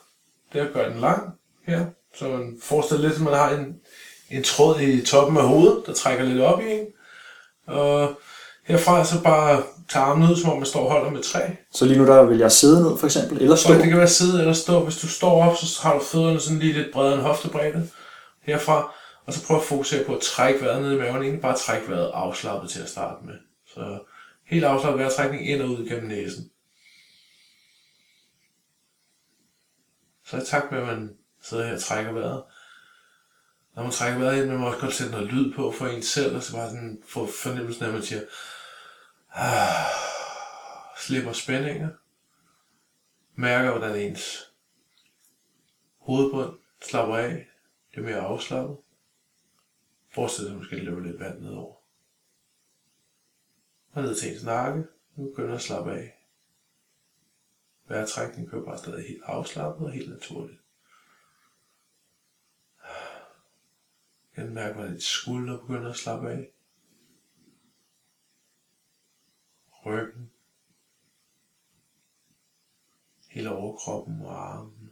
Der 0.52 0.66
gør 0.74 0.88
den 0.88 1.00
lang 1.00 1.22
her, 1.66 1.86
så 2.18 2.28
man 2.28 2.58
forestiller 2.62 3.02
lidt, 3.02 3.14
at 3.14 3.20
man 3.20 3.34
har 3.34 3.50
en, 3.50 3.76
en 4.30 4.42
tråd 4.42 4.80
i 4.80 5.06
toppen 5.06 5.36
af 5.36 5.48
hovedet, 5.48 5.86
der 5.86 5.92
trækker 5.92 6.24
lidt 6.24 6.40
op 6.40 6.60
i 6.60 6.72
en. 6.72 6.86
Og 7.66 8.20
herfra 8.64 9.04
så 9.04 9.22
bare 9.22 9.62
tage 9.88 10.04
armen 10.04 10.30
ud, 10.30 10.36
som 10.36 10.50
om 10.50 10.56
man 10.56 10.66
står 10.66 10.84
og 10.84 10.90
holder 10.90 11.10
med 11.10 11.22
træ. 11.22 11.40
Så 11.74 11.84
lige 11.84 11.98
nu 11.98 12.06
der 12.06 12.22
vil 12.22 12.38
jeg 12.38 12.52
sidde 12.52 12.82
ned 12.82 12.98
for 12.98 13.06
eksempel, 13.06 13.42
eller 13.42 13.56
stå? 13.56 13.68
Så 13.68 13.78
det 13.78 13.88
kan 13.88 13.98
være 13.98 14.08
sidde 14.08 14.40
eller 14.40 14.52
stå. 14.52 14.84
Hvis 14.84 14.96
du 14.96 15.08
står 15.08 15.44
op, 15.44 15.56
så 15.56 15.82
har 15.82 15.94
du 15.94 16.04
fødderne 16.04 16.40
sådan 16.40 16.58
lige 16.58 16.72
lidt 16.72 16.92
bredere 16.92 17.14
end 17.14 17.22
hoftebredde 17.22 17.90
herfra. 18.42 18.94
Og 19.26 19.32
så 19.32 19.46
prøv 19.46 19.56
at 19.56 19.62
fokusere 19.62 20.04
på 20.04 20.14
at 20.14 20.22
trække 20.22 20.60
vejret 20.60 20.82
ned 20.82 20.92
i 20.92 20.98
maven. 20.98 21.24
Ikke 21.24 21.40
bare 21.40 21.56
trække 21.56 21.88
vejret 21.88 22.10
afslappet 22.14 22.70
til 22.70 22.82
at 22.82 22.88
starte 22.88 23.26
med. 23.26 23.34
Så 23.74 23.98
helt 24.46 24.64
afslappet 24.64 25.00
vejrtrækning 25.00 25.50
ind 25.50 25.62
og 25.62 25.68
ud 25.68 25.88
gennem 25.88 26.08
næsen. 26.08 26.50
Så 30.26 30.36
i 30.36 30.40
takt 30.50 30.72
med, 30.72 30.80
at 30.80 30.86
man 30.86 31.10
sidder 31.44 31.66
her 31.66 31.74
og 31.74 31.80
trækker 31.80 32.12
vejret, 32.12 32.44
når 33.74 33.82
man 33.82 33.92
trækker 33.92 34.18
vejret 34.18 34.42
ind, 34.42 34.50
man 34.50 34.58
må 34.58 34.66
også 34.66 34.80
godt 34.80 34.94
sætte 34.94 35.12
noget 35.12 35.32
lyd 35.32 35.54
på 35.54 35.72
for 35.72 35.86
en 35.86 36.02
selv, 36.02 36.36
og 36.36 36.42
så 36.42 36.52
bare 36.52 36.70
sådan 36.70 37.02
få 37.06 37.26
fornemmelsen 37.42 37.84
af, 37.84 37.88
at 37.88 37.94
man 37.94 38.02
siger, 38.02 38.22
ah, 39.32 39.90
slipper 40.98 41.32
spændinger, 41.32 41.88
mærker, 43.34 43.78
hvordan 43.78 43.96
ens 43.96 44.52
hovedbund 45.98 46.58
slapper 46.82 47.16
af, 47.16 47.48
bliver 47.90 48.06
mere 48.06 48.20
afslappet. 48.20 48.76
Forestil 50.14 50.44
dig, 50.44 50.52
at 50.52 50.56
man 50.56 50.66
skal 50.66 50.78
løbe 50.78 51.06
lidt 51.06 51.20
vand 51.20 51.40
nedover. 51.40 51.74
Og 53.92 54.02
ned 54.02 54.14
til 54.14 54.32
ens 54.32 54.44
nakke, 54.44 54.84
nu 55.16 55.24
begynder 55.24 55.54
at 55.54 55.62
slappe 55.62 55.92
af. 55.92 56.26
Vejrtrækningen 57.88 58.50
kører 58.50 58.64
bare 58.64 58.78
stadig 58.78 59.08
helt 59.08 59.22
afslappet 59.24 59.86
og 59.86 59.92
helt 59.92 60.10
naturligt. 60.10 60.63
Jeg 64.36 64.44
kan 64.44 64.54
mærke, 64.54 64.74
hvordan 64.74 64.92
dit 64.92 65.02
skulder 65.02 65.60
begynder 65.60 65.90
at 65.90 65.96
slappe 65.96 66.30
af. 66.30 66.50
Ryggen. 69.86 70.30
hele 73.34 73.50
overkroppen 73.50 74.20
og 74.20 74.54
armen. 74.54 74.90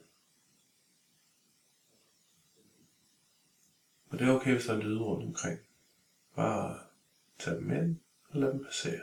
Og 4.08 4.18
det 4.18 4.28
er 4.28 4.32
okay, 4.32 4.52
hvis 4.52 4.66
der 4.66 4.74
er 4.74 4.82
lyde 4.82 5.00
rundt 5.00 5.26
omkring. 5.26 5.60
Bare 6.34 6.78
tag 7.38 7.54
dem 7.54 7.70
ind 7.70 8.00
og 8.28 8.40
lad 8.40 8.52
dem 8.52 8.64
passere. 8.64 9.02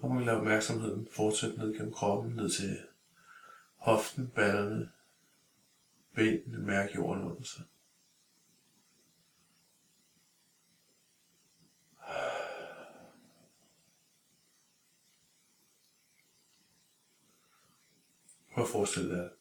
Og 0.00 0.10
man 0.10 0.24
lader 0.24 0.38
opmærksomheden 0.38 1.08
fortsætte 1.12 1.58
ned 1.58 1.74
gennem 1.74 1.92
kroppen, 1.92 2.32
ned 2.36 2.50
til 2.50 2.78
hoften, 3.76 4.28
ballerne, 4.28 4.92
benene, 6.14 6.58
mærke 6.58 6.94
jorden 6.94 7.24
under 7.24 7.42
sig. 7.42 7.64
Prøv 18.52 18.64
at 18.64 18.70
forestille 18.70 19.16
dig, 19.16 19.24
at 19.24 19.32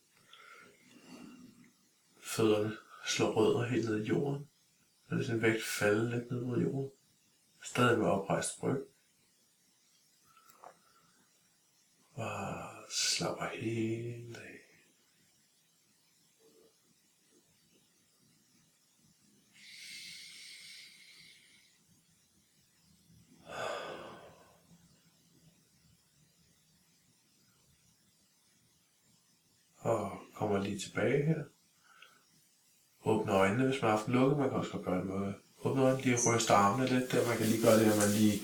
fødderne 2.22 2.78
slår 3.06 3.32
rødder 3.32 3.66
helt 3.66 3.90
ned 3.90 4.04
i 4.04 4.08
jorden. 4.08 4.50
Og 5.10 5.18
det 5.18 5.26
sin 5.26 5.42
vægt 5.42 5.64
falde 5.64 6.10
lidt 6.10 6.32
ned 6.32 6.42
mod 6.42 6.62
jorden. 6.62 6.92
Stadig 7.64 8.00
med 8.00 8.08
oprejst 8.08 8.60
bryg. 8.60 8.84
Og 12.14 12.64
slapper 12.90 13.46
helt 13.46 14.38
af. 14.38 14.60
Og 29.80 30.29
kommer 30.40 30.64
lige 30.64 30.80
tilbage 30.80 31.26
her. 31.26 31.42
Åbne 33.06 33.32
øjnene, 33.32 33.66
hvis 33.66 33.82
man 33.82 33.92
har 33.92 33.98
haft 33.98 34.08
dem 34.08 34.14
lukket. 34.14 34.38
Man 34.38 34.50
kan 34.50 34.58
også 34.58 34.72
godt 34.72 34.86
gøre 34.86 34.98
det 34.98 35.06
med 35.06 35.34
åbne 35.64 35.84
øjnene, 35.84 36.04
lige 36.04 36.18
ryste 36.28 36.54
armene 36.54 36.90
lidt. 36.90 37.12
Der 37.12 37.28
man 37.28 37.38
kan 37.38 37.46
lige 37.46 37.62
gøre 37.62 37.80
det, 37.80 37.92
at 37.92 37.98
man 37.98 38.10
lige 38.10 38.42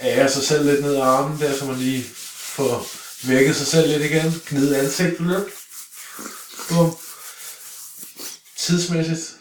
ærer 0.00 0.28
sig 0.28 0.42
selv 0.42 0.64
lidt 0.64 0.82
ned 0.82 0.94
ad 0.94 1.00
armen 1.00 1.38
der, 1.40 1.52
så 1.52 1.64
man 1.66 1.76
lige 1.76 2.02
får 2.56 2.74
vækket 3.28 3.56
sig 3.56 3.66
selv 3.66 3.88
lidt 3.88 4.02
igen. 4.10 4.30
Gnide 4.46 4.78
ansigtet 4.78 5.26
lidt. 5.26 5.48
Bum. 6.68 6.90
Tidsmæssigt, 8.56 9.40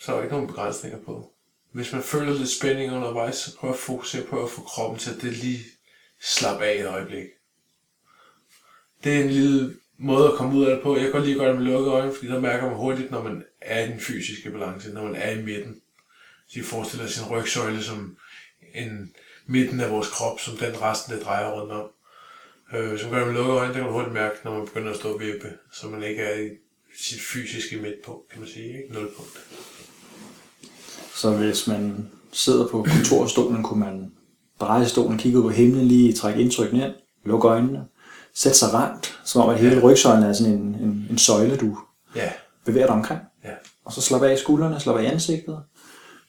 så 0.00 0.12
er 0.12 0.16
der 0.16 0.22
ikke 0.22 0.34
nogen 0.34 0.48
begrænsninger 0.48 0.98
på. 0.98 1.32
Hvis 1.72 1.92
man 1.92 2.02
føler 2.02 2.34
lidt 2.34 2.50
spænding 2.50 2.92
undervejs, 2.92 3.36
så 3.36 3.56
prøv 3.56 3.70
at 3.70 3.76
fokusere 3.76 4.24
på 4.24 4.44
at 4.44 4.50
få 4.50 4.62
kroppen 4.62 4.98
til 4.98 5.10
at 5.14 5.22
det 5.22 5.32
lige 5.32 5.64
slappe 6.20 6.64
af 6.64 6.80
et 6.80 6.86
øjeblik. 6.86 7.26
Det 9.04 9.16
er 9.16 9.24
en 9.24 9.30
lille 9.30 9.76
måde 9.98 10.28
at 10.28 10.34
komme 10.34 10.58
ud 10.58 10.64
af 10.64 10.74
det 10.74 10.82
på. 10.82 10.94
Jeg 10.94 11.02
kan 11.02 11.12
godt 11.12 11.24
lide 11.24 11.34
at 11.34 11.40
gøre 11.40 11.52
det 11.52 11.58
med 11.58 11.66
lukkede 11.66 11.92
øjne, 11.94 12.14
fordi 12.14 12.26
der 12.26 12.40
mærker 12.40 12.66
man 12.66 12.76
hurtigt, 12.76 13.10
når 13.10 13.22
man 13.22 13.44
er 13.60 13.86
i 13.86 13.90
den 13.90 14.00
fysiske 14.00 14.50
balance, 14.50 14.94
når 14.94 15.02
man 15.02 15.14
er 15.14 15.30
i 15.30 15.42
midten. 15.42 15.80
Så 16.48 16.58
I 16.58 16.62
forestiller 16.62 17.06
sin 17.06 17.30
rygsøjle 17.30 17.82
som 17.82 18.16
en 18.74 19.12
midten 19.46 19.80
af 19.80 19.90
vores 19.90 20.08
krop, 20.08 20.40
som 20.40 20.56
den 20.56 20.82
resten, 20.82 21.14
der 21.14 21.22
drejer 21.22 21.50
rundt 21.50 21.72
om. 21.72 21.90
Øh, 22.74 22.88
hvis 22.88 23.02
man 23.02 23.10
gør 23.10 23.18
det 23.18 23.26
med 23.26 23.34
lukkede 23.34 23.58
øjne, 23.58 23.68
det 23.68 23.76
kan 23.76 23.84
man 23.84 23.92
hurtigt 23.92 24.14
mærke, 24.14 24.36
når 24.44 24.58
man 24.58 24.66
begynder 24.66 24.90
at 24.90 24.96
stå 24.96 25.12
og 25.12 25.20
vippe, 25.20 25.52
så 25.72 25.88
man 25.88 26.02
ikke 26.02 26.22
er 26.22 26.40
i 26.40 26.48
sit 26.98 27.20
fysiske 27.20 27.76
midtpunkt, 27.76 28.28
kan 28.28 28.40
man 28.40 28.48
sige, 28.48 28.66
ikke? 28.66 28.94
Nulpunkt. 28.94 29.46
Så 31.14 31.36
hvis 31.36 31.66
man 31.66 32.10
sidder 32.32 32.68
på 32.68 32.82
kontorstolen, 32.82 33.62
kunne 33.62 33.80
man 33.80 34.12
dreje 34.60 34.86
stolen, 34.86 35.18
kigge 35.18 35.38
ud 35.38 35.42
på 35.42 35.48
himlen, 35.48 35.86
lige 35.86 36.12
trække 36.12 36.40
indtryk 36.40 36.72
ned, 36.72 36.94
lukke 37.24 37.48
øjnene, 37.48 37.86
sætte 38.36 38.58
sig 38.58 38.74
rangt, 38.74 39.18
som 39.24 39.40
om 39.42 39.48
at 39.50 39.58
hele 39.58 39.80
rygsøjlen 39.80 40.24
er 40.24 40.32
sådan 40.32 40.52
en, 40.52 40.58
en, 40.58 41.06
en 41.10 41.18
søjle, 41.18 41.56
du 41.56 41.78
Ja, 42.16 42.30
bevæger 42.66 42.86
dig 42.86 42.94
omkring. 42.94 43.20
ja. 43.44 43.50
Og 43.84 43.92
så 43.92 44.00
slap 44.00 44.22
af 44.22 44.34
i 44.34 44.38
skuldrene, 44.38 44.80
slap 44.80 44.96
af 44.96 45.02
i 45.02 45.06
ansigtet, 45.06 45.58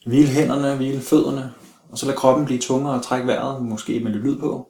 hvile 0.05 0.28
hænderne, 0.28 0.76
hvile 0.76 1.01
fødderne, 1.01 1.51
og 1.91 1.97
så 1.97 2.05
lad 2.05 2.16
kroppen 2.16 2.45
blive 2.45 2.60
tungere 2.60 2.95
og 2.95 3.03
trække 3.05 3.28
vejret, 3.28 3.62
måske 3.62 3.99
med 3.99 4.12
lidt 4.12 4.24
lyd 4.24 4.39
på. 4.39 4.68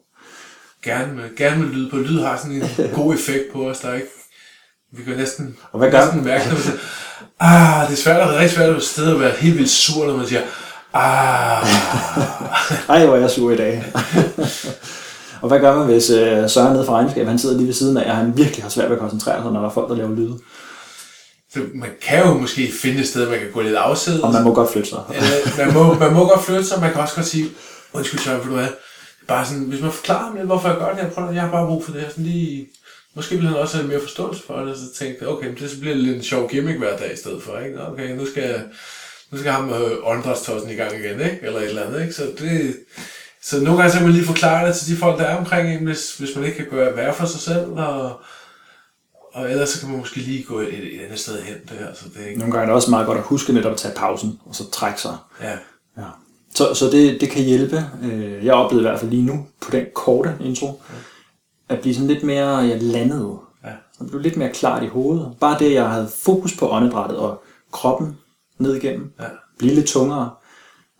Gerne 0.84 1.12
med, 1.14 1.36
gerne 1.36 1.62
med 1.62 1.68
lyd 1.68 1.90
på. 1.90 1.96
Lyd 1.96 2.20
har 2.20 2.36
sådan 2.36 2.52
en 2.56 2.68
god 3.02 3.14
effekt 3.14 3.44
på 3.52 3.68
os, 3.70 3.78
der 3.80 3.88
er 3.88 3.94
ikke... 3.94 4.08
Vi 4.92 5.02
kan 5.02 5.16
næsten, 5.16 5.56
Og 5.72 5.78
hvad 5.78 5.90
gør 5.90 6.04
næsten 6.04 6.24
mærke, 6.24 6.44
når 6.46 6.52
man 6.54 6.62
siger, 6.62 6.76
ah, 7.40 7.86
det 7.88 7.92
er 7.92 8.02
svært, 8.02 8.28
det 8.28 8.34
er 8.36 8.38
rigtig 8.40 8.56
svært 8.56 8.76
at 8.76 8.82
sidde 8.82 9.14
og 9.14 9.20
være 9.20 9.32
helt 9.36 9.56
vildt 9.58 9.70
sur, 9.70 10.06
når 10.06 10.16
man 10.16 10.26
siger, 10.26 10.42
ah, 10.92 11.66
Ej, 12.96 13.06
hvor 13.06 13.16
er 13.16 13.20
jeg 13.20 13.30
sur 13.30 13.50
i 13.50 13.56
dag. 13.56 13.84
og 15.42 15.48
hvad 15.48 15.60
gør 15.60 15.76
man, 15.76 15.86
hvis 15.86 16.10
øh, 16.10 16.50
Søren 16.50 16.72
nede 16.72 16.84
fra 16.84 16.94
regnskab, 16.94 17.26
han 17.26 17.38
sidder 17.38 17.56
lige 17.56 17.66
ved 17.66 17.74
siden 17.74 17.96
af, 17.96 18.10
og 18.10 18.16
han 18.16 18.36
virkelig 18.36 18.62
har 18.62 18.70
svært 18.70 18.90
ved 18.90 18.96
at 18.96 19.00
koncentrere 19.00 19.42
sig, 19.42 19.52
når 19.52 19.60
der 19.60 19.68
er 19.68 19.72
folk, 19.72 19.88
der 19.88 19.96
laver 19.96 20.14
lyde. 20.16 20.38
så 21.52 21.60
man 21.74 21.90
kan 22.02 22.26
jo 22.26 22.34
måske 22.34 22.72
finde 22.72 23.00
et 23.00 23.08
sted, 23.08 23.30
man 23.30 23.38
kan 23.38 23.50
gå 23.52 23.60
lidt 23.60 23.76
afsides. 23.76 24.20
Og 24.20 24.32
man 24.32 24.44
må 24.44 24.54
godt 24.54 24.72
flytte 24.72 24.88
sig. 24.88 24.98
Eller, 25.14 25.64
man, 25.64 25.74
må, 25.74 25.94
man 25.94 26.12
må 26.12 26.28
godt 26.28 26.44
flytte 26.44 26.64
sig, 26.64 26.80
man 26.80 26.92
kan 26.92 27.00
også 27.00 27.14
godt 27.14 27.26
sige, 27.26 27.48
undskyld 27.92 28.20
Søren, 28.20 28.42
for 28.42 28.50
du 28.50 28.56
er 28.56 28.68
bare 29.28 29.46
sådan, 29.46 29.62
hvis 29.62 29.80
man 29.80 29.92
forklarer 29.92 30.34
lidt, 30.34 30.46
hvorfor 30.46 30.68
jeg 30.68 30.78
gør 30.78 30.90
det, 30.90 30.98
jeg, 30.98 31.12
prøver, 31.12 31.32
jeg 31.32 31.42
har 31.42 31.50
bare 31.50 31.66
brug 31.66 31.84
for 31.84 31.92
det 31.92 32.00
her, 32.00 32.10
sådan 32.10 32.24
lige, 32.24 32.68
måske 33.14 33.36
vil 33.36 33.46
han 33.46 33.56
også 33.56 33.76
have 33.76 33.88
mere 33.88 34.00
forståelse 34.00 34.42
for 34.46 34.56
det, 34.56 34.76
så 34.76 35.04
tænkte 35.04 35.24
jeg, 35.24 35.28
okay, 35.28 35.54
det 35.60 35.70
så 35.70 35.80
bliver 35.80 35.94
lidt 35.94 36.16
en 36.16 36.22
sjov 36.22 36.48
gimmick 36.48 36.78
hver 36.78 36.96
dag 36.96 37.12
i 37.12 37.16
stedet 37.16 37.42
for, 37.42 37.58
ikke? 37.58 37.86
Okay, 37.86 38.16
nu 38.16 38.26
skal 38.26 38.62
nu 39.30 39.38
skal 39.38 39.52
ham 39.52 39.70
øh, 39.70 39.90
åndedrætstossen 40.02 40.70
i 40.70 40.74
gang 40.74 40.94
igen, 40.94 41.20
ikke? 41.20 41.38
Eller 41.42 41.60
et 41.60 41.68
eller 41.68 41.86
andet, 41.86 42.00
ikke? 42.00 42.12
Så 42.12 42.22
det, 42.38 42.76
så 43.42 43.60
nogle 43.60 43.78
gange 43.78 43.90
så 43.92 43.96
kan 43.98 44.06
man 44.06 44.14
lige 44.16 44.26
forklare 44.26 44.68
det 44.68 44.76
til 44.76 44.92
de 44.94 44.98
folk, 45.00 45.18
der 45.18 45.24
er 45.24 45.36
omkring 45.36 45.74
en, 45.74 45.84
hvis, 45.84 46.18
hvis 46.18 46.36
man 46.36 46.44
ikke 46.44 46.56
kan 46.56 46.66
gøre 46.70 46.96
værre 46.96 47.14
for 47.14 47.26
sig 47.26 47.40
selv, 47.40 47.70
og, 47.72 48.20
og 49.32 49.50
ellers 49.50 49.68
så 49.68 49.80
kan 49.80 49.88
man 49.88 49.98
måske 49.98 50.16
lige 50.16 50.42
gå 50.44 50.58
et, 50.60 50.94
et 50.94 51.00
andet 51.04 51.18
sted 51.18 51.42
hen 51.42 51.54
der, 51.68 51.94
så 51.94 52.04
det 52.14 52.22
er 52.22 52.26
ikke, 52.26 52.38
Nogle 52.38 52.52
gange 52.52 52.62
er 52.62 52.66
det 52.66 52.74
også 52.74 52.90
meget 52.90 53.06
godt 53.06 53.18
at 53.18 53.24
huske 53.24 53.52
netop 53.52 53.72
at 53.72 53.78
tage 53.78 53.94
pausen, 53.94 54.40
og 54.46 54.54
så 54.54 54.70
trække 54.70 55.00
sig. 55.00 55.16
ja, 55.42 55.52
Ja. 55.98 56.02
Så, 56.54 56.74
så 56.74 56.86
det, 56.86 57.20
det 57.20 57.30
kan 57.30 57.42
hjælpe. 57.44 57.84
Øh, 58.02 58.44
Jeg 58.44 58.54
oplevede 58.54 58.86
i 58.86 58.88
hvert 58.88 59.00
fald 59.00 59.10
lige 59.10 59.22
nu, 59.26 59.46
på 59.60 59.70
den 59.70 59.86
korte 59.94 60.34
intro, 60.40 60.82
at 61.68 61.80
blive 61.80 61.94
sådan 61.94 62.08
lidt 62.08 62.22
mere 62.24 62.48
jeg 62.56 62.82
landet. 62.82 63.38
Ja. 63.64 63.70
Så 63.98 64.04
blev 64.04 64.20
lidt 64.20 64.36
mere 64.36 64.52
klart 64.52 64.82
i 64.82 64.86
hovedet. 64.86 65.32
Bare 65.40 65.58
det, 65.58 65.72
jeg 65.74 65.88
havde 65.90 66.10
fokus 66.22 66.56
på 66.56 66.70
åndedrættet 66.70 67.18
og 67.18 67.42
kroppen 67.72 68.16
ned 68.58 68.74
igennem, 68.74 69.12
Ja. 69.20 69.24
blive 69.58 69.74
lidt 69.74 69.86
tungere. 69.86 70.30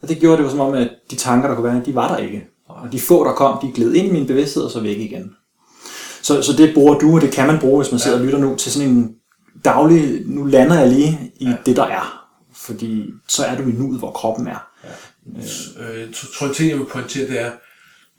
Og 0.03 0.09
det 0.09 0.19
gjorde 0.19 0.37
det 0.37 0.45
jo 0.45 0.51
som 0.51 0.61
om, 0.61 0.75
at 0.75 0.91
de 1.11 1.17
tanker, 1.17 1.49
der 1.49 1.55
kunne 1.55 1.73
være, 1.73 1.83
de 1.87 1.95
var 1.95 2.09
der 2.09 2.17
ikke. 2.17 2.47
Og 2.69 2.93
de 2.93 3.01
få, 3.01 3.25
der 3.25 3.33
kom, 3.33 3.59
de 3.63 3.73
gled 3.73 3.95
ind 3.95 4.07
i 4.07 4.13
min 4.13 4.27
bevidsthed 4.27 4.63
og 4.63 4.71
så 4.71 4.81
væk 4.81 4.99
igen. 4.99 5.35
Så, 6.23 6.43
så 6.43 6.53
det 6.53 6.75
bruger 6.75 6.99
du, 6.99 7.15
og 7.15 7.21
det 7.21 7.33
kan 7.33 7.47
man 7.47 7.59
bruge, 7.59 7.83
hvis 7.83 7.93
man 7.93 7.99
sidder 7.99 8.19
og 8.19 8.25
lytter 8.25 8.39
nu, 8.39 8.57
til 8.57 8.73
sådan 8.73 8.89
en 8.89 9.15
daglig, 9.65 10.23
nu 10.27 10.45
lander 10.45 10.81
jeg 10.81 10.89
lige 10.89 11.33
i 11.37 11.45
ja. 11.45 11.57
det, 11.67 11.77
der 11.77 11.85
er. 11.85 12.29
Fordi 12.53 13.11
så 13.29 13.45
er 13.45 13.57
du 13.57 13.63
i 13.63 13.73
nuet, 13.73 13.99
hvor 13.99 14.11
kroppen 14.11 14.47
er. 14.47 14.69
Øh, 15.81 16.01
jeg 16.01 16.09
tror 16.39 16.47
en 16.47 16.55
ting, 16.55 16.71
jeg 16.71 16.79
vil 16.79 16.85
pointere, 16.85 17.27
det 17.27 17.41
er, 17.41 17.51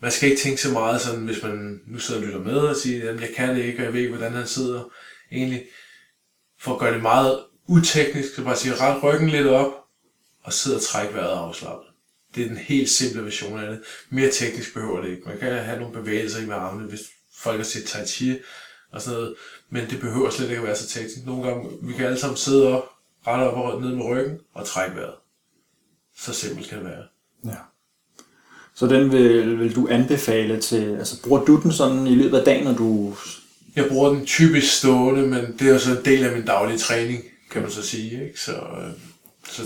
man 0.01 0.11
skal 0.11 0.29
ikke 0.29 0.41
tænke 0.41 0.61
så 0.61 0.71
meget 0.71 1.01
sådan, 1.01 1.25
hvis 1.25 1.43
man 1.43 1.79
nu 1.87 1.99
sidder 1.99 2.21
og 2.21 2.27
lytter 2.27 2.39
med 2.39 2.57
og 2.57 2.75
siger, 2.75 3.11
at 3.11 3.21
jeg 3.21 3.29
kan 3.37 3.55
det 3.55 3.63
ikke, 3.63 3.79
og 3.79 3.85
jeg 3.85 3.93
ved 3.93 4.01
ikke, 4.01 4.15
hvordan 4.15 4.33
han 4.33 4.47
sidder. 4.47 4.81
Egentlig, 5.31 5.61
for 6.61 6.73
at 6.73 6.79
gøre 6.79 6.93
det 6.93 7.01
meget 7.01 7.39
uteknisk, 7.67 8.35
så 8.35 8.43
bare 8.43 8.55
sige, 8.55 8.73
ret 8.75 9.03
ryggen 9.03 9.29
lidt 9.29 9.47
op, 9.47 9.71
og 10.49 10.53
sidde 10.53 10.77
og 10.77 10.81
trække 10.81 11.13
vejret 11.13 11.37
afslappet. 11.37 11.87
Det 12.35 12.43
er 12.43 12.47
den 12.47 12.57
helt 12.57 12.89
simple 12.89 13.25
version 13.25 13.59
af 13.59 13.71
det. 13.71 13.79
Mere 14.09 14.31
teknisk 14.31 14.73
behøver 14.73 15.01
det 15.01 15.09
ikke. 15.09 15.21
Man 15.25 15.39
kan 15.39 15.63
have 15.63 15.79
nogle 15.79 15.93
bevægelser 15.93 16.41
i 16.41 16.45
med 16.45 16.55
armene, 16.55 16.87
hvis 16.87 17.01
folk 17.37 17.57
har 17.57 17.63
set 17.63 17.83
tai 17.83 18.07
chi 18.07 18.37
og 18.91 19.01
sådan 19.01 19.19
noget, 19.19 19.35
men 19.69 19.89
det 19.89 19.99
behøver 19.99 20.29
slet 20.29 20.49
ikke 20.49 20.61
at 20.61 20.67
være 20.67 20.75
så 20.75 20.87
teknisk. 20.87 21.25
Nogle 21.25 21.47
gange, 21.47 21.69
vi 21.81 21.93
kan 21.93 22.05
alle 22.05 22.19
sammen 22.19 22.37
sidde 22.37 22.67
op, 22.67 22.83
ret 23.27 23.47
op 23.47 23.73
og 23.73 23.81
ned 23.81 23.95
med 23.95 24.05
ryggen, 24.05 24.39
og 24.53 24.65
trække 24.65 24.95
vejret. 24.95 25.15
Så 26.17 26.33
simpelt 26.33 26.69
kan 26.69 26.77
det 26.77 26.85
være. 26.85 27.03
Ja. 27.45 27.57
Så 28.75 28.87
den 28.87 29.11
vil, 29.11 29.59
vil 29.59 29.75
du 29.75 29.87
anbefale 29.91 30.61
til, 30.61 30.95
altså 30.95 31.21
bruger 31.23 31.45
du 31.45 31.61
den 31.61 31.71
sådan 31.71 32.07
i 32.07 32.15
løbet 32.15 32.37
af 32.37 32.45
dagen, 32.45 32.63
når 32.63 32.73
du... 32.73 33.15
Jeg 33.75 33.87
bruger 33.89 34.09
den 34.09 34.25
typisk 34.25 34.77
stående, 34.77 35.27
men 35.27 35.53
det 35.59 35.67
er 35.67 35.73
jo 35.73 35.79
så 35.79 35.97
en 35.97 36.05
del 36.05 36.23
af 36.23 36.37
min 36.37 36.45
daglige 36.45 36.77
træning, 36.77 37.23
kan 37.51 37.61
man 37.61 37.71
så 37.71 37.81
sige. 37.81 38.27
Ikke? 38.27 38.39
Så, 38.39 38.51
øh, 38.51 38.91
så, 38.91 39.08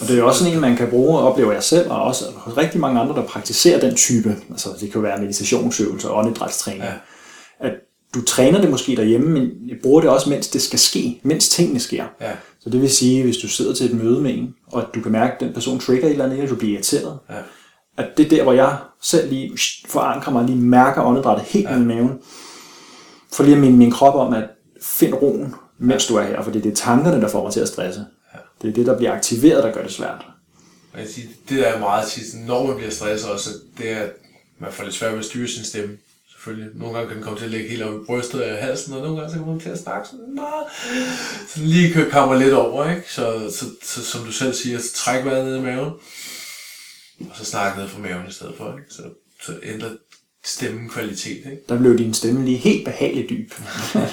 Og 0.01 0.07
det 0.07 0.13
er 0.13 0.17
jo 0.17 0.27
også 0.27 0.39
sådan 0.39 0.53
en, 0.53 0.59
man 0.61 0.75
kan 0.77 0.89
bruge, 0.89 1.19
oplever 1.19 1.51
jeg 1.51 1.63
selv, 1.63 1.91
og 1.91 2.01
også 2.03 2.25
hos 2.35 2.57
rigtig 2.57 2.79
mange 2.81 2.99
andre, 2.99 3.15
der 3.15 3.23
praktiserer 3.27 3.79
den 3.79 3.95
type, 3.95 4.35
altså 4.49 4.69
det 4.79 4.91
kan 4.91 5.03
være 5.03 5.19
meditationsøvelser 5.21 6.09
og 6.09 6.17
åndedrætstræning, 6.17 6.83
Ja. 6.83 6.89
ja. 7.63 7.67
at 7.67 7.73
du 8.13 8.21
træner 8.25 8.61
det 8.61 8.69
måske 8.69 8.95
derhjemme, 8.95 9.29
men 9.29 9.49
bruger 9.83 10.01
det 10.01 10.09
også, 10.09 10.29
mens 10.29 10.47
det 10.47 10.61
skal 10.61 10.79
ske, 10.79 11.19
mens 11.23 11.49
tingene 11.49 11.79
sker. 11.79 12.05
Ja, 12.21 12.31
Så 12.59 12.69
det 12.69 12.81
vil 12.81 12.89
sige, 12.89 13.23
hvis 13.23 13.37
du 13.37 13.47
sidder 13.47 13.73
til 13.73 13.85
et 13.91 14.03
møde 14.03 14.21
med 14.21 14.33
en, 14.37 14.53
og 14.71 14.83
du 14.95 15.01
kan 15.01 15.11
mærke, 15.11 15.33
at 15.33 15.39
den 15.39 15.53
person 15.53 15.79
trigger 15.79 16.05
et 16.05 16.11
eller 16.11 16.25
andet, 16.25 16.41
og 16.43 16.49
du 16.49 16.55
bliver 16.55 16.73
irriteret, 16.73 17.19
ja, 17.29 17.35
at 17.97 18.07
det 18.17 18.25
er 18.25 18.29
der, 18.29 18.43
hvor 18.43 18.53
jeg 18.53 18.77
selv 19.01 19.29
lige 19.29 19.51
forankrer 19.87 20.33
mig, 20.33 20.45
lige 20.45 20.57
mærker 20.57 21.01
åndedrættet 21.03 21.45
helt 21.45 21.69
ja. 21.69 21.75
i 21.75 21.79
maven, 21.79 22.11
for 23.33 23.43
lige 23.43 23.55
at 23.55 23.61
minde 23.61 23.77
min 23.77 23.91
krop 23.91 24.15
om, 24.15 24.33
at 24.33 24.43
find 24.81 25.13
roen, 25.13 25.55
mens 25.79 26.05
du 26.07 26.15
er 26.15 26.23
her, 26.23 26.41
fordi 26.43 26.61
det 26.61 26.71
er 26.71 26.75
tankerne, 26.75 27.21
der 27.21 27.27
får 27.27 27.43
mig 27.43 27.53
til 27.53 27.59
at 27.59 27.67
stresse. 27.67 28.05
Det 28.63 28.69
er 28.69 28.73
det, 28.73 28.85
der 28.85 28.97
bliver 28.97 29.11
aktiveret, 29.11 29.63
der 29.63 29.73
gør 29.73 29.83
det 29.83 29.91
svært. 29.91 30.25
og 30.93 30.99
jeg 30.99 31.07
siger, 31.07 31.27
det 31.49 31.57
der 31.57 31.65
er 31.65 31.79
meget 31.79 32.07
tit, 32.07 32.45
når 32.47 32.67
man 32.67 32.75
bliver 32.75 32.91
stresset 32.91 33.31
også, 33.31 33.49
det 33.77 33.91
er, 33.91 33.99
at 33.99 34.11
man 34.59 34.71
får 34.71 34.83
lidt 34.83 34.95
svært 34.95 35.11
ved 35.11 35.19
at 35.19 35.25
styre 35.25 35.47
sin 35.47 35.65
stemme. 35.65 35.97
Selvfølgelig. 36.31 36.69
Nogle 36.75 36.93
gange 36.93 37.07
kan 37.07 37.17
den 37.17 37.23
komme 37.23 37.39
til 37.39 37.45
at 37.45 37.51
ligge 37.51 37.69
helt 37.69 37.83
op 37.83 38.01
i 38.01 38.05
brystet 38.05 38.39
af 38.39 38.63
halsen, 38.65 38.93
og 38.93 39.01
nogle 39.01 39.17
gange 39.17 39.31
så 39.33 39.37
kommer 39.37 39.53
den 39.53 39.61
til 39.61 39.69
at 39.69 39.79
snakke 39.79 40.07
sådan, 40.07 40.35
meget. 40.35 40.65
Så 41.47 41.59
lige 41.59 41.93
kan 41.93 42.09
komme 42.11 42.39
lidt 42.39 42.53
over, 42.53 42.89
ikke? 42.89 43.13
Så, 43.13 43.51
så, 43.59 43.65
så, 43.83 44.05
som 44.05 44.25
du 44.25 44.31
selv 44.31 44.53
siger, 44.53 44.79
så 44.79 44.93
træk 44.93 45.25
vejret 45.25 45.45
ned 45.45 45.57
i 45.57 45.61
maven, 45.61 45.93
og 47.19 47.35
så 47.35 47.45
snak 47.45 47.77
ned 47.77 47.87
fra 47.87 47.99
maven 47.99 48.27
i 48.29 48.31
stedet 48.31 48.53
for, 48.57 48.77
ikke? 48.77 48.93
Så, 48.93 49.03
så 49.41 49.59
ændrer 49.63 49.89
stemmen 50.45 50.89
kvalitet, 50.89 51.37
ikke? 51.37 51.61
Der 51.69 51.77
blev 51.77 51.97
din 51.97 52.13
stemme 52.13 52.45
lige 52.45 52.57
helt 52.57 52.85
behageligt 52.85 53.29
dyb. 53.29 53.51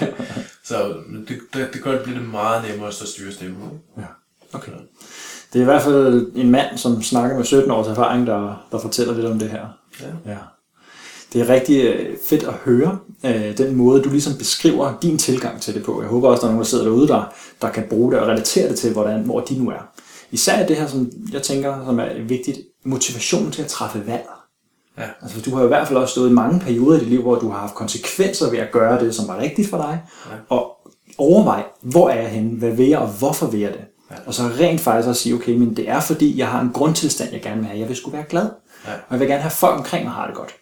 så 0.68 0.96
det, 1.28 1.40
det, 1.54 1.70
det 1.72 1.82
gør, 1.82 1.92
det 1.92 2.02
bliver 2.02 2.18
det 2.18 2.28
meget 2.28 2.70
nemmere 2.70 2.88
at 2.88 2.94
styre 2.94 3.32
stemmen, 3.32 3.62
ikke? 3.62 3.84
Ja, 3.96 4.06
okay. 4.52 4.72
Det 5.52 5.58
er 5.58 5.62
i 5.62 5.64
hvert 5.64 5.82
fald 5.82 6.32
en 6.34 6.50
mand, 6.50 6.78
som 6.78 7.02
snakker 7.02 7.36
med 7.36 7.44
17 7.44 7.70
års 7.70 7.86
erfaring, 7.86 8.26
der, 8.26 8.66
der 8.72 8.78
fortæller 8.78 9.14
lidt 9.14 9.26
om 9.26 9.38
det 9.38 9.50
her. 9.50 9.66
Ja. 10.00 10.32
ja. 10.32 10.38
Det 11.32 11.40
er 11.40 11.48
rigtig 11.48 11.84
øh, 11.84 12.16
fedt 12.26 12.42
at 12.42 12.54
høre 12.54 12.98
øh, 13.24 13.58
den 13.58 13.76
måde, 13.76 14.02
du 14.02 14.08
ligesom 14.08 14.38
beskriver 14.38 14.98
din 15.02 15.18
tilgang 15.18 15.60
til 15.60 15.74
det 15.74 15.84
på. 15.84 16.02
Jeg 16.02 16.10
håber 16.10 16.28
også, 16.28 16.40
der 16.40 16.46
er 16.46 16.52
nogen, 16.52 16.64
der 16.64 16.68
sidder 16.68 16.84
derude, 16.84 17.08
der, 17.08 17.34
der 17.62 17.70
kan 17.70 17.84
bruge 17.88 18.12
det 18.12 18.20
og 18.20 18.28
relatere 18.28 18.68
det 18.68 18.78
til, 18.78 18.92
hvordan, 18.92 19.22
hvor 19.22 19.40
de 19.40 19.58
nu 19.58 19.70
er. 19.70 19.90
Især 20.30 20.66
det 20.66 20.76
her, 20.76 20.86
som 20.86 21.10
jeg 21.32 21.42
tænker, 21.42 21.84
som 21.84 21.98
er 21.98 22.22
vigtigt, 22.22 22.58
motivation 22.84 23.50
til 23.50 23.62
at 23.62 23.68
træffe 23.68 24.06
valg. 24.06 24.26
Ja. 24.98 25.04
Altså, 25.22 25.40
du 25.40 25.56
har 25.56 25.64
i 25.64 25.66
hvert 25.66 25.88
fald 25.88 25.98
også 25.98 26.12
stået 26.12 26.30
i 26.30 26.32
mange 26.32 26.60
perioder 26.60 26.96
i 26.96 27.00
dit 27.00 27.08
liv, 27.08 27.22
hvor 27.22 27.34
du 27.34 27.48
har 27.48 27.58
haft 27.58 27.74
konsekvenser 27.74 28.50
ved 28.50 28.58
at 28.58 28.72
gøre 28.72 29.04
det, 29.04 29.14
som 29.14 29.28
var 29.28 29.38
rigtigt 29.38 29.70
for 29.70 29.76
dig. 29.76 30.02
Ja. 30.30 30.36
Og 30.48 30.76
overvej, 31.18 31.64
hvor 31.80 32.08
er 32.08 32.20
jeg 32.20 32.30
henne, 32.30 32.58
hvad 32.58 32.70
vil 32.70 32.88
jeg, 32.88 32.98
og 32.98 33.08
hvorfor 33.08 33.46
vil 33.46 33.60
jeg 33.60 33.72
det? 33.72 33.84
Ja. 34.10 34.16
Og 34.26 34.34
så 34.34 34.42
rent 34.42 34.80
faktisk 34.80 35.08
at 35.08 35.16
sige, 35.16 35.34
okay, 35.34 35.52
men 35.52 35.76
det 35.76 35.88
er 35.88 36.00
fordi, 36.00 36.38
jeg 36.38 36.48
har 36.48 36.60
en 36.60 36.70
grundtilstand, 36.72 37.32
jeg 37.32 37.42
gerne 37.42 37.56
vil 37.56 37.66
have. 37.66 37.78
Jeg 37.78 37.88
vil 37.88 37.96
skulle 37.96 38.16
være 38.16 38.26
glad. 38.28 38.48
Ja. 38.86 38.92
Og 38.92 39.10
jeg 39.10 39.20
vil 39.20 39.28
gerne 39.28 39.42
have 39.42 39.50
folk 39.50 39.78
omkring 39.78 40.04
mig 40.04 40.12
har 40.12 40.26
det 40.26 40.36
godt. 40.36 40.54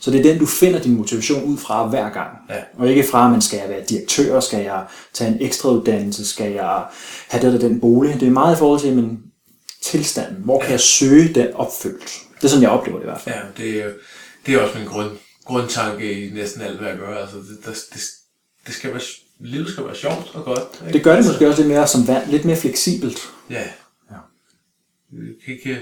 Så 0.00 0.10
det 0.10 0.18
er 0.18 0.22
den, 0.22 0.38
du 0.38 0.46
finder 0.46 0.78
din 0.78 0.96
motivation 0.96 1.44
ud 1.44 1.58
fra 1.58 1.86
hver 1.86 2.10
gang. 2.10 2.30
Ja. 2.50 2.62
Og 2.78 2.88
ikke 2.88 3.04
fra, 3.10 3.30
men 3.30 3.42
skal 3.42 3.58
jeg 3.58 3.68
være 3.68 3.84
direktør, 3.88 4.40
skal 4.40 4.62
jeg 4.62 4.84
tage 5.12 5.30
en 5.30 5.36
ekstra 5.40 5.70
uddannelse, 5.70 6.26
skal 6.26 6.52
jeg 6.52 6.84
have 7.28 7.42
det 7.42 7.54
eller 7.54 7.68
den 7.68 7.80
bolig. 7.80 8.20
Det 8.20 8.28
er 8.28 8.30
meget 8.30 8.56
i 8.56 8.58
forhold 8.58 8.80
til 8.80 8.96
min 8.96 9.18
tilstand. 9.82 10.36
Hvor 10.36 10.60
kan 10.60 10.70
jeg 10.70 10.80
søge 10.80 11.34
den 11.34 11.54
opfyldt? 11.54 12.20
Det 12.36 12.44
er 12.44 12.48
sådan, 12.48 12.62
jeg 12.62 12.70
oplever 12.70 12.98
det 12.98 13.04
i 13.04 13.10
hvert 13.10 13.20
fald. 13.20 13.34
Ja, 13.34 13.62
det 13.64 13.84
er, 13.84 13.90
det 14.46 14.54
er 14.54 14.60
også 14.60 14.78
min 14.78 14.88
grund, 14.88 15.10
grundtanke 15.44 16.26
i 16.26 16.30
næsten 16.30 16.62
alt, 16.62 16.78
hvad 16.78 16.88
jeg 16.88 16.98
gør. 16.98 17.14
Altså, 17.14 17.36
det, 17.36 17.66
det, 17.66 17.76
det, 17.92 18.00
det 18.66 18.74
skal 18.74 18.90
være, 18.90 19.00
livet 19.44 19.68
skal 19.68 19.84
være 19.84 19.94
sjovt 19.94 20.30
og 20.34 20.44
godt. 20.44 20.60
Ikke? 20.80 20.92
Det 20.92 21.02
gør 21.04 21.16
det 21.16 21.26
måske 21.26 21.48
også 21.48 21.62
lidt 21.62 21.72
mere 21.72 21.86
som 21.86 22.08
vand, 22.08 22.30
lidt 22.30 22.44
mere 22.44 22.56
fleksibelt. 22.56 23.18
Ja. 23.50 23.62
Ja. 24.10 24.16
Det, 25.10 25.36
kan 25.44 25.54
ikke, 25.54 25.74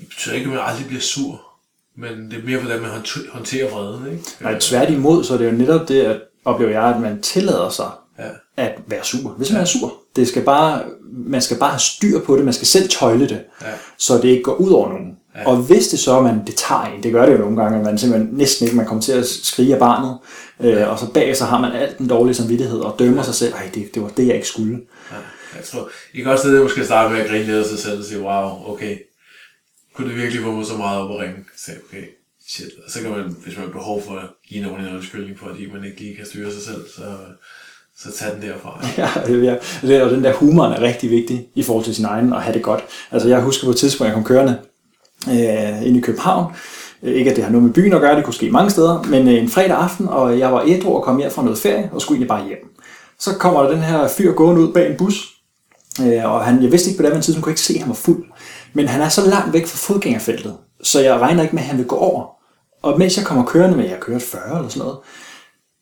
det 0.00 0.08
betyder 0.08 0.34
ikke, 0.34 0.44
at 0.46 0.50
man 0.50 0.60
aldrig 0.64 0.86
bliver 0.86 1.00
sur, 1.00 1.40
men 1.96 2.30
det 2.30 2.38
er 2.38 2.44
mere, 2.44 2.58
hvordan 2.60 2.80
man 2.80 2.90
håndter- 2.90 3.30
håndterer 3.32 3.70
vreden. 3.70 4.12
Ikke? 4.12 4.24
Nej, 4.40 4.58
tværtimod, 4.60 5.24
så 5.24 5.34
er 5.34 5.38
det 5.38 5.46
jo 5.46 5.52
netop 5.52 5.88
det, 5.88 6.00
at 6.02 6.20
oplever 6.44 6.70
jeg, 6.72 6.82
at 6.94 7.00
man 7.00 7.22
tillader 7.22 7.70
sig 7.70 7.90
Ja. 8.18 8.28
at 8.56 8.74
være 8.86 9.04
sur. 9.04 9.30
Hvis 9.30 9.52
man 9.52 9.60
er 9.60 9.64
sur, 9.64 9.94
det 10.16 10.28
skal 10.28 10.44
bare, 10.44 10.84
man 11.12 11.42
skal 11.42 11.58
bare 11.58 11.70
have 11.70 11.80
styr 11.80 12.20
på 12.20 12.36
det, 12.36 12.44
man 12.44 12.54
skal 12.54 12.66
selv 12.66 12.88
tøjle 12.88 13.28
det, 13.28 13.44
Ja. 13.62 13.72
så 13.98 14.14
det 14.16 14.24
ikke 14.28 14.42
går 14.42 14.54
ud 14.54 14.70
over 14.70 14.88
nogen. 14.88 15.17
Ja. 15.38 15.50
Og 15.50 15.56
hvis 15.56 15.88
det 15.88 15.98
så, 15.98 16.12
er 16.12 16.22
man 16.22 16.46
det 16.46 16.54
tager 16.54 16.82
en, 16.82 17.02
det 17.02 17.12
gør 17.12 17.26
det 17.26 17.32
jo 17.32 17.38
nogle 17.38 17.62
gange, 17.62 17.78
at 17.78 17.84
man 17.84 17.98
simpelthen 17.98 18.30
næsten 18.32 18.66
ikke, 18.66 18.76
man 18.76 18.86
kommer 18.86 19.02
til 19.02 19.12
at 19.12 19.26
skrige 19.26 19.74
af 19.74 19.78
barnet, 19.78 20.18
øh, 20.60 20.90
og 20.90 20.98
så 20.98 21.12
bagefter 21.12 21.44
har 21.44 21.60
man 21.60 21.72
alt 21.72 21.98
den 21.98 22.08
dårlige 22.08 22.34
samvittighed 22.34 22.80
og 22.80 22.98
dømmer 22.98 23.22
sig 23.22 23.34
selv, 23.34 23.54
ej, 23.54 23.70
det, 23.74 23.94
det 23.94 24.02
var 24.02 24.08
det, 24.08 24.26
jeg 24.26 24.34
ikke 24.34 24.48
skulle. 24.48 24.80
Ja, 25.12 25.16
jeg 25.56 25.64
tror, 25.64 25.90
I 26.14 26.20
kan 26.20 26.32
også 26.32 26.42
stadig 26.42 26.62
måske 26.62 26.84
starte 26.84 27.14
med 27.14 27.20
at 27.20 27.28
grine 27.28 27.44
lidt 27.44 27.56
af 27.56 27.64
sig 27.64 27.78
selv 27.78 27.98
og 27.98 28.04
sige, 28.04 28.20
wow, 28.20 28.72
okay, 28.72 28.98
kunne 29.94 30.08
det 30.08 30.16
virkelig 30.16 30.42
få 30.42 30.52
mig 30.52 30.66
så 30.66 30.76
meget 30.76 31.00
op 31.00 31.10
at 31.10 31.20
ringe? 31.20 31.36
Så 31.56 31.70
okay, 31.88 32.04
shit. 32.48 32.70
Og 32.84 32.90
så 32.90 33.00
kan 33.00 33.10
man, 33.10 33.36
hvis 33.44 33.56
man 33.56 33.66
har 33.66 33.72
behov 33.72 34.02
for 34.02 34.14
at 34.14 34.28
give 34.48 34.62
nogen 34.62 34.84
en 34.84 34.94
undskyldning, 34.94 35.38
fordi 35.38 35.72
man 35.72 35.84
ikke 35.84 36.00
lige 36.00 36.16
kan 36.16 36.26
styre 36.26 36.52
sig 36.52 36.62
selv, 36.62 36.84
så, 36.96 37.02
så 37.98 38.18
tag 38.18 38.34
den 38.34 38.42
derfra. 38.42 38.86
Ja, 39.02 39.10
det 39.82 39.96
er, 39.96 40.04
og 40.04 40.10
den 40.10 40.24
der 40.24 40.32
humor 40.32 40.64
er 40.64 40.82
rigtig 40.82 41.10
vigtig 41.10 41.48
i 41.54 41.62
forhold 41.62 41.84
til 41.84 41.94
sin 41.94 42.04
egen 42.04 42.32
og 42.32 42.42
have 42.42 42.54
det 42.54 42.62
godt. 42.62 42.84
Altså 43.10 43.28
jeg 43.28 43.40
husker 43.40 43.64
på 43.64 43.70
et 43.70 43.76
tidspunkt, 43.76 44.08
jeg 44.08 44.14
kom 44.14 44.24
kørende 44.24 44.58
øh, 45.28 45.86
inde 45.86 45.98
i 45.98 46.00
København. 46.00 46.52
Øh, 47.02 47.14
ikke 47.14 47.30
at 47.30 47.36
det 47.36 47.44
har 47.44 47.50
noget 47.50 47.64
med 47.64 47.72
byen 47.72 47.92
at 47.92 48.00
gøre, 48.00 48.16
det 48.16 48.24
kunne 48.24 48.34
ske 48.34 48.50
mange 48.50 48.70
steder, 48.70 49.02
men 49.02 49.28
øh, 49.28 49.34
en 49.34 49.48
fredag 49.48 49.76
aften, 49.76 50.08
og 50.08 50.38
jeg 50.38 50.52
var 50.52 50.64
ædru 50.66 50.96
og 50.96 51.02
kom 51.02 51.18
hjem 51.18 51.30
fra 51.30 51.42
noget 51.42 51.58
ferie, 51.58 51.90
og 51.92 52.00
skulle 52.00 52.16
egentlig 52.16 52.28
bare 52.28 52.46
hjem. 52.46 52.58
Så 53.18 53.34
kommer 53.34 53.62
der 53.62 53.70
den 53.70 53.82
her 53.82 54.08
fyr 54.08 54.32
gående 54.32 54.62
ud 54.62 54.72
bag 54.72 54.90
en 54.90 54.96
bus, 54.96 55.28
øh, 56.02 56.32
og 56.32 56.44
han, 56.44 56.62
jeg 56.62 56.72
vidste 56.72 56.90
ikke 56.90 57.02
på 57.02 57.10
det 57.10 57.24
tidspunkt, 57.24 57.44
kunne 57.44 57.52
ikke 57.52 57.60
se, 57.60 57.74
at 57.74 57.80
han 57.80 57.88
var 57.88 57.94
fuld. 57.94 58.24
Men 58.72 58.88
han 58.88 59.00
er 59.00 59.08
så 59.08 59.26
langt 59.26 59.52
væk 59.52 59.66
fra 59.66 59.92
fodgængerfeltet, 59.92 60.56
så 60.82 61.00
jeg 61.00 61.20
regner 61.20 61.42
ikke 61.42 61.54
med, 61.54 61.62
at 61.62 61.68
han 61.68 61.78
vil 61.78 61.86
gå 61.86 61.96
over. 61.96 62.26
Og 62.82 62.98
mens 62.98 63.16
jeg 63.16 63.26
kommer 63.26 63.44
kørende 63.44 63.76
med, 63.76 63.88
jeg 63.88 64.00
kører 64.00 64.18
40 64.18 64.56
eller 64.56 64.68
sådan 64.68 64.80
noget, 64.86 64.98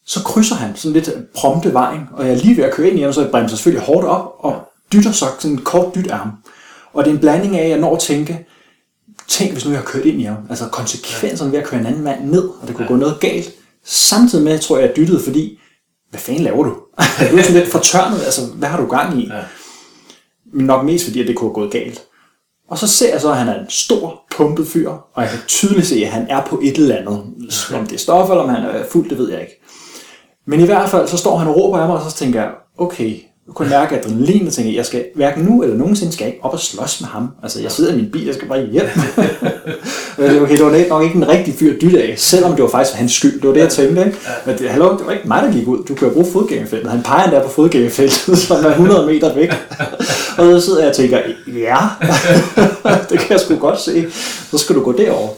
så 0.06 0.22
krydser 0.24 0.54
han 0.54 0.76
sådan 0.76 0.92
lidt 0.92 1.10
prompte 1.34 1.72
vejen, 1.72 2.00
og 2.12 2.26
jeg 2.26 2.34
er 2.34 2.38
lige 2.38 2.56
ved 2.56 2.64
at 2.64 2.74
køre 2.74 2.88
ind 2.88 2.98
i 2.98 3.02
ham, 3.02 3.12
så 3.12 3.20
jeg 3.20 3.30
bremser 3.30 3.56
selvfølgelig 3.56 3.86
hårdt 3.86 4.06
op, 4.06 4.34
og 4.38 4.60
dytter 4.92 5.12
så 5.12 5.26
sådan 5.38 5.56
en 5.56 5.62
kort 5.62 5.94
dyt 5.94 6.06
af 6.06 6.18
ham. 6.18 6.30
Og 6.92 7.04
det 7.04 7.10
er 7.10 7.14
en 7.14 7.20
blanding 7.20 7.56
af, 7.56 7.64
at 7.64 7.70
jeg 7.70 7.78
når 7.78 7.94
at 7.94 8.00
tænke, 8.00 8.46
tænk 9.28 9.52
hvis 9.52 9.64
nu 9.64 9.70
jeg 9.70 9.80
har 9.80 9.86
kørt 9.86 10.04
ind 10.04 10.20
i 10.20 10.24
ham, 10.24 10.36
altså 10.50 10.68
konsekvenserne 10.68 11.52
ved 11.52 11.58
at 11.58 11.66
køre 11.66 11.80
en 11.80 11.86
anden 11.86 12.02
mand 12.02 12.30
ned, 12.30 12.48
og 12.60 12.68
det 12.68 12.76
kunne 12.76 12.88
gå 12.88 12.96
noget 12.96 13.20
galt. 13.20 13.50
Samtidig 13.84 14.44
med, 14.44 14.58
tror 14.58 14.78
jeg, 14.78 14.88
jeg 14.88 14.96
dyttede, 14.96 15.22
fordi, 15.22 15.58
hvad 16.10 16.20
fanden 16.20 16.44
laver 16.44 16.64
du? 16.64 16.70
du 17.30 17.36
er 17.36 17.42
sådan 17.42 17.60
lidt 17.60 17.72
fortørnet, 17.72 18.22
altså 18.24 18.46
hvad 18.46 18.68
har 18.68 18.80
du 18.80 18.86
gang 18.86 19.20
i? 19.20 19.26
Ja. 19.26 19.42
Men 20.52 20.66
nok 20.66 20.84
mest 20.84 21.04
fordi, 21.04 21.20
at 21.20 21.26
det 21.28 21.36
kunne 21.36 21.48
have 21.48 21.54
gået 21.54 21.72
galt. 21.72 22.02
Og 22.68 22.78
så 22.78 22.86
ser 22.86 23.12
jeg 23.12 23.20
så, 23.20 23.30
at 23.30 23.36
han 23.36 23.48
er 23.48 23.60
en 23.60 23.70
stor, 23.70 24.22
pumpet 24.36 24.66
fyr, 24.66 24.90
og 24.90 25.22
jeg 25.22 25.30
kan 25.30 25.38
tydeligt 25.46 25.86
se, 25.86 26.04
at 26.04 26.10
han 26.10 26.26
er 26.30 26.46
på 26.46 26.60
et 26.62 26.76
eller 26.76 26.96
andet. 26.96 27.24
Om 27.74 27.86
det 27.86 27.92
er 27.92 27.98
stof, 27.98 28.30
eller 28.30 28.42
om 28.42 28.48
han 28.48 28.62
er 28.62 28.84
fuld, 28.90 29.10
det 29.10 29.18
ved 29.18 29.30
jeg 29.30 29.40
ikke. 29.40 29.62
Men 30.46 30.60
i 30.60 30.64
hvert 30.64 30.90
fald, 30.90 31.08
så 31.08 31.16
står 31.16 31.36
han 31.36 31.48
og 31.48 31.56
råber 31.56 31.78
af 31.78 31.88
mig, 31.88 31.96
og 31.96 32.10
så 32.10 32.16
tænker 32.16 32.40
jeg, 32.40 32.50
okay, 32.78 33.20
kunne 33.54 33.68
mærke 33.68 33.98
adrenalin, 33.98 34.46
og 34.46 34.52
tænker, 34.52 34.72
jeg 34.72 34.86
skal 34.86 35.04
hverken 35.14 35.44
nu 35.44 35.62
eller 35.62 35.76
nogensinde 35.76 36.12
skal 36.12 36.24
jeg 36.24 36.34
ikke 36.34 36.44
op 36.44 36.52
og 36.52 36.60
slås 36.60 37.00
med 37.00 37.08
ham. 37.08 37.28
Altså, 37.42 37.62
jeg 37.62 37.72
sidder 37.72 37.92
i 37.92 37.96
min 37.96 38.10
bil, 38.12 38.24
jeg 38.24 38.34
skal 38.34 38.48
bare 38.48 38.66
hjem. 38.66 38.86
Okay, 40.18 40.52
det 40.52 40.64
var 40.64 40.88
nok 40.88 41.02
ikke 41.02 41.16
en 41.16 41.28
rigtig 41.28 41.54
fyr 41.54 41.74
at 41.74 41.80
dytte 41.80 42.02
af, 42.02 42.14
selvom 42.16 42.52
det 42.52 42.62
var 42.62 42.68
faktisk 42.68 42.96
hans 42.96 43.12
skyld. 43.12 43.40
Det 43.40 43.48
var 43.48 43.54
det, 43.54 43.60
jeg 43.60 43.68
tænkte. 43.68 44.04
Ikke? 44.04 44.16
Men 44.46 44.58
det, 44.58 44.70
hallo, 44.70 44.96
det 44.96 45.06
var 45.06 45.12
ikke 45.12 45.28
mig, 45.28 45.42
der 45.42 45.52
gik 45.52 45.68
ud. 45.68 45.84
Du 45.84 46.06
jo 46.06 46.12
bruge 46.12 46.26
fodgængerfeltet. 46.32 46.90
Han 46.90 47.02
peger 47.02 47.30
der 47.30 47.42
på 47.42 47.48
fodgængerfeltet, 47.48 48.38
som 48.48 48.64
er 48.64 48.70
100 48.70 49.06
meter 49.06 49.34
væk. 49.34 49.50
og 50.38 50.44
så 50.44 50.60
sidder 50.60 50.80
jeg 50.80 50.88
og 50.88 50.96
tænker, 50.96 51.18
ja, 51.46 51.78
det 53.10 53.18
kan 53.18 53.30
jeg 53.30 53.40
sgu 53.40 53.56
godt 53.56 53.80
se. 53.80 54.06
Så 54.50 54.58
skal 54.58 54.76
du 54.76 54.80
gå 54.80 54.92
derover. 54.92 55.28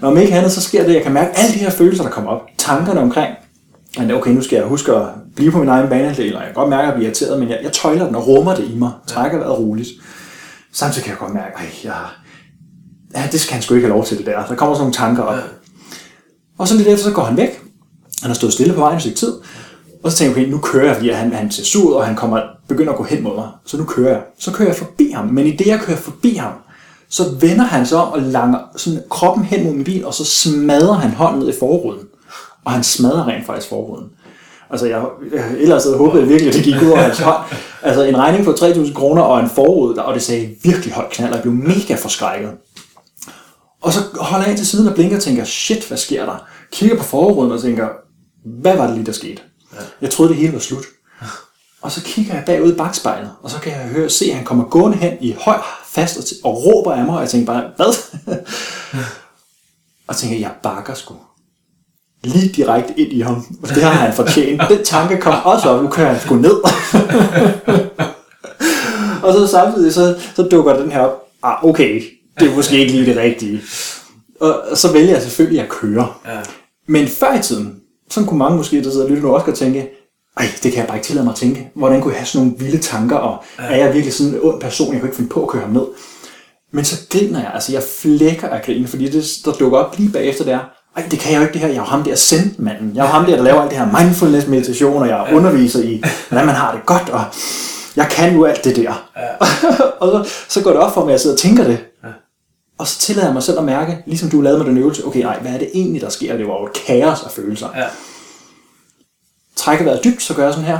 Når 0.00 0.08
om 0.08 0.18
ikke 0.18 0.34
andet, 0.34 0.52
så 0.52 0.60
sker 0.60 0.86
det, 0.86 0.94
jeg 0.94 1.02
kan 1.02 1.12
mærke 1.12 1.30
alle 1.38 1.54
de 1.54 1.58
her 1.58 1.70
følelser, 1.70 2.02
der 2.02 2.10
kommer 2.10 2.30
op. 2.30 2.42
Tankerne 2.58 3.00
omkring, 3.00 3.28
men 3.98 4.10
okay, 4.10 4.30
nu 4.30 4.42
skal 4.42 4.56
jeg 4.56 4.64
huske 4.64 4.92
at 4.92 5.06
blive 5.36 5.52
på 5.52 5.58
min 5.58 5.68
egen 5.68 5.88
banehalvdel, 5.88 6.34
og 6.34 6.40
jeg 6.40 6.46
kan 6.46 6.54
godt 6.54 6.68
mærke 6.68 6.88
at 6.88 6.94
blive 6.94 7.04
irriteret, 7.04 7.38
men 7.38 7.48
jeg, 7.48 7.60
jeg 7.62 7.72
tøjler 7.72 8.06
den 8.06 8.14
og 8.14 8.26
rummer 8.26 8.54
det 8.54 8.68
i 8.70 8.74
mig. 8.74 8.90
Trækker 9.06 9.38
vejret 9.38 9.58
roligt. 9.58 9.88
Samtidig 10.72 11.04
kan 11.04 11.10
jeg 11.10 11.18
godt 11.18 11.34
mærke, 11.34 11.54
at 11.56 11.84
jeg, 11.84 11.94
ja, 13.14 13.28
det 13.32 13.40
skal 13.40 13.52
han 13.52 13.62
sgu 13.62 13.74
ikke 13.74 13.86
have 13.86 13.94
lov 13.94 14.04
til 14.04 14.18
det 14.18 14.26
der. 14.26 14.46
Der 14.46 14.54
kommer 14.54 14.74
sådan 14.74 14.82
nogle 14.82 14.94
tanker 14.94 15.22
op. 15.22 15.38
Og 16.58 16.68
så 16.68 16.76
lidt 16.76 16.88
efter, 16.88 17.04
så 17.04 17.12
går 17.12 17.22
han 17.22 17.36
væk. 17.36 17.62
Han 18.22 18.30
har 18.30 18.34
stået 18.34 18.52
stille 18.52 18.74
på 18.74 18.80
vejen 18.80 18.94
i 18.94 18.96
et 18.96 19.02
stykke 19.02 19.18
tid. 19.18 19.32
Og 20.02 20.12
så 20.12 20.18
tænker 20.18 20.36
jeg, 20.36 20.44
okay, 20.46 20.52
nu 20.52 20.58
kører 20.58 20.86
jeg, 20.86 20.96
fordi 20.96 21.10
han, 21.10 21.32
han 21.32 21.50
ser 21.50 21.64
sur 21.64 21.88
ud, 21.88 21.94
og 21.94 22.06
han 22.06 22.16
kommer, 22.16 22.40
begynder 22.68 22.92
at 22.92 22.98
gå 22.98 23.04
hen 23.04 23.22
mod 23.22 23.34
mig. 23.34 23.48
Så 23.66 23.76
nu 23.76 23.84
kører 23.84 24.10
jeg. 24.10 24.22
Så 24.38 24.52
kører 24.52 24.68
jeg 24.68 24.76
forbi 24.76 25.10
ham. 25.10 25.26
Men 25.26 25.46
i 25.46 25.56
det, 25.56 25.66
jeg 25.66 25.80
kører 25.80 25.98
forbi 25.98 26.34
ham, 26.34 26.52
så 27.08 27.22
vender 27.40 27.64
han 27.64 27.86
sig 27.86 27.98
om 27.98 28.12
og 28.12 28.22
langer 28.22 28.58
sådan 28.76 29.02
kroppen 29.10 29.44
hen 29.44 29.64
mod 29.64 29.72
min 29.72 29.84
bil, 29.84 30.04
og 30.04 30.14
så 30.14 30.24
smadrer 30.24 30.94
han 30.94 31.10
hånden 31.10 31.40
ned 31.40 31.48
i 31.48 31.58
forruden. 31.58 32.00
Og 32.64 32.72
han 32.72 32.84
smadrer 32.84 33.28
rent 33.28 33.46
faktisk 33.46 33.68
forruden. 33.68 34.10
Altså, 34.70 34.86
jeg, 34.86 35.04
jeg 35.32 35.52
ellers 35.58 35.84
havde 35.84 35.96
håbet 35.96 36.28
virkelig, 36.28 36.48
at 36.48 36.54
det 36.54 36.64
gik 36.64 36.82
ud 36.82 36.90
over 36.90 37.00
hans 37.00 37.18
hånd. 37.18 37.44
Altså, 37.82 38.02
en 38.02 38.16
regning 38.16 38.44
på 38.44 38.50
3.000 38.50 38.94
kroner 38.94 39.22
og 39.22 39.40
en 39.40 39.50
forrude, 39.50 39.96
der, 39.96 40.02
og 40.02 40.14
det 40.14 40.22
sagde 40.22 40.56
virkelig 40.62 40.92
højt 40.94 41.10
knald, 41.10 41.30
og 41.30 41.36
jeg 41.36 41.42
blev 41.42 41.54
mega 41.54 41.94
forskrækket. 41.94 42.52
Og 43.82 43.92
så 43.92 44.00
holder 44.20 44.44
jeg 44.44 44.50
ind 44.50 44.58
til 44.58 44.66
siden 44.66 44.88
og 44.88 44.94
blinker 44.94 45.16
og 45.16 45.22
tænker, 45.22 45.44
shit, 45.44 45.88
hvad 45.88 45.98
sker 45.98 46.24
der? 46.24 46.46
Kigger 46.72 46.96
på 46.96 47.02
forruden 47.02 47.52
og 47.52 47.60
tænker, 47.60 47.88
hvad 48.44 48.76
var 48.76 48.86
det 48.86 48.94
lige, 48.94 49.06
der 49.06 49.12
skete? 49.12 49.42
Ja. 49.72 49.78
Jeg 50.00 50.10
troede, 50.10 50.32
det 50.32 50.40
hele 50.40 50.52
var 50.52 50.58
slut. 50.58 50.84
Og 51.82 51.92
så 51.92 52.02
kigger 52.02 52.34
jeg 52.34 52.42
bagud 52.46 52.72
i 52.72 52.76
bagspejlet, 52.76 53.32
og 53.42 53.50
så 53.50 53.60
kan 53.60 53.72
jeg 53.72 53.80
høre, 53.80 54.10
se, 54.10 54.24
at 54.24 54.36
han 54.36 54.44
kommer 54.44 54.64
gående 54.64 54.96
hen 54.96 55.12
i 55.20 55.36
høj 55.40 55.58
fast 55.86 56.18
og, 56.18 56.50
og 56.50 56.64
råber 56.64 56.92
af 56.92 57.04
mig, 57.04 57.14
og 57.14 57.20
jeg 57.20 57.30
tænker 57.30 57.52
bare, 57.52 57.70
hvad? 57.76 58.16
og 60.08 60.16
tænker, 60.16 60.38
jeg 60.38 60.52
bakker 60.62 60.94
sgu 60.94 61.14
lige 62.24 62.48
direkte 62.48 63.00
ind 63.00 63.12
i 63.12 63.20
ham. 63.20 63.58
Og 63.62 63.68
det 63.68 63.82
har 63.82 63.90
han 63.90 64.14
fortjent. 64.14 64.62
Den 64.68 64.84
tanke 64.84 65.16
kom 65.16 65.34
også 65.44 65.68
op, 65.68 65.82
nu 65.82 65.88
kører 65.88 66.12
han 66.12 66.20
sgu 66.20 66.34
ned. 66.34 66.54
og 69.24 69.32
så 69.32 69.46
samtidig, 69.50 69.94
så, 69.94 70.18
så 70.36 70.42
dukker 70.42 70.76
den 70.76 70.90
her 70.92 71.00
op. 71.00 71.22
Ah, 71.42 71.64
okay, 71.64 72.02
det 72.40 72.50
er 72.50 72.56
måske 72.56 72.78
ikke 72.78 72.92
lige 72.92 73.06
det 73.06 73.16
rigtige. 73.16 73.60
Og 74.40 74.62
så 74.74 74.92
vælger 74.92 75.12
jeg 75.12 75.22
selvfølgelig 75.22 75.60
at 75.60 75.68
køre. 75.68 76.08
Ja. 76.26 76.38
Men 76.86 77.08
før 77.08 77.38
i 77.38 77.42
tiden, 77.42 77.80
så 78.10 78.24
kunne 78.24 78.38
mange 78.38 78.56
måske, 78.56 78.84
der 78.84 78.90
sidder 78.90 79.04
og 79.04 79.10
lytter 79.10 79.22
nu, 79.22 79.34
også 79.34 79.46
godt 79.46 79.56
tænke, 79.56 79.88
ej, 80.36 80.46
det 80.62 80.72
kan 80.72 80.78
jeg 80.78 80.86
bare 80.86 80.96
ikke 80.96 81.06
tillade 81.06 81.24
mig 81.24 81.32
at 81.32 81.38
tænke. 81.38 81.70
Hvordan 81.74 82.00
kunne 82.00 82.12
jeg 82.12 82.20
have 82.20 82.26
sådan 82.26 82.46
nogle 82.46 82.64
vilde 82.64 82.78
tanker, 82.78 83.16
og 83.16 83.44
er 83.58 83.76
jeg 83.76 83.94
virkelig 83.94 84.14
sådan 84.14 84.32
en 84.32 84.40
ond 84.42 84.60
person, 84.60 84.92
jeg 84.92 85.00
kunne 85.00 85.08
ikke 85.08 85.16
finde 85.16 85.30
på 85.30 85.42
at 85.42 85.48
køre 85.48 85.62
ham 85.62 85.70
ned. 85.70 85.86
Men 86.72 86.84
så 86.84 86.96
griner 87.10 87.40
jeg, 87.40 87.50
altså 87.54 87.72
jeg 87.72 87.82
flækker 87.82 88.48
af 88.48 88.62
grin, 88.62 88.86
fordi 88.86 89.08
det, 89.08 89.24
der 89.44 89.52
dukker 89.52 89.78
op 89.78 89.98
lige 89.98 90.12
bagefter 90.12 90.44
der, 90.44 90.58
ej, 90.96 91.08
det 91.10 91.18
kan 91.18 91.32
jeg 91.32 91.38
jo 91.38 91.42
ikke 91.42 91.52
det 91.52 91.60
her, 91.60 91.68
jeg 91.68 91.76
er 91.76 91.80
jo 91.80 91.84
ham 91.84 92.02
der 92.02 92.14
sendmanden. 92.14 92.92
Jeg 92.94 93.02
er 93.02 93.06
jo 93.06 93.12
ham 93.12 93.24
der, 93.24 93.36
der 93.36 93.42
laver 93.42 93.60
alt 93.60 93.70
det 93.70 93.78
her 93.78 94.02
mindfulness 94.02 94.46
meditation, 94.46 95.02
og 95.02 95.08
jeg 95.08 95.30
underviser 95.32 95.82
i, 95.82 96.02
hvordan 96.28 96.46
man 96.46 96.54
har 96.54 96.72
det 96.72 96.86
godt, 96.86 97.08
og 97.08 97.24
jeg 97.96 98.08
kan 98.10 98.34
jo 98.34 98.44
alt 98.44 98.64
det 98.64 98.76
der. 98.76 99.08
Ja. 99.16 99.46
og 100.00 100.26
så, 100.26 100.34
så 100.48 100.62
går 100.62 100.70
det 100.70 100.80
op 100.80 100.94
for 100.94 101.00
mig, 101.00 101.08
at 101.08 101.12
jeg 101.12 101.20
sidder 101.20 101.36
og 101.36 101.40
tænker 101.40 101.64
det. 101.64 101.84
Ja. 102.04 102.08
Og 102.78 102.86
så 102.86 102.98
tillader 102.98 103.28
jeg 103.28 103.34
mig 103.34 103.42
selv 103.42 103.58
at 103.58 103.64
mærke, 103.64 104.02
ligesom 104.06 104.30
du 104.30 104.40
lavede 104.40 104.58
med 104.58 104.66
den 104.66 104.78
øvelse, 104.78 105.06
okay, 105.06 105.20
nej, 105.20 105.38
hvad 105.38 105.52
er 105.52 105.58
det 105.58 105.70
egentlig, 105.74 106.00
der 106.00 106.08
sker? 106.08 106.36
Det 106.36 106.46
var 106.46 106.54
jo 106.60 106.66
et 106.66 106.72
kaos 106.72 107.22
af 107.22 107.30
følelser. 107.30 107.68
Ja. 107.76 107.86
Trækker 109.56 109.84
vejret 109.84 110.04
dybt, 110.04 110.22
så 110.22 110.34
gør 110.34 110.44
jeg 110.44 110.52
sådan 110.54 110.68
her. 110.68 110.78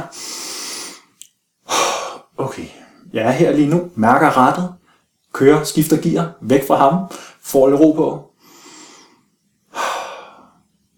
Okay, 2.38 2.64
jeg 3.12 3.22
er 3.22 3.30
her 3.30 3.52
lige 3.52 3.68
nu, 3.68 3.90
mærker 3.94 4.36
rettet, 4.36 4.72
kører, 5.32 5.64
skifter 5.64 5.96
gear, 5.96 6.32
væk 6.40 6.66
fra 6.66 6.76
ham, 6.76 6.94
får 7.42 7.68
lidt 7.68 7.80
ro 7.80 7.92
på. 7.92 8.24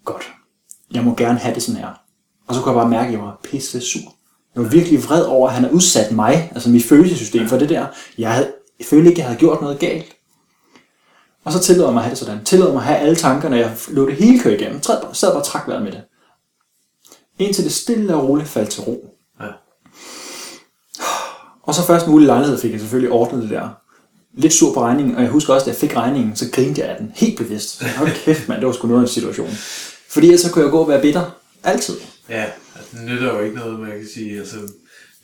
Godt. 0.04 0.32
Jeg 0.94 1.04
må 1.04 1.14
gerne 1.14 1.38
have 1.38 1.54
det 1.54 1.62
sådan 1.62 1.80
her. 1.80 2.00
Og 2.48 2.54
så 2.54 2.60
kunne 2.60 2.72
jeg 2.72 2.80
bare 2.80 2.90
mærke, 2.90 3.06
at 3.06 3.12
jeg 3.12 3.20
var 3.20 3.40
pisse 3.44 3.80
sur. 3.80 4.14
Jeg 4.54 4.62
var 4.62 4.68
virkelig 4.68 5.04
vred 5.04 5.24
over, 5.24 5.48
at 5.48 5.54
han 5.54 5.64
har 5.64 5.70
udsat 5.70 6.12
mig, 6.12 6.50
altså 6.54 6.70
mit 6.70 6.84
følelsessystem, 6.84 7.48
for 7.48 7.56
det 7.58 7.68
der. 7.68 7.86
Jeg, 8.18 8.32
havde, 8.32 8.52
jeg 8.78 8.86
følte 8.86 9.08
ikke, 9.08 9.18
at 9.18 9.18
jeg 9.18 9.26
havde 9.26 9.38
gjort 9.38 9.60
noget 9.60 9.78
galt. 9.78 10.16
Og 11.44 11.52
så 11.52 11.60
tillod 11.60 11.84
jeg 11.84 11.94
mig 11.94 12.00
at 12.00 12.04
have 12.04 12.10
det 12.10 12.18
sådan. 12.18 12.44
Tillod 12.44 12.72
mig 12.72 12.80
at 12.80 12.86
have 12.86 12.98
alle 12.98 13.16
tankerne, 13.16 13.56
jeg 13.56 13.76
lå 13.88 14.06
det 14.06 14.16
hele 14.16 14.40
køre 14.40 14.54
igennem. 14.54 14.80
Bare, 14.80 15.14
sad 15.14 15.28
bare 15.28 15.40
og 15.40 15.46
trak 15.46 15.68
vejret 15.68 15.82
med 15.82 15.92
det. 15.92 16.02
Indtil 17.38 17.64
det 17.64 17.72
stille 17.72 18.14
og 18.14 18.28
roligt 18.28 18.48
faldt 18.48 18.70
til 18.70 18.82
ro. 18.82 19.14
Ja. 19.40 19.46
Og 21.62 21.74
så 21.74 21.82
først 21.82 22.06
mulig 22.06 22.26
lejlighed 22.26 22.58
fik 22.58 22.72
jeg 22.72 22.80
selvfølgelig 22.80 23.12
ordnet 23.12 23.42
det 23.42 23.50
der. 23.50 23.68
Lidt 24.34 24.52
sur 24.52 24.74
på 24.74 24.80
regningen, 24.80 25.16
og 25.16 25.22
jeg 25.22 25.30
husker 25.30 25.54
også, 25.54 25.64
at 25.64 25.68
jeg 25.68 25.76
fik 25.76 25.96
regningen, 25.96 26.36
så 26.36 26.44
grinte 26.52 26.80
jeg 26.80 26.90
af 26.90 26.96
den. 26.96 27.12
Helt 27.14 27.38
bevidst. 27.38 27.82
Hold 27.96 28.10
kæft, 28.24 28.48
mand, 28.48 28.60
det 28.60 28.66
var 28.66 28.72
sgu 28.72 28.88
noget 28.88 29.00
af 29.00 29.04
en 29.04 29.12
situation. 29.12 29.50
Fordi 30.10 30.26
ellers 30.26 30.40
så 30.40 30.52
kunne 30.52 30.64
jeg 30.64 30.70
gå 30.70 30.78
og 30.78 30.88
være 30.88 31.00
bitter. 31.02 31.36
Altid. 31.62 31.96
Ja, 32.28 32.44
altså, 32.76 32.96
det 32.96 33.04
nytter 33.06 33.34
jo 33.34 33.40
ikke 33.40 33.56
noget, 33.56 33.80
man 33.80 33.90
kan 33.90 34.06
sige. 34.14 34.38
Altså, 34.38 34.56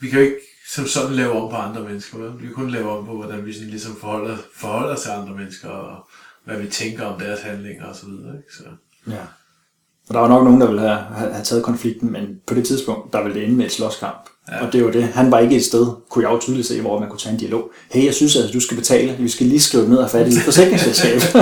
vi 0.01 0.09
kan 0.09 0.19
jo 0.19 0.25
ikke 0.25 0.37
som 0.69 0.87
sådan 0.87 1.17
lave 1.17 1.33
om 1.33 1.51
på 1.51 1.57
andre 1.57 1.83
mennesker. 1.83 2.19
Vel? 2.19 2.41
Vi 2.41 2.47
kan 2.47 2.55
kun 2.55 2.71
lave 2.71 2.91
om 2.91 3.07
på, 3.07 3.17
hvordan 3.17 3.47
vi 3.47 3.53
sådan 3.53 3.69
ligesom 3.69 3.97
forholder, 3.97 4.37
forholder 4.55 4.95
os 4.95 5.03
til 5.03 5.11
andre 5.11 5.35
mennesker, 5.35 5.69
og 5.69 6.09
hvad 6.45 6.59
vi 6.59 6.69
tænker 6.69 7.05
om 7.05 7.21
deres 7.21 7.41
handlinger 7.41 7.87
osv. 7.87 8.09
Ikke? 8.09 8.55
Så, 8.59 8.65
Ja. 9.11 9.23
Og 10.09 10.15
der 10.15 10.21
var 10.21 10.29
nok 10.29 10.45
nogen, 10.45 10.61
der 10.61 10.67
ville 10.67 10.81
have, 10.81 10.99
have, 10.99 11.33
have 11.33 11.45
taget 11.45 11.65
konflikten, 11.65 12.13
men 12.13 12.41
på 12.47 12.55
det 12.55 12.67
tidspunkt, 12.67 13.13
der 13.13 13.23
ville 13.23 13.39
det 13.41 13.45
ende 13.45 13.57
med 13.57 13.67
et 13.67 13.73
slåskamp. 13.73 14.29
Ja. 14.53 14.67
Og 14.67 14.73
det 14.73 14.85
var 14.85 14.91
det. 14.91 15.09
Han 15.15 15.31
var 15.31 15.39
ikke 15.39 15.57
et 15.57 15.65
sted, 15.65 15.87
kunne 16.11 16.25
jeg 16.25 16.33
jo 16.33 16.39
tydeligt 16.41 16.67
se, 16.67 16.81
hvor 16.81 17.01
man 17.01 17.09
kunne 17.09 17.19
tage 17.19 17.33
en 17.33 17.39
dialog. 17.39 17.71
Hey, 17.91 18.05
jeg 18.05 18.15
synes, 18.15 18.37
at 18.37 18.51
du 18.53 18.61
skal 18.61 18.77
betale. 18.77 19.17
Vi 19.19 19.29
skal 19.29 19.47
lige 19.47 19.61
skrive 19.61 19.89
ned 19.89 19.97
og 19.97 20.11
fat 20.11 20.27
i 20.27 20.31
dit 20.31 20.43
forsikringsselskab. 20.43 21.21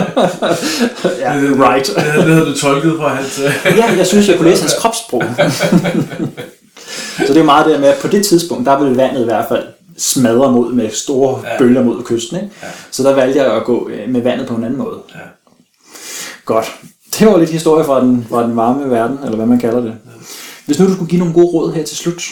ja, 1.24 1.40
det, 1.40 1.58
right. 1.68 1.86
Det, 1.86 1.96
det, 1.96 2.04
det 2.14 2.34
havde 2.34 2.46
du 2.46 2.58
tolket 2.58 2.94
fra 2.96 3.08
hans... 3.08 3.40
ja, 3.80 3.96
jeg 3.96 4.06
synes, 4.06 4.28
jeg 4.28 4.36
kunne 4.36 4.50
læse 4.50 4.62
hans 4.62 4.74
kropssprog. 4.78 5.22
så 7.26 7.32
det 7.32 7.36
er 7.36 7.44
meget 7.44 7.66
det 7.66 7.80
med, 7.80 7.88
at 7.88 7.98
på 8.02 8.08
det 8.08 8.26
tidspunkt, 8.26 8.66
der 8.66 8.78
ville 8.78 8.96
vandet 8.96 9.20
i 9.20 9.24
hvert 9.24 9.48
fald 9.48 9.64
smadre 9.98 10.52
mod 10.52 10.72
med 10.72 10.90
store 10.90 11.40
ja. 11.44 11.52
Ja. 11.52 11.58
bølger 11.58 11.82
mod 11.82 12.02
kysten. 12.02 12.36
Ikke? 12.36 12.50
Ja. 12.62 12.68
Så 12.90 13.02
der 13.02 13.14
valgte 13.14 13.42
jeg 13.42 13.54
at 13.54 13.64
gå 13.64 13.88
øh, 13.88 14.08
med 14.08 14.22
vandet 14.22 14.48
på 14.48 14.54
en 14.54 14.64
anden 14.64 14.78
måde. 14.78 14.98
Ja. 15.14 15.20
Godt. 16.44 16.74
Det 17.18 17.26
var 17.26 17.38
lidt 17.38 17.50
historie 17.50 17.84
fra 17.84 18.00
den, 18.00 18.26
fra 18.30 18.42
den 18.42 18.56
varme 18.56 18.90
verden, 18.90 19.18
eller 19.24 19.36
hvad 19.36 19.46
man 19.46 19.58
kalder 19.58 19.80
det. 19.80 19.94
Hvis 20.66 20.78
nu 20.78 20.86
du 20.86 20.92
skulle 20.92 21.10
give 21.10 21.18
nogle 21.18 21.34
gode 21.34 21.46
råd 21.46 21.72
her 21.72 21.84
til 21.84 21.96
slut, 21.96 22.22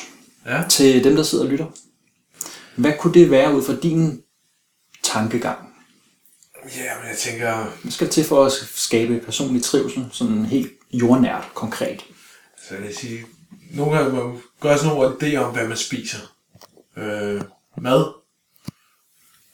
Ja. 0.46 0.64
til 0.68 1.04
dem, 1.04 1.16
der 1.16 1.22
sidder 1.22 1.44
og 1.44 1.50
lytter. 1.50 1.66
Hvad 2.76 2.92
kunne 3.00 3.14
det 3.14 3.30
være 3.30 3.54
ud 3.54 3.62
fra 3.62 3.76
din 3.82 4.22
tankegang? 5.02 5.72
ja, 6.76 6.98
men 6.98 7.08
jeg 7.08 7.16
tænker... 7.18 7.78
Hvad 7.82 7.92
skal 7.92 8.08
til 8.08 8.24
for 8.24 8.44
at 8.44 8.52
skabe 8.74 9.18
personlig 9.18 9.62
trivsel, 9.62 10.06
sådan 10.12 10.44
helt 10.44 10.72
jordnært, 10.92 11.44
konkret? 11.54 12.04
Så 12.68 12.74
jeg 12.74 12.82
vil 12.82 12.96
sige, 12.96 13.24
nogle 13.70 13.96
gange 13.96 14.16
må 14.16 14.28
man 14.28 14.40
gøre 14.60 14.78
sådan 14.78 14.94
nogle 14.94 15.16
idéer 15.16 15.36
om, 15.36 15.54
hvad 15.54 15.68
man 15.68 15.76
spiser. 15.76 16.18
Øh, 16.96 17.42
mad. 17.78 18.12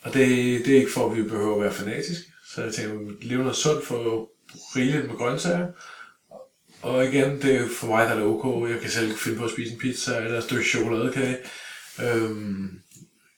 Og 0.02 0.15
det, 0.15 0.27
det 0.66 0.69
er 0.69 0.78
ikke 0.78 0.93
for, 0.93 1.10
at 1.10 1.16
vi 1.16 1.23
behøver 1.23 1.55
at 1.55 1.62
være 1.62 1.73
fanatiske. 1.73 2.24
Så 2.55 2.62
jeg 2.62 2.74
tænker, 2.74 2.94
at 2.94 3.24
leve 3.24 3.43
noget 3.43 3.56
sundt 3.56 3.86
for 3.86 4.28
rigeligt 4.77 5.06
med 5.06 5.16
grøntsager. 5.16 5.66
Og 6.82 7.05
igen, 7.05 7.42
det 7.42 7.55
er 7.55 7.68
for 7.68 7.86
mig, 7.86 8.09
der 8.09 8.14
er 8.14 8.24
ok. 8.24 8.70
Jeg 8.70 8.80
kan 8.80 8.90
selv 8.90 9.16
finde 9.16 9.38
på 9.38 9.44
at 9.44 9.50
spise 9.50 9.72
en 9.72 9.78
pizza 9.78 10.16
eller 10.16 10.38
et 10.38 10.44
stykke 10.44 10.64
chokoladekage. 10.64 11.36
Øhm, 12.00 12.80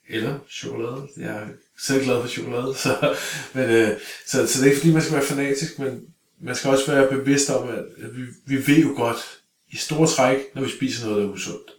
eller 0.09 0.39
chokolade. 0.51 1.09
Jeg 1.17 1.37
er 1.37 1.47
selv 1.79 2.05
glad 2.05 2.21
for 2.21 2.29
chokolade. 2.29 2.75
Så, 2.85 3.17
men, 3.55 3.71
øh, 3.71 4.01
så, 4.27 4.47
så 4.47 4.59
det 4.59 4.67
er 4.67 4.71
ikke 4.71 4.81
fordi, 4.81 4.93
man 4.93 5.03
skal 5.03 5.15
være 5.15 5.25
fanatisk, 5.25 5.79
men 5.79 6.05
man 6.41 6.55
skal 6.55 6.71
også 6.71 6.93
være 6.93 7.09
bevidst 7.09 7.51
om, 7.51 7.69
at 7.69 7.79
at 7.79 8.17
vi, 8.17 8.23
vi 8.47 8.67
ved 8.67 8.83
jo 8.83 8.93
godt 8.97 9.41
i 9.69 9.77
store 9.77 10.07
træk, 10.07 10.39
når 10.55 10.63
vi 10.63 10.71
spiser 10.71 11.07
noget, 11.07 11.23
der 11.23 11.29
er 11.29 11.33
usundt. 11.33 11.71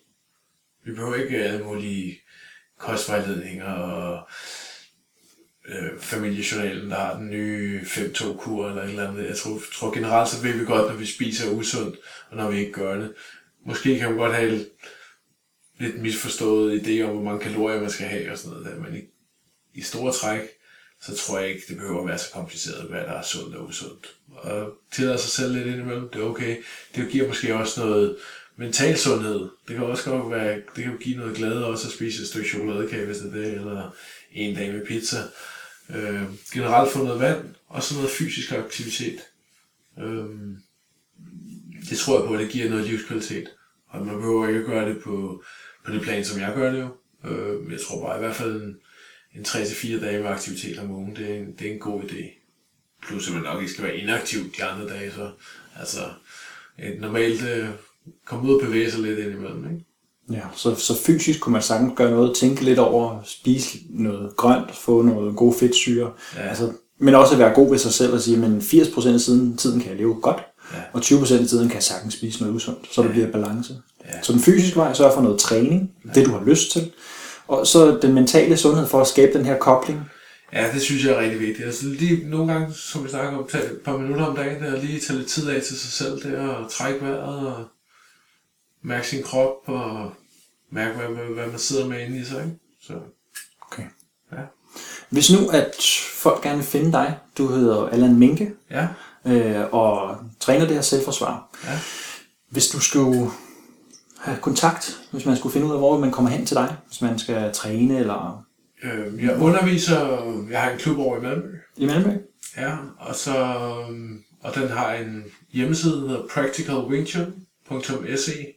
Vi 0.85 0.91
behøver 0.91 1.15
ikke 1.15 1.37
øh, 1.37 1.53
alle 1.53 1.65
mulige 1.65 2.19
kostvejledninger 2.79 3.71
og 3.73 4.29
øh, 5.67 5.99
familiejournalen, 5.99 6.89
der 6.89 6.95
har 6.95 7.17
den 7.17 7.29
nye 7.29 7.81
5-2-kur 7.81 8.69
eller 8.69 8.83
et 8.83 8.89
eller 8.89 9.09
andet. 9.09 9.27
Jeg 9.27 9.37
tror, 9.37 9.61
tror 9.73 9.93
generelt, 9.93 10.29
så 10.29 10.43
ved 10.43 10.53
vi 10.53 10.65
godt, 10.65 10.91
når 10.91 10.99
vi 10.99 11.05
spiser 11.05 11.51
usundt, 11.51 11.95
og 12.29 12.37
når 12.37 12.51
vi 12.51 12.59
ikke 12.59 12.71
gør 12.71 12.95
det. 12.95 13.13
Måske 13.65 13.99
kan 13.99 14.09
man 14.09 14.17
godt 14.17 14.35
have 14.35 14.65
lidt 15.79 16.01
misforstået 16.01 16.79
idé 16.79 17.01
om, 17.01 17.09
hvor 17.09 17.23
mange 17.23 17.39
kalorier 17.39 17.81
man 17.81 17.89
skal 17.89 18.07
have 18.07 18.31
og 18.31 18.37
sådan 18.37 18.57
noget 18.57 18.65
der, 18.65 18.81
men 18.81 18.97
i, 18.97 19.01
i 19.73 19.81
store 19.81 20.11
træk, 20.11 20.41
så 21.01 21.15
tror 21.15 21.39
jeg 21.39 21.49
ikke, 21.49 21.61
det 21.69 21.77
behøver 21.77 22.01
at 22.01 22.07
være 22.07 22.17
så 22.17 22.31
kompliceret, 22.33 22.89
hvad 22.89 22.99
der 22.99 23.11
er 23.11 23.21
sundt 23.21 23.55
og 23.55 23.65
usundt. 23.65 24.15
Og 24.31 24.73
tillader 24.91 25.17
sig 25.17 25.31
selv 25.31 25.53
lidt 25.53 25.67
indimellem, 25.67 26.09
det 26.09 26.21
er 26.21 26.25
okay. 26.25 26.57
Det 26.95 27.09
giver 27.11 27.27
måske 27.27 27.55
også 27.55 27.81
noget 27.81 28.17
mental 28.55 28.97
sundhed. 28.97 29.49
Det 29.67 29.75
kan 29.75 29.83
også 29.83 30.09
godt 30.09 30.31
være, 30.31 30.61
det 30.75 30.83
kan 30.83 30.97
give 30.97 31.17
noget 31.17 31.35
glæde 31.35 31.65
også 31.65 31.87
at 31.87 31.93
spise 31.93 32.21
et 32.21 32.27
stykke 32.27 32.49
chokoladekage, 32.49 33.05
hvis 33.05 33.17
det 33.17 33.27
er 33.27 33.37
det, 33.37 33.53
eller 33.53 33.95
en 34.31 34.55
dag 34.55 34.73
med 34.73 34.85
pizza. 34.85 35.17
Øh, 35.95 36.23
generelt 36.53 36.91
få 36.91 37.03
noget 37.03 37.19
vand, 37.19 37.55
og 37.67 37.83
så 37.83 37.95
noget 37.95 38.09
fysisk 38.09 38.51
aktivitet. 38.51 39.19
Øh, 39.99 40.25
det 41.89 41.97
tror 41.97 42.19
jeg 42.19 42.27
på, 42.27 42.33
at 42.33 42.39
det 42.39 42.49
giver 42.49 42.69
noget 42.69 42.87
livskvalitet. 42.87 43.49
Og 43.87 44.05
man 44.05 44.15
behøver 44.15 44.47
ikke 44.47 44.59
at 44.59 44.65
gøre 44.65 44.89
det 44.89 45.03
på, 45.03 45.43
på 45.85 45.91
det 45.91 46.01
plan, 46.01 46.25
som 46.25 46.41
jeg 46.41 46.53
gør 46.55 46.71
det 46.71 46.79
jo. 46.79 46.89
Øh, 47.29 47.61
men 47.61 47.71
jeg 47.71 47.81
tror 47.81 48.07
bare 48.07 48.17
i 48.17 48.19
hvert 48.19 48.35
fald 48.35 48.61
en, 48.61 48.77
en 49.35 49.41
3-4 49.41 50.05
dage 50.05 50.23
med 50.23 50.29
aktivitet 50.29 50.79
om 50.79 50.91
ugen, 50.91 51.15
det 51.15 51.31
er, 51.31 51.35
en, 51.35 51.55
det 51.59 51.67
er 51.67 51.73
en 51.73 51.79
god 51.79 52.03
idé. 52.03 52.25
Plus 53.01 53.27
at 53.27 53.33
man 53.33 53.43
nok 53.43 53.61
ikke 53.61 53.73
skal 53.73 53.83
være 53.85 53.97
inaktiv 53.97 54.39
de 54.57 54.63
andre 54.63 54.89
dage, 54.89 55.11
så 55.11 55.31
altså 55.79 56.13
et 56.79 57.01
normalt 57.01 57.43
øh, 57.43 57.69
komme 58.25 58.49
ud 58.49 58.55
og 58.55 58.67
bevæge 58.67 58.91
sig 58.91 59.01
lidt 59.01 59.19
indimellem, 59.19 59.73
ikke? 59.73 59.85
Ja, 60.33 60.41
så, 60.55 60.75
så 60.75 60.95
fysisk 60.97 61.39
kunne 61.39 61.53
man 61.53 61.61
sagtens 61.61 61.93
gøre 61.95 62.11
noget, 62.11 62.35
tænke 62.35 62.63
lidt 62.65 62.79
over, 62.79 63.19
spise 63.25 63.77
noget 63.89 64.35
grønt, 64.37 64.75
få 64.75 65.01
noget 65.01 65.35
god 65.35 65.53
fedtsyre. 65.53 66.11
Ja. 66.35 66.41
Altså, 66.41 66.71
men 66.99 67.15
også 67.15 67.35
være 67.37 67.53
god 67.53 67.69
ved 67.69 67.77
sig 67.77 67.93
selv 67.93 68.13
og 68.13 68.21
sige, 68.21 68.37
men 68.37 68.57
80% 68.59 69.07
af 69.13 69.19
tiden, 69.19 69.57
tiden 69.57 69.79
kan 69.79 69.89
jeg 69.89 69.97
leve 69.97 70.21
godt, 70.21 70.37
Ja. 70.73 70.77
og 70.93 71.01
20% 71.01 71.33
af 71.41 71.47
tiden 71.47 71.67
kan 71.67 71.75
jeg 71.75 71.83
sagtens 71.83 72.13
spise 72.13 72.39
noget 72.39 72.55
usundt, 72.55 72.87
så 72.91 73.03
der 73.03 73.09
bliver 73.09 73.31
balance. 73.31 73.73
Ja. 74.05 74.21
Så 74.21 74.33
den 74.33 74.41
fysiske 74.41 74.75
vej 74.75 74.93
sørger 74.93 75.13
for 75.13 75.21
noget 75.21 75.39
træning, 75.39 75.91
det 76.15 76.25
du 76.25 76.31
har 76.31 76.45
lyst 76.45 76.71
til, 76.71 76.91
og 77.47 77.67
så 77.67 77.97
den 78.01 78.13
mentale 78.13 78.57
sundhed 78.57 78.87
for 78.87 79.01
at 79.01 79.07
skabe 79.07 79.37
den 79.37 79.45
her 79.45 79.57
kobling. 79.57 80.01
Ja, 80.53 80.71
det 80.73 80.81
synes 80.81 81.05
jeg 81.05 81.13
er 81.13 81.19
rigtig 81.19 81.39
vigtigt. 81.39 81.65
Altså 81.65 81.85
lige 81.85 82.29
nogle 82.29 82.53
gange, 82.53 82.73
som 82.73 83.03
vi 83.03 83.09
snakker 83.09 83.37
om, 83.37 83.47
tage 83.51 83.63
et 83.63 83.79
par 83.85 83.97
minutter 83.97 84.25
om 84.25 84.35
dagen, 84.35 84.63
der 84.63 84.81
lige 84.81 84.99
tage 84.99 85.19
lidt 85.19 85.29
tid 85.29 85.49
af 85.49 85.61
til 85.61 85.79
sig 85.79 85.91
selv, 85.91 86.23
det 86.23 86.39
er 86.39 86.49
at 86.49 86.71
trække 86.71 87.01
vejret 87.01 87.47
og 87.47 87.53
mærke 88.83 89.07
sin 89.07 89.23
krop 89.23 89.55
og 89.65 90.11
mærke, 90.71 90.97
hvad, 90.97 91.07
hvad, 91.07 91.25
hvad 91.25 91.47
man 91.47 91.59
sidder 91.59 91.87
med 91.87 92.05
inde 92.05 92.19
i 92.19 92.23
sig. 92.25 92.43
Ikke? 92.45 92.57
Så, 92.81 92.93
Okay. 93.71 93.83
ja. 94.31 94.37
Hvis 95.09 95.31
nu, 95.31 95.49
at 95.49 95.75
folk 96.13 96.43
gerne 96.43 96.57
vil 96.57 96.65
finde 96.65 96.91
dig, 96.91 97.17
du 97.37 97.47
hedder 97.47 97.87
Allan 97.89 98.17
Minke, 98.19 98.53
Ja, 98.69 98.87
øh, 99.25 99.73
og 99.73 100.17
træner 100.39 100.65
det 100.65 100.73
her 100.75 100.81
selvforsvar. 100.81 101.49
ja. 101.65 101.79
Hvis 102.49 102.67
du 102.67 102.79
skulle 102.79 103.29
have 104.19 104.37
kontakt, 104.37 105.01
hvis 105.11 105.25
man 105.25 105.37
skulle 105.37 105.53
finde 105.53 105.67
ud 105.67 105.71
af, 105.71 105.77
hvor 105.77 105.99
man 105.99 106.11
kommer 106.11 106.31
hen 106.31 106.45
til 106.45 106.55
dig, 106.55 106.75
hvis 106.87 107.01
man 107.01 107.19
skal 107.19 107.53
træne 107.53 107.99
eller 107.99 108.45
Øh, 108.83 109.23
jeg 109.25 109.37
underviser, 109.41 109.99
jeg 110.51 110.61
har 110.61 110.71
en 110.71 110.79
klub 110.79 110.97
over 110.99 111.17
i 111.17 111.21
Malmø. 111.21 111.51
i 111.77 111.85
Malmø. 111.85 112.11
Ja, 112.57 112.77
og 112.99 113.15
så, 113.15 113.37
øhm, 113.89 114.23
og 114.43 114.55
den 114.55 114.67
har 114.69 114.93
en 114.93 115.23
hjemmeside, 115.51 116.01
der 116.01 116.07
hedder 116.07 116.27
practicalwingchun.se. 116.33 118.47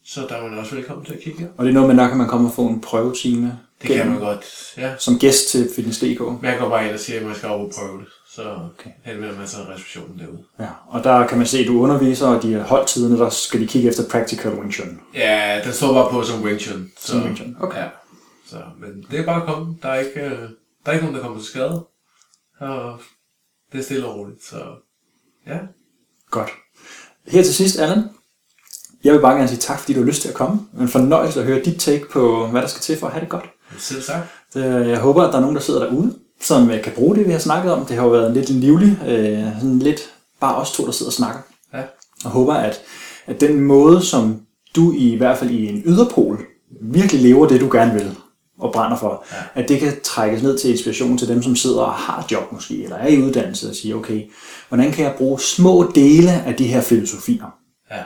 Så 0.05 0.21
der 0.29 0.35
er 0.35 0.49
man 0.49 0.59
også 0.59 0.75
velkommen 0.75 1.05
til 1.07 1.13
at 1.13 1.21
kigge. 1.21 1.49
Og 1.57 1.65
det 1.65 1.71
er 1.71 1.75
noget 1.75 1.89
med, 1.89 1.97
der 2.03 2.09
kan 2.09 2.19
man 2.19 2.29
komme 2.29 2.49
og 2.49 2.55
få 2.55 2.67
en 2.67 2.81
prøvetime 2.81 3.59
Det 3.83 3.91
kan 3.91 4.09
man 4.09 4.19
godt, 4.19 4.75
ja. 4.77 4.93
som 4.99 5.19
gæst 5.19 5.49
til 5.49 5.71
Fitness.dk. 5.77 6.21
Men 6.21 6.39
jeg 6.43 6.59
går 6.59 6.69
bare 6.69 6.85
ind 6.85 6.93
og 6.95 7.01
siger, 7.01 7.21
at 7.21 7.27
man 7.27 7.35
skal 7.35 7.49
op 7.49 7.61
og 7.61 7.73
prøve 7.79 7.99
det. 8.01 8.07
Så 8.35 8.43
Okay. 8.55 8.91
henvender 9.05 9.33
man 9.37 9.43
i 9.45 9.73
receptionen 9.73 10.19
derude. 10.19 10.45
Ja, 10.59 10.69
og 10.89 11.05
der 11.05 11.27
kan 11.27 11.39
man 11.39 11.47
se, 11.47 11.59
at 11.59 11.67
du 11.67 11.81
underviser, 11.83 12.27
og 12.29 12.43
de 12.43 12.49
her 12.55 12.63
holdtiderne, 12.65 13.19
der 13.19 13.31
skal 13.31 13.61
de 13.61 13.67
kigge 13.67 13.89
efter 13.89 14.03
Practical 14.11 14.53
Wing 14.55 14.73
Chun. 14.73 15.01
Ja, 15.15 15.61
den 15.65 15.73
står 15.73 15.93
bare 15.95 16.11
på 16.11 16.23
som 16.23 16.43
Wing 16.43 16.61
Chun. 16.61 16.91
Så, 16.99 17.13
Som 17.13 17.23
Wing 17.23 17.37
Chun, 17.37 17.57
okay. 17.61 17.79
Ja. 17.79 17.89
Så, 18.47 18.57
men 18.81 19.07
det 19.11 19.21
er 19.21 19.25
bare 19.25 19.43
at 19.43 19.49
komme. 19.49 19.77
Der 19.83 19.89
er 19.89 19.99
ikke, 20.01 20.21
øh, 20.21 20.39
der 20.41 20.49
er 20.87 20.93
ikke 20.93 21.05
nogen, 21.05 21.15
der 21.17 21.23
kommer 21.23 21.39
til 21.39 21.47
skade. 21.49 21.85
Og 22.61 23.01
det 23.73 23.79
er 23.81 23.85
stille 23.85 24.07
og 24.07 24.17
roligt. 24.17 24.45
Så 24.45 24.57
ja, 25.47 25.59
Godt. 26.31 26.51
Her 27.27 27.43
til 27.43 27.55
sidst, 27.55 27.79
Allan. 27.79 28.03
Jeg 29.05 29.13
vil 29.15 29.21
bare 29.21 29.35
gerne 29.35 29.49
sige 29.49 29.59
tak, 29.59 29.79
fordi 29.79 29.93
du 29.93 30.01
har 30.01 30.07
lyst 30.07 30.23
til 30.23 30.29
at 30.29 30.35
komme. 30.35 30.61
En 30.81 30.89
fornøjelse 30.89 31.41
at 31.41 31.47
høre 31.47 31.63
dit 31.65 31.81
take 31.81 32.07
på, 32.11 32.47
hvad 32.47 32.63
der 32.63 32.69
skal 32.69 32.81
til 32.81 32.99
for 32.99 33.07
at 33.07 33.13
have 33.13 33.21
det 33.21 33.29
godt. 33.31 33.45
selv 33.79 34.03
sagt. 34.03 34.27
Det- 34.55 34.89
Jeg 34.89 34.99
håber, 34.99 35.23
at 35.23 35.31
der 35.33 35.37
er 35.37 35.41
nogen, 35.41 35.57
der 35.57 35.63
sidder 35.63 35.85
derude, 35.85 36.19
som 36.45 36.71
øh, 36.71 36.83
kan 36.83 36.93
bruge 36.93 37.17
det, 37.17 37.27
vi 37.27 37.33
har 37.33 37.39
snakket 37.39 37.73
om. 37.73 37.87
Det 37.87 37.97
har 37.97 38.05
jo 38.05 38.11
været 38.11 38.29
en 38.29 38.35
lidt 38.35 38.51
livlig, 38.51 38.99
øh, 39.07 39.45
sådan 39.59 39.79
lidt 39.79 40.01
bare 40.41 40.57
os 40.57 40.73
to, 40.73 40.87
der 40.87 40.93
sidder 40.93 41.11
og 41.11 41.13
snakker. 41.13 41.41
Ja. 41.75 41.83
Og 42.25 42.31
håber, 42.31 42.55
at, 42.55 42.81
at 43.27 43.41
den 43.41 43.61
måde, 43.61 44.03
som 44.03 44.41
du 44.77 44.93
i, 44.93 45.13
i 45.13 45.17
hvert 45.17 45.39
fald 45.39 45.51
i 45.51 45.69
en 45.69 45.83
yderpol 45.87 46.41
virkelig 46.83 47.23
lever 47.23 47.49
det, 47.49 47.61
du 47.61 47.69
gerne 47.73 47.93
vil 47.93 48.15
og 48.59 48.73
brænder 48.73 48.97
for, 48.97 49.25
ja. 49.33 49.61
at 49.63 49.69
det 49.69 49.81
kan 49.81 49.93
trækkes 50.03 50.43
ned 50.43 50.59
til 50.59 50.71
inspiration 50.71 51.19
til 51.19 51.29
dem, 51.29 51.43
som 51.43 51.57
sidder 51.57 51.81
og 51.81 51.93
har 51.93 52.27
job 52.31 52.53
måske, 52.53 52.83
eller 52.85 52.97
er 52.97 53.09
i 53.09 53.23
uddannelse 53.23 53.69
og 53.69 53.75
siger, 53.75 53.97
okay, 53.97 54.23
hvordan 54.69 54.93
kan 54.93 55.05
jeg 55.05 55.15
bruge 55.19 55.41
små 55.41 55.93
dele 55.95 56.31
af 56.33 56.55
de 56.55 56.67
her 56.67 56.81
filosofier 56.81 57.55
Ja. 57.91 58.03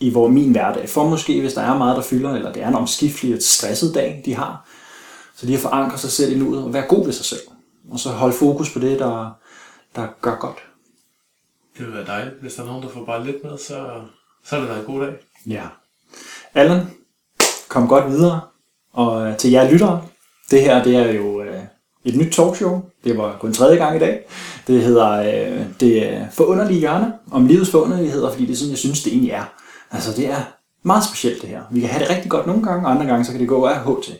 i 0.00 0.10
hvor 0.10 0.28
min 0.28 0.50
hverdag, 0.50 0.88
for 0.88 1.08
måske, 1.08 1.40
hvis 1.40 1.54
der 1.54 1.62
er 1.62 1.78
meget, 1.78 1.96
der 1.96 2.02
fylder, 2.02 2.34
eller 2.34 2.52
det 2.52 2.62
er 2.62 2.68
en 2.68 2.74
omskiftelig 2.74 3.34
og 3.34 3.42
stresset 3.42 3.94
dag, 3.94 4.22
de 4.24 4.34
har, 4.34 4.68
så 5.36 5.46
de 5.46 5.52
har 5.52 5.58
forankret 5.60 6.00
sig 6.00 6.10
selv 6.10 6.32
i 6.32 6.38
nuet 6.38 6.64
og 6.64 6.72
være 6.74 6.86
god 6.88 7.04
ved 7.04 7.12
sig 7.12 7.24
selv. 7.24 7.40
Og 7.90 7.98
så 7.98 8.08
holde 8.08 8.34
fokus 8.34 8.72
på 8.72 8.78
det, 8.78 8.98
der, 8.98 9.30
der 9.96 10.06
gør 10.20 10.36
godt. 10.36 10.58
Det 11.78 11.86
vil 11.86 11.94
være 11.94 12.06
dejligt. 12.06 12.40
Hvis 12.40 12.54
der 12.54 12.62
er 12.62 12.66
nogen, 12.66 12.82
der 12.82 12.88
får 12.88 13.04
bare 13.04 13.24
lidt 13.24 13.44
med, 13.44 13.58
så, 13.58 14.02
så 14.44 14.56
er 14.56 14.60
det 14.60 14.68
da 14.68 14.78
en 14.78 14.84
god 14.84 15.00
dag. 15.00 15.14
Ja. 15.46 15.66
Allan, 16.54 16.90
kom 17.68 17.88
godt 17.88 18.10
videre. 18.10 18.40
Og 18.92 19.28
øh, 19.28 19.36
til 19.36 19.50
jer 19.50 19.70
lyttere, 19.70 20.04
det 20.50 20.62
her 20.62 20.84
det 20.84 20.96
er 20.96 21.12
jo 21.12 21.42
øh, 21.42 21.62
et 22.04 22.16
nyt 22.16 22.32
talkshow. 22.32 22.82
Det 23.04 23.18
var 23.18 23.36
kun 23.38 23.52
tredje 23.52 23.76
gang 23.76 23.96
i 23.96 23.98
dag. 23.98 24.24
Det 24.66 24.82
hedder 24.82 25.10
øh, 25.10 25.66
Det 25.80 26.12
er 26.12 26.30
forunderlige 26.30 26.80
hjørne 26.80 27.12
om 27.30 27.46
livets 27.46 27.70
forunderligheder, 27.70 28.30
fordi 28.30 28.46
det 28.46 28.52
er 28.52 28.56
sådan, 28.56 28.70
jeg 28.70 28.78
synes, 28.78 29.02
det 29.02 29.12
egentlig 29.12 29.30
er. 29.30 29.44
Altså, 29.90 30.12
det 30.16 30.26
er 30.26 30.42
meget 30.82 31.04
specielt 31.04 31.42
det 31.42 31.48
her. 31.48 31.62
Vi 31.70 31.80
kan 31.80 31.88
have 31.88 32.04
det 32.04 32.10
rigtig 32.10 32.30
godt 32.30 32.46
nogle 32.46 32.62
gange, 32.62 32.86
og 32.86 32.90
andre 32.90 33.06
gange, 33.06 33.24
så 33.24 33.30
kan 33.30 33.40
det 33.40 33.48
gå 33.48 33.64
af 33.64 33.80
H 33.84 33.88
til. 34.04 34.14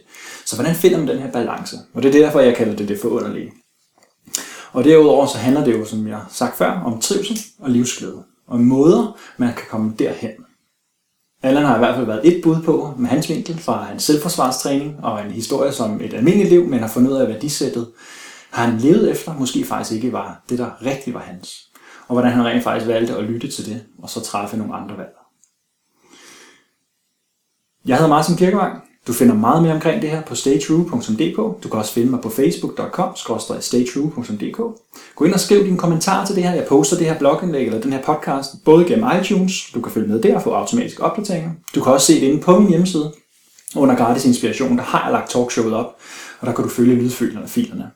Så 0.46 0.56
hvordan 0.56 0.74
finder 0.74 0.98
man 0.98 1.08
den 1.08 1.18
her 1.18 1.30
balance? 1.30 1.76
Og 1.94 2.02
det 2.02 2.14
er 2.14 2.24
derfor, 2.24 2.40
jeg 2.40 2.56
kalder 2.56 2.76
det 2.76 2.88
det 2.88 2.98
forunderlige. 3.02 3.52
Og 4.72 4.84
derudover 4.84 5.26
så 5.26 5.38
handler 5.38 5.64
det 5.64 5.78
jo, 5.78 5.84
som 5.84 6.08
jeg 6.08 6.16
har 6.16 6.28
sagt 6.30 6.56
før, 6.56 6.70
om 6.70 7.00
trivsel 7.00 7.38
og 7.58 7.70
livsglæde. 7.70 8.22
Og 8.46 8.60
måder, 8.60 9.18
man 9.36 9.54
kan 9.54 9.64
komme 9.70 9.94
derhen. 9.98 10.30
Allan 11.42 11.64
har 11.64 11.74
i 11.74 11.78
hvert 11.78 11.94
fald 11.94 12.06
været 12.06 12.36
et 12.36 12.42
bud 12.42 12.62
på 12.62 12.94
med 12.98 13.08
hans 13.08 13.28
vinkel 13.28 13.58
fra 13.58 13.82
hans 13.82 14.02
selvforsvarstræning 14.02 15.04
og 15.04 15.24
en 15.24 15.30
historie 15.30 15.72
som 15.72 16.00
et 16.00 16.14
almindeligt 16.14 16.50
liv, 16.50 16.66
men 16.66 16.80
har 16.80 16.88
fundet 16.88 17.10
ud 17.10 17.16
af 17.16 17.28
værdisættet, 17.28 17.88
har 18.50 18.66
han 18.66 18.78
levet 18.78 19.10
efter, 19.10 19.34
måske 19.34 19.64
faktisk 19.64 19.92
ikke 19.92 20.12
var 20.12 20.42
det, 20.48 20.58
der 20.58 20.84
rigtig 20.86 21.14
var 21.14 21.20
hans. 21.20 21.68
Og 22.08 22.14
hvordan 22.14 22.32
han 22.32 22.44
rent 22.44 22.64
faktisk 22.64 22.88
valgte 22.88 23.16
at 23.16 23.24
lytte 23.24 23.50
til 23.50 23.66
det, 23.66 23.82
og 24.02 24.10
så 24.10 24.20
træffe 24.20 24.56
nogle 24.56 24.74
andre 24.74 24.96
valg. 24.96 25.21
Jeg 27.86 27.96
hedder 27.96 28.08
Martin 28.08 28.36
Kirkevang. 28.36 28.82
Du 29.06 29.12
finder 29.12 29.34
meget 29.34 29.62
mere 29.62 29.74
omkring 29.74 30.02
det 30.02 30.10
her 30.10 30.22
på 30.22 30.34
staytrue.dk. 30.34 31.36
Du 31.62 31.68
kan 31.68 31.72
også 31.72 31.92
finde 31.92 32.10
mig 32.10 32.20
på 32.20 32.28
facebook.com 32.28 33.16
staytrue.dk. 33.60 34.56
Gå 35.16 35.24
ind 35.24 35.34
og 35.34 35.40
skriv 35.40 35.64
dine 35.64 35.78
kommentarer 35.78 36.26
til 36.26 36.36
det 36.36 36.44
her. 36.44 36.52
Jeg 36.54 36.66
poster 36.68 36.96
det 36.96 37.06
her 37.06 37.18
blogindlæg 37.18 37.66
eller 37.66 37.80
den 37.80 37.92
her 37.92 38.02
podcast 38.02 38.50
både 38.64 38.84
gennem 38.84 39.10
iTunes. 39.20 39.52
Du 39.74 39.80
kan 39.80 39.92
følge 39.92 40.08
med 40.08 40.22
der 40.22 40.34
og 40.34 40.42
få 40.42 40.50
automatiske 40.50 41.02
opdateringer. 41.02 41.50
Du 41.74 41.82
kan 41.82 41.92
også 41.92 42.06
se 42.06 42.20
det 42.20 42.26
inde 42.26 42.40
på 42.40 42.58
min 42.58 42.68
hjemmeside. 42.68 43.12
Under 43.76 43.94
gratis 43.94 44.24
inspiration, 44.24 44.78
der 44.78 44.84
har 44.84 45.04
jeg 45.04 45.12
lagt 45.12 45.30
talkshowet 45.30 45.74
op, 45.74 45.96
og 46.40 46.46
der 46.46 46.52
kan 46.52 46.64
du 46.64 46.70
følge 46.70 46.94
lydfilerne 46.94 47.42
og 47.42 47.50
filerne. 47.50 47.90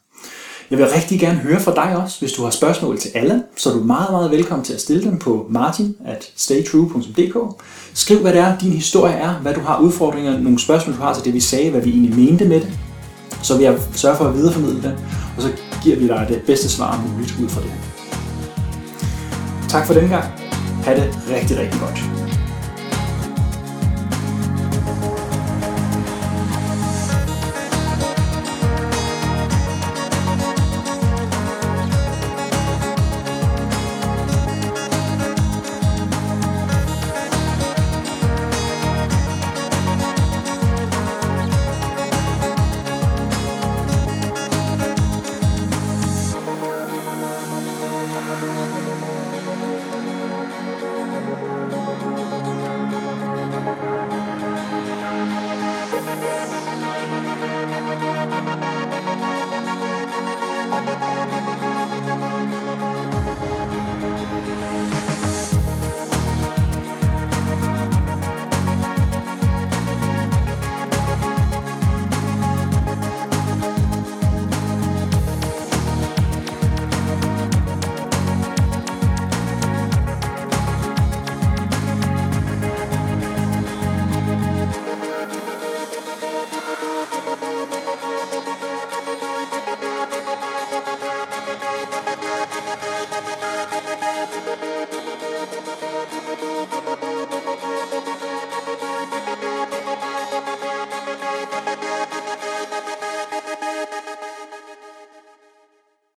Jeg 0.70 0.78
vil 0.78 0.86
rigtig 0.86 1.20
gerne 1.20 1.38
høre 1.38 1.60
fra 1.60 1.74
dig 1.74 1.96
også. 1.96 2.20
Hvis 2.20 2.32
du 2.32 2.42
har 2.42 2.50
spørgsmål 2.50 2.98
til 2.98 3.10
alle, 3.14 3.42
så 3.56 3.70
er 3.70 3.74
du 3.74 3.80
meget, 3.80 4.10
meget 4.10 4.30
velkommen 4.30 4.64
til 4.64 4.74
at 4.74 4.80
stille 4.80 5.02
dem 5.02 5.18
på 5.18 5.46
martin 5.50 5.96
at 6.04 6.32
staytrue.dk. 6.36 7.62
Skriv, 7.94 8.18
hvad 8.18 8.32
det 8.32 8.40
er, 8.40 8.58
din 8.58 8.72
historie 8.72 9.14
er, 9.14 9.32
hvad 9.32 9.54
du 9.54 9.60
har 9.60 9.80
udfordringer, 9.80 10.38
nogle 10.38 10.58
spørgsmål, 10.58 10.96
du 10.96 11.00
har 11.00 11.14
til 11.14 11.24
det, 11.24 11.34
vi 11.34 11.40
sagde, 11.40 11.70
hvad 11.70 11.80
vi 11.80 11.90
egentlig 11.90 12.16
mente 12.16 12.44
med 12.44 12.60
det. 12.60 12.78
Så 13.42 13.56
vil 13.56 13.64
jeg 13.64 13.78
sørge 13.92 14.16
for 14.16 14.24
at 14.24 14.34
videreformidle 14.34 14.82
det, 14.82 14.98
og 15.36 15.42
så 15.42 15.52
giver 15.82 15.96
vi 15.96 16.08
dig 16.08 16.26
det 16.28 16.42
bedste 16.46 16.68
svar 16.68 17.04
muligt 17.08 17.36
ud 17.42 17.48
fra 17.48 17.60
det. 17.60 17.70
Tak 19.68 19.86
for 19.86 19.94
den 19.94 20.08
gang. 20.08 20.24
Ha' 20.84 20.94
det 20.94 21.18
rigtig, 21.30 21.58
rigtig 21.58 21.80
godt. 21.80 22.25